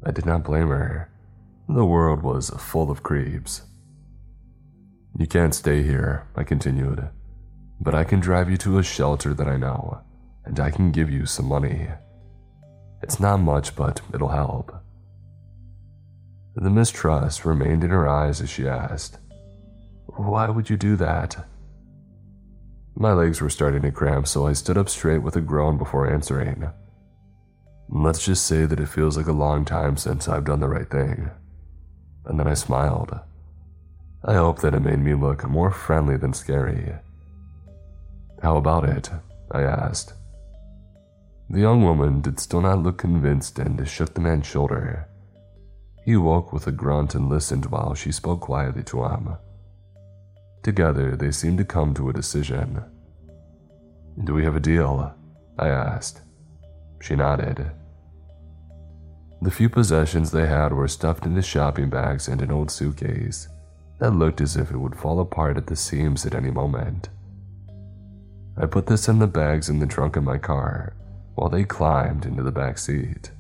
I 0.05 0.11
did 0.11 0.27
not 0.27 0.45
blame 0.45 0.69
her. 0.69 1.11
The 1.69 1.85
world 1.85 2.23
was 2.23 2.51
full 2.51 2.91
of 2.91 3.03
creeps. 3.03 3.63
You 5.19 5.27
can't 5.27 5.55
stay 5.55 5.83
here, 5.83 6.27
I 6.37 6.45
continued, 6.45 7.09
but 7.81 7.95
I 7.95 8.05
can 8.05 8.21
drive 8.21 8.51
you 8.51 8.57
to 8.59 8.79
a 8.79 8.83
shelter 8.83 9.33
that 9.35 9.49
I 9.49 9.57
know 9.57 10.03
and 10.47 10.61
I 10.61 10.71
can 10.71 10.93
give 10.93 11.11
you 11.11 11.27
some 11.27 11.47
money. 11.47 11.89
It's 13.03 13.21
not 13.21 13.41
much, 13.41 13.75
but 13.75 14.01
it'll 14.15 14.29
help. 14.29 14.75
The 16.55 16.71
mistrust 16.71 17.45
remained 17.45 17.85
in 17.85 17.91
her 17.91 18.09
eyes 18.09 18.41
as 18.41 18.49
she 18.49 18.67
asked, 18.67 19.19
Why 20.07 20.49
would 20.49 20.71
you 20.71 20.77
do 20.77 20.97
that? 20.97 21.47
My 22.95 23.13
legs 23.13 23.43
were 23.43 23.51
starting 23.51 23.83
to 23.83 23.91
cramp, 23.91 24.27
so 24.27 24.47
I 24.47 24.55
stood 24.55 24.79
up 24.79 24.89
straight 24.89 25.19
with 25.19 25.37
a 25.37 25.43
groan 25.43 25.77
before 25.77 26.11
answering. 26.11 26.71
Let's 27.89 28.25
just 28.25 28.47
say 28.47 28.65
that 28.65 28.81
it 28.81 28.89
feels 28.89 29.17
like 29.17 29.27
a 29.27 29.33
long 29.33 29.65
time 29.65 29.97
since 29.97 30.29
I've 30.29 30.47
done 30.47 30.61
the 30.61 30.69
right 30.69 30.89
thing. 30.89 31.31
And 32.25 32.41
then 32.41 32.49
I 32.49 32.55
smiled. 32.55 33.19
I 34.29 34.35
hope 34.35 34.59
that 34.59 34.75
it 34.75 34.81
made 34.81 34.99
me 34.99 35.15
look 35.15 35.49
more 35.49 35.71
friendly 35.71 36.17
than 36.17 36.33
scary. 36.33 36.93
How 38.43 38.57
about 38.57 38.85
it? 38.85 39.09
I 39.53 39.63
asked. 39.63 40.15
The 41.49 41.61
young 41.61 41.85
woman 41.85 42.23
did 42.23 42.41
still 42.41 42.61
not 42.61 42.83
look 42.83 42.99
convinced 42.99 43.61
and 43.61 43.89
shook 43.89 44.15
the 44.15 44.21
man's 44.21 44.47
shoulder. 44.47 45.07
He 46.05 46.17
woke 46.17 46.53
with 46.53 46.67
a 46.67 46.73
grunt 46.73 47.15
and 47.15 47.29
listened 47.29 47.67
while 47.67 47.95
she 47.95 48.11
spoke 48.11 48.41
quietly 48.41 48.83
to 48.85 49.05
him. 49.05 49.37
Together, 50.65 51.15
they 51.15 51.31
seemed 51.31 51.59
to 51.59 51.65
come 51.65 51.95
to 51.95 52.09
a 52.09 52.13
decision. 52.13 52.83
Do 54.25 54.35
we 54.35 54.43
have 54.43 54.57
a 54.57 54.61
deal? 54.61 55.15
I 55.57 55.69
asked. 55.69 56.23
She 57.01 57.15
nodded. 57.15 57.71
The 59.41 59.53
few 59.53 59.69
possessions 59.69 60.33
they 60.33 60.47
had 60.47 60.73
were 60.73 60.89
stuffed 60.89 61.27
into 61.27 61.43
shopping 61.43 61.91
bags 61.91 62.27
and 62.27 62.43
an 62.43 62.51
old 62.51 62.73
suitcase 62.73 63.47
that 63.99 64.11
looked 64.11 64.41
as 64.41 64.57
if 64.57 64.71
it 64.71 64.77
would 64.77 64.97
fall 64.97 65.21
apart 65.21 65.57
at 65.57 65.67
the 65.67 65.77
seams 65.77 66.27
at 66.27 66.35
any 66.35 66.51
moment. 66.51 67.09
I 68.59 68.67
put 68.67 68.87
this 68.87 69.09
in 69.09 69.19
the 69.19 69.27
bags 69.27 69.69
in 69.69 69.79
the 69.79 69.87
trunk 69.87 70.17
of 70.17 70.25
my 70.25 70.39
car 70.39 70.95
while 71.35 71.51
they 71.51 71.65
climbed 71.65 72.25
into 72.25 72.43
the 72.43 72.53
back 72.53 72.79
seat. 72.79 73.31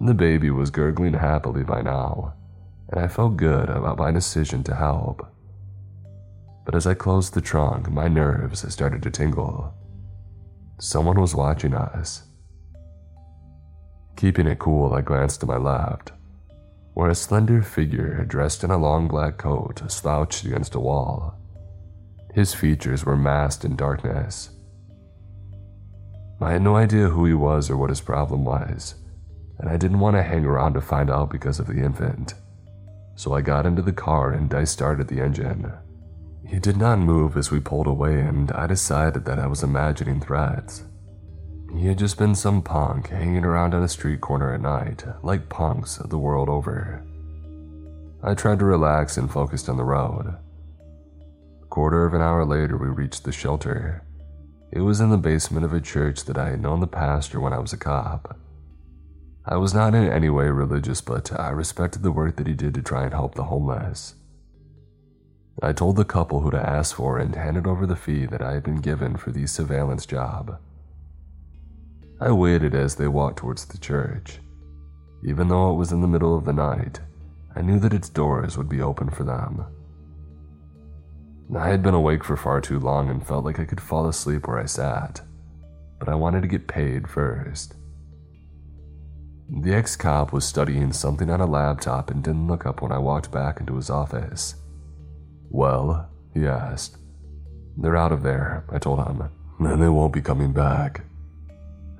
The 0.00 0.14
baby 0.14 0.50
was 0.50 0.70
gurgling 0.70 1.14
happily 1.14 1.62
by 1.62 1.82
now, 1.82 2.34
and 2.88 3.00
I 3.00 3.06
felt 3.06 3.36
good 3.36 3.68
about 3.68 3.98
my 3.98 4.10
decision 4.10 4.64
to 4.64 4.74
help. 4.74 5.26
But 6.64 6.74
as 6.74 6.86
I 6.86 6.94
closed 6.94 7.34
the 7.34 7.40
trunk, 7.40 7.90
my 7.90 8.08
nerves 8.08 8.70
started 8.72 9.02
to 9.04 9.10
tingle. 9.10 9.74
Someone 10.78 11.20
was 11.20 11.34
watching 11.34 11.74
us. 11.74 12.24
Keeping 14.16 14.46
it 14.46 14.58
cool, 14.58 14.92
I 14.92 15.00
glanced 15.00 15.40
to 15.40 15.46
my 15.46 15.56
left, 15.56 16.12
where 16.94 17.10
a 17.10 17.14
slender 17.14 17.62
figure 17.62 18.24
dressed 18.24 18.64
in 18.64 18.70
a 18.70 18.76
long 18.78 19.08
black 19.08 19.38
coat 19.38 19.82
slouched 19.90 20.44
against 20.44 20.74
a 20.74 20.80
wall. 20.80 21.38
His 22.34 22.54
features 22.54 23.04
were 23.04 23.16
masked 23.16 23.64
in 23.64 23.76
darkness, 23.76 24.50
I 26.42 26.52
had 26.52 26.62
no 26.62 26.74
idea 26.74 27.08
who 27.08 27.24
he 27.24 27.34
was 27.34 27.70
or 27.70 27.76
what 27.76 27.90
his 27.90 28.00
problem 28.00 28.44
was, 28.44 28.96
and 29.60 29.68
I 29.68 29.76
didn't 29.76 30.00
want 30.00 30.16
to 30.16 30.24
hang 30.24 30.44
around 30.44 30.74
to 30.74 30.80
find 30.80 31.08
out 31.08 31.30
because 31.30 31.60
of 31.60 31.68
the 31.68 31.80
infant. 31.80 32.34
So 33.14 33.32
I 33.32 33.42
got 33.42 33.64
into 33.64 33.80
the 33.80 33.92
car 33.92 34.32
and 34.32 34.52
I 34.52 34.64
started 34.64 35.06
the 35.06 35.20
engine. 35.20 35.72
He 36.44 36.58
did 36.58 36.76
not 36.76 36.98
move 36.98 37.36
as 37.36 37.52
we 37.52 37.60
pulled 37.60 37.86
away, 37.86 38.20
and 38.20 38.50
I 38.50 38.66
decided 38.66 39.24
that 39.24 39.38
I 39.38 39.46
was 39.46 39.62
imagining 39.62 40.20
threats. 40.20 40.82
He 41.76 41.86
had 41.86 41.98
just 41.98 42.18
been 42.18 42.34
some 42.34 42.60
punk 42.60 43.08
hanging 43.08 43.44
around 43.44 43.74
on 43.74 43.82
a 43.82 43.88
street 43.88 44.20
corner 44.20 44.52
at 44.52 44.60
night, 44.60 45.04
like 45.22 45.48
punks 45.48 45.96
the 45.96 46.18
world 46.18 46.48
over. 46.48 47.02
I 48.22 48.34
tried 48.34 48.58
to 48.58 48.64
relax 48.64 49.16
and 49.16 49.30
focused 49.30 49.68
on 49.68 49.78
the 49.78 49.84
road. 49.84 50.36
A 51.62 51.66
quarter 51.66 52.04
of 52.04 52.14
an 52.14 52.20
hour 52.20 52.44
later, 52.44 52.76
we 52.76 52.88
reached 52.88 53.24
the 53.24 53.32
shelter. 53.32 54.04
It 54.70 54.80
was 54.80 55.00
in 55.00 55.10
the 55.10 55.16
basement 55.16 55.64
of 55.64 55.72
a 55.72 55.80
church 55.80 56.24
that 56.26 56.38
I 56.38 56.50
had 56.50 56.60
known 56.60 56.80
the 56.80 56.86
pastor 56.86 57.40
when 57.40 57.52
I 57.52 57.58
was 57.58 57.72
a 57.72 57.78
cop. 57.78 58.38
I 59.44 59.56
was 59.56 59.74
not 59.74 59.94
in 59.94 60.04
any 60.04 60.28
way 60.28 60.48
religious, 60.50 61.00
but 61.00 61.32
I 61.40 61.48
respected 61.48 62.02
the 62.02 62.12
work 62.12 62.36
that 62.36 62.46
he 62.46 62.54
did 62.54 62.74
to 62.74 62.82
try 62.82 63.04
and 63.04 63.12
help 63.12 63.34
the 63.34 63.44
homeless. 63.44 64.14
I 65.60 65.72
told 65.72 65.96
the 65.96 66.04
couple 66.04 66.40
who 66.40 66.50
to 66.50 66.68
ask 66.68 66.94
for 66.94 67.18
and 67.18 67.34
handed 67.34 67.66
over 67.66 67.86
the 67.86 67.96
fee 67.96 68.26
that 68.26 68.42
I 68.42 68.52
had 68.52 68.62
been 68.62 68.80
given 68.80 69.16
for 69.16 69.32
the 69.32 69.46
surveillance 69.46 70.06
job. 70.06 70.58
I 72.20 72.30
waited 72.32 72.74
as 72.74 72.94
they 72.94 73.08
walked 73.08 73.38
towards 73.38 73.64
the 73.64 73.78
church. 73.78 74.38
Even 75.24 75.48
though 75.48 75.72
it 75.72 75.76
was 75.76 75.92
in 75.92 76.00
the 76.00 76.08
middle 76.08 76.36
of 76.36 76.44
the 76.44 76.52
night, 76.52 77.00
I 77.54 77.62
knew 77.62 77.78
that 77.80 77.94
its 77.94 78.08
doors 78.08 78.56
would 78.56 78.68
be 78.68 78.80
open 78.80 79.10
for 79.10 79.24
them. 79.24 79.64
I 81.56 81.68
had 81.68 81.82
been 81.82 81.94
awake 81.94 82.24
for 82.24 82.36
far 82.36 82.60
too 82.60 82.78
long 82.78 83.10
and 83.10 83.26
felt 83.26 83.44
like 83.44 83.60
I 83.60 83.64
could 83.64 83.80
fall 83.80 84.08
asleep 84.08 84.46
where 84.46 84.58
I 84.58 84.64
sat, 84.64 85.20
but 85.98 86.08
I 86.08 86.14
wanted 86.14 86.42
to 86.42 86.48
get 86.48 86.66
paid 86.66 87.08
first. 87.08 87.74
The 89.60 89.74
ex 89.74 89.96
cop 89.96 90.32
was 90.32 90.46
studying 90.46 90.92
something 90.92 91.28
on 91.28 91.42
a 91.42 91.46
laptop 91.46 92.10
and 92.10 92.24
didn't 92.24 92.48
look 92.48 92.64
up 92.64 92.80
when 92.80 92.90
I 92.90 92.98
walked 92.98 93.30
back 93.30 93.60
into 93.60 93.76
his 93.76 93.90
office. 93.90 94.54
Well, 95.50 96.08
he 96.32 96.46
asked. 96.46 96.96
They're 97.76 97.96
out 97.96 98.12
of 98.12 98.22
there, 98.22 98.64
I 98.70 98.78
told 98.78 99.06
him, 99.06 99.28
and 99.58 99.82
they 99.82 99.88
won't 99.88 100.14
be 100.14 100.22
coming 100.22 100.52
back. 100.52 101.02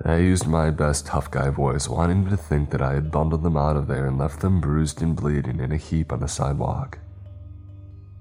I 0.05 0.17
used 0.17 0.47
my 0.47 0.69
best 0.69 1.05
tough 1.05 1.31
guy 1.31 1.49
voice, 1.49 1.87
wanting 1.87 2.23
him 2.23 2.29
to 2.29 2.37
think 2.37 2.71
that 2.71 2.81
I 2.81 2.93
had 2.93 3.11
bundled 3.11 3.43
them 3.43 3.55
out 3.55 3.77
of 3.77 3.87
there 3.87 4.05
and 4.05 4.17
left 4.17 4.41
them 4.41 4.59
bruised 4.59 5.01
and 5.01 5.15
bleeding 5.15 5.59
in 5.59 5.71
a 5.71 5.77
heap 5.77 6.11
on 6.11 6.19
the 6.19 6.27
sidewalk. 6.27 6.99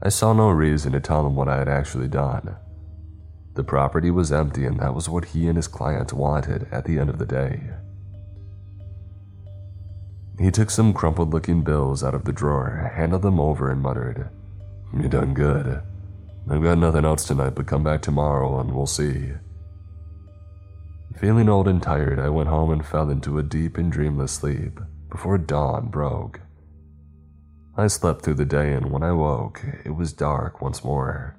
I 0.02 0.08
saw 0.08 0.32
no 0.32 0.50
reason 0.50 0.92
to 0.92 1.00
tell 1.00 1.26
him 1.26 1.34
what 1.34 1.48
I 1.48 1.58
had 1.58 1.68
actually 1.68 2.08
done. 2.08 2.56
The 3.54 3.64
property 3.64 4.10
was 4.10 4.32
empty, 4.32 4.64
and 4.64 4.78
that 4.80 4.94
was 4.94 5.08
what 5.08 5.26
he 5.26 5.48
and 5.48 5.56
his 5.56 5.68
clients 5.68 6.12
wanted 6.12 6.68
at 6.70 6.84
the 6.84 6.98
end 6.98 7.10
of 7.10 7.18
the 7.18 7.26
day. 7.26 7.60
He 10.38 10.50
took 10.50 10.70
some 10.70 10.92
crumpled 10.92 11.32
looking 11.32 11.62
bills 11.62 12.02
out 12.02 12.14
of 12.14 12.24
the 12.24 12.32
drawer, 12.32 12.90
handed 12.94 13.22
them 13.22 13.38
over, 13.38 13.70
and 13.70 13.82
muttered, 13.82 14.30
You 14.96 15.08
done 15.08 15.34
good. 15.34 15.82
I've 16.50 16.62
got 16.62 16.78
nothing 16.78 17.04
else 17.04 17.24
tonight, 17.24 17.54
but 17.54 17.66
come 17.66 17.84
back 17.84 18.02
tomorrow 18.02 18.58
and 18.58 18.74
we'll 18.74 18.86
see. 18.86 19.32
Feeling 21.22 21.48
old 21.48 21.68
and 21.68 21.80
tired, 21.80 22.18
I 22.18 22.28
went 22.30 22.48
home 22.48 22.72
and 22.72 22.84
fell 22.84 23.08
into 23.08 23.38
a 23.38 23.44
deep 23.44 23.78
and 23.78 23.92
dreamless 23.92 24.32
sleep 24.32 24.80
before 25.08 25.38
dawn 25.38 25.86
broke. 25.86 26.40
I 27.76 27.86
slept 27.86 28.22
through 28.22 28.34
the 28.34 28.44
day, 28.44 28.72
and 28.72 28.90
when 28.90 29.04
I 29.04 29.12
woke, 29.12 29.62
it 29.84 29.94
was 29.94 30.12
dark 30.12 30.60
once 30.60 30.82
more. 30.82 31.36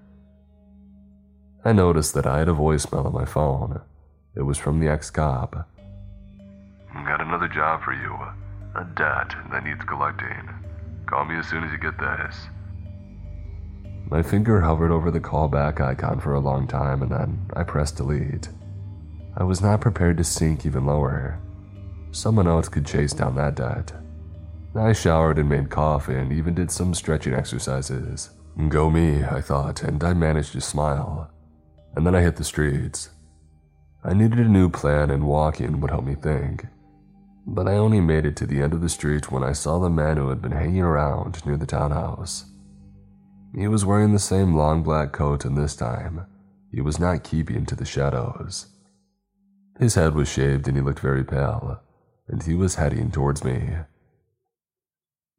I 1.66 1.74
noticed 1.74 2.14
that 2.14 2.26
I 2.26 2.40
had 2.40 2.48
a 2.48 2.54
voicemail 2.54 3.08
on 3.08 3.12
my 3.12 3.26
phone. 3.26 3.82
It 4.38 4.44
was 4.44 4.58
from 4.58 4.80
the 4.80 4.88
ex 4.88 5.10
cop. 5.10 5.68
Got 6.94 7.20
another 7.20 7.50
job 7.50 7.84
for 7.84 7.94
you. 7.94 8.14
A 8.76 8.86
debt 8.96 9.36
that 9.52 9.66
needs 9.66 9.84
collecting. 9.84 10.50
Call 11.08 11.26
me 11.26 11.36
as 11.36 11.48
soon 11.50 11.66
as 11.66 11.74
you 11.74 11.78
get 11.78 12.00
this. 12.00 12.38
My 14.10 14.24
finger 14.24 14.62
hovered 14.62 14.92
over 14.92 15.12
the 15.12 15.20
callback 15.20 15.82
icon 15.82 16.22
for 16.22 16.36
a 16.36 16.40
long 16.40 16.68
time 16.68 17.02
and 17.02 17.12
then 17.12 17.52
I 17.54 17.64
pressed 17.64 17.98
delete. 17.98 18.48
I 19.36 19.44
was 19.44 19.62
not 19.62 19.82
prepared 19.82 20.18
to 20.18 20.24
sink 20.24 20.66
even 20.66 20.86
lower. 20.86 21.40
Someone 22.12 22.48
else 22.48 22.70
could 22.70 22.86
chase 22.86 23.14
down 23.14 23.36
that 23.36 23.56
debt. 23.56 23.92
I 24.76 24.94
showered 24.94 25.40
and 25.40 25.50
made 25.50 25.70
coffee 25.70 26.16
and 26.16 26.32
even 26.32 26.54
did 26.54 26.70
some 26.70 26.94
stretching 26.94 27.34
exercises. 27.34 28.30
Go 28.70 28.90
me, 28.90 29.24
I 29.24 29.42
thought, 29.42 29.84
and 29.84 30.04
I 30.04 30.14
managed 30.14 30.52
to 30.54 30.62
smile. 30.62 31.32
And 31.96 32.06
then 32.06 32.14
I 32.16 32.22
hit 32.22 32.36
the 32.36 32.44
streets. 32.44 33.10
I 34.04 34.14
needed 34.14 34.40
a 34.40 34.48
new 34.48 34.70
plan 34.70 35.10
and 35.10 35.28
walking 35.28 35.80
would 35.82 35.92
help 35.92 36.06
me 36.06 36.16
think. 36.16 36.66
But 37.48 37.68
I 37.68 37.74
only 37.74 38.02
made 38.02 38.26
it 38.26 38.36
to 38.38 38.46
the 38.46 38.62
end 38.62 38.74
of 38.74 38.82
the 38.82 38.90
street 38.90 39.32
when 39.32 39.44
I 39.44 39.54
saw 39.54 39.80
the 39.80 39.90
man 39.90 40.18
who 40.18 40.30
had 40.30 40.42
been 40.42 40.52
hanging 40.52 40.82
around 40.82 41.46
near 41.46 41.58
the 41.58 41.66
townhouse. 41.66 42.46
He 43.56 43.68
was 43.68 43.86
wearing 43.86 44.14
the 44.14 44.20
same 44.20 44.56
long 44.56 44.82
black 44.82 45.12
coat, 45.12 45.46
and 45.46 45.58
this 45.58 45.76
time, 45.76 46.26
he 46.72 46.82
was 46.82 47.00
not 47.00 47.24
keeping 47.24 47.66
to 47.66 47.76
the 47.76 47.86
shadows. 47.86 48.73
His 49.80 49.96
head 49.96 50.14
was 50.14 50.28
shaved 50.28 50.68
and 50.68 50.78
he 50.78 50.84
looked 50.84 51.00
very 51.00 51.24
pale, 51.24 51.82
and 52.28 52.44
he 52.44 52.54
was 52.54 52.76
heading 52.76 53.12
towards 53.12 53.44
me. 53.44 53.78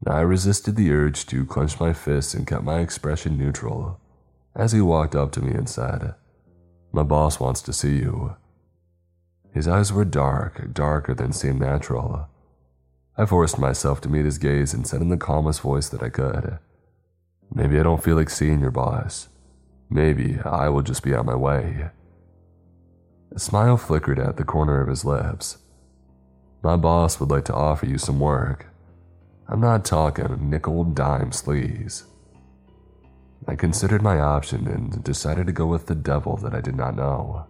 I 0.06 0.20
resisted 0.20 0.77
the 0.77 0.93
urge 0.93 1.24
to 1.27 1.47
clench 1.47 1.81
my 1.81 1.93
fists 1.93 2.35
and 2.35 2.47
kept 2.47 2.65
my 2.65 2.81
expression 2.81 3.39
neutral 3.39 4.01
as 4.55 4.73
he 4.73 4.81
walked 4.81 5.15
up 5.15 5.32
to 5.32 5.40
me 5.40 5.52
and 5.52 5.69
said, 5.69 6.15
My 6.93 7.02
boss 7.02 7.40
wants 7.40 7.62
to 7.62 7.73
see 7.73 7.97
you. 7.97 8.36
His 9.52 9.66
eyes 9.66 9.93
were 9.93 10.05
dark, 10.05 10.73
darker 10.73 11.15
than 11.15 11.32
seemed 11.32 11.61
natural. 11.61 12.28
I 13.16 13.27
forced 13.27 13.59
myself 13.59 14.01
to 14.02 14.09
meet 14.09 14.24
his 14.24 14.39
gaze 14.39 14.74
and 14.74 14.86
said 14.86 15.01
in 15.01 15.09
the 15.09 15.16
calmest 15.16 15.61
voice 15.61 15.89
that 15.89 16.02
I 16.02 16.09
could, 16.09 16.59
Maybe 17.52 17.78
I 17.78 17.85
don't 17.85 18.02
feel 18.02 18.16
like 18.16 18.31
seeing 18.31 18.61
your 18.61 18.73
boss. 18.73 19.28
Maybe 19.89 20.39
I 20.44 20.69
will 20.69 20.82
just 20.82 21.02
be 21.02 21.15
on 21.15 21.27
my 21.27 21.36
way. 21.36 21.90
A 23.35 23.40
smile 23.40 23.77
flickered 23.77 24.20
at 24.20 24.36
the 24.36 24.44
corner 24.44 24.81
of 24.81 24.89
his 24.89 25.05
lips. 25.05 25.59
My 26.62 26.77
boss 26.77 27.19
would 27.19 27.31
like 27.31 27.44
to 27.47 27.55
offer 27.55 27.85
you 27.85 27.98
some 27.98 28.20
work. 28.20 28.66
I'm 29.48 29.61
not 29.61 29.85
talking 29.85 30.48
nickel 30.48 30.85
dime 30.85 31.32
sleaze. 31.32 32.05
I 33.48 33.56
considered 33.56 34.02
my 34.02 34.20
option 34.20 34.69
and 34.69 35.02
decided 35.02 35.48
to 35.48 35.52
go 35.52 35.66
with 35.66 35.86
the 35.86 35.97
devil 35.97 36.36
that 36.39 36.55
I 36.55 36.61
did 36.61 36.77
not 36.77 36.94
know. 36.94 37.47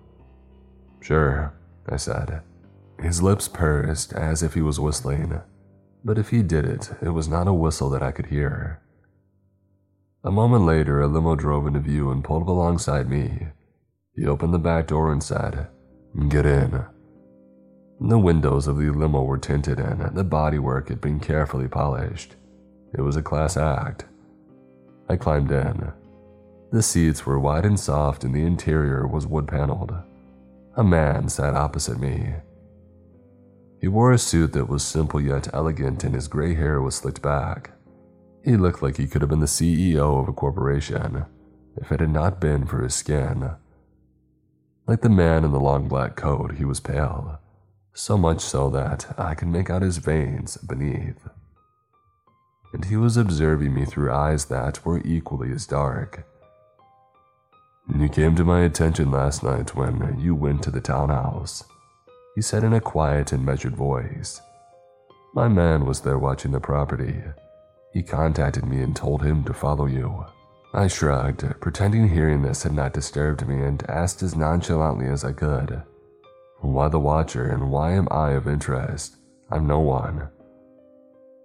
Sure, 1.01 1.53
I 1.87 1.97
said. 1.97 2.41
His 2.99 3.23
lips 3.23 3.47
pursed 3.47 4.15
as 4.15 4.43
if 4.43 4.55
he 4.55 4.63
was 4.63 4.81
whistling, 4.81 5.39
but 6.03 6.17
if 6.17 6.31
he 6.31 6.43
did 6.43 6.65
it, 6.65 6.93
it 7.03 7.11
was 7.11 7.29
not 7.29 7.47
a 7.47 7.53
whistle 7.53 7.91
that 7.91 8.03
I 8.03 8.11
could 8.11 8.27
hear. 8.27 8.81
A 10.25 10.31
moment 10.31 10.65
later, 10.65 11.03
a 11.03 11.09
limo 11.09 11.37
drove 11.37 11.67
into 11.67 11.81
view 11.81 12.11
and 12.11 12.25
pulled 12.25 12.45
up 12.45 12.49
alongside 12.49 13.11
me. 13.11 13.49
He 14.17 14.27
opened 14.27 14.55
the 14.55 14.59
back 14.59 14.87
door 14.87 15.13
and 15.13 15.23
said, 15.23 15.69
Get 16.29 16.47
in. 16.47 16.85
The 18.01 18.19
windows 18.19 18.69
of 18.69 18.79
the 18.79 18.91
limo 18.91 19.25
were 19.25 19.39
tinted 19.39 19.81
and 19.81 20.15
the 20.17 20.25
bodywork 20.25 20.89
had 20.89 21.01
been 21.01 21.19
carefully 21.19 21.67
polished. 21.67 22.37
It 22.97 23.01
was 23.01 23.17
a 23.17 23.23
class 23.23 23.57
act. 23.57 24.05
I 25.09 25.17
climbed 25.17 25.51
in. 25.51 25.93
The 26.71 26.83
seats 26.83 27.27
were 27.27 27.41
wide 27.41 27.65
and 27.65 27.79
soft 27.79 28.23
and 28.23 28.33
the 28.33 28.47
interior 28.47 29.07
was 29.07 29.27
wood 29.27 29.49
paneled. 29.49 29.93
A 30.77 30.85
man 30.85 31.29
sat 31.29 31.55
opposite 31.55 31.99
me. 31.99 32.35
He 33.81 33.89
wore 33.89 34.13
a 34.13 34.19
suit 34.19 34.53
that 34.53 34.69
was 34.69 34.83
simple 34.83 35.21
yet 35.21 35.53
elegant, 35.53 36.05
and 36.05 36.15
his 36.15 36.27
gray 36.27 36.55
hair 36.55 36.81
was 36.81 36.95
slicked 36.95 37.23
back. 37.23 37.73
He 38.43 38.57
looked 38.57 38.83
like 38.83 38.97
he 38.97 39.07
could 39.07 39.21
have 39.21 39.29
been 39.29 39.41
the 39.41 39.47
CEO 39.47 40.21
of 40.21 40.29
a 40.29 40.33
corporation 40.33 41.27
if 41.77 41.93
it 41.93 42.01
had 42.01 42.11
not 42.11 42.41
been 42.41 42.67
for 42.67 42.83
his 42.83 42.95
skin. 42.95 43.51
Like 44.87 45.01
the 45.01 45.09
man 45.09 45.45
in 45.45 45.53
the 45.53 45.61
long 45.61 45.89
black 45.89 46.15
coat, 46.15 46.57
he 46.57 46.65
was 46.67 46.79
pale, 46.79 47.41
so 47.95 48.19
much 48.19 48.41
so 48.41 48.69
that 48.71 49.15
I 49.19 49.35
could 49.35 49.49
make 49.49 49.71
out 49.71 49.81
his 49.81 49.97
veins 49.97 50.59
beneath. 50.59 51.27
And 52.75 52.85
he 52.85 52.97
was 52.97 53.17
observing 53.17 53.75
me 53.75 53.87
through 53.87 54.13
eyes 54.13 54.47
that 54.47 54.85
were 54.85 55.01
equally 55.05 55.51
as 55.53 55.67
dark. 55.67 56.27
You 57.99 58.09
came 58.11 58.37
to 58.37 58.45
my 58.45 58.61
attention 58.61 59.11
last 59.11 59.43
night 59.43 59.75
when 59.75 60.19
you 60.21 60.35
went 60.35 60.63
to 60.65 60.71
the 60.71 60.81
townhouse, 60.81 61.65
he 62.35 62.43
said 62.43 62.63
in 62.63 62.75
a 62.75 62.81
quiet 62.81 63.33
and 63.33 63.45
measured 63.45 63.77
voice. 63.77 64.41
My 65.35 65.49
man 65.49 65.87
was 65.87 66.01
there 66.01 66.19
watching 66.19 66.53
the 66.53 66.61
property. 66.61 67.23
He 67.93 68.03
contacted 68.03 68.67
me 68.67 68.83
and 68.83 68.95
told 68.95 69.23
him 69.23 69.45
to 69.45 69.55
follow 69.55 69.87
you. 69.87 70.27
I 70.75 70.89
shrugged, 70.89 71.45
pretending 71.61 72.09
hearing 72.09 72.43
this 72.43 72.65
had 72.65 72.73
not 72.73 72.93
disturbed 72.93 73.47
me, 73.47 73.63
and 73.63 73.89
asked 73.89 74.25
as 74.25 74.35
nonchalantly 74.35 75.07
as 75.07 75.25
I 75.25 75.33
could, 75.33 75.85
Why 76.59 76.89
the 76.89 76.99
Watcher 76.99 77.49
and 77.49 77.71
why 77.71 77.93
am 77.93 78.09
I 78.11 78.31
of 78.31 78.49
interest? 78.49 79.17
I'm 79.53 79.69
no 79.69 79.79
one. 79.79 80.29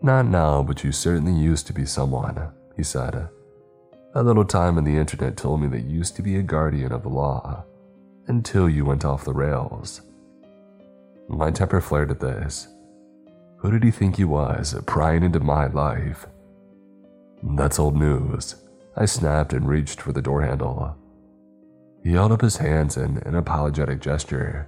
Not 0.01 0.25
now, 0.25 0.63
but 0.63 0.83
you 0.83 0.91
certainly 0.91 1.39
used 1.39 1.67
to 1.67 1.73
be 1.73 1.85
someone, 1.85 2.51
he 2.75 2.81
said. 2.81 3.29
A 4.15 4.23
little 4.23 4.45
time 4.45 4.79
on 4.79 4.83
the 4.83 4.97
internet 4.97 5.37
told 5.37 5.61
me 5.61 5.67
that 5.67 5.81
you 5.81 5.99
used 5.99 6.15
to 6.15 6.23
be 6.23 6.37
a 6.37 6.41
guardian 6.41 6.91
of 6.91 7.03
the 7.03 7.09
law, 7.09 7.63
until 8.25 8.67
you 8.67 8.83
went 8.83 9.05
off 9.05 9.25
the 9.25 9.33
rails. 9.33 10.01
My 11.27 11.51
temper 11.51 11.81
flared 11.81 12.09
at 12.09 12.19
this. 12.19 12.67
Who 13.57 13.69
did 13.69 13.83
he 13.83 13.91
think 13.91 14.15
he 14.15 14.23
was, 14.23 14.73
prying 14.87 15.21
into 15.21 15.39
my 15.39 15.67
life? 15.67 16.25
That's 17.43 17.77
old 17.77 17.95
news, 17.95 18.55
I 18.99 19.05
snapped 19.05 19.53
and 19.53 19.65
reached 19.65 20.01
for 20.01 20.11
the 20.11 20.21
door 20.21 20.41
handle. 20.41 20.93
He 22.03 22.11
held 22.11 22.33
up 22.33 22.41
his 22.41 22.57
hands 22.57 22.97
in 22.97 23.17
an 23.19 23.35
apologetic 23.35 24.01
gesture. 24.01 24.67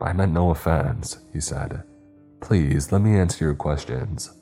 I 0.00 0.12
meant 0.12 0.32
no 0.32 0.50
offense, 0.50 1.18
he 1.32 1.40
said. 1.40 1.84
Please 2.40 2.90
let 2.90 3.02
me 3.02 3.16
answer 3.16 3.44
your 3.44 3.54
questions. 3.54 4.32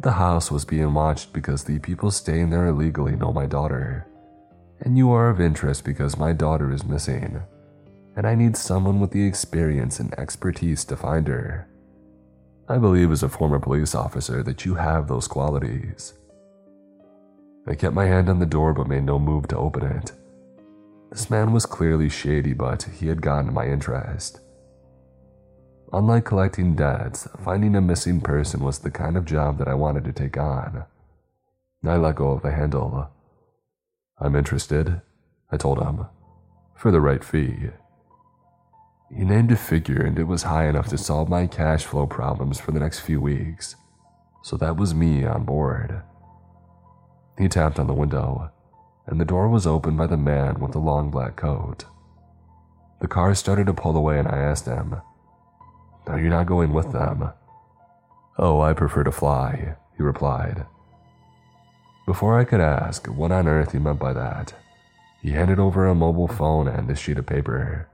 The 0.00 0.10
house 0.10 0.50
was 0.50 0.64
being 0.64 0.92
watched 0.92 1.32
because 1.32 1.62
the 1.62 1.78
people 1.78 2.10
staying 2.10 2.50
there 2.50 2.66
illegally 2.66 3.14
know 3.14 3.32
my 3.32 3.46
daughter. 3.46 4.08
And 4.80 4.98
you 4.98 5.12
are 5.12 5.30
of 5.30 5.40
interest 5.40 5.84
because 5.84 6.18
my 6.18 6.32
daughter 6.32 6.72
is 6.72 6.84
missing. 6.84 7.40
And 8.16 8.26
I 8.26 8.34
need 8.34 8.56
someone 8.56 8.98
with 8.98 9.12
the 9.12 9.24
experience 9.24 10.00
and 10.00 10.18
expertise 10.18 10.84
to 10.86 10.96
find 10.96 11.28
her. 11.28 11.68
I 12.68 12.78
believe 12.78 13.12
as 13.12 13.22
a 13.22 13.28
former 13.28 13.60
police 13.60 13.94
officer 13.94 14.42
that 14.42 14.64
you 14.64 14.74
have 14.74 15.06
those 15.06 15.28
qualities. 15.28 16.14
I 17.66 17.74
kept 17.74 17.94
my 17.94 18.06
hand 18.06 18.28
on 18.28 18.38
the 18.38 18.46
door 18.46 18.72
but 18.72 18.88
made 18.88 19.04
no 19.04 19.18
move 19.18 19.48
to 19.48 19.56
open 19.56 19.84
it. 19.84 20.12
This 21.10 21.28
man 21.28 21.52
was 21.52 21.66
clearly 21.66 22.08
shady, 22.08 22.52
but 22.52 22.84
he 22.84 23.08
had 23.08 23.20
gotten 23.20 23.52
my 23.52 23.66
interest. 23.66 24.40
Unlike 25.92 26.24
collecting 26.24 26.76
debts, 26.76 27.26
finding 27.44 27.74
a 27.74 27.80
missing 27.80 28.20
person 28.20 28.60
was 28.60 28.78
the 28.78 28.92
kind 28.92 29.16
of 29.16 29.24
job 29.24 29.58
that 29.58 29.66
I 29.66 29.74
wanted 29.74 30.04
to 30.04 30.12
take 30.12 30.38
on. 30.38 30.84
I 31.84 31.96
let 31.96 32.14
go 32.14 32.30
of 32.30 32.42
the 32.42 32.52
handle. 32.52 33.10
I'm 34.18 34.36
interested, 34.36 35.00
I 35.50 35.56
told 35.56 35.82
him, 35.82 36.06
for 36.76 36.90
the 36.92 37.00
right 37.00 37.24
fee. 37.24 37.70
He 39.10 39.24
named 39.24 39.50
a 39.50 39.56
figure 39.56 40.00
and 40.04 40.16
it 40.18 40.24
was 40.24 40.44
high 40.44 40.68
enough 40.68 40.88
to 40.88 40.98
solve 40.98 41.28
my 41.28 41.48
cash 41.48 41.84
flow 41.84 42.06
problems 42.06 42.60
for 42.60 42.70
the 42.70 42.78
next 42.78 43.00
few 43.00 43.20
weeks, 43.20 43.74
so 44.44 44.56
that 44.58 44.76
was 44.76 44.94
me 44.94 45.24
on 45.24 45.44
board. 45.44 46.02
He 47.40 47.48
tapped 47.48 47.78
on 47.78 47.86
the 47.86 47.94
window, 47.94 48.50
and 49.06 49.18
the 49.18 49.24
door 49.24 49.48
was 49.48 49.66
opened 49.66 49.96
by 49.96 50.06
the 50.06 50.18
man 50.18 50.60
with 50.60 50.72
the 50.72 50.78
long 50.78 51.10
black 51.10 51.36
coat. 51.36 51.86
The 53.00 53.08
car 53.08 53.34
started 53.34 53.66
to 53.66 53.72
pull 53.72 53.96
away, 53.96 54.18
and 54.18 54.28
I 54.28 54.36
asked 54.36 54.66
him, 54.66 55.00
are 56.06 56.20
you 56.20 56.28
not 56.28 56.46
going 56.46 56.74
with 56.74 56.92
them? 56.92 57.30
Oh, 58.36 58.60
I 58.60 58.74
prefer 58.74 59.04
to 59.04 59.12
fly, 59.12 59.76
he 59.96 60.02
replied. 60.02 60.66
Before 62.04 62.38
I 62.38 62.44
could 62.44 62.60
ask 62.60 63.06
what 63.06 63.32
on 63.32 63.48
earth 63.48 63.72
he 63.72 63.78
meant 63.78 64.00
by 64.00 64.12
that, 64.12 64.52
he 65.22 65.30
handed 65.30 65.58
over 65.58 65.86
a 65.86 65.94
mobile 65.94 66.28
phone 66.28 66.68
and 66.68 66.90
a 66.90 66.94
sheet 66.94 67.16
of 67.16 67.26
paper. 67.26 67.88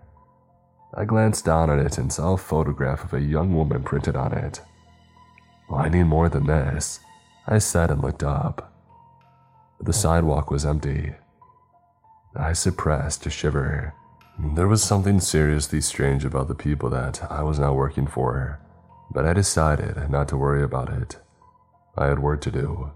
I 0.93 1.05
glanced 1.05 1.44
down 1.44 1.70
at 1.70 1.78
it 1.78 1.98
and 1.98 2.12
saw 2.12 2.32
a 2.32 2.39
photograph 2.39 3.05
of 3.05 3.14
a 3.14 3.20
young 3.20 3.55
woman 3.55 3.85
printed 3.85 4.16
on 4.16 4.32
it. 4.32 4.60
Well, 5.68 5.82
I 5.82 5.89
need 5.89 6.05
more 6.05 6.28
than 6.28 6.47
this, 6.47 6.98
I 7.47 7.59
said 7.59 7.93
and 7.93 8.02
looked 8.02 8.24
up. 8.24 8.73
The 9.81 9.93
sidewalk 9.93 10.51
was 10.51 10.65
empty. 10.65 11.15
I 12.35 12.55
suppressed 12.55 13.27
a 13.27 13.31
shiver. 13.31 13.94
There 14.55 14.69
was 14.69 14.82
something 14.82 15.20
seriously 15.20 15.81
strange 15.81 16.24
about 16.24 16.48
the 16.48 16.55
people 16.55 16.90
that 16.90 17.31
I 17.31 17.43
was 17.43 17.59
now 17.59 17.73
working 17.73 18.07
for, 18.07 18.59
but 19.11 19.27
I 19.27 19.32
decided 19.32 20.11
not 20.11 20.28
to 20.28 20.36
worry 20.36 20.62
about 20.62 20.90
it. 20.90 21.16
I 21.97 22.07
had 22.07 22.19
work 22.19 22.40
to 22.43 22.51
do, 22.51 22.90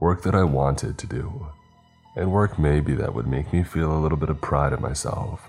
work 0.00 0.22
that 0.22 0.34
I 0.34 0.44
wanted 0.44 0.98
to 0.98 1.06
do, 1.06 1.48
and 2.16 2.30
work 2.30 2.58
maybe 2.58 2.94
that 2.94 3.14
would 3.14 3.26
make 3.26 3.52
me 3.52 3.62
feel 3.62 3.92
a 3.92 3.98
little 3.98 4.18
bit 4.18 4.30
of 4.30 4.40
pride 4.40 4.72
in 4.72 4.82
myself. 4.82 5.48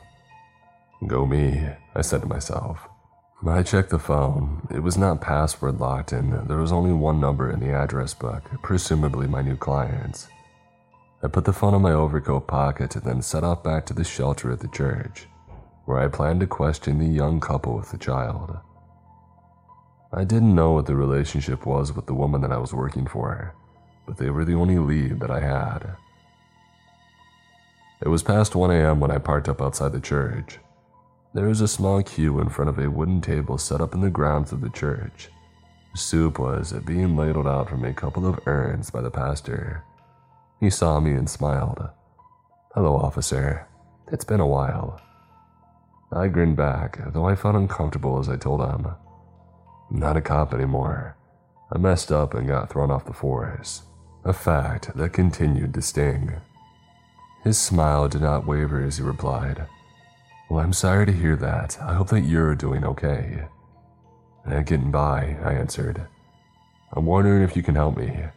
Go 1.05 1.25
me, 1.25 1.67
I 1.93 2.01
said 2.01 2.21
to 2.21 2.27
myself. 2.27 2.87
I 3.45 3.61
checked 3.61 3.89
the 3.89 3.99
phone. 3.99 4.67
It 4.71 4.81
was 4.81 4.97
not 4.97 5.19
password 5.19 5.79
locked, 5.79 6.13
and 6.13 6.47
there 6.47 6.59
was 6.59 6.71
only 6.71 6.93
one 6.93 7.19
number 7.19 7.51
in 7.51 7.59
the 7.59 7.73
address 7.73 8.13
book, 8.13 8.43
presumably 8.61 9.27
my 9.27 9.41
new 9.41 9.57
client's. 9.57 10.29
I 11.23 11.29
put 11.29 11.45
the 11.45 11.53
phone 11.53 11.73
in 11.73 11.81
my 11.81 11.93
overcoat 11.93 12.47
pocket 12.47 12.97
and 12.97 13.05
then 13.05 13.21
set 13.21 13.45
off 13.45 13.63
back 13.63 13.85
to 13.85 13.93
the 13.93 14.03
shelter 14.03 14.51
at 14.51 14.59
the 14.59 14.67
church, 14.67 15.27
where 15.85 15.99
I 15.99 16.09
planned 16.09 16.41
to 16.41 16.47
question 16.47 16.99
the 16.99 17.05
young 17.05 17.39
couple 17.39 17.77
with 17.77 17.91
the 17.91 17.97
child. 17.97 18.57
I 20.11 20.25
didn't 20.25 20.53
know 20.53 20.73
what 20.73 20.85
the 20.85 20.97
relationship 20.97 21.65
was 21.65 21.93
with 21.93 22.07
the 22.07 22.13
woman 22.13 22.41
that 22.41 22.51
I 22.51 22.57
was 22.57 22.73
working 22.73 23.07
for, 23.07 23.55
but 24.05 24.17
they 24.17 24.29
were 24.29 24.43
the 24.43 24.55
only 24.55 24.77
lead 24.77 25.21
that 25.21 25.31
I 25.31 25.39
had. 25.39 25.95
It 28.01 28.09
was 28.09 28.21
past 28.21 28.53
1 28.53 28.69
a.m. 28.71 28.99
when 28.99 29.11
I 29.11 29.17
parked 29.17 29.47
up 29.47 29.61
outside 29.61 29.93
the 29.93 30.01
church. 30.01 30.59
There 31.33 31.47
was 31.47 31.61
a 31.61 31.69
small 31.69 32.03
queue 32.03 32.41
in 32.41 32.49
front 32.49 32.67
of 32.67 32.77
a 32.77 32.91
wooden 32.91 33.21
table 33.21 33.57
set 33.57 33.79
up 33.79 33.93
in 33.93 34.01
the 34.01 34.09
grounds 34.09 34.51
of 34.51 34.59
the 34.59 34.69
church. 34.69 35.29
Soup 35.95 36.37
was 36.37 36.73
being 36.85 37.15
ladled 37.15 37.47
out 37.47 37.69
from 37.69 37.85
a 37.85 37.93
couple 37.93 38.27
of 38.27 38.45
urns 38.45 38.89
by 38.89 38.99
the 38.99 39.09
pastor. 39.09 39.85
He 40.63 40.69
saw 40.69 41.01
me 41.01 41.11
and 41.11 41.29
smiled. 41.29 41.89
Hello, 42.73 42.95
officer. 42.95 43.67
It's 44.13 44.23
been 44.23 44.39
a 44.39 44.47
while. 44.47 45.01
I 46.09 46.29
grinned 46.29 46.55
back, 46.55 46.99
though 47.11 47.27
I 47.27 47.35
felt 47.35 47.55
uncomfortable 47.57 48.17
as 48.17 48.29
I 48.29 48.37
told 48.37 48.61
him. 48.61 48.85
I'm 48.85 49.99
not 49.99 50.15
a 50.15 50.21
cop 50.21 50.53
anymore. 50.53 51.17
I 51.69 51.79
messed 51.79 52.13
up 52.13 52.33
and 52.33 52.47
got 52.47 52.69
thrown 52.69 52.91
off 52.91 53.03
the 53.03 53.11
force, 53.11 53.81
a 54.23 54.31
fact 54.31 54.95
that 54.95 55.11
continued 55.11 55.73
to 55.73 55.81
sting. 55.81 56.31
His 57.43 57.57
smile 57.57 58.07
did 58.07 58.21
not 58.21 58.47
waver 58.47 58.81
as 58.81 58.95
he 58.95 59.03
replied, 59.03 59.67
Well, 60.49 60.61
I'm 60.61 60.71
sorry 60.71 61.05
to 61.07 61.11
hear 61.11 61.35
that. 61.35 61.77
I 61.81 61.93
hope 61.93 62.07
that 62.11 62.21
you're 62.21 62.55
doing 62.55 62.85
okay. 62.85 63.49
I'm 64.45 64.63
getting 64.63 64.91
by, 64.91 65.35
I 65.43 65.55
answered. 65.55 66.07
I'm 66.93 67.05
wondering 67.05 67.43
if 67.43 67.57
you 67.57 67.63
can 67.63 67.75
help 67.75 67.97
me. 67.97 68.27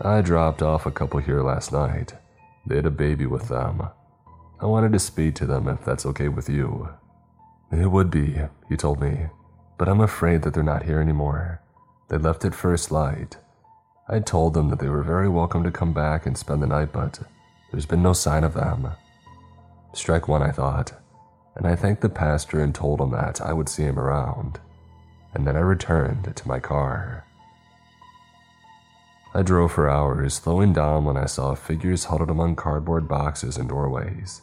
I 0.00 0.20
dropped 0.20 0.62
off 0.62 0.84
a 0.84 0.90
couple 0.90 1.20
here 1.20 1.42
last 1.42 1.72
night. 1.72 2.12
They 2.66 2.76
had 2.76 2.86
a 2.86 2.90
baby 2.90 3.26
with 3.26 3.48
them. 3.48 3.88
I 4.60 4.66
wanted 4.66 4.92
to 4.92 4.98
speak 4.98 5.34
to 5.36 5.46
them 5.46 5.68
if 5.68 5.84
that's 5.84 6.04
okay 6.06 6.28
with 6.28 6.48
you. 6.48 6.90
It 7.72 7.90
would 7.90 8.10
be, 8.10 8.36
he 8.68 8.76
told 8.76 9.00
me, 9.00 9.26
but 9.78 9.88
I'm 9.88 10.00
afraid 10.00 10.42
that 10.42 10.54
they're 10.54 10.62
not 10.62 10.84
here 10.84 11.00
anymore. 11.00 11.62
They 12.08 12.18
left 12.18 12.44
at 12.44 12.54
first 12.54 12.92
light. 12.92 13.38
I 14.08 14.20
told 14.20 14.54
them 14.54 14.68
that 14.68 14.78
they 14.78 14.88
were 14.88 15.02
very 15.02 15.28
welcome 15.28 15.64
to 15.64 15.70
come 15.70 15.92
back 15.92 16.26
and 16.26 16.36
spend 16.36 16.62
the 16.62 16.66
night, 16.66 16.92
but 16.92 17.20
there's 17.70 17.86
been 17.86 18.02
no 18.02 18.12
sign 18.12 18.44
of 18.44 18.54
them. 18.54 18.88
Strike 19.94 20.28
one, 20.28 20.42
I 20.42 20.52
thought, 20.52 20.92
and 21.54 21.66
I 21.66 21.74
thanked 21.74 22.02
the 22.02 22.08
pastor 22.08 22.60
and 22.60 22.74
told 22.74 23.00
him 23.00 23.10
that 23.10 23.40
I 23.40 23.52
would 23.52 23.68
see 23.68 23.82
him 23.82 23.98
around. 23.98 24.60
And 25.34 25.46
then 25.46 25.56
I 25.56 25.60
returned 25.60 26.34
to 26.36 26.48
my 26.48 26.60
car. 26.60 27.25
I 29.36 29.42
drove 29.42 29.72
for 29.72 29.86
hours, 29.86 30.32
slowing 30.32 30.72
down 30.72 31.04
when 31.04 31.18
I 31.18 31.26
saw 31.26 31.54
figures 31.54 32.04
huddled 32.04 32.30
among 32.30 32.56
cardboard 32.56 33.06
boxes 33.06 33.58
and 33.58 33.68
doorways, 33.68 34.40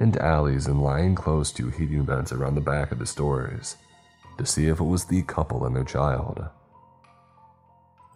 and 0.00 0.16
alleys 0.16 0.66
and 0.66 0.82
lying 0.82 1.14
close 1.14 1.52
to 1.52 1.70
heating 1.70 2.04
vents 2.04 2.32
around 2.32 2.56
the 2.56 2.60
back 2.60 2.90
of 2.90 2.98
the 2.98 3.06
stores 3.06 3.76
to 4.36 4.44
see 4.44 4.66
if 4.66 4.80
it 4.80 4.84
was 4.84 5.04
the 5.04 5.22
couple 5.22 5.64
and 5.64 5.76
their 5.76 5.84
child. 5.84 6.48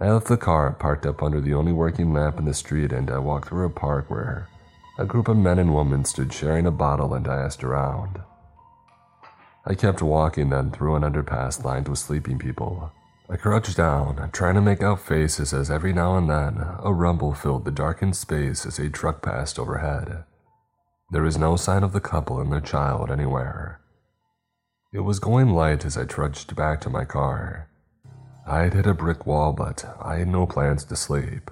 I 0.01 0.11
left 0.11 0.27
the 0.27 0.37
car 0.37 0.73
parked 0.73 1.07
up 1.07 1.23
under 1.23 1.41
the 1.41 1.55
only 1.55 1.71
working 1.71 2.13
lamp 2.13 2.41
in 2.41 2.47
the 2.47 2.53
street 2.53 2.91
and 2.91 3.13
I 3.13 3.19
walked 3.19 3.51
through 3.51 3.67
a 3.67 3.71
park 3.71 4.11
where 4.11 4.49
a 4.99 5.05
group 5.05 5.29
of 5.29 5.37
men 5.37 5.61
and 5.61 5.73
women 5.73 6.05
stood 6.05 6.33
sharing 6.33 6.67
a 6.67 6.73
bottle 6.73 7.15
and 7.15 7.29
I 7.29 7.43
asked 7.43 7.63
around. 7.63 8.21
I 9.65 9.77
kept 9.77 10.03
walking 10.03 10.51
then 10.51 10.73
through 10.73 10.97
an 10.97 11.05
underpass 11.05 11.65
lined 11.65 11.87
with 11.87 12.01
sleeping 12.01 12.41
people 12.41 12.91
I 13.31 13.37
crouched 13.37 13.77
down, 13.77 14.31
trying 14.33 14.55
to 14.55 14.63
make 14.63 14.83
out 14.83 15.01
faces 15.01 15.53
as 15.53 15.71
every 15.71 15.93
now 15.93 16.17
and 16.17 16.31
then 16.31 16.65
a 16.83 16.93
rumble 16.95 17.35
filled 17.35 17.67
the 17.67 17.71
darkened 17.71 18.17
space 18.17 18.65
as 18.65 18.79
a 18.79 18.89
truck 18.89 19.21
passed 19.21 19.59
overhead. 19.59 20.25
There 21.11 21.23
was 21.23 21.37
no 21.37 21.57
sign 21.57 21.83
of 21.83 21.93
the 21.93 22.01
couple 22.01 22.41
and 22.41 22.51
their 22.51 22.61
child 22.61 23.11
anywhere. 23.11 23.81
It 24.95 25.01
was 25.01 25.19
going 25.19 25.51
light 25.51 25.85
as 25.85 25.99
I 25.99 26.05
trudged 26.05 26.57
back 26.57 26.81
to 26.83 26.91
my 26.91 27.05
car. 27.05 27.69
I 28.47 28.61
had 28.63 28.73
hit 28.73 28.87
a 28.87 28.95
brick 28.95 29.27
wall, 29.27 29.53
but 29.53 29.85
I 30.01 30.17
had 30.17 30.29
no 30.29 30.47
plans 30.47 30.85
to 30.85 30.97
sleep. 30.97 31.51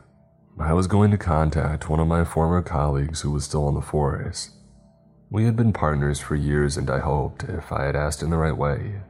I 0.59 0.73
was 0.73 0.87
going 0.87 1.11
to 1.11 1.19
contact 1.19 1.91
one 1.91 2.01
of 2.01 2.09
my 2.09 2.25
former 2.25 2.63
colleagues 2.63 3.21
who 3.21 3.31
was 3.31 3.45
still 3.45 3.69
in 3.69 3.75
the 3.75 3.83
force. 3.83 4.51
We 5.31 5.45
had 5.45 5.57
been 5.57 5.75
partners 5.75 6.21
for 6.21 6.37
years, 6.37 6.79
and 6.79 6.89
I 6.89 7.01
hoped, 7.01 7.45
if 7.45 7.71
I 7.71 7.85
had 7.85 7.97
asked 7.97 8.23
in 8.23 8.31
the 8.31 8.39
right 8.39 8.57
way, 8.57 9.01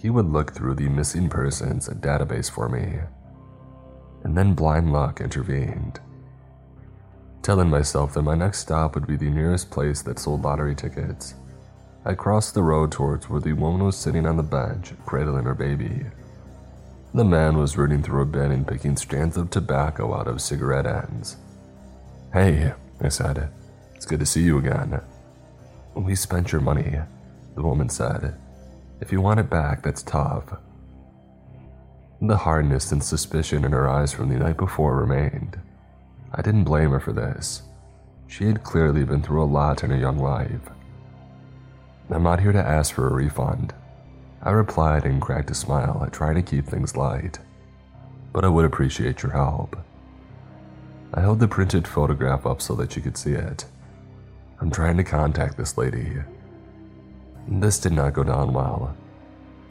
he 0.00 0.08
would 0.08 0.26
look 0.26 0.54
through 0.54 0.74
the 0.74 0.88
missing 0.88 1.28
persons 1.28 1.88
database 1.88 2.50
for 2.50 2.68
me. 2.68 3.00
And 4.24 4.36
then 4.36 4.54
blind 4.54 4.92
luck 4.92 5.20
intervened. 5.20 6.00
Telling 7.42 7.68
myself 7.68 8.14
that 8.14 8.22
my 8.22 8.34
next 8.34 8.60
stop 8.60 8.94
would 8.94 9.06
be 9.06 9.16
the 9.16 9.30
nearest 9.30 9.70
place 9.70 10.02
that 10.02 10.18
sold 10.18 10.42
lottery 10.42 10.74
tickets, 10.74 11.34
I 12.04 12.14
crossed 12.14 12.54
the 12.54 12.62
road 12.62 12.90
towards 12.92 13.28
where 13.28 13.40
the 13.40 13.52
woman 13.52 13.84
was 13.84 13.96
sitting 13.96 14.26
on 14.26 14.38
the 14.38 14.42
bench, 14.42 14.92
cradling 15.04 15.44
her 15.44 15.54
baby. 15.54 16.06
The 17.12 17.24
man 17.24 17.58
was 17.58 17.76
rooting 17.76 18.02
through 18.02 18.22
a 18.22 18.26
bin 18.26 18.52
and 18.52 18.66
picking 18.66 18.96
strands 18.96 19.36
of 19.36 19.50
tobacco 19.50 20.14
out 20.14 20.28
of 20.28 20.40
cigarette 20.40 20.86
ends. 20.86 21.36
Hey, 22.32 22.72
I 23.02 23.08
said, 23.08 23.50
it's 23.94 24.06
good 24.06 24.20
to 24.20 24.26
see 24.26 24.42
you 24.42 24.58
again. 24.58 24.98
We 25.94 26.14
spent 26.14 26.52
your 26.52 26.60
money, 26.62 26.98
the 27.54 27.62
woman 27.62 27.90
said, 27.90 28.34
if 29.00 29.12
you 29.12 29.20
want 29.20 29.40
it 29.40 29.50
back, 29.50 29.82
that's 29.82 30.02
tough. 30.02 30.44
The 32.22 32.36
hardness 32.36 32.92
and 32.92 33.02
suspicion 33.02 33.64
in 33.64 33.72
her 33.72 33.88
eyes 33.88 34.12
from 34.12 34.28
the 34.28 34.38
night 34.38 34.58
before 34.58 34.96
remained. 34.96 35.58
I 36.32 36.42
didn't 36.42 36.64
blame 36.64 36.90
her 36.90 37.00
for 37.00 37.12
this. 37.12 37.62
She 38.26 38.44
had 38.44 38.62
clearly 38.62 39.04
been 39.04 39.22
through 39.22 39.42
a 39.42 39.44
lot 39.44 39.82
in 39.82 39.90
her 39.90 39.96
young 39.96 40.18
life. 40.18 40.70
I'm 42.10 42.22
not 42.22 42.40
here 42.40 42.52
to 42.52 42.58
ask 42.58 42.94
for 42.94 43.06
a 43.06 43.12
refund. 43.12 43.72
I 44.42 44.50
replied 44.50 45.04
and 45.04 45.20
cracked 45.20 45.50
a 45.50 45.54
smile, 45.54 46.08
trying 46.12 46.34
to 46.34 46.42
keep 46.42 46.66
things 46.66 46.96
light. 46.96 47.38
But 48.32 48.44
I 48.44 48.48
would 48.48 48.64
appreciate 48.64 49.22
your 49.22 49.32
help. 49.32 49.76
I 51.14 51.20
held 51.20 51.40
the 51.40 51.48
printed 51.48 51.88
photograph 51.88 52.46
up 52.46 52.62
so 52.62 52.74
that 52.76 52.96
you 52.96 53.02
could 53.02 53.16
see 53.16 53.32
it. 53.32 53.64
I'm 54.60 54.70
trying 54.70 54.96
to 54.98 55.04
contact 55.04 55.56
this 55.56 55.76
lady. 55.78 56.18
This 57.50 57.78
did 57.78 57.92
not 57.92 58.14
go 58.14 58.22
down 58.22 58.52
well. 58.52 58.96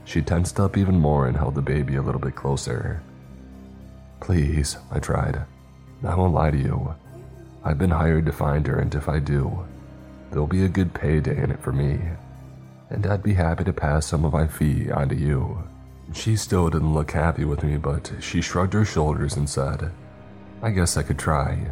She 0.06 0.22
tensed 0.22 0.60
up 0.60 0.78
even 0.78 1.00
more 1.00 1.28
and 1.28 1.38
held 1.38 1.56
the 1.56 1.62
baby 1.62 1.96
a 1.96 2.02
little 2.02 2.22
bit 2.22 2.36
closer. 2.36 3.02
Please, 4.20 4.78
I 4.92 5.00
tried. 5.00 5.42
I 6.04 6.16
won't 6.16 6.34
lie 6.34 6.52
to 6.52 6.58
you. 6.58 6.94
I've 7.64 7.78
been 7.78 7.90
hired 7.92 8.26
to 8.26 8.32
find 8.32 8.68
her, 8.68 8.80
and 8.80 8.94
if 8.94 9.08
I 9.10 9.20
do, 9.20 9.66
there'll 10.30 10.48
be 10.48 10.66
a 10.66 10.70
good 10.70 10.94
payday 10.94 11.42
in 11.42 11.52
it 11.52 11.62
for 11.62 11.72
me 11.72 12.00
and 12.90 13.06
I'd 13.06 13.24
be 13.24 13.34
happy 13.34 13.64
to 13.64 13.74
pass 13.74 14.06
some 14.06 14.26
of 14.26 14.34
my 14.34 14.48
fee 14.48 14.92
on 14.92 15.10
to 15.10 15.16
you. 15.16 15.64
She 16.14 16.36
still 16.36 16.70
didn't 16.70 16.94
look 16.94 17.12
happy 17.12 17.46
with 17.46 17.64
me, 17.64 17.78
but 17.78 18.12
she 18.20 18.42
shrugged 18.42 18.74
her 18.74 18.86
shoulders 18.86 19.38
and 19.38 19.48
said, 19.48 19.92
I 20.62 20.72
guess 20.72 20.98
I 20.98 21.04
could 21.04 21.20
try. 21.20 21.68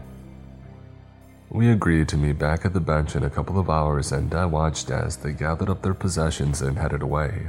We 1.50 1.70
agreed 1.70 2.10
to 2.10 2.18
meet 2.18 2.38
back 2.38 2.66
at 2.66 2.74
the 2.74 2.82
bench 2.82 3.16
in 3.16 3.24
a 3.24 3.30
couple 3.30 3.58
of 3.58 3.70
hours, 3.70 4.12
and 4.12 4.34
I 4.36 4.46
watched 4.46 4.92
as 4.92 5.16
they 5.16 5.32
gathered 5.32 5.70
up 5.70 5.82
their 5.82 5.94
possessions 5.94 6.62
and 6.62 6.78
headed 6.78 7.02
away. 7.02 7.48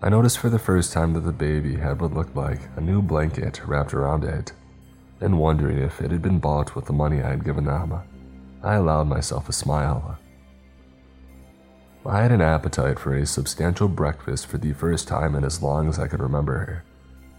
I 0.00 0.08
noticed 0.08 0.38
for 0.38 0.48
the 0.48 0.58
first 0.58 0.92
time 0.92 1.12
that 1.12 1.20
the 1.20 1.32
baby 1.32 1.76
had 1.76 2.00
what 2.00 2.14
looked 2.14 2.34
like 2.34 2.60
a 2.76 2.80
new 2.80 3.02
blanket 3.02 3.60
wrapped 3.66 3.92
around 3.92 4.24
it, 4.24 4.52
and 5.20 5.38
wondering 5.38 5.78
if 5.78 6.00
it 6.00 6.10
had 6.10 6.22
been 6.22 6.38
bought 6.38 6.74
with 6.74 6.86
the 6.86 6.92
money 6.92 7.22
I 7.22 7.30
had 7.30 7.44
given 7.44 7.66
them, 7.66 8.00
I 8.62 8.74
allowed 8.74 9.06
myself 9.06 9.48
a 9.48 9.52
smile. 9.52 10.18
I 12.04 12.22
had 12.22 12.32
an 12.32 12.40
appetite 12.40 12.98
for 12.98 13.14
a 13.14 13.26
substantial 13.26 13.86
breakfast 13.86 14.46
for 14.46 14.58
the 14.58 14.72
first 14.72 15.06
time 15.06 15.36
in 15.36 15.44
as 15.44 15.62
long 15.62 15.88
as 15.88 16.00
I 16.00 16.08
could 16.08 16.20
remember, 16.20 16.82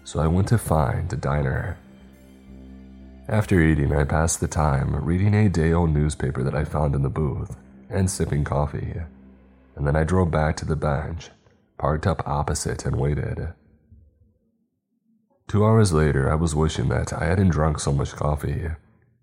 so 0.05 0.21
I 0.21 0.27
went 0.27 0.47
to 0.49 0.57
find 0.57 1.11
a 1.11 1.17
diner. 1.17 1.77
After 3.29 3.61
eating, 3.61 3.95
I 3.95 4.03
passed 4.03 4.41
the 4.41 4.49
time 4.49 4.93
reading 4.95 5.33
a 5.33 5.47
day 5.47 5.71
old 5.71 5.91
newspaper 5.91 6.43
that 6.43 6.55
I 6.55 6.65
found 6.65 6.93
in 6.93 7.03
the 7.03 7.09
booth 7.09 7.55
and 7.89 8.11
sipping 8.11 8.43
coffee, 8.43 8.95
and 9.75 9.87
then 9.87 9.95
I 9.95 10.03
drove 10.03 10.29
back 10.29 10.57
to 10.57 10.65
the 10.65 10.75
bench, 10.75 11.29
parked 11.77 12.05
up 12.05 12.27
opposite, 12.27 12.85
and 12.85 12.97
waited. 12.97 13.53
Two 15.47 15.63
hours 15.63 15.93
later, 15.93 16.29
I 16.29 16.35
was 16.35 16.53
wishing 16.53 16.89
that 16.89 17.13
I 17.13 17.25
hadn't 17.25 17.49
drunk 17.49 17.79
so 17.79 17.93
much 17.93 18.13
coffee, 18.13 18.67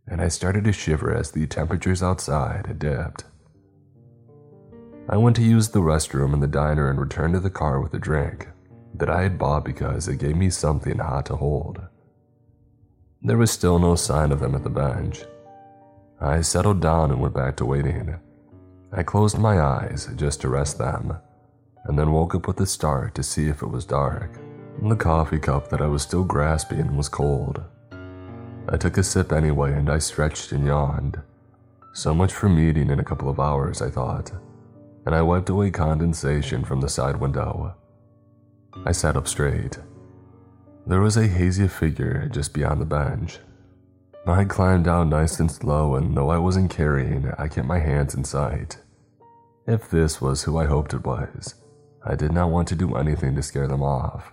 and 0.06 0.22
I 0.22 0.28
started 0.28 0.64
to 0.64 0.72
shiver 0.72 1.14
as 1.14 1.30
the 1.30 1.46
temperatures 1.46 2.02
outside 2.02 2.78
dipped. 2.78 3.24
I 5.10 5.18
went 5.18 5.36
to 5.36 5.42
use 5.42 5.68
the 5.68 5.80
restroom 5.80 6.32
in 6.32 6.40
the 6.40 6.46
diner 6.46 6.88
and 6.88 6.98
returned 6.98 7.34
to 7.34 7.40
the 7.40 7.50
car 7.50 7.80
with 7.80 7.92
a 7.92 7.98
drink 7.98 8.48
that 8.94 9.10
I 9.10 9.22
had 9.22 9.38
bought 9.38 9.64
because 9.64 10.08
it 10.08 10.20
gave 10.20 10.36
me 10.36 10.48
something 10.48 10.98
hot 10.98 11.26
to 11.26 11.36
hold. 11.36 11.80
There 13.22 13.38
was 13.38 13.50
still 13.50 13.78
no 13.78 13.94
sign 13.94 14.32
of 14.32 14.40
them 14.40 14.54
at 14.54 14.62
the 14.62 14.70
bench. 14.70 15.24
I 16.20 16.40
settled 16.40 16.80
down 16.80 17.10
and 17.10 17.20
went 17.20 17.34
back 17.34 17.56
to 17.56 17.66
waiting. 17.66 18.18
I 18.92 19.02
closed 19.02 19.38
my 19.38 19.60
eyes 19.60 20.08
just 20.16 20.40
to 20.40 20.48
rest 20.48 20.78
them, 20.78 21.18
and 21.84 21.98
then 21.98 22.12
woke 22.12 22.34
up 22.34 22.46
with 22.46 22.60
a 22.60 22.66
start 22.66 23.14
to 23.14 23.22
see 23.22 23.48
if 23.48 23.62
it 23.62 23.70
was 23.70 23.84
dark. 23.84 24.38
The 24.82 24.96
coffee 24.96 25.38
cup 25.38 25.68
that 25.68 25.82
I 25.82 25.86
was 25.86 26.02
still 26.02 26.24
grasping 26.24 26.96
was 26.96 27.08
cold. 27.08 27.62
I 28.68 28.76
took 28.76 28.96
a 28.98 29.02
sip 29.02 29.32
anyway 29.32 29.72
and 29.72 29.90
I 29.90 29.98
stretched 29.98 30.52
and 30.52 30.66
yawned. 30.66 31.20
So 31.92 32.14
much 32.14 32.32
for 32.32 32.48
meeting 32.48 32.90
in 32.90 33.00
a 33.00 33.04
couple 33.04 33.28
of 33.28 33.40
hours, 33.40 33.82
I 33.82 33.90
thought 33.90 34.32
and 35.06 35.14
I 35.14 35.22
wiped 35.22 35.48
away 35.48 35.70
condensation 35.70 36.64
from 36.64 36.80
the 36.80 36.88
side 36.88 37.16
window. 37.16 37.74
I 38.84 38.92
sat 38.92 39.16
up 39.16 39.26
straight. 39.26 39.78
There 40.86 41.00
was 41.00 41.16
a 41.16 41.26
hazy 41.26 41.68
figure 41.68 42.28
just 42.30 42.54
beyond 42.54 42.80
the 42.80 42.86
bench. 42.86 43.38
I 44.26 44.44
climbed 44.44 44.84
down 44.84 45.08
nice 45.08 45.40
and 45.40 45.50
slow, 45.50 45.94
and 45.94 46.16
though 46.16 46.30
I 46.30 46.38
wasn't 46.38 46.70
carrying, 46.70 47.30
I 47.38 47.48
kept 47.48 47.66
my 47.66 47.78
hands 47.78 48.14
in 48.14 48.24
sight. 48.24 48.78
If 49.66 49.90
this 49.90 50.20
was 50.20 50.42
who 50.42 50.56
I 50.56 50.66
hoped 50.66 50.94
it 50.94 51.04
was, 51.04 51.54
I 52.04 52.16
did 52.16 52.32
not 52.32 52.50
want 52.50 52.68
to 52.68 52.74
do 52.74 52.96
anything 52.96 53.34
to 53.36 53.42
scare 53.42 53.68
them 53.68 53.82
off. 53.82 54.32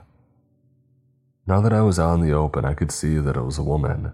Now 1.45 1.61
that 1.61 1.73
I 1.73 1.81
was 1.81 1.99
out 1.99 2.15
in 2.15 2.21
the 2.21 2.33
open, 2.33 2.65
I 2.65 2.73
could 2.73 2.91
see 2.91 3.17
that 3.17 3.37
it 3.37 3.41
was 3.41 3.57
a 3.57 3.63
woman. 3.63 4.13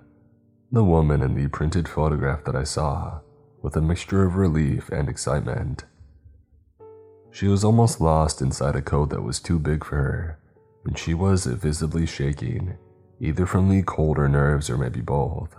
The 0.72 0.84
woman 0.84 1.22
in 1.22 1.36
the 1.36 1.48
printed 1.48 1.88
photograph 1.88 2.44
that 2.46 2.56
I 2.56 2.64
saw, 2.64 3.22
with 3.62 3.76
a 3.76 3.82
mixture 3.82 4.24
of 4.24 4.36
relief 4.36 4.90
and 4.90 5.08
excitement. 5.08 5.86
She 7.32 7.48
was 7.48 7.64
almost 7.64 8.02
lost 8.02 8.42
inside 8.42 8.76
a 8.76 8.82
coat 8.82 9.10
that 9.10 9.24
was 9.24 9.40
too 9.40 9.58
big 9.58 9.84
for 9.84 9.96
her, 9.96 10.40
and 10.86 10.98
she 10.98 11.14
was 11.14 11.46
visibly 11.46 12.06
shaking, 12.06 12.78
either 13.20 13.46
from 13.46 13.70
the 13.70 13.84
cold 13.84 14.18
or 14.18 14.28
nerves 14.28 14.70
or 14.70 14.78
maybe 14.78 15.02
both. 15.02 15.56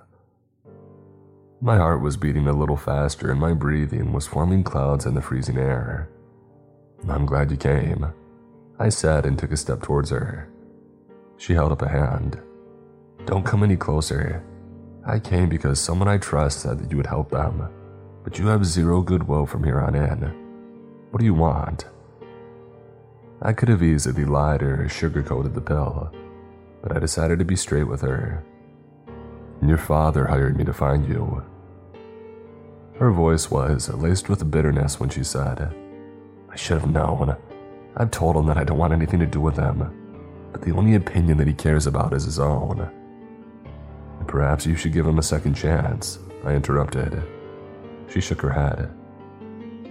My 1.61 1.77
heart 1.77 2.03
was 2.03 2.17
beating 2.17 2.47
a 2.47 2.53
little 2.53 2.77
faster 2.77 3.31
and 3.31 3.41
my 3.41 3.55
breathing 3.55 4.13
was 4.13 4.27
forming 4.27 4.63
clouds 4.63 5.07
in 5.07 5.15
the 5.15 5.23
freezing 5.23 5.57
air. 5.57 6.11
I'm 7.09 7.25
glad 7.27 7.51
you 7.51 7.57
came, 7.57 8.13
I 8.79 8.89
said 8.89 9.25
and 9.25 9.39
took 9.39 9.53
a 9.53 9.57
step 9.57 9.83
towards 9.83 10.11
her. 10.11 10.51
She 11.39 11.55
held 11.55 11.73
up 11.73 11.83
a 11.83 11.89
hand. 11.89 12.41
Don't 13.25 13.47
come 13.47 13.63
any 13.63 13.77
closer. 13.77 14.45
I 15.07 15.19
came 15.19 15.49
because 15.49 15.81
someone 15.81 16.09
I 16.09 16.19
trust 16.19 16.61
said 16.61 16.79
that 16.79 16.91
you 16.91 16.97
would 16.97 17.07
help 17.07 17.31
them, 17.31 17.69
but 18.23 18.39
you 18.39 18.47
have 18.49 18.67
zero 18.67 19.03
goodwill 19.03 19.47
from 19.47 19.65
here 19.65 19.81
on 19.81 19.95
in. 19.95 20.35
What 21.11 21.21
do 21.21 21.25
you 21.25 21.35
want? 21.35 21.87
I 23.43 23.53
could 23.53 23.69
have 23.69 23.83
easily 23.83 24.25
lied 24.25 24.63
or 24.63 24.87
sugarcoated 24.89 25.55
the 25.55 25.61
pill, 25.61 26.13
but 26.83 26.97
I 26.97 27.01
decided 27.01 27.39
to 27.39 27.45
be 27.45 27.57
straight 27.57 27.85
with 27.85 28.01
her. 28.01 28.45
Your 29.63 29.79
father 29.79 30.27
hired 30.27 30.57
me 30.57 30.65
to 30.65 30.73
find 30.73 31.07
you. 31.07 31.43
Her 32.99 33.11
voice 33.11 33.51
was 33.51 33.89
laced 33.89 34.29
with 34.29 34.51
bitterness 34.51 35.01
when 35.01 35.09
she 35.09 35.25
said, 35.25 35.75
I 36.51 36.57
should 36.57 36.81
have 36.81 36.91
known. 36.91 37.37
I've 37.97 38.11
told 38.11 38.37
him 38.37 38.47
that 38.47 38.57
I 38.57 38.65
don't 38.65 38.79
want 38.79 38.93
anything 38.93 39.21
to 39.21 39.27
do 39.27 39.41
with 39.41 39.57
him, 39.57 39.91
but 40.53 40.63
the 40.63 40.73
only 40.73 40.95
opinion 40.95 41.39
that 41.39 41.47
he 41.47 41.55
cares 41.55 41.87
about 41.87 42.13
is 42.13 42.25
his 42.25 42.39
own. 42.39 42.91
Perhaps 44.27 44.67
you 44.67 44.77
should 44.77 44.93
give 44.93 45.07
him 45.07 45.19
a 45.19 45.23
second 45.23 45.55
chance, 45.55 46.19
I 46.45 46.53
interrupted. 46.55 47.23
She 48.09 48.21
shook 48.21 48.41
her 48.43 48.51
head. 48.51 48.91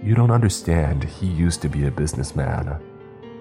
You 0.02 0.14
don't 0.14 0.30
understand, 0.30 1.04
he 1.04 1.26
used 1.26 1.62
to 1.62 1.68
be 1.68 1.86
a 1.86 1.90
businessman. 1.90 2.80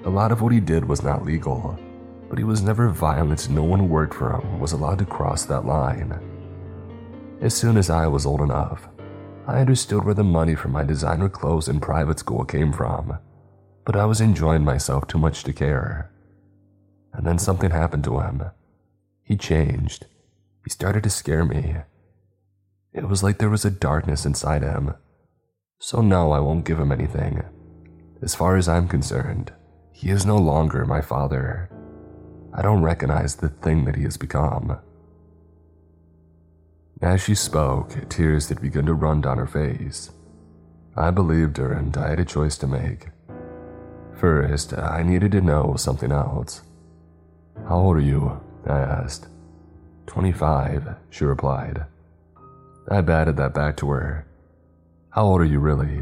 A 0.06 0.10
lot 0.10 0.32
of 0.32 0.42
what 0.42 0.52
he 0.52 0.60
did 0.60 0.86
was 0.86 1.04
not 1.04 1.26
legal, 1.26 1.78
but 2.30 2.38
he 2.38 2.44
was 2.44 2.62
never 2.62 2.90
violent. 2.90 3.50
No 3.50 3.64
one 3.64 3.90
worked 3.90 4.14
for 4.14 4.40
him 4.40 4.60
was 4.60 4.74
allowed 4.74 5.00
to 5.00 5.06
cross 5.06 5.46
that 5.46 5.66
line. 5.66 6.20
As 7.42 7.54
soon 7.54 7.78
as 7.78 7.90
I 7.90 8.08
was 8.08 8.26
old 8.26 8.42
enough, 8.42 8.88
I 9.48 9.60
understood 9.60 10.04
where 10.04 10.14
the 10.14 10.24
money 10.24 10.56
for 10.56 10.70
my 10.70 10.84
designer 10.84 11.30
clothes 11.30 11.68
in 11.68 11.80
private 11.80 12.20
school 12.20 12.46
came 12.46 12.72
from, 12.72 13.18
but 13.86 13.96
I 13.96 14.06
was 14.06 14.22
enjoying 14.22 14.64
myself 14.64 15.08
too 15.08 15.18
much 15.18 15.44
to 15.44 15.54
care. 15.54 16.12
And 17.14 17.26
then 17.26 17.40
something 17.40 17.72
happened 17.72 18.04
to 18.06 18.20
him. 18.20 18.44
He 19.24 19.36
changed. 19.36 20.08
He 20.64 20.70
started 20.70 21.04
to 21.04 21.10
scare 21.10 21.46
me. 21.46 21.78
It 22.94 23.08
was 23.08 23.24
like 23.24 23.38
there 23.38 23.50
was 23.50 23.66
a 23.66 23.72
darkness 23.72 24.26
inside 24.26 24.64
him 24.64 24.94
so 25.84 26.00
no, 26.00 26.32
I 26.32 26.40
won't 26.40 26.64
give 26.64 26.80
him 26.80 26.94
anything. 26.94 27.44
As 28.22 28.34
far 28.34 28.56
as 28.56 28.70
I'm 28.70 28.88
concerned, 28.88 29.52
he 30.04 30.10
is 30.10 30.26
no 30.26 30.36
longer 30.36 30.84
my 30.84 31.00
father. 31.00 31.70
I 32.54 32.62
don't 32.62 32.84
recognize 32.84 33.36
the 33.36 33.48
thing 33.48 33.86
that 33.86 33.96
he 33.96 34.04
has 34.04 34.18
become. 34.18 34.78
As 37.02 37.24
she 37.24 37.36
spoke, 37.36 38.10
tears 38.10 38.50
had 38.50 38.62
begun 38.62 38.86
to 38.88 38.96
run 38.96 39.22
down 39.22 39.38
her 39.38 39.48
face. 39.48 40.12
I 40.98 41.10
believed 41.10 41.56
her 41.56 41.72
and 41.72 41.96
I 41.96 42.10
had 42.10 42.20
a 42.20 42.26
choice 42.26 42.58
to 42.58 42.68
make. 42.68 43.08
First, 44.20 44.74
I 44.74 45.04
needed 45.04 45.32
to 45.32 45.42
know 45.42 45.76
something 45.78 46.12
else. 46.12 46.64
How 47.70 47.78
old 47.78 47.96
are 47.96 48.02
you? 48.02 48.42
I 48.68 48.80
asked. 48.80 49.28
25, 50.08 50.96
she 51.12 51.24
replied. 51.24 51.86
I 52.92 53.00
batted 53.00 53.38
that 53.38 53.54
back 53.54 53.78
to 53.78 53.90
her. 53.92 54.28
How 55.12 55.24
old 55.28 55.40
are 55.40 55.46
you 55.46 55.60
really? 55.60 56.02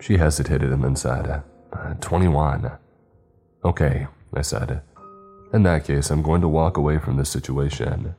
She 0.00 0.16
hesitated 0.16 0.72
and 0.72 0.82
then 0.82 0.96
said, 0.96 1.42
21. 2.00 2.70
Okay, 3.64 4.06
I 4.34 4.42
said. 4.42 4.82
In 5.52 5.62
that 5.62 5.84
case, 5.84 6.10
I'm 6.10 6.22
going 6.22 6.40
to 6.42 6.48
walk 6.48 6.76
away 6.76 6.98
from 6.98 7.16
this 7.16 7.30
situation. 7.30 8.14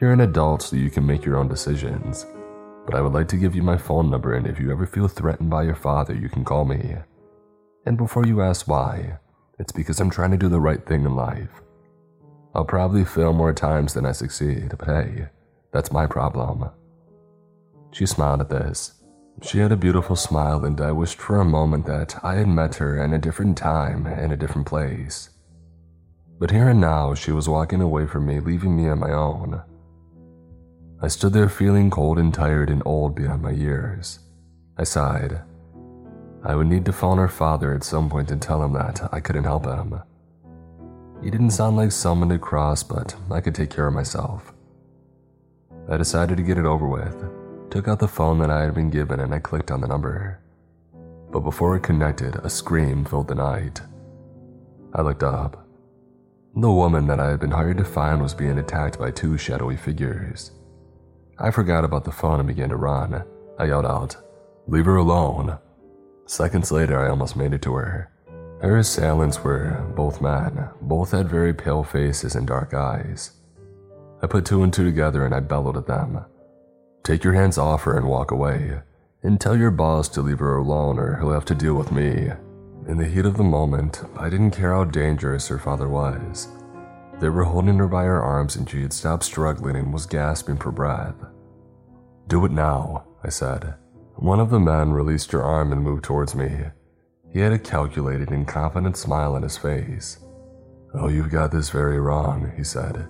You're 0.00 0.12
an 0.12 0.20
adult, 0.20 0.62
so 0.62 0.76
you 0.76 0.90
can 0.90 1.06
make 1.06 1.24
your 1.24 1.36
own 1.36 1.48
decisions. 1.48 2.26
But 2.86 2.94
I 2.94 3.00
would 3.00 3.12
like 3.12 3.28
to 3.28 3.36
give 3.36 3.54
you 3.54 3.62
my 3.62 3.76
phone 3.76 4.10
number, 4.10 4.34
and 4.34 4.46
if 4.46 4.58
you 4.58 4.70
ever 4.70 4.86
feel 4.86 5.08
threatened 5.08 5.50
by 5.50 5.62
your 5.62 5.74
father, 5.74 6.14
you 6.14 6.28
can 6.28 6.44
call 6.44 6.64
me. 6.64 6.96
And 7.86 7.96
before 7.96 8.26
you 8.26 8.42
ask 8.42 8.66
why, 8.66 9.18
it's 9.58 9.72
because 9.72 10.00
I'm 10.00 10.10
trying 10.10 10.32
to 10.32 10.36
do 10.36 10.48
the 10.48 10.60
right 10.60 10.84
thing 10.84 11.04
in 11.04 11.14
life. 11.14 11.62
I'll 12.54 12.64
probably 12.64 13.04
fail 13.04 13.32
more 13.32 13.52
times 13.52 13.94
than 13.94 14.06
I 14.06 14.12
succeed, 14.12 14.74
but 14.78 14.86
hey, 14.86 15.28
That's 15.74 15.90
my 15.90 16.06
problem. 16.06 16.70
She 17.90 18.06
smiled 18.06 18.40
at 18.40 18.48
this. 18.48 18.92
She 19.42 19.58
had 19.58 19.72
a 19.72 19.76
beautiful 19.76 20.16
smile, 20.16 20.64
and 20.64 20.80
I 20.80 20.92
wished 20.92 21.18
for 21.18 21.40
a 21.40 21.44
moment 21.44 21.86
that 21.86 22.18
I 22.24 22.34
had 22.36 22.48
met 22.48 22.76
her 22.76 23.02
in 23.02 23.12
a 23.12 23.18
different 23.18 23.58
time, 23.58 24.06
in 24.06 24.30
a 24.30 24.36
different 24.36 24.66
place. 24.66 25.30
But 26.38 26.50
here 26.50 26.68
and 26.68 26.80
now, 26.80 27.14
she 27.14 27.32
was 27.32 27.48
walking 27.48 27.80
away 27.80 28.06
from 28.06 28.26
me, 28.26 28.40
leaving 28.40 28.76
me 28.76 28.88
on 28.88 28.98
my 28.98 29.12
own. 29.12 29.62
I 31.02 31.08
stood 31.08 31.32
there 31.32 31.48
feeling 31.48 31.90
cold 31.90 32.18
and 32.18 32.32
tired 32.32 32.70
and 32.70 32.82
old 32.86 33.14
beyond 33.14 33.42
my 33.42 33.50
years. 33.50 34.20
I 34.78 34.84
sighed. 34.84 35.42
I 36.42 36.54
would 36.54 36.66
need 36.66 36.84
to 36.86 36.92
phone 36.92 37.18
her 37.18 37.28
father 37.28 37.74
at 37.74 37.84
some 37.84 38.08
point 38.08 38.30
and 38.30 38.40
tell 38.40 38.62
him 38.62 38.72
that 38.72 39.08
I 39.12 39.20
couldn't 39.20 39.44
help 39.44 39.66
him. 39.66 40.00
He 41.22 41.30
didn't 41.30 41.50
sound 41.50 41.76
like 41.76 41.92
someone 41.92 42.28
to 42.30 42.38
cross, 42.38 42.82
but 42.82 43.14
I 43.30 43.40
could 43.40 43.54
take 43.54 43.70
care 43.70 43.86
of 43.86 43.94
myself. 43.94 44.52
I 45.88 45.96
decided 45.96 46.36
to 46.36 46.42
get 46.42 46.58
it 46.58 46.66
over 46.66 46.88
with, 46.88 47.30
took 47.74 47.88
out 47.88 47.98
the 47.98 48.06
phone 48.06 48.38
that 48.38 48.50
I 48.50 48.62
had 48.62 48.72
been 48.72 48.88
given, 48.88 49.18
and 49.18 49.34
I 49.34 49.40
clicked 49.40 49.72
on 49.72 49.80
the 49.80 49.88
number. 49.88 50.38
But 51.32 51.40
before 51.40 51.74
it 51.74 51.82
connected, 51.82 52.36
a 52.36 52.48
scream 52.48 53.04
filled 53.04 53.26
the 53.26 53.34
night. 53.34 53.80
I 54.92 55.02
looked 55.02 55.24
up. 55.24 55.66
The 56.54 56.70
woman 56.70 57.08
that 57.08 57.18
I 57.18 57.30
had 57.30 57.40
been 57.40 57.50
hired 57.50 57.78
to 57.78 57.84
find 57.84 58.22
was 58.22 58.32
being 58.32 58.58
attacked 58.58 58.96
by 58.96 59.10
two 59.10 59.36
shadowy 59.36 59.76
figures. 59.76 60.52
I 61.36 61.50
forgot 61.50 61.84
about 61.84 62.04
the 62.04 62.12
phone 62.12 62.38
and 62.38 62.46
began 62.46 62.68
to 62.68 62.76
run. 62.76 63.24
I 63.58 63.64
yelled 63.64 63.86
out, 63.86 64.14
Leave 64.68 64.84
her 64.84 64.94
alone. 64.94 65.58
Seconds 66.26 66.70
later, 66.70 67.04
I 67.04 67.08
almost 67.08 67.34
made 67.34 67.54
it 67.54 67.62
to 67.62 67.74
her. 67.74 68.08
Her 68.62 68.78
assailants 68.78 69.42
were 69.42 69.84
both 69.96 70.20
men, 70.20 70.68
both 70.80 71.10
had 71.10 71.28
very 71.28 71.52
pale 71.52 71.82
faces 71.82 72.36
and 72.36 72.46
dark 72.46 72.72
eyes. 72.72 73.32
I 74.22 74.28
put 74.28 74.46
two 74.46 74.62
and 74.62 74.72
two 74.72 74.84
together 74.84 75.26
and 75.26 75.34
I 75.34 75.40
bellowed 75.40 75.76
at 75.76 75.88
them. 75.88 76.24
Take 77.04 77.22
your 77.22 77.34
hands 77.34 77.58
off 77.58 77.82
her 77.82 77.98
and 77.98 78.08
walk 78.08 78.30
away, 78.30 78.80
and 79.22 79.38
tell 79.38 79.58
your 79.58 79.70
boss 79.70 80.08
to 80.08 80.22
leave 80.22 80.38
her 80.38 80.56
alone 80.56 80.98
or 80.98 81.18
he'll 81.18 81.32
have 81.32 81.44
to 81.44 81.54
deal 81.54 81.74
with 81.74 81.92
me. 81.92 82.30
In 82.88 82.96
the 82.96 83.04
heat 83.04 83.26
of 83.26 83.36
the 83.36 83.44
moment, 83.44 84.02
I 84.16 84.30
didn't 84.30 84.52
care 84.52 84.72
how 84.72 84.84
dangerous 84.84 85.48
her 85.48 85.58
father 85.58 85.86
was. 85.86 86.48
They 87.20 87.28
were 87.28 87.44
holding 87.44 87.76
her 87.76 87.88
by 87.88 88.04
her 88.04 88.22
arms 88.22 88.56
and 88.56 88.68
she 88.68 88.80
had 88.80 88.94
stopped 88.94 89.22
struggling 89.22 89.76
and 89.76 89.92
was 89.92 90.06
gasping 90.06 90.56
for 90.56 90.72
breath. 90.72 91.14
Do 92.26 92.42
it 92.46 92.52
now, 92.52 93.06
I 93.22 93.28
said. 93.28 93.74
One 94.16 94.40
of 94.40 94.48
the 94.48 94.58
men 94.58 94.92
released 94.92 95.30
her 95.32 95.42
arm 95.42 95.72
and 95.72 95.82
moved 95.82 96.04
towards 96.04 96.34
me. 96.34 96.50
He 97.30 97.40
had 97.40 97.52
a 97.52 97.58
calculated 97.58 98.30
and 98.30 98.48
confident 98.48 98.96
smile 98.96 99.34
on 99.34 99.42
his 99.42 99.58
face. 99.58 100.20
Oh, 100.94 101.08
you've 101.08 101.30
got 101.30 101.52
this 101.52 101.68
very 101.68 102.00
wrong, 102.00 102.50
he 102.56 102.64
said. 102.64 103.08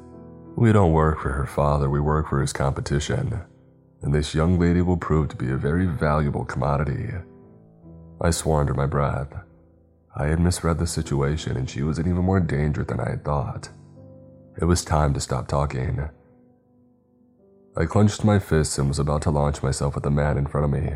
We 0.57 0.73
don't 0.73 0.93
work 0.93 1.21
for 1.21 1.31
her 1.31 1.47
father, 1.47 1.89
we 1.89 2.01
work 2.01 2.29
for 2.29 2.41
his 2.41 2.53
competition. 2.53 3.41
And 4.05 4.15
this 4.15 4.35
young 4.35 4.59
lady 4.59 4.83
will 4.83 4.99
prove 4.99 5.31
to 5.31 5.37
be 5.37 5.51
a 5.51 5.57
very 5.57 5.87
valuable 5.87 6.45
commodity. 6.45 7.09
I 8.21 8.31
swore 8.31 8.61
under 8.61 8.75
my 8.75 8.87
breath. 8.87 9.33
I 10.15 10.27
had 10.27 10.41
misread 10.41 10.79
the 10.79 10.87
situation 10.87 11.57
and 11.57 11.69
she 11.69 11.83
was 11.83 11.99
in 11.99 12.07
even 12.07 12.25
more 12.25 12.39
danger 12.39 12.85
than 12.85 13.01
I 13.01 13.09
had 13.09 13.25
thought. 13.25 13.71
It 14.61 14.67
was 14.67 14.85
time 14.85 15.15
to 15.15 15.21
stop 15.21 15.49
talking. 15.49 16.09
I 17.77 17.87
clenched 17.87 18.25
my 18.25 18.39
fists 18.39 18.79
and 18.79 18.89
was 18.89 18.99
about 18.99 19.23
to 19.23 19.31
launch 19.31 19.63
myself 19.63 19.97
at 19.97 20.03
the 20.03 20.11
man 20.11 20.37
in 20.37 20.47
front 20.47 20.67
of 20.67 20.71
me 20.71 20.93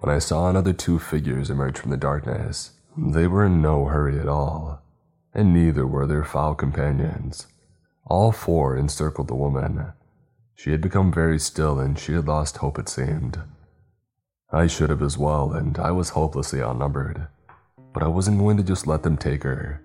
when 0.00 0.12
I 0.12 0.18
saw 0.18 0.50
another 0.50 0.72
two 0.72 0.98
figures 0.98 1.48
emerge 1.48 1.78
from 1.78 1.92
the 1.92 1.96
darkness. 1.96 2.72
They 2.98 3.28
were 3.28 3.46
in 3.46 3.62
no 3.62 3.84
hurry 3.84 4.18
at 4.18 4.26
all, 4.26 4.82
and 5.32 5.54
neither 5.54 5.86
were 5.86 6.08
their 6.08 6.24
foul 6.24 6.56
companions. 6.56 7.46
All 8.04 8.32
four 8.32 8.76
encircled 8.76 9.28
the 9.28 9.36
woman. 9.36 9.92
She 10.54 10.70
had 10.70 10.80
become 10.80 11.12
very 11.12 11.38
still 11.38 11.78
and 11.78 11.98
she 11.98 12.12
had 12.12 12.28
lost 12.28 12.58
hope, 12.58 12.78
it 12.78 12.88
seemed. 12.88 13.40
I 14.52 14.66
should 14.66 14.90
have 14.90 15.02
as 15.02 15.16
well, 15.16 15.52
and 15.52 15.78
I 15.78 15.90
was 15.90 16.10
hopelessly 16.10 16.62
outnumbered. 16.62 17.26
But 17.94 18.02
I 18.02 18.08
wasn't 18.08 18.38
going 18.38 18.56
to 18.58 18.62
just 18.62 18.86
let 18.86 19.02
them 19.02 19.16
take 19.16 19.42
her, 19.42 19.82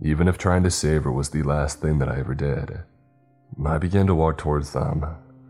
even 0.00 0.28
if 0.28 0.38
trying 0.38 0.62
to 0.62 0.70
save 0.70 1.04
her 1.04 1.12
was 1.12 1.30
the 1.30 1.42
last 1.42 1.80
thing 1.80 1.98
that 1.98 2.08
I 2.08 2.18
ever 2.18 2.34
did. 2.34 2.80
I 3.64 3.78
began 3.78 4.06
to 4.06 4.14
walk 4.14 4.38
towards 4.38 4.72
them, 4.72 5.04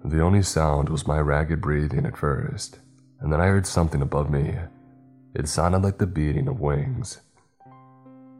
the 0.05 0.20
only 0.20 0.43
sound 0.43 0.89
was 0.89 1.06
my 1.06 1.20
ragged 1.20 1.60
breathing 1.60 2.05
at 2.06 2.16
first, 2.16 2.81
and 3.20 3.32
then 3.32 3.40
I 3.40 3.47
heard 3.47 3.66
something 3.66 4.02
above 4.02 4.31
me. 4.31 4.56
It 5.35 5.47
sounded 5.47 5.82
like 5.82 5.98
the 5.98 6.06
beating 6.09 6.48
of 6.48 6.60
wings. 6.60 7.20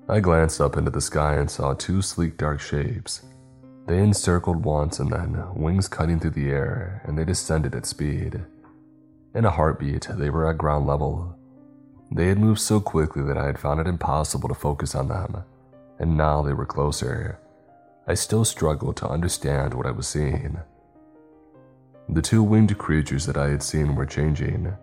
I 0.09 0.19
glanced 0.19 0.61
up 0.61 0.77
into 0.77 0.91
the 0.91 1.01
sky 1.01 1.37
and 1.37 1.49
saw 1.49 1.75
two 1.75 2.03
sleek 2.03 2.37
dark 2.37 2.61
shapes. 2.61 3.23
They 3.87 3.99
encircled 3.99 4.65
once 4.65 5.01
and 5.01 5.11
then, 5.11 5.45
wings 5.55 5.89
cutting 5.89 6.21
through 6.21 6.31
the 6.31 6.51
air, 6.51 7.03
and 7.05 7.19
they 7.19 7.25
descended 7.25 7.75
at 7.75 7.87
speed. 7.87 8.41
In 9.35 9.45
a 9.45 9.51
heartbeat, 9.51 10.09
they 10.11 10.31
were 10.31 10.49
at 10.49 10.59
ground 10.59 10.87
level. 10.87 11.37
They 12.11 12.29
had 12.29 12.39
moved 12.39 12.61
so 12.61 12.81
quickly 12.81 13.23
that 13.25 13.39
I 13.39 13.47
had 13.47 13.59
found 13.59 13.81
it 13.81 13.87
impossible 13.87 14.49
to 14.49 14.55
focus 14.55 14.95
on 14.95 15.09
them, 15.09 15.45
and 15.99 16.17
now 16.17 16.43
they 16.43 16.53
were 16.53 16.67
closer. 16.67 17.39
I 18.07 18.15
still 18.15 18.45
struggled 18.45 18.97
to 18.99 19.09
understand 19.09 19.75
what 19.75 19.87
I 19.87 19.93
was 19.93 20.07
seeing. 20.07 20.59
The 22.09 22.23
two 22.23 22.43
winged 22.43 22.77
creatures 22.79 23.27
that 23.27 23.37
I 23.37 23.49
had 23.49 23.63
seen 23.63 23.95
were 23.95 24.07
changing. 24.07 24.77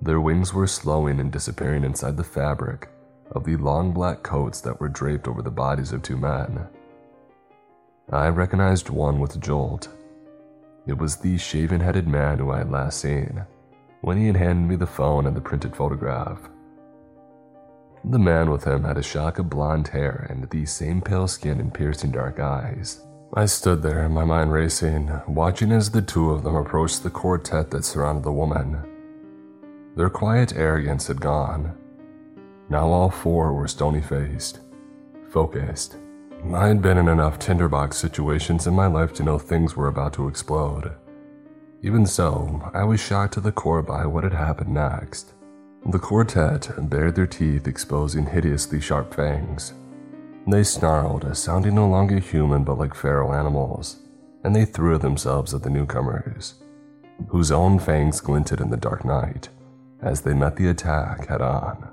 Their 0.00 0.20
wings 0.20 0.54
were 0.54 0.66
slowing 0.66 1.20
and 1.20 1.32
disappearing 1.32 1.84
inside 1.84 2.16
the 2.16 2.24
fabric 2.24 2.88
of 3.32 3.44
the 3.44 3.56
long 3.56 3.92
black 3.92 4.22
coats 4.22 4.60
that 4.62 4.80
were 4.80 4.88
draped 4.88 5.26
over 5.26 5.42
the 5.42 5.50
bodies 5.50 5.92
of 5.92 6.02
two 6.02 6.16
men. 6.16 6.68
I 8.12 8.28
recognized 8.28 8.90
one 8.90 9.20
with 9.20 9.36
a 9.36 9.38
jolt. 9.38 9.88
It 10.86 10.98
was 10.98 11.16
the 11.16 11.38
shaven 11.38 11.80
headed 11.80 12.08
man 12.08 12.38
who 12.38 12.50
I 12.50 12.58
had 12.58 12.70
last 12.70 13.00
seen 13.00 13.44
when 14.00 14.16
he 14.16 14.26
had 14.26 14.36
handed 14.36 14.68
me 14.68 14.74
the 14.74 14.86
phone 14.86 15.26
and 15.26 15.36
the 15.36 15.40
printed 15.40 15.76
photograph. 15.76 16.40
The 18.02 18.18
man 18.18 18.50
with 18.50 18.64
him 18.64 18.82
had 18.82 18.98
a 18.98 19.02
shock 19.02 19.38
of 19.38 19.48
blonde 19.48 19.88
hair 19.88 20.26
and 20.28 20.50
the 20.50 20.66
same 20.66 21.00
pale 21.00 21.28
skin 21.28 21.60
and 21.60 21.72
piercing 21.72 22.10
dark 22.10 22.40
eyes. 22.40 23.02
I 23.34 23.46
stood 23.46 23.80
there, 23.80 24.08
my 24.08 24.24
mind 24.24 24.52
racing, 24.52 25.12
watching 25.28 25.70
as 25.70 25.90
the 25.90 26.02
two 26.02 26.32
of 26.32 26.42
them 26.42 26.56
approached 26.56 27.04
the 27.04 27.10
quartet 27.10 27.70
that 27.70 27.84
surrounded 27.84 28.24
the 28.24 28.32
woman. 28.32 28.82
Their 29.94 30.10
quiet 30.10 30.56
arrogance 30.56 31.06
had 31.06 31.20
gone. 31.20 31.76
Now 32.68 32.88
all 32.88 33.10
four 33.10 33.52
were 33.52 33.68
stony 33.68 34.00
faced, 34.00 34.60
focused. 35.28 35.96
I 36.48 36.68
had 36.68 36.80
been 36.80 36.96
in 36.96 37.06
enough 37.06 37.38
tinderbox 37.38 37.98
situations 37.98 38.66
in 38.66 38.74
my 38.74 38.86
life 38.86 39.12
to 39.14 39.22
know 39.22 39.38
things 39.38 39.76
were 39.76 39.88
about 39.88 40.14
to 40.14 40.26
explode. 40.26 40.94
Even 41.82 42.06
so, 42.06 42.70
I 42.74 42.82
was 42.82 42.98
shocked 42.98 43.34
to 43.34 43.40
the 43.40 43.52
core 43.52 43.82
by 43.82 44.06
what 44.06 44.24
had 44.24 44.32
happened 44.32 44.74
next. 44.74 45.34
The 45.86 45.98
quartet 45.98 46.70
bared 46.88 47.14
their 47.14 47.26
teeth, 47.26 47.68
exposing 47.68 48.26
hideously 48.26 48.80
sharp 48.80 49.14
fangs. 49.14 49.74
They 50.46 50.64
snarled, 50.64 51.36
sounding 51.36 51.74
no 51.74 51.88
longer 51.88 52.18
human 52.18 52.64
but 52.64 52.78
like 52.78 52.94
feral 52.94 53.34
animals, 53.34 53.98
and 54.42 54.56
they 54.56 54.64
threw 54.64 54.98
themselves 54.98 55.54
at 55.54 55.62
the 55.62 55.70
newcomers, 55.70 56.54
whose 57.28 57.52
own 57.52 57.78
fangs 57.78 58.20
glinted 58.20 58.60
in 58.60 58.70
the 58.70 58.76
dark 58.76 59.04
night 59.04 59.50
as 60.02 60.22
they 60.22 60.34
met 60.34 60.56
the 60.56 60.68
attack 60.68 61.28
head 61.28 61.42
on. 61.42 61.88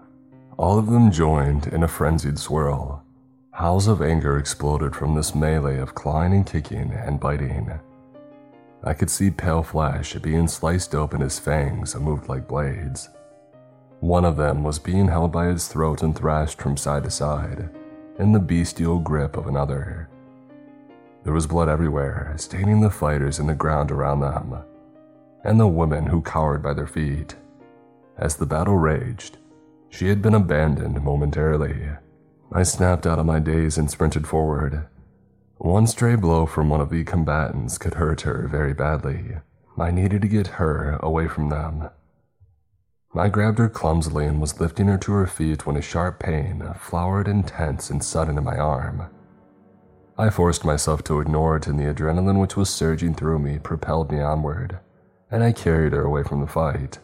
All 0.58 0.80
of 0.80 0.88
them 0.88 1.12
joined 1.12 1.68
in 1.68 1.84
a 1.84 1.88
frenzied 1.88 2.40
swirl. 2.40 3.04
Howls 3.58 3.88
of 3.88 4.04
anger 4.04 4.38
exploded 4.38 4.96
from 4.96 5.16
this 5.16 5.34
melee 5.34 5.80
of 5.80 5.96
clawing 5.96 6.44
kicking 6.44 6.92
and 6.92 7.20
biting. 7.20 7.72
I 8.84 8.94
could 8.94 9.10
see 9.10 9.32
pale 9.32 9.64
flesh 9.64 10.14
being 10.14 10.48
sliced 10.48 10.94
open 10.94 11.24
as 11.24 11.40
fangs 11.40 11.96
moved 11.96 12.30
like 12.30 12.48
blades. 12.48 13.10
One 14.00 14.26
of 14.26 14.38
them 14.38 14.64
was 14.64 14.78
being 14.78 15.08
held 15.08 15.32
by 15.32 15.50
its 15.50 15.68
throat 15.68 16.04
and 16.04 16.16
thrashed 16.16 16.62
from 16.62 16.78
side 16.78 17.06
to 17.06 17.10
side 17.10 17.72
in 18.20 18.32
the 18.32 18.40
bestial 18.40 19.00
grip 19.00 19.36
of 19.36 19.48
another. 19.48 20.08
There 21.24 21.34
was 21.34 21.48
blood 21.48 21.68
everywhere, 21.68 22.36
staining 22.38 22.82
the 22.82 22.92
fighters 22.92 23.40
and 23.40 23.50
the 23.50 23.56
ground 23.56 23.90
around 23.90 24.20
them, 24.20 24.56
and 25.44 25.60
the 25.60 25.68
women 25.68 26.06
who 26.06 26.22
cowered 26.22 26.62
by 26.62 26.76
their 26.76 26.86
feet. 26.86 27.36
As 28.18 28.36
the 28.36 28.46
battle 28.46 28.78
raged, 28.78 29.40
she 29.90 30.10
had 30.10 30.22
been 30.22 30.36
abandoned 30.36 31.02
momentarily. 31.02 31.90
I 32.52 32.64
snapped 32.64 33.06
out 33.06 33.20
of 33.20 33.26
my 33.26 33.40
daze 33.40 33.78
and 33.78 33.92
sprinted 33.92 34.28
forward. 34.28 34.88
One 35.58 35.88
stray 35.88 36.16
blow 36.16 36.46
from 36.46 36.70
one 36.70 36.82
of 36.82 36.90
the 36.90 37.04
combatants 37.04 37.78
could 37.78 37.96
hurt 37.96 38.22
her 38.22 38.48
very 38.48 38.74
badly. 38.74 39.38
I 39.78 39.92
needed 39.92 40.22
to 40.22 40.28
get 40.28 40.48
her 40.48 40.98
away 41.02 41.28
from 41.28 41.50
them. 41.50 41.90
I 43.16 43.30
grabbed 43.30 43.58
her 43.58 43.70
clumsily 43.70 44.26
and 44.26 44.40
was 44.40 44.60
lifting 44.60 44.88
her 44.88 44.98
to 45.00 45.12
her 45.14 45.28
feet 45.28 45.66
when 45.66 45.76
a 45.76 45.82
sharp 45.82 46.20
pain 46.20 46.64
flowered 46.80 47.28
intense 47.28 47.90
and 47.90 48.04
sudden 48.04 48.38
in 48.38 48.44
my 48.44 48.58
arm. 48.58 49.10
I 50.18 50.30
forced 50.30 50.66
myself 50.66 51.04
to 51.06 51.20
ignore 51.20 51.58
it, 51.58 51.68
and 51.68 51.80
the 51.80 51.94
adrenaline 51.94 52.40
which 52.40 52.56
was 52.56 52.70
surging 52.70 53.14
through 53.14 53.40
me 53.40 53.60
propelled 53.60 54.12
me 54.12 54.22
onward, 54.22 54.80
and 55.30 55.44
I 55.44 55.52
carried 55.52 55.94
her 55.94 56.04
away 56.04 56.24
from 56.24 56.42
the 56.42 56.48
fight. 56.48 57.00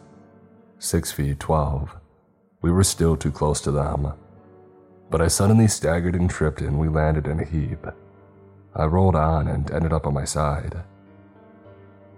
Six 0.78 1.12
feet 1.12 1.38
twelve. 1.38 1.96
We 2.60 2.72
were 2.72 2.84
still 2.84 3.16
too 3.16 3.30
close 3.30 3.60
to 3.62 3.70
them. 3.70 4.14
But 5.14 5.22
I 5.22 5.28
suddenly 5.28 5.68
staggered 5.68 6.16
and 6.16 6.28
tripped, 6.28 6.60
and 6.60 6.76
we 6.76 6.88
landed 6.88 7.28
in 7.28 7.38
a 7.38 7.44
heap. 7.44 7.86
I 8.74 8.84
rolled 8.86 9.14
on 9.14 9.46
and 9.46 9.70
ended 9.70 9.92
up 9.92 10.08
on 10.08 10.12
my 10.14 10.24
side. 10.24 10.82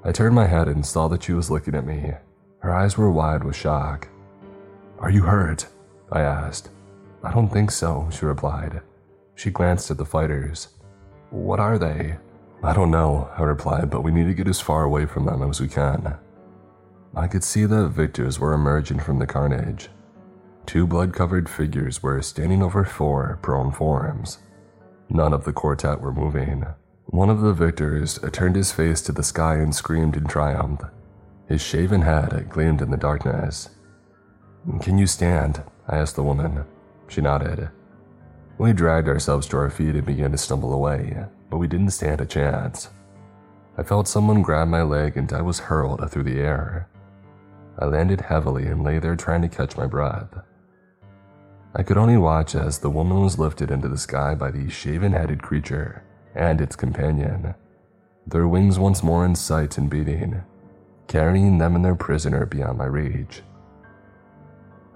I 0.02 0.12
turned 0.12 0.34
my 0.34 0.46
head 0.46 0.66
and 0.66 0.86
saw 0.86 1.06
that 1.08 1.22
she 1.22 1.34
was 1.34 1.50
looking 1.50 1.74
at 1.74 1.84
me. 1.84 2.14
Her 2.60 2.72
eyes 2.72 2.96
were 2.96 3.12
wide 3.12 3.44
with 3.44 3.54
shock. 3.54 4.08
Are 4.98 5.10
you 5.10 5.24
hurt? 5.24 5.66
I 6.10 6.22
asked. 6.22 6.70
I 7.22 7.34
don't 7.34 7.52
think 7.52 7.70
so, 7.70 8.08
she 8.10 8.24
replied. 8.24 8.80
She 9.34 9.50
glanced 9.50 9.90
at 9.90 9.98
the 9.98 10.06
fighters. 10.06 10.68
What 11.28 11.60
are 11.60 11.78
they? 11.78 12.16
I 12.62 12.72
don't 12.72 12.90
know, 12.90 13.28
I 13.36 13.42
replied, 13.42 13.90
but 13.90 14.04
we 14.04 14.10
need 14.10 14.24
to 14.28 14.32
get 14.32 14.48
as 14.48 14.62
far 14.62 14.84
away 14.84 15.04
from 15.04 15.26
them 15.26 15.42
as 15.42 15.60
we 15.60 15.68
can. 15.68 16.16
I 17.14 17.28
could 17.28 17.44
see 17.44 17.66
that 17.66 17.88
victors 17.88 18.40
were 18.40 18.54
emerging 18.54 19.00
from 19.00 19.18
the 19.18 19.26
carnage. 19.26 19.90
Two 20.66 20.86
blood 20.86 21.14
covered 21.14 21.48
figures 21.48 22.02
were 22.02 22.20
standing 22.20 22.62
over 22.62 22.84
four 22.84 23.38
prone 23.40 23.70
forms. 23.70 24.38
None 25.08 25.32
of 25.32 25.44
the 25.44 25.52
quartet 25.52 26.00
were 26.00 26.12
moving. 26.12 26.66
One 27.06 27.30
of 27.30 27.40
the 27.40 27.52
victors 27.52 28.18
turned 28.32 28.56
his 28.56 28.72
face 28.72 29.00
to 29.02 29.12
the 29.12 29.22
sky 29.22 29.54
and 29.54 29.72
screamed 29.72 30.16
in 30.16 30.26
triumph. 30.26 30.82
His 31.48 31.62
shaven 31.62 32.02
head 32.02 32.48
gleamed 32.50 32.82
in 32.82 32.90
the 32.90 32.96
darkness. 32.96 33.70
Can 34.80 34.98
you 34.98 35.06
stand? 35.06 35.62
I 35.86 35.98
asked 35.98 36.16
the 36.16 36.24
woman. 36.24 36.64
She 37.06 37.20
nodded. 37.20 37.70
We 38.58 38.72
dragged 38.72 39.06
ourselves 39.06 39.46
to 39.48 39.58
our 39.58 39.70
feet 39.70 39.94
and 39.94 40.04
began 40.04 40.32
to 40.32 40.38
stumble 40.38 40.74
away, 40.74 41.24
but 41.48 41.58
we 41.58 41.68
didn't 41.68 41.90
stand 41.90 42.20
a 42.20 42.26
chance. 42.26 42.90
I 43.78 43.84
felt 43.84 44.08
someone 44.08 44.42
grab 44.42 44.66
my 44.66 44.82
leg 44.82 45.16
and 45.16 45.32
I 45.32 45.42
was 45.42 45.60
hurled 45.60 46.10
through 46.10 46.24
the 46.24 46.40
air. 46.40 46.88
I 47.78 47.84
landed 47.84 48.22
heavily 48.22 48.66
and 48.66 48.82
lay 48.82 48.98
there 48.98 49.14
trying 49.14 49.42
to 49.42 49.48
catch 49.48 49.76
my 49.76 49.86
breath. 49.86 50.34
I 51.78 51.82
could 51.82 51.98
only 51.98 52.16
watch 52.16 52.54
as 52.54 52.78
the 52.78 52.88
woman 52.88 53.20
was 53.20 53.38
lifted 53.38 53.70
into 53.70 53.88
the 53.88 53.98
sky 53.98 54.34
by 54.34 54.50
the 54.50 54.70
shaven 54.70 55.12
headed 55.12 55.42
creature 55.42 56.02
and 56.34 56.58
its 56.58 56.74
companion, 56.74 57.54
their 58.26 58.48
wings 58.48 58.78
once 58.78 59.02
more 59.02 59.26
in 59.26 59.34
sight 59.34 59.76
and 59.76 59.90
beating, 59.90 60.42
carrying 61.06 61.58
them 61.58 61.76
and 61.76 61.84
their 61.84 61.94
prisoner 61.94 62.46
beyond 62.46 62.78
my 62.78 62.86
reach. 62.86 63.42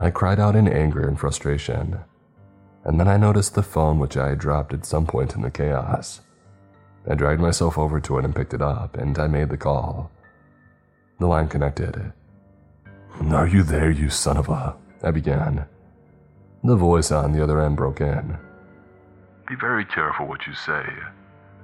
I 0.01 0.11
cried 0.11 0.41
out 0.41 0.57
in 0.57 0.67
anger 0.67 1.07
and 1.07 1.21
frustration, 1.21 2.01
and 2.85 2.99
then 2.99 3.09
I 3.09 3.19
noticed 3.19 3.55
the 3.55 3.63
phone 3.63 3.99
which 3.99 4.17
I 4.17 4.31
had 4.31 4.39
dropped 4.39 4.73
at 4.73 4.87
some 4.87 5.07
point 5.07 5.35
in 5.35 5.43
the 5.43 5.51
chaos. 5.51 6.23
I 7.07 7.15
dragged 7.15 7.43
myself 7.43 7.77
over 7.77 8.01
to 8.01 8.19
it 8.19 8.25
and 8.25 8.35
picked 8.35 8.55
it 8.55 8.63
up, 8.63 8.97
and 8.97 9.19
I 9.19 9.27
made 9.27 9.51
the 9.51 9.59
call. 9.59 10.11
The 11.19 11.27
line 11.27 11.49
connected. 11.49 12.15
Are 13.31 13.47
you 13.47 13.65
there, 13.65 13.91
you 13.91 14.09
son 14.09 14.39
of 14.39 14.49
a? 14.49 14.77
I 15.03 15.11
began. 15.11 15.67
The 16.63 16.77
voice 16.77 17.11
on 17.11 17.33
the 17.33 17.43
other 17.43 17.61
end 17.61 17.77
broke 17.77 18.01
in. 18.01 18.37
Be 19.49 19.55
very 19.57 19.85
careful 19.85 20.27
what 20.27 20.47
you 20.47 20.55
say. 20.55 20.85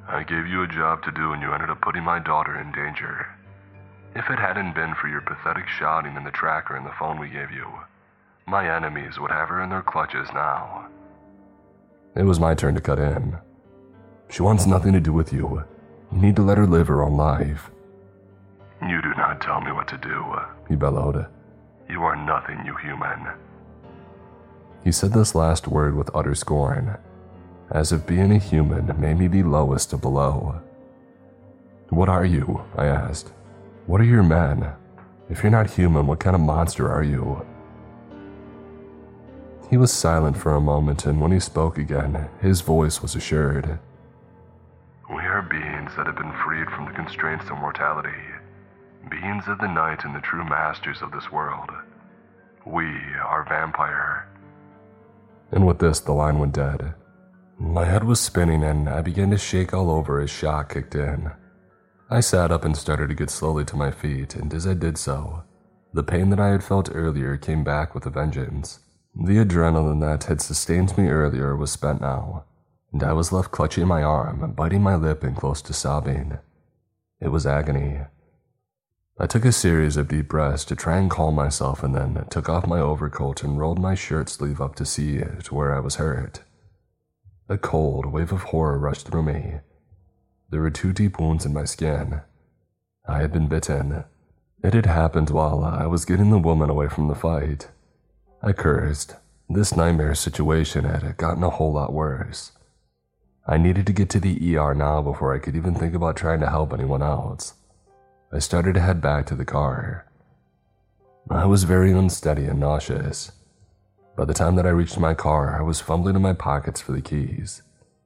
I 0.09 0.23
gave 0.23 0.47
you 0.47 0.63
a 0.63 0.69
job 0.69 1.03
to 1.05 1.13
do 1.13 1.33
and 1.33 1.43
you 1.43 1.53
ended 1.53 1.69
up 1.69 1.83
putting 1.83 2.03
my 2.03 2.19
daughter 2.19 2.59
in 2.59 2.73
danger. 2.73 3.27
If 4.15 4.31
it 4.31 4.39
hadn't 4.39 4.75
been 4.75 4.95
for 4.95 5.09
your 5.09 5.21
pathetic 5.21 5.69
shouting 5.69 6.17
and 6.17 6.27
the 6.27 6.31
tracker 6.31 6.77
and 6.77 6.87
the 6.87 6.95
phone 6.99 7.21
we 7.21 7.29
gave 7.29 7.51
you, 7.51 7.67
my 8.47 8.75
enemies 8.75 9.19
would 9.19 9.31
have 9.31 9.49
her 9.49 9.63
in 9.63 9.69
their 9.69 9.83
clutches 9.83 10.29
now. 10.33 10.89
It 12.15 12.23
was 12.23 12.41
my 12.41 12.55
turn 12.55 12.75
to 12.77 12.81
cut 12.81 12.99
in. 12.99 13.37
She 14.31 14.43
wants 14.43 14.67
nothing 14.67 14.95
to 14.95 15.01
do 15.01 15.13
with 15.13 15.33
you. 15.33 15.65
You 16.11 16.19
need 16.19 16.37
to 16.37 16.43
let 16.43 16.57
her 16.57 16.67
live 16.67 16.89
her 16.89 17.03
own 17.03 17.17
life. 17.17 17.71
You 18.81 19.03
do 19.03 19.11
not 19.17 19.43
tell 19.43 19.61
me 19.61 19.73
what 19.73 19.89
to 19.89 19.99
do, 19.99 20.25
he 20.69 20.77
bellowed. 20.77 21.27
You 21.91 22.03
are 22.03 22.17
nothing, 22.17 22.65
you 22.65 22.75
human. 22.77 23.29
He 24.85 24.93
said 24.93 25.13
this 25.13 25.35
last 25.35 25.67
word 25.67 25.97
with 25.97 26.15
utter 26.15 26.35
scorn, 26.35 26.97
as 27.71 27.93
if 27.93 28.07
being 28.07 28.33
a 28.33 28.39
human 28.39 28.99
made 29.01 29.19
me 29.19 29.27
the 29.27 29.43
lowest 29.43 29.93
of 29.93 30.01
the 30.01 30.09
low. 30.09 30.61
What 31.89 32.09
are 32.09 32.25
you? 32.25 32.65
I 32.77 32.87
asked. 32.87 33.33
What 33.87 34.01
are 34.01 34.05
your 34.05 34.23
men? 34.23 34.73
If 35.29 35.43
you're 35.43 35.51
not 35.51 35.71
human, 35.71 36.07
what 36.07 36.21
kind 36.21 36.37
of 36.37 36.43
monster 36.43 36.91
are 36.91 37.03
you? 37.03 37.45
He 39.69 39.77
was 39.77 39.93
silent 39.93 40.37
for 40.37 40.55
a 40.55 40.61
moment, 40.61 41.07
and 41.07 41.21
when 41.21 41.33
he 41.33 41.41
spoke 41.41 41.79
again, 41.79 42.29
his 42.41 42.61
voice 42.61 43.03
was 43.03 43.17
assured. 43.17 43.81
We 45.09 45.23
are 45.23 45.43
beings 45.43 45.91
that 45.97 46.07
have 46.07 46.17
been 46.17 46.33
freed 46.45 46.69
from 46.71 46.85
the 46.87 46.93
constraints 46.93 47.47
of 47.51 47.59
mortality, 47.59 48.23
beings 49.11 49.45
of 49.49 49.59
the 49.59 49.67
night 49.67 50.05
and 50.05 50.15
the 50.15 50.21
true 50.21 50.45
masters 50.45 51.03
of 51.03 51.11
this 51.11 51.31
world. 51.33 51.71
We 52.65 52.87
are 53.25 53.47
vampire. 53.49 54.29
And 55.53 55.67
with 55.67 55.79
this, 55.79 56.01
the 56.01 56.13
line 56.13 56.39
went 56.39 56.55
dead. 56.55 56.95
My 57.59 57.85
head 57.85 58.05
was 58.05 58.21
spinning 58.21 58.63
and 58.63 58.89
I 58.89 59.01
began 59.01 59.31
to 59.31 59.39
shake 59.39 59.73
all 59.73 59.91
over 59.91 60.21
as 60.21 60.31
shock 60.31 60.75
kicked 60.75 60.95
in. 60.95 61.31
I 62.11 62.21
sat 62.21 62.53
up 62.53 62.65
and 62.65 62.77
started 62.77 63.09
to 63.09 63.15
get 63.15 63.31
slowly 63.31 63.65
to 63.65 63.77
my 63.77 63.91
feet, 63.91 64.37
and 64.37 64.55
as 64.55 64.65
I 64.67 64.75
did 64.75 64.97
so, 64.97 65.43
the 65.93 66.05
pain 66.05 66.31
that 66.31 66.39
I 66.39 66.51
had 66.51 66.63
felt 66.63 66.91
earlier 66.95 67.37
came 67.37 67.65
back 67.65 67.95
with 67.95 68.07
a 68.07 68.11
vengeance. 68.11 68.79
The 69.15 69.39
adrenaline 69.39 70.01
that 70.03 70.25
had 70.25 70.41
sustained 70.41 70.97
me 70.97 71.09
earlier 71.09 71.57
was 71.57 71.73
spent 71.73 72.01
now, 72.01 72.45
and 72.93 73.03
I 73.03 73.13
was 73.13 73.33
left 73.33 73.51
clutching 73.51 73.89
my 73.89 74.03
arm, 74.03 74.53
biting 74.53 74.83
my 74.83 74.95
lip, 74.95 75.25
and 75.25 75.35
close 75.35 75.63
to 75.63 75.73
sobbing. 75.73 76.39
It 77.21 77.29
was 77.29 77.47
agony. 77.47 78.03
I 79.19 79.27
took 79.27 79.47
a 79.47 79.53
series 79.53 79.97
of 79.97 80.09
deep 80.09 80.29
breaths 80.29 80.63
to 80.67 80.77
try 80.77 80.99
and 80.99 81.11
calm 81.11 81.35
myself 81.35 81.83
and 81.83 81.95
then 81.95 82.27
took 82.29 82.51
off 82.51 82.67
my 82.67 82.81
overcoat 82.81 83.43
and 83.43 83.59
rolled 83.59 83.79
my 83.79 83.95
shirt 83.95 84.29
sleeve 84.29 84.61
up 84.61 84.75
to 84.75 84.85
see 84.85 85.17
it 85.17 85.51
where 85.51 85.75
I 85.75 85.81
was 85.81 85.95
hurt. 85.95 86.43
A 87.49 87.57
cold 87.57 88.05
wave 88.05 88.31
of 88.31 88.43
horror 88.43 88.79
rushed 88.79 89.07
through 89.07 89.23
me. 89.23 89.61
There 90.51 90.61
were 90.61 90.71
two 90.71 90.93
deep 90.93 91.19
wounds 91.19 91.47
in 91.47 91.55
my 91.55 91.65
skin. 91.65 92.21
I 93.09 93.21
had 93.23 93.33
been 93.33 93.49
bitten. 93.49 94.05
It 94.63 94.75
had 94.75 94.85
happened 94.85 95.31
while 95.31 95.65
I 95.65 95.87
was 95.87 96.05
getting 96.05 96.29
the 96.29 96.39
woman 96.39 96.69
away 96.69 96.89
from 96.89 97.09
the 97.09 97.15
fight. 97.15 97.69
I 98.43 98.53
cursed. 98.53 99.15
This 99.49 99.75
nightmare 99.75 100.15
situation 100.15 100.85
had 100.85 101.17
gotten 101.17 101.43
a 101.43 101.51
whole 101.51 101.73
lot 101.73 101.95
worse. 101.95 102.53
I 103.47 103.57
needed 103.57 103.87
to 103.87 103.95
get 103.95 104.11
to 104.11 104.21
the 104.21 104.59
ER 104.59 104.75
now 104.75 105.01
before 105.01 105.35
I 105.35 105.39
could 105.39 105.57
even 105.57 105.75
think 105.75 105.95
about 105.95 106.17
trying 106.17 106.41
to 106.41 106.51
help 106.51 106.75
anyone 106.75 107.03
else. 107.03 107.55
I 108.33 108.41
started 108.41 108.75
to 108.75 108.81
head 108.81 109.01
back 109.01 109.27
to 109.27 109.37
the 109.37 109.45
car. 109.45 110.05
I 111.31 111.45
was 111.45 111.63
very 111.63 111.93
unsteady 111.93 112.47
and 112.47 112.59
nauseous. 112.59 113.31
By 114.17 114.25
the 114.25 114.35
time 114.35 114.57
that 114.57 114.67
I 114.67 114.71
reached 114.71 114.99
my 114.99 115.15
car, 115.15 115.57
I 115.57 115.63
was 115.63 115.81
fumbling 115.81 116.17
in 116.17 116.23
my 116.23 116.33
pockets 116.33 116.81
for 116.81 116.93
the 116.93 117.01
keys. 117.01 117.63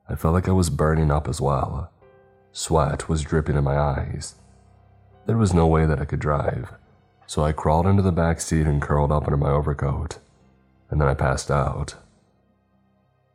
I 0.09 0.17
felt 0.17 0.35
like 0.35 0.49
I 0.49 0.53
was 0.53 0.69
burning 0.69 1.11
up 1.11 1.27
as 1.27 1.41
well. 1.41 1.91
Sweat 2.53 3.09
was 3.09 3.23
dripping 3.23 3.57
in 3.57 3.65
my 3.65 3.79
eyes. 3.79 4.35
There 5.27 5.39
was 5.39 5.55
no 5.55 5.67
way 5.67 5.87
that 5.87 6.01
I 6.01 6.05
could 6.05 6.21
drive, 6.21 6.75
so 7.27 7.43
I 7.43 7.53
crawled 7.53 7.87
into 7.87 8.03
the 8.03 8.13
back 8.13 8.41
seat 8.41 8.67
and 8.67 8.83
curled 8.83 9.13
up 9.13 9.25
under 9.25 9.37
my 9.37 9.51
overcoat, 9.51 10.19
and 10.91 11.01
then 11.01 11.09
I 11.09 11.15
passed 11.15 11.51
out. 11.51 11.95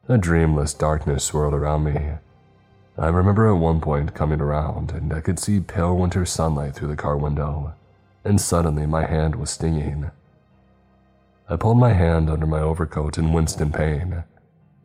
A 0.08 0.18
dreamless 0.20 0.74
darkness 0.74 1.24
swirled 1.24 1.54
around 1.56 1.86
me, 1.86 2.16
I 2.98 3.08
remember 3.08 3.48
at 3.50 3.60
one 3.60 3.82
point 3.82 4.14
coming 4.14 4.40
around 4.40 4.92
and 4.92 5.12
I 5.12 5.20
could 5.20 5.38
see 5.38 5.60
pale 5.60 5.96
winter 5.98 6.26
sunlight 6.26 6.76
through 6.76 6.88
the 6.88 6.96
car 6.96 7.18
window, 7.18 7.74
and 8.24 8.40
suddenly 8.40 8.86
my 8.86 9.06
hand 9.06 9.36
was 9.36 9.50
stinging. 9.50 10.12
I 11.50 11.58
pulled 11.58 11.78
my 11.78 11.94
hand 11.94 12.30
under 12.30 12.48
my 12.48 12.62
overcoat 12.62 13.18
and 13.18 13.34
winced 13.34 13.60
in 13.60 13.72
pain. 13.72 14.24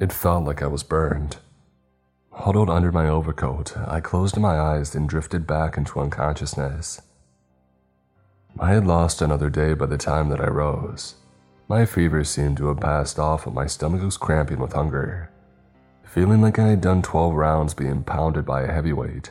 It 0.00 0.12
felt 0.12 0.44
like 0.44 0.60
I 0.60 0.66
was 0.66 0.82
burned. 0.82 1.36
Huddled 2.32 2.68
under 2.68 2.90
my 2.90 3.08
overcoat, 3.08 3.76
I 3.76 4.00
closed 4.00 4.36
my 4.36 4.58
eyes 4.58 4.94
and 4.94 5.08
drifted 5.08 5.46
back 5.46 5.76
into 5.76 6.00
unconsciousness. 6.00 7.00
I 8.58 8.72
had 8.72 8.86
lost 8.86 9.22
another 9.22 9.50
day 9.50 9.74
by 9.74 9.86
the 9.86 9.96
time 9.96 10.28
that 10.30 10.40
I 10.40 10.48
rose. 10.48 11.14
My 11.68 11.86
fever 11.86 12.24
seemed 12.24 12.56
to 12.56 12.66
have 12.66 12.80
passed 12.80 13.18
off, 13.18 13.46
and 13.46 13.54
my 13.54 13.66
stomach 13.66 14.02
was 14.02 14.16
cramping 14.16 14.58
with 14.58 14.72
hunger. 14.72 15.29
Feeling 16.10 16.40
like 16.40 16.58
I 16.58 16.66
had 16.66 16.80
done 16.80 17.02
12 17.02 17.34
rounds 17.34 17.72
being 17.72 18.02
pounded 18.02 18.44
by 18.44 18.62
a 18.62 18.72
heavyweight, 18.72 19.30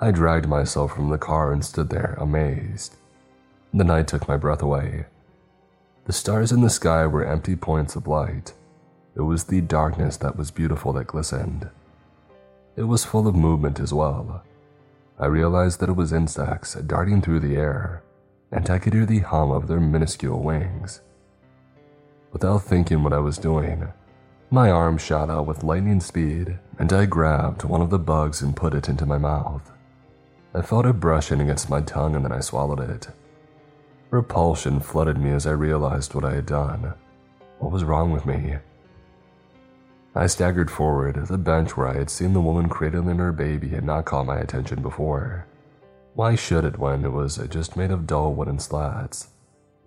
I 0.00 0.12
dragged 0.12 0.46
myself 0.46 0.94
from 0.94 1.08
the 1.10 1.18
car 1.18 1.52
and 1.52 1.64
stood 1.64 1.88
there, 1.90 2.16
amazed. 2.20 2.94
The 3.74 3.82
night 3.82 4.06
took 4.06 4.28
my 4.28 4.36
breath 4.36 4.62
away. 4.62 5.06
The 6.04 6.12
stars 6.12 6.52
in 6.52 6.60
the 6.60 6.70
sky 6.70 7.04
were 7.04 7.26
empty 7.26 7.56
points 7.56 7.96
of 7.96 8.06
light. 8.06 8.52
It 9.16 9.22
was 9.22 9.42
the 9.42 9.60
darkness 9.60 10.16
that 10.18 10.36
was 10.36 10.52
beautiful 10.52 10.92
that 10.92 11.08
glistened. 11.08 11.68
It 12.76 12.84
was 12.84 13.04
full 13.04 13.26
of 13.26 13.34
movement 13.34 13.80
as 13.80 13.92
well. 13.92 14.44
I 15.18 15.26
realized 15.26 15.80
that 15.80 15.88
it 15.88 15.96
was 15.96 16.12
insects 16.12 16.74
darting 16.74 17.22
through 17.22 17.40
the 17.40 17.56
air, 17.56 18.04
and 18.52 18.70
I 18.70 18.78
could 18.78 18.94
hear 18.94 19.04
the 19.04 19.18
hum 19.18 19.50
of 19.50 19.66
their 19.66 19.80
minuscule 19.80 20.40
wings. 20.40 21.00
Without 22.32 22.62
thinking 22.62 23.02
what 23.02 23.12
I 23.12 23.18
was 23.18 23.36
doing, 23.36 23.92
my 24.50 24.70
arm 24.70 24.98
shot 24.98 25.30
out 25.30 25.46
with 25.46 25.62
lightning 25.62 26.00
speed, 26.00 26.58
and 26.78 26.92
I 26.92 27.06
grabbed 27.06 27.62
one 27.62 27.80
of 27.80 27.90
the 27.90 27.98
bugs 27.98 28.42
and 28.42 28.56
put 28.56 28.74
it 28.74 28.88
into 28.88 29.06
my 29.06 29.18
mouth. 29.18 29.70
I 30.52 30.62
felt 30.62 30.86
it 30.86 30.98
brushing 30.98 31.40
against 31.40 31.70
my 31.70 31.80
tongue 31.80 32.16
and 32.16 32.24
then 32.24 32.32
I 32.32 32.40
swallowed 32.40 32.80
it. 32.80 33.08
Repulsion 34.10 34.80
flooded 34.80 35.16
me 35.16 35.30
as 35.30 35.46
I 35.46 35.52
realized 35.52 36.14
what 36.14 36.24
I 36.24 36.34
had 36.34 36.46
done. 36.46 36.94
What 37.60 37.70
was 37.70 37.84
wrong 37.84 38.10
with 38.10 38.26
me? 38.26 38.56
I 40.16 40.26
staggered 40.26 40.72
forward. 40.72 41.26
The 41.26 41.38
bench 41.38 41.76
where 41.76 41.86
I 41.86 41.94
had 41.94 42.10
seen 42.10 42.32
the 42.32 42.40
woman 42.40 42.68
cradling 42.68 43.18
her 43.18 43.30
baby 43.30 43.68
had 43.68 43.84
not 43.84 44.06
caught 44.06 44.26
my 44.26 44.38
attention 44.38 44.82
before. 44.82 45.46
Why 46.14 46.34
should 46.34 46.64
it 46.64 46.78
when 46.78 47.04
it 47.04 47.12
was 47.12 47.36
just 47.48 47.76
made 47.76 47.92
of 47.92 48.08
dull 48.08 48.34
wooden 48.34 48.58
slats? 48.58 49.28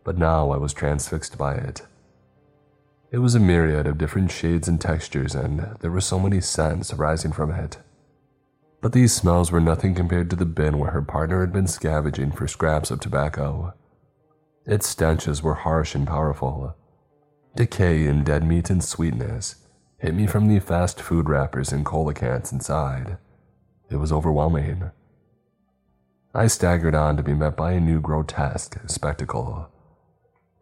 But 0.05 0.17
now 0.17 0.51
I 0.51 0.57
was 0.57 0.71
transfixed 0.71 1.37
by 1.37 1.55
it. 1.55 1.81
It 3.13 3.19
was 3.19 3.35
a 3.35 3.39
myriad 3.39 3.85
of 3.85 3.99
different 3.99 4.31
shades 4.31 4.67
and 4.67 4.81
textures, 4.81 5.35
and 5.35 5.77
there 5.81 5.91
were 5.91 6.01
so 6.01 6.17
many 6.17 6.41
scents 6.41 6.91
arising 6.91 7.31
from 7.31 7.51
it. 7.51 7.77
But 8.81 8.91
these 8.91 9.13
smells 9.13 9.51
were 9.51 9.61
nothing 9.61 9.93
compared 9.93 10.31
to 10.31 10.35
the 10.35 10.47
bin 10.47 10.79
where 10.79 10.89
her 10.89 11.03
partner 11.03 11.41
had 11.41 11.53
been 11.53 11.67
scavenging 11.67 12.31
for 12.31 12.47
scraps 12.47 12.89
of 12.89 12.99
tobacco. 12.99 13.75
Its 14.65 14.87
stenches 14.87 15.43
were 15.43 15.53
harsh 15.53 15.93
and 15.93 16.07
powerful. 16.07 16.75
Decay 17.55 18.07
and 18.07 18.25
dead 18.25 18.43
meat 18.43 18.71
and 18.71 18.83
sweetness 18.83 19.57
hit 19.99 20.15
me 20.15 20.25
from 20.25 20.47
the 20.47 20.59
fast 20.59 20.99
food 20.99 21.29
wrappers 21.29 21.71
and 21.71 21.85
cola 21.85 22.15
cans 22.15 22.51
inside. 22.51 23.19
It 23.91 23.97
was 23.97 24.11
overwhelming. 24.11 24.89
I 26.33 26.47
staggered 26.47 26.95
on 26.95 27.15
to 27.17 27.23
be 27.23 27.35
met 27.35 27.55
by 27.55 27.73
a 27.73 27.79
new 27.79 28.01
grotesque 28.01 28.79
spectacle. 28.87 29.69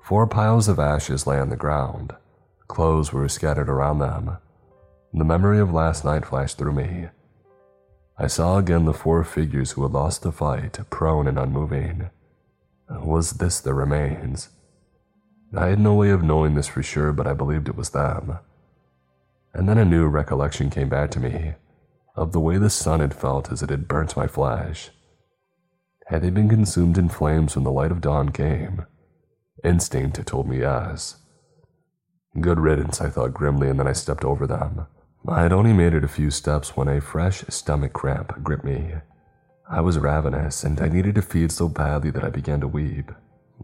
Four 0.04 0.28
piles 0.28 0.68
of 0.68 0.80
ashes 0.80 1.26
lay 1.26 1.40
on 1.40 1.48
the 1.48 1.56
ground. 1.56 2.14
Clothes 2.72 3.12
were 3.12 3.28
scattered 3.28 3.68
around 3.68 4.00
them. 4.00 4.38
The 5.14 5.26
memory 5.26 5.60
of 5.60 5.74
last 5.74 6.06
night 6.06 6.26
flashed 6.26 6.58
through 6.58 6.72
me. 6.72 7.10
I 8.18 8.28
saw 8.28 8.58
again 8.58 8.86
the 8.86 8.94
four 8.94 9.26
figures 9.26 9.72
who 9.72 9.84
had 9.84 9.92
lost 9.92 10.22
the 10.22 10.32
fight, 10.32 10.80
prone 10.90 11.28
and 11.28 11.38
unmoving. 11.38 12.12
Was 12.90 13.32
this 13.32 13.60
their 13.60 13.74
remains? 13.74 14.52
I 15.54 15.68
had 15.68 15.82
no 15.82 15.96
way 15.96 16.12
of 16.12 16.24
knowing 16.24 16.56
this 16.56 16.68
for 16.68 16.82
sure, 16.82 17.12
but 17.12 17.28
I 17.28 17.34
believed 17.34 17.68
it 17.68 17.76
was 17.76 17.90
them. 17.90 18.40
And 19.54 19.68
then 19.68 19.78
a 19.78 19.84
new 19.84 20.08
recollection 20.08 20.70
came 20.70 20.88
back 20.88 21.12
to 21.12 21.20
me 21.20 21.56
of 22.16 22.32
the 22.32 22.40
way 22.40 22.58
the 22.58 22.70
sun 22.70 23.02
had 23.02 23.14
felt 23.14 23.52
as 23.52 23.62
it 23.62 23.70
had 23.70 23.90
burnt 23.90 24.16
my 24.16 24.28
flesh. 24.28 24.92
Had 26.08 26.22
they 26.22 26.30
been 26.30 26.48
consumed 26.48 26.98
in 26.98 27.10
flames 27.10 27.54
when 27.54 27.66
the 27.66 27.72
light 27.72 27.92
of 27.92 28.00
dawn 28.00 28.30
came? 28.30 28.86
Instinct 29.62 30.26
told 30.26 30.48
me 30.48 30.60
yes. 30.60 31.21
Good 32.40 32.60
riddance, 32.60 33.02
I 33.02 33.10
thought 33.10 33.34
grimly, 33.34 33.68
and 33.68 33.80
then 33.80 33.88
I 33.88 33.94
stepped 33.94 34.24
over 34.24 34.48
them. 34.48 34.88
I 35.28 35.44
had 35.44 35.52
only 35.52 35.74
made 35.74 35.94
it 35.94 36.04
a 36.04 36.08
few 36.08 36.32
steps 36.32 36.78
when 36.78 36.88
a 36.88 37.02
fresh 37.02 37.44
stomach 37.50 37.92
cramp 37.92 38.42
gripped 38.42 38.64
me. 38.64 38.94
I 39.70 39.82
was 39.82 40.00
ravenous, 40.00 40.64
and 40.64 40.80
I 40.82 40.88
needed 40.88 41.16
to 41.16 41.22
feed 41.22 41.52
so 41.52 41.68
badly 41.68 42.10
that 42.12 42.24
I 42.24 42.30
began 42.30 42.62
to 42.62 42.68
weep. 42.68 43.12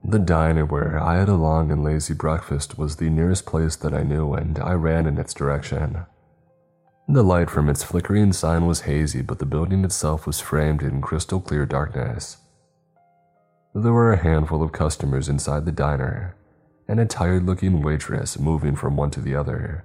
The 0.03 0.19
diner 0.19 0.65
where 0.65 1.02
I 1.02 1.18
had 1.18 1.30
a 1.30 1.35
long 1.35 1.72
and 1.72 1.84
lazy 1.84 2.14
breakfast 2.14 2.77
was 2.77 2.98
the 2.98 3.10
nearest 3.10 3.45
place 3.45 3.76
that 3.77 3.94
I 3.94 4.03
knew, 4.03 4.34
and 4.34 4.60
I 4.60 4.73
ran 4.73 5.07
in 5.07 5.18
its 5.18 5.34
direction. 5.34 6.06
The 7.07 7.23
light 7.23 7.49
from 7.49 7.69
its 7.69 7.84
flickering 7.84 8.34
sign 8.34 8.68
was 8.68 8.81
hazy, 8.81 9.22
but 9.22 9.39
the 9.39 9.45
building 9.45 9.85
itself 9.85 10.27
was 10.27 10.41
framed 10.41 10.81
in 10.81 11.02
crystal 11.02 11.39
clear 11.39 11.65
darkness. 11.65 12.38
There 13.73 13.94
were 13.94 14.11
a 14.11 14.22
handful 14.22 14.61
of 14.61 14.73
customers 14.73 15.30
inside 15.30 15.65
the 15.65 15.72
diner, 15.72 16.35
and 16.88 16.99
a 16.99 17.05
tired 17.05 17.45
looking 17.45 17.81
waitress 17.81 18.39
moving 18.39 18.76
from 18.76 18.95
one 18.95 19.11
to 19.11 19.22
the 19.22 19.35
other. 19.35 19.84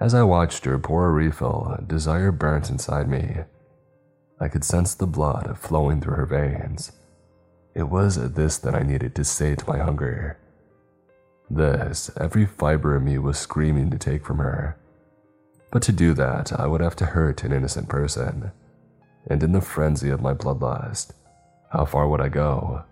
As 0.00 0.14
I 0.14 0.22
watched 0.22 0.64
her 0.64 0.78
pour 0.78 1.06
a 1.06 1.12
refill, 1.12 1.78
desire 1.86 2.32
burnt 2.32 2.70
inside 2.70 3.08
me. 3.08 3.38
I 4.40 4.48
could 4.48 4.64
sense 4.64 4.94
the 4.94 5.06
blood 5.06 5.56
flowing 5.58 6.00
through 6.00 6.16
her 6.16 6.26
veins. 6.26 6.90
It 7.74 7.84
was 7.84 8.16
this 8.32 8.58
that 8.58 8.74
I 8.74 8.82
needed 8.82 9.14
to 9.14 9.24
sate 9.24 9.68
my 9.68 9.78
hunger. 9.78 10.38
This, 11.48 12.10
every 12.16 12.46
fiber 12.46 12.96
of 12.96 13.04
me 13.04 13.18
was 13.18 13.38
screaming 13.38 13.90
to 13.90 13.98
take 13.98 14.26
from 14.26 14.38
her. 14.38 14.76
But 15.70 15.82
to 15.82 15.92
do 15.92 16.14
that, 16.14 16.58
I 16.58 16.66
would 16.66 16.80
have 16.80 16.96
to 16.96 17.06
hurt 17.06 17.44
an 17.44 17.52
innocent 17.52 17.88
person. 17.88 18.50
And 19.28 19.42
in 19.42 19.52
the 19.52 19.60
frenzy 19.60 20.10
of 20.10 20.20
my 20.20 20.34
bloodlust, 20.34 21.12
how 21.70 21.84
far 21.84 22.08
would 22.08 22.20
I 22.20 22.28
go? 22.28 22.82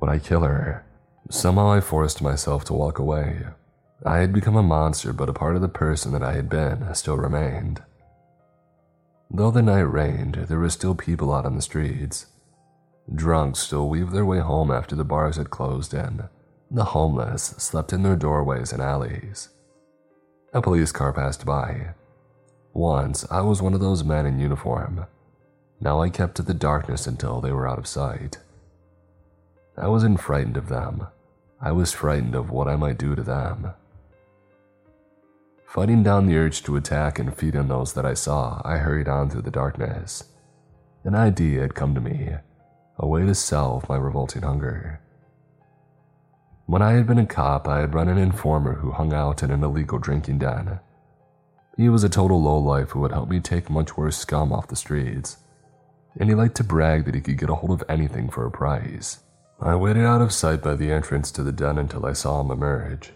Would 0.00 0.08
I 0.08 0.18
kill 0.18 0.40
her? 0.40 0.85
Somehow 1.28 1.72
I 1.72 1.80
forced 1.80 2.22
myself 2.22 2.64
to 2.66 2.72
walk 2.72 2.98
away. 2.98 3.46
I 4.04 4.18
had 4.18 4.32
become 4.32 4.56
a 4.56 4.62
monster, 4.62 5.12
but 5.12 5.28
a 5.28 5.32
part 5.32 5.56
of 5.56 5.62
the 5.62 5.68
person 5.68 6.12
that 6.12 6.22
I 6.22 6.34
had 6.34 6.48
been 6.48 6.94
still 6.94 7.16
remained. 7.16 7.82
Though 9.30 9.50
the 9.50 9.62
night 9.62 9.80
rained, 9.80 10.46
there 10.48 10.58
were 10.58 10.70
still 10.70 10.94
people 10.94 11.32
out 11.32 11.44
on 11.44 11.56
the 11.56 11.62
streets. 11.62 12.26
Drunks 13.12 13.58
still 13.58 13.88
weaved 13.88 14.12
their 14.12 14.24
way 14.24 14.38
home 14.38 14.70
after 14.70 14.94
the 14.94 15.04
bars 15.04 15.36
had 15.36 15.50
closed, 15.50 15.92
and 15.94 16.28
the 16.70 16.84
homeless 16.84 17.54
slept 17.58 17.92
in 17.92 18.02
their 18.02 18.16
doorways 18.16 18.72
and 18.72 18.80
alleys. 18.80 19.48
A 20.52 20.62
police 20.62 20.92
car 20.92 21.12
passed 21.12 21.44
by. 21.44 21.94
Once, 22.72 23.26
I 23.30 23.40
was 23.40 23.60
one 23.60 23.74
of 23.74 23.80
those 23.80 24.04
men 24.04 24.26
in 24.26 24.38
uniform. 24.38 25.06
Now 25.80 26.00
I 26.02 26.08
kept 26.08 26.36
to 26.36 26.42
the 26.42 26.54
darkness 26.54 27.06
until 27.06 27.40
they 27.40 27.52
were 27.52 27.68
out 27.68 27.78
of 27.78 27.86
sight. 27.86 28.38
I 29.76 29.88
wasn't 29.88 30.20
frightened 30.20 30.56
of 30.56 30.68
them. 30.68 31.08
I 31.60 31.72
was 31.72 31.92
frightened 31.92 32.34
of 32.34 32.50
what 32.50 32.68
I 32.68 32.76
might 32.76 32.98
do 32.98 33.14
to 33.14 33.22
them. 33.22 33.72
Fighting 35.66 36.02
down 36.02 36.26
the 36.26 36.36
urge 36.36 36.62
to 36.64 36.76
attack 36.76 37.18
and 37.18 37.36
feed 37.36 37.56
on 37.56 37.68
those 37.68 37.92
that 37.94 38.06
I 38.06 38.14
saw, 38.14 38.60
I 38.64 38.78
hurried 38.78 39.08
on 39.08 39.30
through 39.30 39.42
the 39.42 39.50
darkness. 39.50 40.24
An 41.04 41.14
idea 41.14 41.60
had 41.60 41.74
come 41.74 41.94
to 41.94 42.00
me, 42.00 42.34
a 42.98 43.06
way 43.06 43.24
to 43.26 43.34
salve 43.34 43.88
my 43.88 43.96
revolting 43.96 44.42
hunger. 44.42 45.00
When 46.66 46.82
I 46.82 46.92
had 46.92 47.06
been 47.06 47.18
a 47.18 47.26
cop, 47.26 47.68
I 47.68 47.80
had 47.80 47.94
run 47.94 48.08
an 48.08 48.18
informer 48.18 48.74
who 48.74 48.92
hung 48.92 49.12
out 49.12 49.42
in 49.42 49.50
an 49.50 49.62
illegal 49.62 49.98
drinking 49.98 50.38
den. 50.38 50.80
He 51.76 51.88
was 51.88 52.04
a 52.04 52.08
total 52.08 52.42
lowlife 52.42 52.90
who 52.90 53.00
would 53.00 53.12
help 53.12 53.28
me 53.28 53.40
take 53.40 53.70
much 53.70 53.96
worse 53.96 54.16
scum 54.16 54.52
off 54.52 54.68
the 54.68 54.76
streets 54.76 55.38
and 56.18 56.28
he 56.28 56.34
liked 56.34 56.56
to 56.56 56.64
brag 56.64 57.04
that 57.04 57.14
he 57.14 57.20
could 57.20 57.38
get 57.38 57.50
a 57.50 57.54
hold 57.54 57.70
of 57.70 57.84
anything 57.88 58.30
for 58.30 58.46
a 58.46 58.50
price. 58.50 59.20
I 59.60 59.74
waited 59.74 60.04
out 60.04 60.20
of 60.20 60.32
sight 60.32 60.62
by 60.62 60.74
the 60.76 60.92
entrance 60.92 61.30
to 61.32 61.42
the 61.42 61.52
den 61.52 61.78
until 61.78 62.04
I 62.06 62.12
saw 62.12 62.40
him 62.40 62.50
emerge. 62.50 63.12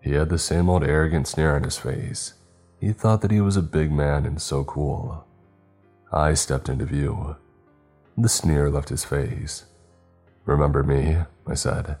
He 0.00 0.12
had 0.12 0.28
the 0.28 0.38
same 0.38 0.68
old 0.70 0.84
arrogant 0.84 1.26
sneer 1.26 1.56
on 1.56 1.64
his 1.64 1.78
face. 1.78 2.34
He 2.80 2.92
thought 2.92 3.22
that 3.22 3.30
he 3.30 3.40
was 3.40 3.56
a 3.56 3.62
big 3.62 3.90
man 3.90 4.26
and 4.26 4.40
so 4.40 4.64
cool. 4.64 5.24
I 6.12 6.34
stepped 6.34 6.68
into 6.68 6.84
view. 6.84 7.36
The 8.16 8.28
sneer 8.28 8.70
left 8.70 8.90
his 8.90 9.04
face. 9.04 9.64
Remember 10.44 10.82
me? 10.82 11.18
I 11.46 11.54
said. 11.54 11.96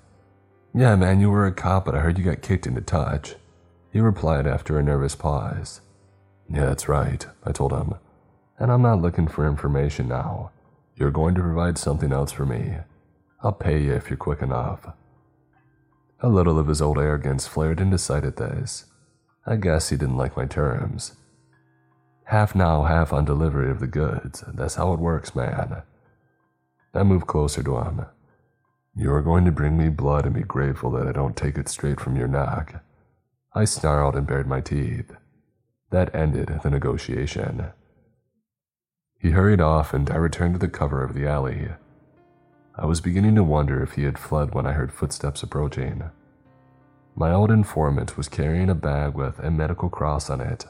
Yeah, 0.74 0.96
man, 0.96 1.20
you 1.20 1.30
were 1.30 1.46
a 1.46 1.52
cop, 1.52 1.86
but 1.86 1.94
I 1.94 2.00
heard 2.00 2.18
you 2.18 2.24
got 2.24 2.42
kicked 2.42 2.66
into 2.66 2.80
touch. 2.80 3.36
He 3.92 4.00
replied 4.00 4.46
after 4.46 4.78
a 4.78 4.82
nervous 4.82 5.14
pause. 5.14 5.80
Yeah, 6.48 6.66
that's 6.66 6.88
right, 6.88 7.26
I 7.44 7.52
told 7.52 7.72
him 7.72 7.94
and 8.58 8.70
I'm 8.70 8.82
not 8.82 9.00
looking 9.00 9.26
for 9.26 9.46
information 9.46 10.08
now. 10.08 10.50
You're 10.96 11.10
going 11.10 11.34
to 11.34 11.40
provide 11.40 11.76
something 11.76 12.12
else 12.12 12.32
for 12.32 12.46
me. 12.46 12.76
I'll 13.44 13.52
pay 13.52 13.78
you 13.78 13.92
if 13.92 14.08
you're 14.08 14.16
quick 14.16 14.40
enough. 14.40 14.88
A 16.20 16.28
little 16.30 16.58
of 16.58 16.68
his 16.68 16.80
old 16.80 16.96
arrogance 16.96 17.46
flared 17.46 17.78
into 17.78 17.98
sight 17.98 18.24
at 18.24 18.36
this. 18.36 18.86
I 19.46 19.56
guess 19.56 19.90
he 19.90 19.96
didn't 19.98 20.16
like 20.16 20.34
my 20.34 20.46
terms. 20.46 21.12
Half 22.24 22.54
now, 22.54 22.84
half 22.84 23.12
on 23.12 23.26
delivery 23.26 23.70
of 23.70 23.80
the 23.80 23.86
goods. 23.86 24.42
That's 24.54 24.76
how 24.76 24.94
it 24.94 24.98
works, 24.98 25.36
man. 25.36 25.82
I 26.94 27.02
moved 27.02 27.26
closer 27.26 27.62
to 27.62 27.76
him. 27.80 28.06
You 28.96 29.12
are 29.12 29.20
going 29.20 29.44
to 29.44 29.52
bring 29.52 29.76
me 29.76 29.90
blood 29.90 30.24
and 30.24 30.34
be 30.34 30.40
grateful 30.40 30.90
that 30.92 31.06
I 31.06 31.12
don't 31.12 31.36
take 31.36 31.58
it 31.58 31.68
straight 31.68 32.00
from 32.00 32.16
your 32.16 32.28
neck. 32.28 32.82
I 33.54 33.66
snarled 33.66 34.16
and 34.16 34.26
bared 34.26 34.46
my 34.46 34.62
teeth. 34.62 35.12
That 35.90 36.14
ended 36.14 36.60
the 36.62 36.70
negotiation. 36.70 37.66
He 39.18 39.32
hurried 39.32 39.60
off, 39.60 39.92
and 39.92 40.08
I 40.10 40.16
returned 40.16 40.54
to 40.54 40.58
the 40.58 40.68
cover 40.68 41.04
of 41.04 41.12
the 41.12 41.26
alley. 41.26 41.68
I 42.76 42.86
was 42.86 43.00
beginning 43.00 43.36
to 43.36 43.44
wonder 43.44 43.82
if 43.82 43.92
he 43.92 44.02
had 44.02 44.18
fled 44.18 44.52
when 44.52 44.66
I 44.66 44.72
heard 44.72 44.92
footsteps 44.92 45.42
approaching. 45.44 46.10
My 47.14 47.32
old 47.32 47.52
informant 47.52 48.16
was 48.16 48.28
carrying 48.28 48.68
a 48.68 48.74
bag 48.74 49.14
with 49.14 49.38
a 49.38 49.50
medical 49.50 49.88
cross 49.88 50.28
on 50.28 50.40
it. 50.40 50.66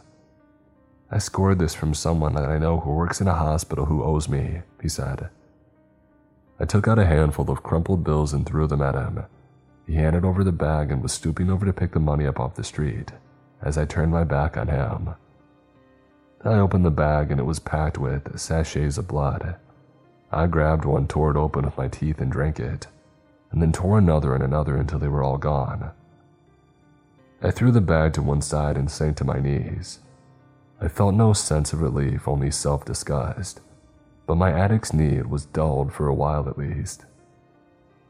I 1.10 1.16
scored 1.16 1.58
this 1.58 1.74
from 1.74 1.94
someone 1.94 2.34
that 2.34 2.44
I 2.44 2.58
know 2.58 2.80
who 2.80 2.90
works 2.90 3.22
in 3.22 3.28
a 3.28 3.34
hospital 3.34 3.86
who 3.86 4.04
owes 4.04 4.28
me, 4.28 4.62
he 4.82 4.88
said. 4.88 5.30
I 6.60 6.66
took 6.66 6.86
out 6.86 6.98
a 6.98 7.06
handful 7.06 7.50
of 7.50 7.62
crumpled 7.62 8.04
bills 8.04 8.34
and 8.34 8.44
threw 8.44 8.66
them 8.66 8.82
at 8.82 8.94
him. 8.94 9.24
He 9.86 9.94
handed 9.94 10.26
over 10.26 10.44
the 10.44 10.52
bag 10.52 10.90
and 10.90 11.02
was 11.02 11.12
stooping 11.12 11.50
over 11.50 11.64
to 11.64 11.72
pick 11.72 11.92
the 11.92 12.00
money 12.00 12.26
up 12.26 12.38
off 12.38 12.54
the 12.54 12.64
street 12.64 13.12
as 13.62 13.78
I 13.78 13.86
turned 13.86 14.12
my 14.12 14.24
back 14.24 14.58
on 14.58 14.68
him. 14.68 15.14
I 16.44 16.54
opened 16.54 16.84
the 16.84 16.90
bag 16.90 17.30
and 17.30 17.40
it 17.40 17.44
was 17.44 17.58
packed 17.58 17.96
with 17.96 18.38
sachets 18.38 18.98
of 18.98 19.08
blood. 19.08 19.56
I 20.34 20.46
grabbed 20.46 20.84
one, 20.84 21.06
tore 21.06 21.30
it 21.30 21.36
open 21.36 21.64
with 21.64 21.78
my 21.78 21.88
teeth, 21.88 22.20
and 22.20 22.30
drank 22.30 22.58
it, 22.58 22.86
and 23.50 23.62
then 23.62 23.72
tore 23.72 23.98
another 23.98 24.34
and 24.34 24.42
another 24.42 24.76
until 24.76 24.98
they 24.98 25.08
were 25.08 25.22
all 25.22 25.38
gone. 25.38 25.92
I 27.42 27.50
threw 27.50 27.70
the 27.70 27.80
bag 27.80 28.14
to 28.14 28.22
one 28.22 28.40
side 28.40 28.76
and 28.76 28.90
sank 28.90 29.16
to 29.18 29.24
my 29.24 29.38
knees. 29.38 30.00
I 30.80 30.88
felt 30.88 31.14
no 31.14 31.32
sense 31.32 31.72
of 31.72 31.80
relief, 31.80 32.26
only 32.26 32.50
self 32.50 32.84
disgust, 32.84 33.60
but 34.26 34.36
my 34.36 34.50
addict's 34.50 34.92
need 34.92 35.26
was 35.26 35.46
dulled 35.46 35.92
for 35.92 36.08
a 36.08 36.14
while 36.14 36.48
at 36.48 36.58
least, 36.58 37.04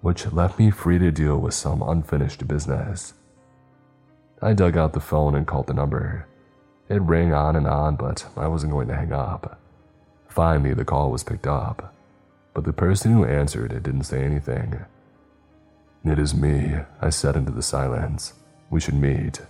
which 0.01 0.33
left 0.33 0.59
me 0.59 0.71
free 0.71 0.99
to 0.99 1.11
deal 1.11 1.39
with 1.39 1.55
some 1.55 1.83
unfinished 1.83 2.47
business. 2.47 3.15
I 4.41 4.53
dug 4.53 4.77
out 4.77 4.93
the 4.93 5.01
phone 5.01 5.35
and 5.35 5.47
called 5.47 5.67
the 5.67 5.75
number. 5.75 6.27
It 6.89 7.01
rang 7.03 7.33
on 7.33 7.57
and 7.57 7.67
on, 7.67 7.97
but 7.97 8.27
I 8.37 8.47
wasn't 8.49 8.73
going 8.73 8.89
to 8.89 8.97
hang 8.97 9.13
up. 9.13 9.59
Finally, 10.29 10.75
the 10.75 10.85
call 10.85 11.11
was 11.11 11.25
picked 11.25 11.47
up. 11.47 11.95
But 12.55 12.65
the 12.65 12.73
person 12.73 13.13
who 13.13 13.25
answered 13.25 13.73
it 13.73 13.83
didn't 13.83 14.05
say 14.05 14.23
anything. 14.23 14.85
It 16.05 16.19
is 16.19 16.35
me, 16.35 16.77
I 17.01 17.11
said 17.11 17.37
into 17.37 17.51
the 17.51 17.63
silence. 17.63 18.35
We 18.71 18.81
should 18.81 18.95
meet. 18.95 19.41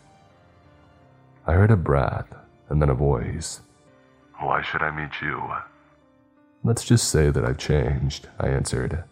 I 1.47 1.53
heard 1.53 1.71
a 1.71 1.77
breath 1.77 2.35
and 2.69 2.81
then 2.81 2.89
a 2.89 2.95
voice. 2.95 3.61
Why 4.41 4.63
should 4.63 4.83
I 4.83 4.91
meet 4.91 5.21
you? 5.21 5.43
Let's 6.63 6.85
just 6.85 7.11
say 7.11 7.31
that 7.31 7.45
I've 7.45 7.59
changed, 7.59 8.29
I 8.41 8.49
answered. 8.49 9.05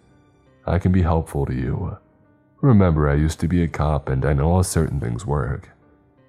I 0.67 0.79
can 0.79 0.91
be 0.93 1.03
helpful 1.03 1.45
to 1.47 1.55
you. 1.55 1.99
Remember, 2.63 3.11
I 3.11 3.15
used 3.15 3.41
to 3.41 3.49
be 3.49 3.63
a 3.63 3.69
cop 3.69 4.09
and 4.09 4.25
I 4.25 4.33
know 4.33 4.55
how 4.55 4.63
certain 4.63 5.01
things 5.01 5.27
work, 5.27 5.69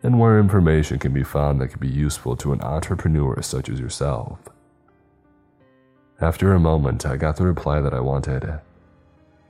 and 0.02 0.20
where 0.20 0.40
information 0.40 1.00
can 1.00 1.14
be 1.14 1.24
found 1.24 1.62
that 1.62 1.70
could 1.70 1.80
be 1.80 1.88
useful 1.88 2.36
to 2.38 2.52
an 2.52 2.62
entrepreneur 2.62 3.42
such 3.42 3.70
as 3.70 3.80
yourself. 3.80 4.40
After 6.22 6.54
a 6.54 6.60
moment, 6.60 7.06
I 7.06 7.18
got 7.18 7.38
the 7.38 7.46
reply 7.46 7.82
that 7.82 7.94
I 7.94 8.00
wanted. 8.00 8.60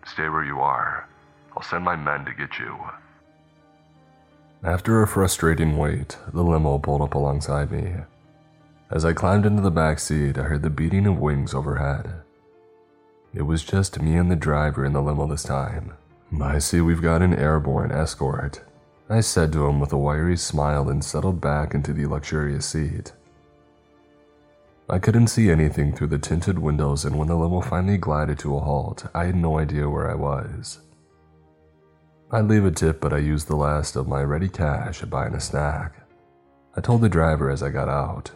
Stay 0.06 0.30
where 0.30 0.44
you 0.44 0.60
are. 0.60 1.08
I'll 1.56 1.64
send 1.64 1.84
my 1.84 1.96
men 1.96 2.26
to 2.26 2.34
get 2.34 2.58
you. 2.60 2.78
After 4.64 5.02
a 5.02 5.08
frustrating 5.08 5.78
wait, 5.78 6.18
the 6.32 6.44
limo 6.44 6.80
pulled 6.80 7.02
up 7.02 7.16
alongside 7.16 7.72
me. 7.72 7.96
As 8.90 9.06
I 9.06 9.14
climbed 9.14 9.46
into 9.46 9.62
the 9.62 9.72
back 9.72 10.00
seat, 10.00 10.38
I 10.38 10.44
heard 10.44 10.62
the 10.62 10.70
beating 10.70 11.06
of 11.06 11.20
wings 11.20 11.54
overhead. 11.54 12.22
It 13.34 13.44
was 13.44 13.64
just 13.64 14.02
me 14.02 14.16
and 14.16 14.32
the 14.32 14.36
driver 14.36 14.86
in 14.86 14.94
the 14.94 15.02
limo 15.02 15.28
this 15.28 15.44
time. 15.44 15.94
I 16.42 16.60
see 16.60 16.82
we've 16.82 17.02
got 17.02 17.22
an 17.22 17.34
airborne 17.34 17.92
escort, 17.92 18.62
I 19.10 19.20
said 19.20 19.52
to 19.54 19.68
him 19.68 19.80
with 19.80 19.92
a 19.92 19.98
wiry 19.98 20.38
smile 20.38 20.90
and 20.90 21.04
settled 21.04 21.42
back 21.42 21.76
into 21.76 21.92
the 21.92 22.06
luxurious 22.06 22.66
seat. 22.66 23.12
I 24.90 25.00
couldn't 25.00 25.28
see 25.28 25.50
anything 25.50 25.94
through 25.94 26.08
the 26.08 26.18
tinted 26.18 26.60
windows, 26.60 27.06
and 27.06 27.18
when 27.18 27.30
the 27.30 27.36
limo 27.36 27.62
finally 27.62 27.98
glided 27.98 28.38
to 28.40 28.58
a 28.58 28.60
halt, 28.60 29.06
I 29.16 29.26
had 29.26 29.36
no 29.36 29.58
idea 29.58 29.90
where 29.90 30.12
I 30.12 30.16
was. 30.16 30.80
I'd 32.32 32.46
leave 32.46 32.66
a 32.66 32.72
tip, 32.72 33.00
but 33.00 33.14
I 33.14 33.20
used 33.20 33.48
the 33.48 33.56
last 33.56 33.96
of 33.96 34.08
my 34.08 34.24
ready 34.24 34.50
cash 34.50 35.02
buying 35.04 35.36
a 35.36 35.40
snack. 35.40 36.02
I 36.76 36.82
told 36.82 37.02
the 37.02 37.10
driver 37.10 37.50
as 37.50 37.64
I 37.64 37.70
got 37.70 37.88
out. 37.88 38.32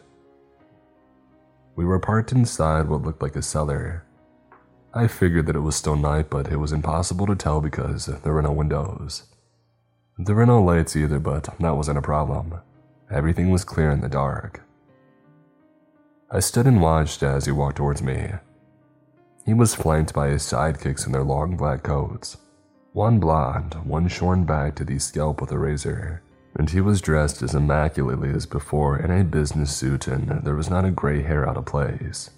We 1.75 1.83
were 1.83 1.99
parked 1.99 2.31
inside 2.31 2.87
what 2.87 3.01
looked 3.01 3.21
like 3.21 3.35
a 3.35 3.41
cellar. 3.41 4.05
I 4.93 5.07
figured 5.07 5.47
that 5.47 5.55
it 5.55 5.61
was 5.61 5.75
still 5.75 5.95
night, 5.95 6.29
but 6.29 6.51
it 6.51 6.57
was 6.57 6.71
impossible 6.71 7.27
to 7.27 7.35
tell 7.35 7.59
because 7.59 8.05
there 8.05 8.33
were 8.33 8.41
no 8.41 8.51
windows. 8.51 9.23
There 10.17 10.35
were 10.35 10.45
no 10.45 10.63
lights 10.63 10.95
either, 10.95 11.19
but 11.19 11.49
that 11.59 11.75
wasn't 11.75 11.97
a 11.97 12.01
problem. 12.01 12.61
Everything 13.11 13.49
was 13.49 13.63
clear 13.63 13.91
in 13.91 14.01
the 14.01 14.09
dark. 14.09 14.61
I 16.29 16.41
stood 16.41 16.67
and 16.67 16.81
watched 16.81 17.23
as 17.23 17.45
he 17.45 17.53
walked 17.53 17.77
towards 17.77 18.01
me. 18.01 18.33
He 19.45 19.53
was 19.53 19.73
flanked 19.73 20.13
by 20.13 20.27
his 20.27 20.43
sidekicks 20.43 21.05
in 21.05 21.13
their 21.13 21.23
long 21.23 21.55
black 21.55 21.83
coats. 21.83 22.35
One 22.91 23.17
blonde, 23.17 23.75
one 23.85 24.09
shorn 24.09 24.43
back 24.43 24.75
to 24.75 24.83
the 24.83 24.99
scalp 24.99 25.39
with 25.39 25.53
a 25.53 25.57
razor, 25.57 26.21
and 26.55 26.69
he 26.69 26.81
was 26.81 26.99
dressed 26.99 27.41
as 27.41 27.55
immaculately 27.55 28.29
as 28.31 28.45
before 28.45 28.99
in 28.99 29.09
a 29.09 29.23
business 29.23 29.73
suit 29.73 30.07
and 30.07 30.43
there 30.43 30.55
was 30.55 30.69
not 30.69 30.83
a 30.83 30.91
gray 30.91 31.21
hair 31.21 31.47
out 31.47 31.55
of 31.55 31.65
place. 31.65 32.29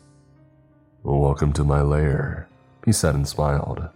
Welcome 1.01 1.51
to 1.53 1.63
my 1.63 1.81
lair, 1.81 2.47
he 2.85 2.91
said 2.91 3.15
and 3.15 3.27
smiled. 3.27 3.89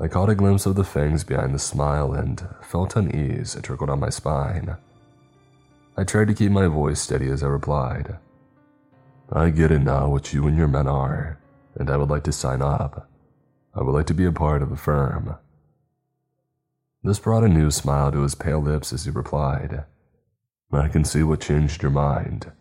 I 0.00 0.08
caught 0.08 0.30
a 0.30 0.34
glimpse 0.34 0.64
of 0.64 0.76
the 0.76 0.84
fangs 0.84 1.24
behind 1.24 1.54
the 1.54 1.58
smile 1.58 2.14
and 2.14 2.42
felt 2.62 2.96
unease 2.96 3.54
trickle 3.62 3.88
down 3.88 4.00
my 4.00 4.08
spine. 4.08 4.78
I 5.94 6.04
tried 6.04 6.28
to 6.28 6.34
keep 6.34 6.52
my 6.52 6.68
voice 6.68 7.02
steady 7.02 7.28
as 7.28 7.42
I 7.42 7.48
replied. 7.48 8.16
I 9.30 9.50
get 9.50 9.70
it 9.70 9.80
now 9.80 10.08
what 10.08 10.32
you 10.32 10.46
and 10.46 10.56
your 10.56 10.68
men 10.68 10.86
are, 10.86 11.38
and 11.74 11.90
I 11.90 11.96
would 11.96 12.08
like 12.08 12.24
to 12.24 12.32
sign 12.32 12.62
up. 12.62 13.10
I 13.74 13.82
would 13.82 13.92
like 13.92 14.06
to 14.06 14.14
be 14.14 14.24
a 14.24 14.32
part 14.32 14.62
of 14.62 14.70
the 14.70 14.76
firm. 14.76 15.36
This 17.02 17.18
brought 17.18 17.44
a 17.44 17.48
new 17.48 17.70
smile 17.70 18.10
to 18.12 18.22
his 18.22 18.34
pale 18.34 18.60
lips 18.60 18.92
as 18.92 19.04
he 19.04 19.10
replied, 19.10 19.84
I 20.72 20.88
can 20.88 21.04
see 21.04 21.22
what 21.22 21.40
changed 21.40 21.82
your 21.82 21.90
mind. 21.90 22.52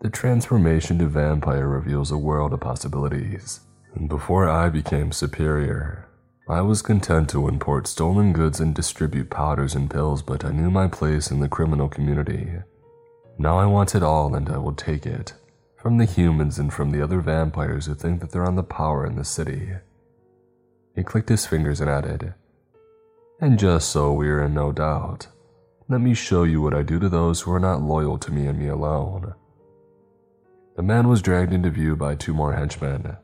The 0.00 0.10
transformation 0.10 0.98
to 1.00 1.06
vampire 1.06 1.66
reveals 1.66 2.10
a 2.10 2.18
world 2.18 2.52
of 2.52 2.60
possibilities. 2.60 3.60
And 3.94 4.08
before 4.08 4.48
I 4.48 4.68
became 4.68 5.12
superior, 5.12 6.08
I 6.48 6.60
was 6.62 6.82
content 6.82 7.28
to 7.30 7.48
import 7.48 7.86
stolen 7.86 8.32
goods 8.32 8.60
and 8.60 8.74
distribute 8.74 9.30
powders 9.30 9.74
and 9.74 9.90
pills, 9.90 10.22
but 10.22 10.44
I 10.44 10.50
knew 10.50 10.70
my 10.70 10.88
place 10.88 11.30
in 11.30 11.40
the 11.40 11.48
criminal 11.48 11.88
community. 11.88 12.52
Now 13.38 13.58
I 13.58 13.66
want 13.66 13.94
it 13.94 14.02
all 14.02 14.34
and 14.34 14.48
I 14.48 14.58
will 14.58 14.74
take 14.74 15.04
it. 15.04 15.34
From 15.88 15.96
the 15.96 16.04
humans 16.04 16.58
and 16.58 16.70
from 16.70 16.90
the 16.90 17.00
other 17.00 17.22
vampires 17.22 17.86
who 17.86 17.94
think 17.94 18.20
that 18.20 18.30
they're 18.30 18.44
on 18.44 18.56
the 18.56 18.62
power 18.62 19.06
in 19.06 19.16
the 19.16 19.24
city. 19.24 19.70
He 20.94 21.02
clicked 21.02 21.30
his 21.30 21.46
fingers 21.46 21.80
and 21.80 21.88
added, 21.88 22.34
and 23.40 23.58
just 23.58 23.88
so 23.88 24.12
we 24.12 24.28
are 24.28 24.42
in 24.42 24.52
no 24.52 24.70
doubt, 24.70 25.28
let 25.88 26.02
me 26.02 26.12
show 26.12 26.42
you 26.42 26.60
what 26.60 26.74
I 26.74 26.82
do 26.82 26.98
to 26.98 27.08
those 27.08 27.40
who 27.40 27.52
are 27.52 27.58
not 27.58 27.80
loyal 27.80 28.18
to 28.18 28.30
me 28.30 28.46
and 28.46 28.58
me 28.58 28.68
alone. 28.68 29.32
The 30.76 30.82
man 30.82 31.08
was 31.08 31.22
dragged 31.22 31.54
into 31.54 31.70
view 31.70 31.96
by 31.96 32.16
two 32.16 32.34
more 32.34 32.52
henchmen. 32.52 33.16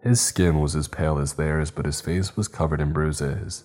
His 0.00 0.20
skin 0.20 0.60
was 0.60 0.76
as 0.76 0.86
pale 0.86 1.18
as 1.18 1.32
theirs, 1.32 1.72
but 1.72 1.86
his 1.86 2.00
face 2.00 2.36
was 2.36 2.46
covered 2.46 2.80
in 2.80 2.92
bruises, 2.92 3.64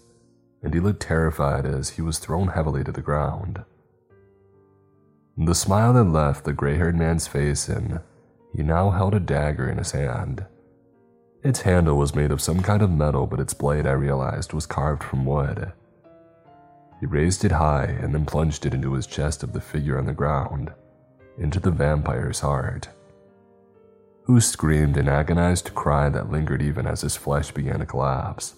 and 0.63 0.73
he 0.73 0.80
looked 0.80 1.03
terrified 1.03 1.68
as 1.68 1.89
he 1.89 2.01
was 2.01 2.18
thrown 2.18 2.47
heavily 2.47 2.84
to 2.85 2.91
the 2.91 3.03
ground. 3.03 3.63
The 5.38 5.53
smile 5.53 5.93
had 5.93 6.07
left 6.07 6.43
the 6.43 6.53
gray 6.53 6.77
haired 6.77 6.95
man's 6.95 7.27
face, 7.27 7.69
and 7.69 7.99
he 8.56 8.64
now 8.64 8.90
held 8.90 9.14
a 9.14 9.19
dagger 9.19 9.69
in 9.69 9.78
his 9.78 9.91
hand. 9.91 10.45
Its 11.44 11.61
handle 11.61 11.98
was 11.98 12.15
made 12.15 12.32
of 12.32 12.41
some 12.41 12.61
kind 12.61 12.82
of 12.82 12.91
metal, 12.91 13.26
but 13.26 13.40
its 13.40 13.53
blade, 13.53 13.88
I 13.88 13.91
realized, 13.91 14.53
was 14.53 14.65
carved 14.65 15.03
from 15.03 15.26
wood. 15.26 15.72
He 16.99 17.06
raised 17.06 17.44
it 17.44 17.53
high 17.53 17.86
and 17.86 18.14
then 18.14 18.26
plunged 18.26 18.65
it 18.65 18.73
into 18.73 18.94
his 18.94 19.07
chest 19.07 19.41
of 19.41 19.53
the 19.53 19.61
figure 19.61 19.98
on 19.98 20.06
the 20.06 20.14
ground, 20.14 20.72
into 21.40 21.60
the 21.60 21.72
vampire's 21.72 22.41
heart, 22.41 22.90
who 24.23 24.40
screamed 24.40 24.98
an 24.98 25.10
agonized 25.10 25.73
cry 25.73 26.10
that 26.10 26.30
lingered 26.30 26.61
even 26.61 26.86
as 26.86 27.02
his 27.02 27.15
flesh 27.15 27.52
began 27.52 27.80
to 27.80 27.86
collapse. 27.86 28.53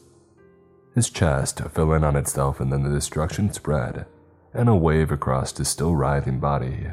His 0.94 1.10
chest 1.10 1.62
fell 1.72 1.94
in 1.94 2.04
on 2.04 2.18
itself, 2.18 2.60
and 2.60 2.72
then 2.72 2.84
the 2.84 2.90
destruction 2.90 3.52
spread 3.54 4.06
and 4.54 4.70
a 4.70 4.76
wave 4.76 5.12
across 5.12 5.58
his 5.58 5.68
still 5.68 5.96
writhing 5.96 6.40
body. 6.40 6.88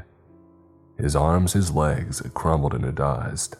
His 1.00 1.16
arms, 1.16 1.54
his 1.54 1.72
legs 1.72 2.22
crumbled 2.34 2.74
into 2.74 2.92
dust. 2.92 3.56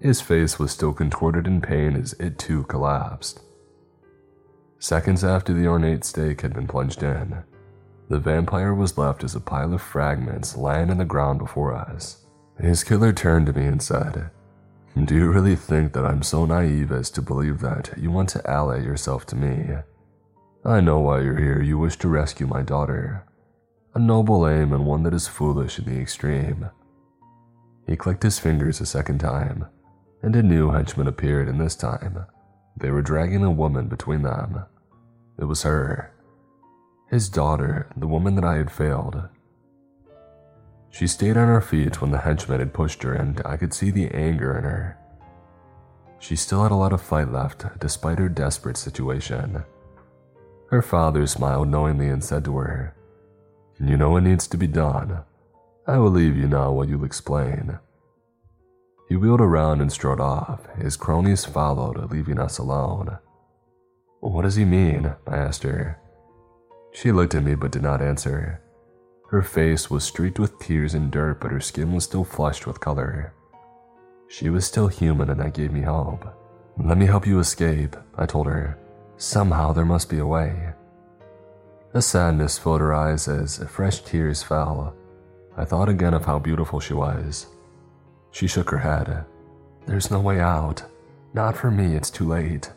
His 0.00 0.20
face 0.20 0.58
was 0.58 0.72
still 0.72 0.92
contorted 0.92 1.46
in 1.46 1.60
pain 1.60 1.96
as 1.96 2.12
it 2.14 2.38
too 2.38 2.64
collapsed. 2.64 3.40
Seconds 4.78 5.22
after 5.22 5.52
the 5.52 5.66
ornate 5.66 6.04
stake 6.04 6.40
had 6.40 6.54
been 6.54 6.66
plunged 6.66 7.02
in, 7.02 7.44
the 8.08 8.18
vampire 8.18 8.74
was 8.74 8.98
left 8.98 9.24
as 9.24 9.34
a 9.34 9.40
pile 9.40 9.72
of 9.72 9.80
fragments 9.80 10.56
lying 10.56 10.90
in 10.90 10.98
the 10.98 11.04
ground 11.04 11.38
before 11.38 11.74
us. 11.74 12.26
His 12.60 12.84
killer 12.84 13.12
turned 13.12 13.46
to 13.46 13.52
me 13.52 13.64
and 13.64 13.80
said, 13.80 14.30
Do 15.04 15.14
you 15.14 15.30
really 15.30 15.56
think 15.56 15.92
that 15.94 16.04
I'm 16.04 16.22
so 16.22 16.44
naive 16.44 16.92
as 16.92 17.10
to 17.12 17.22
believe 17.22 17.60
that 17.60 17.94
you 17.96 18.10
want 18.10 18.28
to 18.30 18.50
ally 18.50 18.80
yourself 18.80 19.24
to 19.26 19.36
me? 19.36 19.76
I 20.64 20.80
know 20.80 21.00
why 21.00 21.22
you're 21.22 21.38
here. 21.38 21.62
You 21.62 21.78
wish 21.78 21.96
to 21.98 22.08
rescue 22.08 22.46
my 22.46 22.62
daughter. 22.62 23.24
A 23.94 23.98
noble 23.98 24.48
aim 24.48 24.72
and 24.72 24.86
one 24.86 25.02
that 25.02 25.12
is 25.12 25.28
foolish 25.28 25.78
in 25.78 25.84
the 25.84 26.00
extreme. 26.00 26.70
He 27.86 27.94
clicked 27.94 28.22
his 28.22 28.38
fingers 28.38 28.80
a 28.80 28.86
second 28.86 29.18
time, 29.18 29.66
and 30.22 30.34
a 30.34 30.42
new 30.42 30.70
henchman 30.70 31.06
appeared, 31.06 31.46
and 31.46 31.60
this 31.60 31.76
time, 31.76 32.24
they 32.74 32.90
were 32.90 33.02
dragging 33.02 33.44
a 33.44 33.50
woman 33.50 33.88
between 33.88 34.22
them. 34.22 34.64
It 35.38 35.44
was 35.44 35.62
her. 35.62 36.10
His 37.10 37.28
daughter, 37.28 37.90
the 37.94 38.08
woman 38.08 38.34
that 38.36 38.44
I 38.44 38.56
had 38.56 38.70
failed. 38.70 39.28
She 40.88 41.06
stayed 41.06 41.36
on 41.36 41.48
her 41.48 41.60
feet 41.60 42.00
when 42.00 42.12
the 42.12 42.18
henchman 42.18 42.60
had 42.60 42.72
pushed 42.72 43.02
her, 43.02 43.12
and 43.12 43.42
I 43.44 43.58
could 43.58 43.74
see 43.74 43.90
the 43.90 44.10
anger 44.10 44.56
in 44.56 44.64
her. 44.64 44.96
She 46.18 46.36
still 46.36 46.62
had 46.62 46.72
a 46.72 46.76
lot 46.76 46.94
of 46.94 47.02
fight 47.02 47.30
left, 47.30 47.78
despite 47.78 48.18
her 48.18 48.28
desperate 48.30 48.78
situation. 48.78 49.64
Her 50.70 50.80
father 50.80 51.26
smiled 51.26 51.68
knowingly 51.68 52.08
and 52.08 52.24
said 52.24 52.44
to 52.46 52.56
her, 52.56 52.94
You 53.84 53.96
know 53.96 54.10
what 54.10 54.22
needs 54.22 54.46
to 54.46 54.56
be 54.56 54.68
done. 54.68 55.22
I 55.88 55.98
will 55.98 56.10
leave 56.10 56.36
you 56.36 56.46
now 56.46 56.70
while 56.70 56.88
you'll 56.88 57.04
explain. 57.04 57.80
He 59.08 59.16
wheeled 59.16 59.40
around 59.40 59.80
and 59.80 59.90
strode 59.90 60.20
off. 60.20 60.60
His 60.76 60.96
cronies 60.96 61.44
followed, 61.44 62.10
leaving 62.10 62.38
us 62.38 62.58
alone. 62.58 63.18
What 64.20 64.42
does 64.42 64.54
he 64.54 64.64
mean? 64.64 65.12
I 65.26 65.36
asked 65.36 65.64
her. 65.64 65.98
She 66.92 67.10
looked 67.10 67.34
at 67.34 67.42
me 67.42 67.56
but 67.56 67.72
did 67.72 67.82
not 67.82 68.00
answer. 68.00 68.62
Her 69.30 69.42
face 69.42 69.90
was 69.90 70.04
streaked 70.04 70.38
with 70.38 70.58
tears 70.60 70.94
and 70.94 71.10
dirt, 71.10 71.40
but 71.40 71.50
her 71.50 71.60
skin 71.60 71.92
was 71.92 72.04
still 72.04 72.24
flushed 72.24 72.66
with 72.66 72.80
color. 72.80 73.32
She 74.28 74.48
was 74.48 74.64
still 74.64 74.88
human, 74.88 75.28
and 75.28 75.40
that 75.40 75.54
gave 75.54 75.72
me 75.72 75.80
hope. 75.80 76.24
Let 76.78 76.98
me 76.98 77.06
help 77.06 77.26
you 77.26 77.40
escape, 77.40 77.96
I 78.16 78.26
told 78.26 78.46
her. 78.46 78.78
Somehow 79.16 79.72
there 79.72 79.84
must 79.84 80.08
be 80.08 80.18
a 80.18 80.26
way. 80.26 80.72
A 81.94 82.00
sadness 82.00 82.56
filled 82.56 82.80
her 82.80 82.94
eyes 82.94 83.28
as 83.28 83.58
fresh 83.68 84.00
tears 84.00 84.42
fell. 84.42 84.94
I 85.58 85.66
thought 85.66 85.90
again 85.90 86.14
of 86.14 86.24
how 86.24 86.38
beautiful 86.38 86.80
she 86.80 86.94
was. 86.94 87.48
She 88.30 88.46
shook 88.46 88.70
her 88.70 88.78
head. 88.78 89.26
There's 89.86 90.10
no 90.10 90.18
way 90.18 90.40
out. 90.40 90.82
Not 91.34 91.54
for 91.54 91.70
me, 91.70 91.94
it's 91.94 92.08
too 92.08 92.26
late. 92.26 92.72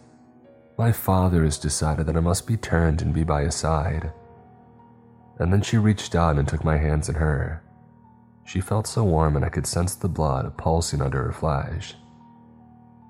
My 0.78 0.92
father 0.92 1.46
has 1.46 1.58
decided 1.58 2.08
that 2.08 2.18
I 2.18 2.20
must 2.20 2.46
be 2.46 2.58
turned 2.58 3.02
and 3.02 3.14
be 3.14 3.24
by 3.24 3.44
his 3.44 3.56
side. 3.56 4.12
And 5.40 5.52
then 5.52 5.62
she 5.62 5.78
reached 5.78 6.14
out 6.14 6.38
and 6.38 6.46
took 6.46 6.66
my 6.66 6.76
hands 6.76 7.08
in 7.08 7.16
her. 7.16 7.64
She 8.44 8.60
felt 8.60 8.86
so 8.86 9.06
warm 9.06 9.38
and 9.38 9.46
I 9.46 9.50
could 9.50 9.66
sense 9.66 9.96
the 9.96 10.10
blood 10.10 10.58
pulsing 10.58 11.02
under 11.02 11.24
her 11.24 11.32
flesh. 11.32 11.96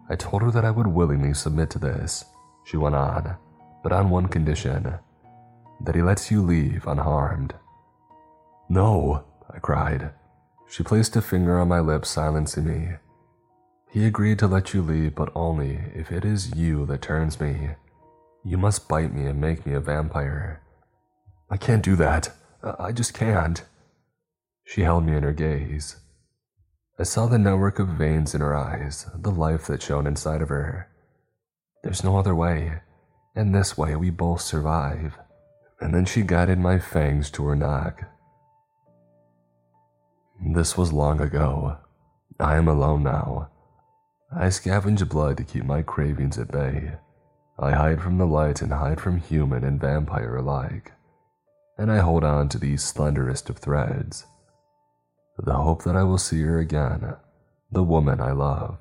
I 0.08 0.16
told 0.16 0.44
her 0.44 0.52
that 0.52 0.66
I 0.66 0.72
would 0.72 0.86
willingly 0.86 1.34
submit 1.34 1.72
to 1.72 1.80
this, 1.80 2.26
she 2.64 2.78
went 2.78 2.96
on, 2.96 3.36
but 3.82 3.92
on 3.92 4.12
one 4.12 4.28
condition 4.28 5.00
that 5.82 5.96
he 5.96 6.02
lets 6.02 6.32
you 6.32 6.42
leave 6.42 6.88
unharmed. 6.88 7.54
No, 8.70 9.24
I 9.54 9.60
cried. 9.60 10.12
She 10.68 10.84
placed 10.84 11.16
a 11.16 11.22
finger 11.22 11.60
on 11.60 11.68
my 11.68 11.80
lips, 11.80 12.10
silencing 12.10 12.66
me. 12.66 12.96
He 13.92 14.06
agreed 14.06 14.40
to 14.40 14.48
let 14.48 14.74
you 14.74 14.82
leave, 14.82 15.16
but 15.16 15.32
only 15.36 15.80
if 15.94 16.12
it 16.12 16.26
is 16.26 16.56
you 16.56 16.86
that 16.88 17.02
turns 17.02 17.40
me. 17.40 17.72
You 18.44 18.58
must 18.58 18.88
bite 18.88 19.14
me 19.14 19.26
and 19.26 19.40
make 19.40 19.66
me 19.66 19.74
a 19.74 19.80
vampire. 19.80 20.62
I 21.50 21.58
can't 21.58 21.84
do 21.84 21.96
that. 21.96 22.32
I 22.64 22.92
just 22.92 23.14
can't. 23.14 23.64
She 24.66 24.82
held 24.82 25.06
me 25.06 25.16
in 25.16 25.24
her 25.24 25.34
gaze. 25.34 25.98
I 26.98 27.04
saw 27.04 27.28
the 27.28 27.38
network 27.38 27.78
of 27.78 27.90
veins 27.90 28.34
in 28.34 28.42
her 28.42 28.56
eyes, 28.56 29.06
the 29.14 29.32
life 29.32 29.68
that 29.68 29.84
shone 29.84 30.08
inside 30.08 30.42
of 30.42 30.50
her. 30.50 30.90
There's 31.84 32.04
no 32.04 32.18
other 32.18 32.34
way. 32.34 32.82
In 33.36 33.52
this 33.52 33.78
way, 33.78 33.96
we 33.96 34.10
both 34.10 34.42
survive. 34.42 35.18
And 35.80 35.94
then 35.94 36.06
she 36.06 36.22
guided 36.22 36.60
my 36.60 36.80
fangs 36.80 37.30
to 37.32 37.46
her 37.46 37.56
neck. 37.56 38.10
This 40.54 40.78
was 40.78 40.94
long 40.94 41.22
ago. 41.22 41.78
I 42.40 42.56
am 42.58 42.68
alone 42.68 43.04
now. 43.04 43.50
I 44.36 44.48
scavenge 44.48 45.08
blood 45.08 45.38
to 45.38 45.44
keep 45.44 45.66
my 45.66 45.82
cravings 45.82 46.38
at 46.38 46.52
bay. 46.52 46.94
I 47.58 47.72
hide 47.72 48.02
from 48.02 48.18
the 48.18 48.26
light 48.26 48.62
and 48.62 48.74
hide 48.74 49.00
from 49.00 49.18
human 49.18 49.64
and 49.64 49.80
vampire 49.80 50.36
alike. 50.36 50.92
And 51.78 51.92
I 51.92 52.00
hold 52.00 52.24
on 52.24 52.50
to 52.50 52.58
these 52.58 52.84
slenderest 52.84 53.50
of 53.50 53.58
threads. 53.58 54.26
The 55.38 55.54
hope 55.54 55.84
that 55.84 55.96
I 55.96 56.04
will 56.04 56.18
see 56.18 56.42
her 56.42 56.60
again, 56.60 57.16
the 57.72 57.84
woman 57.84 58.22
I 58.22 58.32
love, 58.32 58.78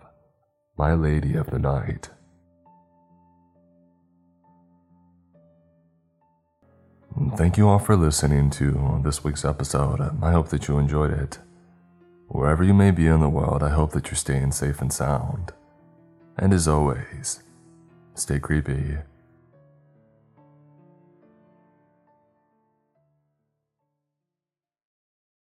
my 0.77 0.95
lady 0.95 1.35
of 1.35 1.51
the 1.51 1.59
night. 1.59 2.11
Thank 7.36 7.57
you 7.57 7.69
all 7.69 7.78
for 7.78 7.95
listening 7.95 8.51
to 8.51 9.01
this 9.05 9.23
week's 9.23 9.45
episode. 9.45 10.01
I 10.20 10.32
hope 10.32 10.49
that 10.49 10.66
you 10.66 10.78
enjoyed 10.78 11.12
it. 11.12 11.39
Wherever 12.27 12.65
you 12.65 12.74
may 12.74 12.91
be 12.91 13.07
in 13.07 13.20
the 13.20 13.28
world, 13.28 13.62
I 13.62 13.69
hope 13.69 13.93
that 13.93 14.07
you're 14.07 14.16
staying 14.16 14.51
safe 14.51 14.81
and 14.81 14.93
sound. 14.93 15.53
And 16.36 16.53
as 16.53 16.66
always, 16.66 17.45
stay 18.15 18.41
creepy. 18.41 18.97